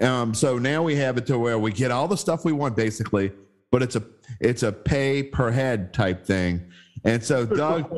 Um, 0.00 0.34
so 0.34 0.58
now 0.58 0.82
we 0.82 0.96
have 0.96 1.16
it 1.18 1.26
to 1.26 1.38
where 1.38 1.58
we 1.58 1.70
get 1.70 1.90
all 1.92 2.08
the 2.08 2.16
stuff 2.16 2.44
we 2.44 2.52
want 2.52 2.74
basically, 2.74 3.30
but 3.70 3.82
it's 3.82 3.94
a 3.94 4.02
it's 4.40 4.62
a 4.64 4.72
pay 4.72 5.22
per 5.22 5.50
head 5.52 5.92
type 5.94 6.26
thing. 6.26 6.62
And 7.04 7.22
so 7.22 7.46
Doug 7.46 7.94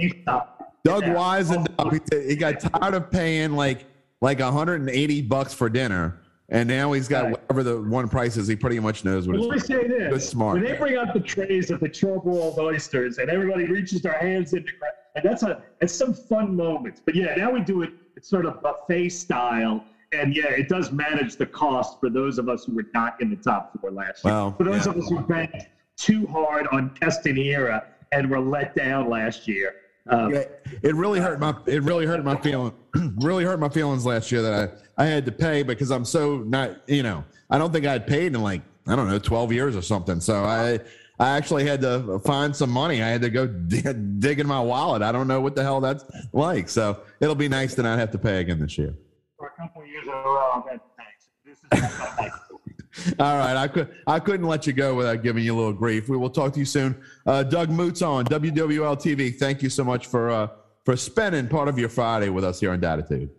Doug 0.85 1.09
Wise 1.09 1.51
and. 1.51 1.66
He, 2.12 2.37
got 2.37 2.61
tired 2.61 2.95
of 2.95 3.11
paying 3.11 3.53
like 3.53 3.87
like 4.20 4.41
180 4.41 5.22
bucks 5.22 5.53
for 5.55 5.68
dinner, 5.68 6.20
and 6.49 6.68
now 6.68 6.93
he's 6.93 7.09
got 7.09 7.25
Right. 7.25 7.33
whatever 7.33 7.62
the 7.62 7.81
one 7.83 8.09
price 8.09 8.37
is. 8.37 8.49
He 8.49 8.57
pretty 8.57 8.81
much 8.81 9.05
knows 9.05 9.27
what 9.27 9.39
Well, 9.39 9.49
let 9.49 9.55
me 9.57 9.61
say 9.61 9.87
this: 9.87 10.12
Good 10.12 10.22
smart. 10.22 10.55
when 10.55 10.64
they 10.64 10.77
bring 10.77 10.97
out 10.97 11.14
the 11.14 11.20
trays 11.20 11.70
of 11.70 11.81
the 11.81 11.89
charbroiled 11.89 12.59
oysters, 12.59 13.18
and 13.18 13.31
everybody 13.31 13.64
reaches 13.64 14.03
their 14.03 14.18
hands 14.18 14.53
into, 14.53 14.72
and 15.15 15.25
that's 15.25 15.43
a 15.43 15.62
it's 15.81 15.95
some 15.95 16.15
fun 16.15 16.57
moments. 16.57 17.01
But 17.05 17.15
yeah, 17.15 17.35
now 17.37 17.53
we 17.53 17.61
do 17.61 17.83
it. 17.83 17.91
It's 18.17 18.29
sort 18.29 18.47
of 18.47 18.62
buffet 18.62 19.11
style, 19.11 19.85
and 20.12 20.35
yeah, 20.35 20.51
it 20.51 20.69
does 20.69 20.93
manage 20.93 21.37
the 21.37 21.47
cost 21.47 22.01
for 22.01 22.11
those 22.11 22.39
of 22.39 22.49
us 22.49 22.65
who 22.65 22.75
were 22.75 22.87
not 22.95 23.21
in 23.21 23.31
the 23.31 23.37
top 23.37 23.79
four 23.81 23.91
last 23.91 24.25
year. 24.25 24.33
Well, 24.33 24.53
for 24.53 24.65
those 24.65 24.87
yeah. 24.87 24.93
of 24.93 24.99
us 24.99 25.09
who 25.09 25.21
banked 25.21 25.69
too 25.97 26.27
hard 26.27 26.67
on 26.73 26.91
Castanera 26.91 27.85
and 28.12 28.31
were 28.31 28.41
let 28.41 28.75
down 28.75 29.09
last 29.09 29.47
year. 29.47 29.77
Um, 30.09 30.35
Yeah, 30.35 30.45
it 30.83 30.95
really 30.95 31.19
hurt 31.19 31.41
my 31.41 31.55
it 31.67 31.83
really 31.83 32.05
hurt 32.05 32.23
my 32.25 32.37
feeling 32.37 32.75
really 33.21 33.45
hurt 33.45 33.59
my 33.59 33.71
feelings 33.71 34.05
last 34.05 34.31
year 34.31 34.43
that 34.43 34.83
I, 34.99 35.05
I 35.05 35.07
had 35.07 35.25
to 35.27 35.33
pay 35.33 35.62
because 35.62 35.91
I'm 35.91 36.05
so 36.05 36.39
not 36.39 36.89
you 36.89 37.03
know 37.03 37.25
I 37.49 37.57
don't 37.57 37.73
think 37.73 37.87
I 37.87 37.93
had 37.93 38.07
paid 38.07 38.35
in 38.35 38.43
like 38.43 38.61
I 38.87 38.97
don't 38.97 39.09
know 39.09 39.19
12 39.19 39.53
years 39.53 39.75
or 39.75 39.81
something 39.81 40.21
so 40.21 40.45
I 40.45 40.81
I 41.19 41.37
actually 41.37 41.67
had 41.67 41.81
to 41.83 42.19
find 42.21 42.55
some 42.55 42.71
money 42.71 43.03
I 43.03 43.09
had 43.09 43.23
to 43.23 43.31
go 43.31 43.47
dig, 43.69 44.21
dig 44.21 44.41
in 44.41 44.47
my 44.47 44.61
wallet 44.61 45.03
I 45.03 45.12
don't 45.12 45.29
know 45.29 45.41
what 45.41 45.55
the 45.55 45.62
hell 45.62 45.81
that's 45.81 46.05
like 46.33 46.69
so 46.69 47.01
it'll 47.21 47.35
be 47.35 47.49
nice 47.49 47.75
to 47.77 47.83
not 47.83 47.99
have 47.99 48.11
to 48.12 48.19
pay 48.19 48.41
again 48.41 48.59
this 48.59 48.77
year 48.79 48.95
For 49.37 49.49
a 49.49 49.61
couple 49.61 49.83
of 49.83 49.89
years 49.89 50.05
in 50.07 50.12
a 50.12 50.17
row, 50.17 50.62
I've 50.65 50.71
had 50.71 50.81
thanks. 50.97 51.29
This 51.45 51.59
is 51.73 53.15
all 53.19 53.37
right 53.39 53.57
I 53.57 53.69
could 53.69 53.95
I 54.07 54.21
couldn't 54.21 54.47
let 54.47 54.67
you 54.67 54.73
go 54.73 54.95
without 54.95 55.23
giving 55.23 55.45
you 55.45 55.55
a 55.55 55.59
little 55.59 55.73
grief 55.73 56.09
we 56.09 56.17
will 56.17 56.31
talk 56.31 56.53
to 56.53 56.59
you 56.59 56.65
soon 56.65 57.01
uh, 57.27 57.43
Doug 57.43 57.69
Mouton 57.69 58.09
on 58.09 58.25
WWL 58.27 58.97
TV 58.97 59.37
thank 59.37 59.62
you 59.62 59.69
so 59.71 59.83
much 59.85 60.07
for 60.07 60.31
uh, 60.31 60.49
for 60.85 60.97
spending 60.97 61.49
part 61.49 61.69
of 61.69 61.79
your 61.79 61.89
Friday 61.89 62.29
with 62.29 62.45
us 62.45 62.61
here 62.61 62.71
on 62.73 62.81
Datitude. 62.81 63.31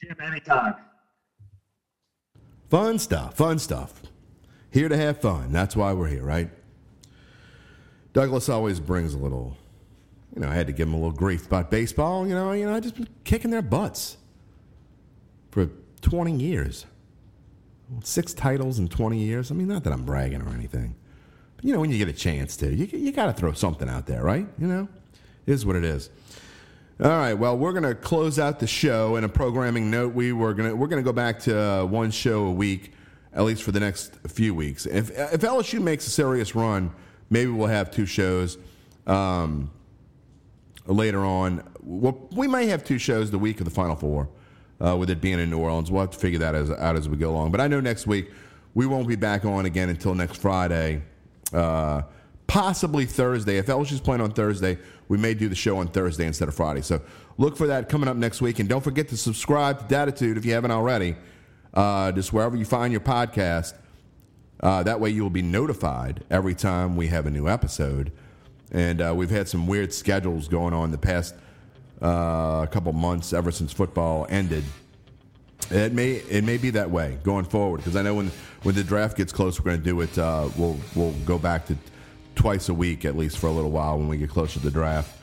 Jim 0.00 0.16
anytime. 0.24 0.74
Fun 2.70 2.98
stuff, 2.98 3.34
fun 3.34 3.58
stuff. 3.58 4.02
Here 4.70 4.88
to 4.88 4.96
have 4.96 5.20
fun. 5.20 5.52
That's 5.52 5.74
why 5.74 5.92
we're 5.92 6.08
here, 6.08 6.22
right? 6.22 6.50
Douglas 8.18 8.48
always 8.48 8.80
brings 8.80 9.14
a 9.14 9.16
little, 9.16 9.56
you 10.34 10.42
know, 10.42 10.48
I 10.48 10.54
had 10.54 10.66
to 10.66 10.72
give 10.72 10.88
him 10.88 10.94
a 10.94 10.96
little 10.96 11.12
grief 11.12 11.46
about 11.46 11.70
baseball. 11.70 12.26
You 12.26 12.34
know, 12.34 12.50
you 12.50 12.66
know, 12.66 12.74
I 12.74 12.80
just 12.80 12.96
been 12.96 13.06
kicking 13.22 13.52
their 13.52 13.62
butts 13.62 14.16
for 15.52 15.70
20 16.00 16.34
years. 16.34 16.84
Six 18.02 18.34
titles 18.34 18.80
in 18.80 18.88
20 18.88 19.18
years. 19.20 19.52
I 19.52 19.54
mean, 19.54 19.68
not 19.68 19.84
that 19.84 19.92
I'm 19.92 20.04
bragging 20.04 20.42
or 20.42 20.48
anything. 20.48 20.96
But, 21.54 21.64
you 21.64 21.72
know, 21.72 21.78
when 21.78 21.92
you 21.92 21.98
get 21.98 22.08
a 22.08 22.12
chance 22.12 22.56
to, 22.56 22.74
you, 22.74 22.86
you 22.86 23.12
got 23.12 23.26
to 23.26 23.32
throw 23.34 23.52
something 23.52 23.88
out 23.88 24.06
there, 24.06 24.24
right? 24.24 24.48
You 24.58 24.66
know, 24.66 24.88
it 25.46 25.52
is 25.52 25.64
what 25.64 25.76
it 25.76 25.84
is. 25.84 26.10
All 27.00 27.10
right. 27.10 27.34
Well, 27.34 27.56
we're 27.56 27.70
going 27.70 27.84
to 27.84 27.94
close 27.94 28.40
out 28.40 28.58
the 28.58 28.66
show. 28.66 29.14
In 29.14 29.22
a 29.22 29.28
programming 29.28 29.92
note, 29.92 30.12
we 30.12 30.32
were 30.32 30.54
going 30.54 30.68
to 30.68 30.74
we're 30.74 30.88
going 30.88 31.04
to 31.04 31.08
go 31.08 31.14
back 31.14 31.38
to 31.42 31.56
uh, 31.56 31.84
one 31.84 32.10
show 32.10 32.46
a 32.46 32.52
week, 32.52 32.94
at 33.32 33.44
least 33.44 33.62
for 33.62 33.70
the 33.70 33.78
next 33.78 34.16
few 34.26 34.56
weeks. 34.56 34.86
If 34.86 35.10
if 35.10 35.42
LSU 35.42 35.80
makes 35.80 36.04
a 36.08 36.10
serious 36.10 36.56
run, 36.56 36.92
maybe 37.30 37.50
we'll 37.50 37.68
have 37.68 37.90
two 37.90 38.06
shows 38.06 38.58
um, 39.06 39.70
later 40.86 41.24
on. 41.24 41.62
Well, 41.80 42.28
we 42.32 42.48
may 42.48 42.66
have 42.66 42.84
two 42.84 42.98
shows 42.98 43.30
the 43.30 43.38
week 43.38 43.60
of 43.60 43.64
the 43.64 43.70
Final 43.70 43.96
Four, 43.96 44.28
uh, 44.84 44.96
with 44.96 45.10
it 45.10 45.20
being 45.20 45.38
in 45.38 45.50
New 45.50 45.58
Orleans. 45.58 45.90
We'll 45.90 46.02
have 46.02 46.10
to 46.10 46.18
figure 46.18 46.38
that 46.40 46.54
as, 46.54 46.70
out 46.70 46.96
as 46.96 47.08
we 47.08 47.16
go 47.16 47.30
along. 47.30 47.50
But 47.50 47.60
I 47.60 47.68
know 47.68 47.80
next 47.80 48.06
week 48.06 48.30
we 48.74 48.86
won't 48.86 49.08
be 49.08 49.16
back 49.16 49.44
on 49.44 49.66
again 49.66 49.88
until 49.88 50.14
next 50.14 50.36
Friday. 50.36 51.02
Uh, 51.52 52.02
possibly 52.46 53.04
Thursday. 53.04 53.58
If 53.58 53.66
LSU's 53.66 54.00
playing 54.00 54.20
on 54.20 54.32
Thursday, 54.32 54.78
we 55.08 55.18
may 55.18 55.34
do 55.34 55.48
the 55.48 55.54
show 55.54 55.78
on 55.78 55.88
Thursday 55.88 56.26
instead 56.26 56.48
of 56.48 56.54
Friday. 56.54 56.80
So 56.80 57.00
look 57.36 57.56
for 57.56 57.68
that 57.68 57.88
coming 57.88 58.08
up 58.08 58.16
next 58.16 58.40
week. 58.40 58.58
And 58.58 58.68
don't 58.68 58.82
forget 58.82 59.08
to 59.08 59.16
subscribe 59.16 59.78
to 59.78 59.94
Datitude 59.94 60.36
if 60.36 60.44
you 60.44 60.52
haven't 60.52 60.70
already, 60.70 61.16
uh, 61.74 62.12
just 62.12 62.32
wherever 62.32 62.56
you 62.56 62.64
find 62.64 62.92
your 62.92 63.00
podcast. 63.00 63.74
Uh, 64.60 64.82
that 64.82 65.00
way 65.00 65.10
you 65.10 65.22
will 65.22 65.30
be 65.30 65.42
notified 65.42 66.24
every 66.30 66.54
time 66.54 66.96
we 66.96 67.08
have 67.08 67.26
a 67.26 67.30
new 67.30 67.48
episode. 67.48 68.12
And 68.72 69.00
uh, 69.00 69.14
we've 69.16 69.30
had 69.30 69.48
some 69.48 69.66
weird 69.66 69.92
schedules 69.92 70.48
going 70.48 70.74
on 70.74 70.90
the 70.90 70.98
past 70.98 71.34
uh, 72.02 72.66
couple 72.66 72.92
months 72.92 73.32
ever 73.32 73.50
since 73.50 73.72
football 73.72 74.26
ended. 74.28 74.64
It 75.70 75.92
may 75.92 76.12
it 76.12 76.44
may 76.44 76.56
be 76.56 76.70
that 76.70 76.90
way 76.90 77.18
going 77.24 77.44
forward 77.44 77.78
because 77.78 77.96
I 77.96 78.02
know 78.02 78.14
when 78.14 78.30
when 78.62 78.74
the 78.74 78.84
draft 78.84 79.16
gets 79.16 79.32
close, 79.32 79.58
we're 79.58 79.64
going 79.64 79.78
to 79.78 79.84
do 79.84 80.00
it. 80.00 80.16
Uh, 80.16 80.48
we'll 80.56 80.78
we'll 80.94 81.12
go 81.24 81.38
back 81.38 81.66
to 81.66 81.76
twice 82.34 82.68
a 82.68 82.74
week 82.74 83.04
at 83.04 83.16
least 83.16 83.38
for 83.38 83.48
a 83.48 83.52
little 83.52 83.70
while 83.70 83.98
when 83.98 84.08
we 84.08 84.16
get 84.16 84.30
closer 84.30 84.60
to 84.60 84.64
the 84.64 84.70
draft. 84.70 85.14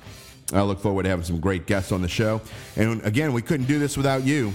I 0.53 0.62
look 0.62 0.80
forward 0.80 1.03
to 1.03 1.10
having 1.10 1.26
some 1.26 1.40
great 1.40 1.66
guests 1.66 1.91
on 1.91 2.02
the 2.02 2.07
show. 2.07 2.41
And 2.76 3.03
again, 3.03 3.34
we 3.34 3.41
couldn't 3.41 3.66
do 3.66 3.80
this 3.80 3.98
without 3.98 4.24
you. 4.24 4.53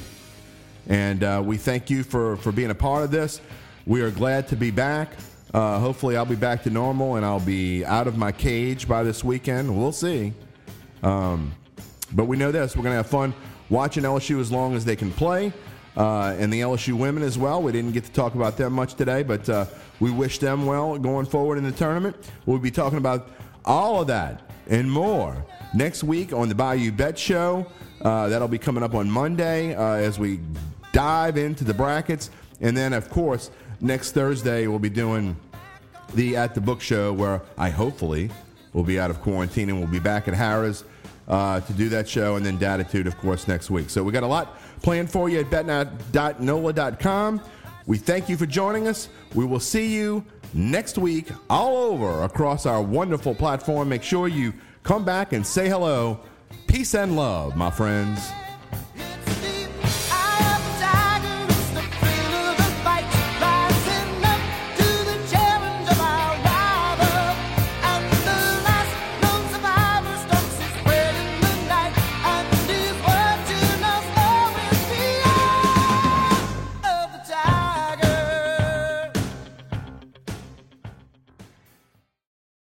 And 0.86 1.24
uh, 1.24 1.42
we 1.44 1.56
thank 1.56 1.90
you 1.90 2.04
for 2.04 2.36
for 2.36 2.52
being 2.52 2.70
a 2.70 2.74
part 2.74 3.02
of 3.02 3.10
this. 3.10 3.40
We 3.86 4.02
are 4.02 4.10
glad 4.10 4.46
to 4.48 4.56
be 4.56 4.70
back. 4.70 5.12
Uh, 5.54 5.78
hopefully, 5.78 6.16
I'll 6.16 6.26
be 6.26 6.36
back 6.36 6.62
to 6.64 6.70
normal 6.70 7.16
and 7.16 7.24
I'll 7.24 7.40
be 7.40 7.84
out 7.84 8.06
of 8.06 8.16
my 8.16 8.30
cage 8.30 8.86
by 8.86 9.02
this 9.02 9.24
weekend. 9.24 9.74
We'll 9.76 9.90
see. 9.90 10.34
Um, 11.02 11.52
but 12.12 12.26
we 12.26 12.36
know 12.36 12.52
this: 12.52 12.76
we're 12.76 12.82
going 12.82 12.92
to 12.92 12.98
have 12.98 13.06
fun 13.06 13.32
watching 13.70 14.02
LSU 14.02 14.38
as 14.38 14.52
long 14.52 14.74
as 14.74 14.84
they 14.84 14.96
can 14.96 15.10
play, 15.10 15.52
uh, 15.96 16.36
and 16.38 16.52
the 16.52 16.60
LSU 16.60 16.92
women 16.92 17.22
as 17.22 17.38
well. 17.38 17.62
We 17.62 17.72
didn't 17.72 17.92
get 17.92 18.04
to 18.04 18.12
talk 18.12 18.34
about 18.34 18.58
them 18.58 18.74
much 18.74 18.94
today, 18.94 19.22
but 19.22 19.48
uh, 19.48 19.64
we 19.98 20.10
wish 20.10 20.38
them 20.38 20.66
well 20.66 20.98
going 20.98 21.24
forward 21.24 21.56
in 21.56 21.64
the 21.64 21.72
tournament. 21.72 22.16
We'll 22.44 22.58
be 22.58 22.70
talking 22.70 22.98
about 22.98 23.30
all 23.64 24.02
of 24.02 24.08
that 24.08 24.42
and 24.68 24.90
more 24.90 25.44
next 25.74 26.04
week 26.04 26.34
on 26.34 26.50
the 26.50 26.54
Bayou 26.54 26.92
Bet 26.92 27.18
Show. 27.18 27.66
Uh, 28.02 28.28
that'll 28.28 28.46
be 28.46 28.58
coming 28.58 28.82
up 28.82 28.94
on 28.94 29.10
Monday 29.10 29.74
uh, 29.74 29.94
as 29.94 30.18
we 30.18 30.40
dive 30.92 31.38
into 31.38 31.64
the 31.64 31.74
brackets, 31.74 32.30
and 32.60 32.76
then 32.76 32.92
of 32.92 33.08
course 33.08 33.50
next 33.80 34.12
Thursday 34.12 34.66
we'll 34.66 34.78
be 34.78 34.90
doing 34.90 35.36
the 36.14 36.36
at 36.36 36.54
the 36.54 36.60
book 36.60 36.80
show 36.80 37.12
where 37.12 37.42
I 37.56 37.70
hopefully 37.70 38.30
will 38.72 38.84
be 38.84 38.98
out 39.00 39.10
of 39.10 39.20
quarantine 39.20 39.68
and 39.68 39.78
we'll 39.78 39.88
be 39.88 39.98
back 39.98 40.28
at 40.28 40.34
Harrah's 40.34 40.84
uh, 41.30 41.60
to 41.60 41.72
do 41.72 41.88
that 41.88 42.08
show, 42.08 42.34
and 42.36 42.44
then 42.44 42.58
Datitude, 42.58 43.06
of 43.06 43.16
course, 43.18 43.46
next 43.46 43.70
week. 43.70 43.88
So 43.88 44.02
we 44.02 44.10
got 44.12 44.24
a 44.24 44.26
lot 44.26 44.58
planned 44.82 45.10
for 45.10 45.28
you 45.28 45.38
at 45.40 45.46
betnow.nola.com. 45.46 47.40
We 47.86 47.98
thank 47.98 48.28
you 48.28 48.36
for 48.36 48.46
joining 48.46 48.88
us. 48.88 49.08
We 49.34 49.44
will 49.44 49.60
see 49.60 49.94
you 49.94 50.24
next 50.52 50.98
week 50.98 51.28
all 51.48 51.76
over 51.76 52.24
across 52.24 52.66
our 52.66 52.82
wonderful 52.82 53.34
platform. 53.34 53.88
Make 53.88 54.02
sure 54.02 54.26
you 54.26 54.52
come 54.82 55.04
back 55.04 55.32
and 55.32 55.46
say 55.46 55.68
hello. 55.68 56.20
Peace 56.66 56.94
and 56.94 57.14
love, 57.16 57.56
my 57.56 57.70
friends. 57.70 58.20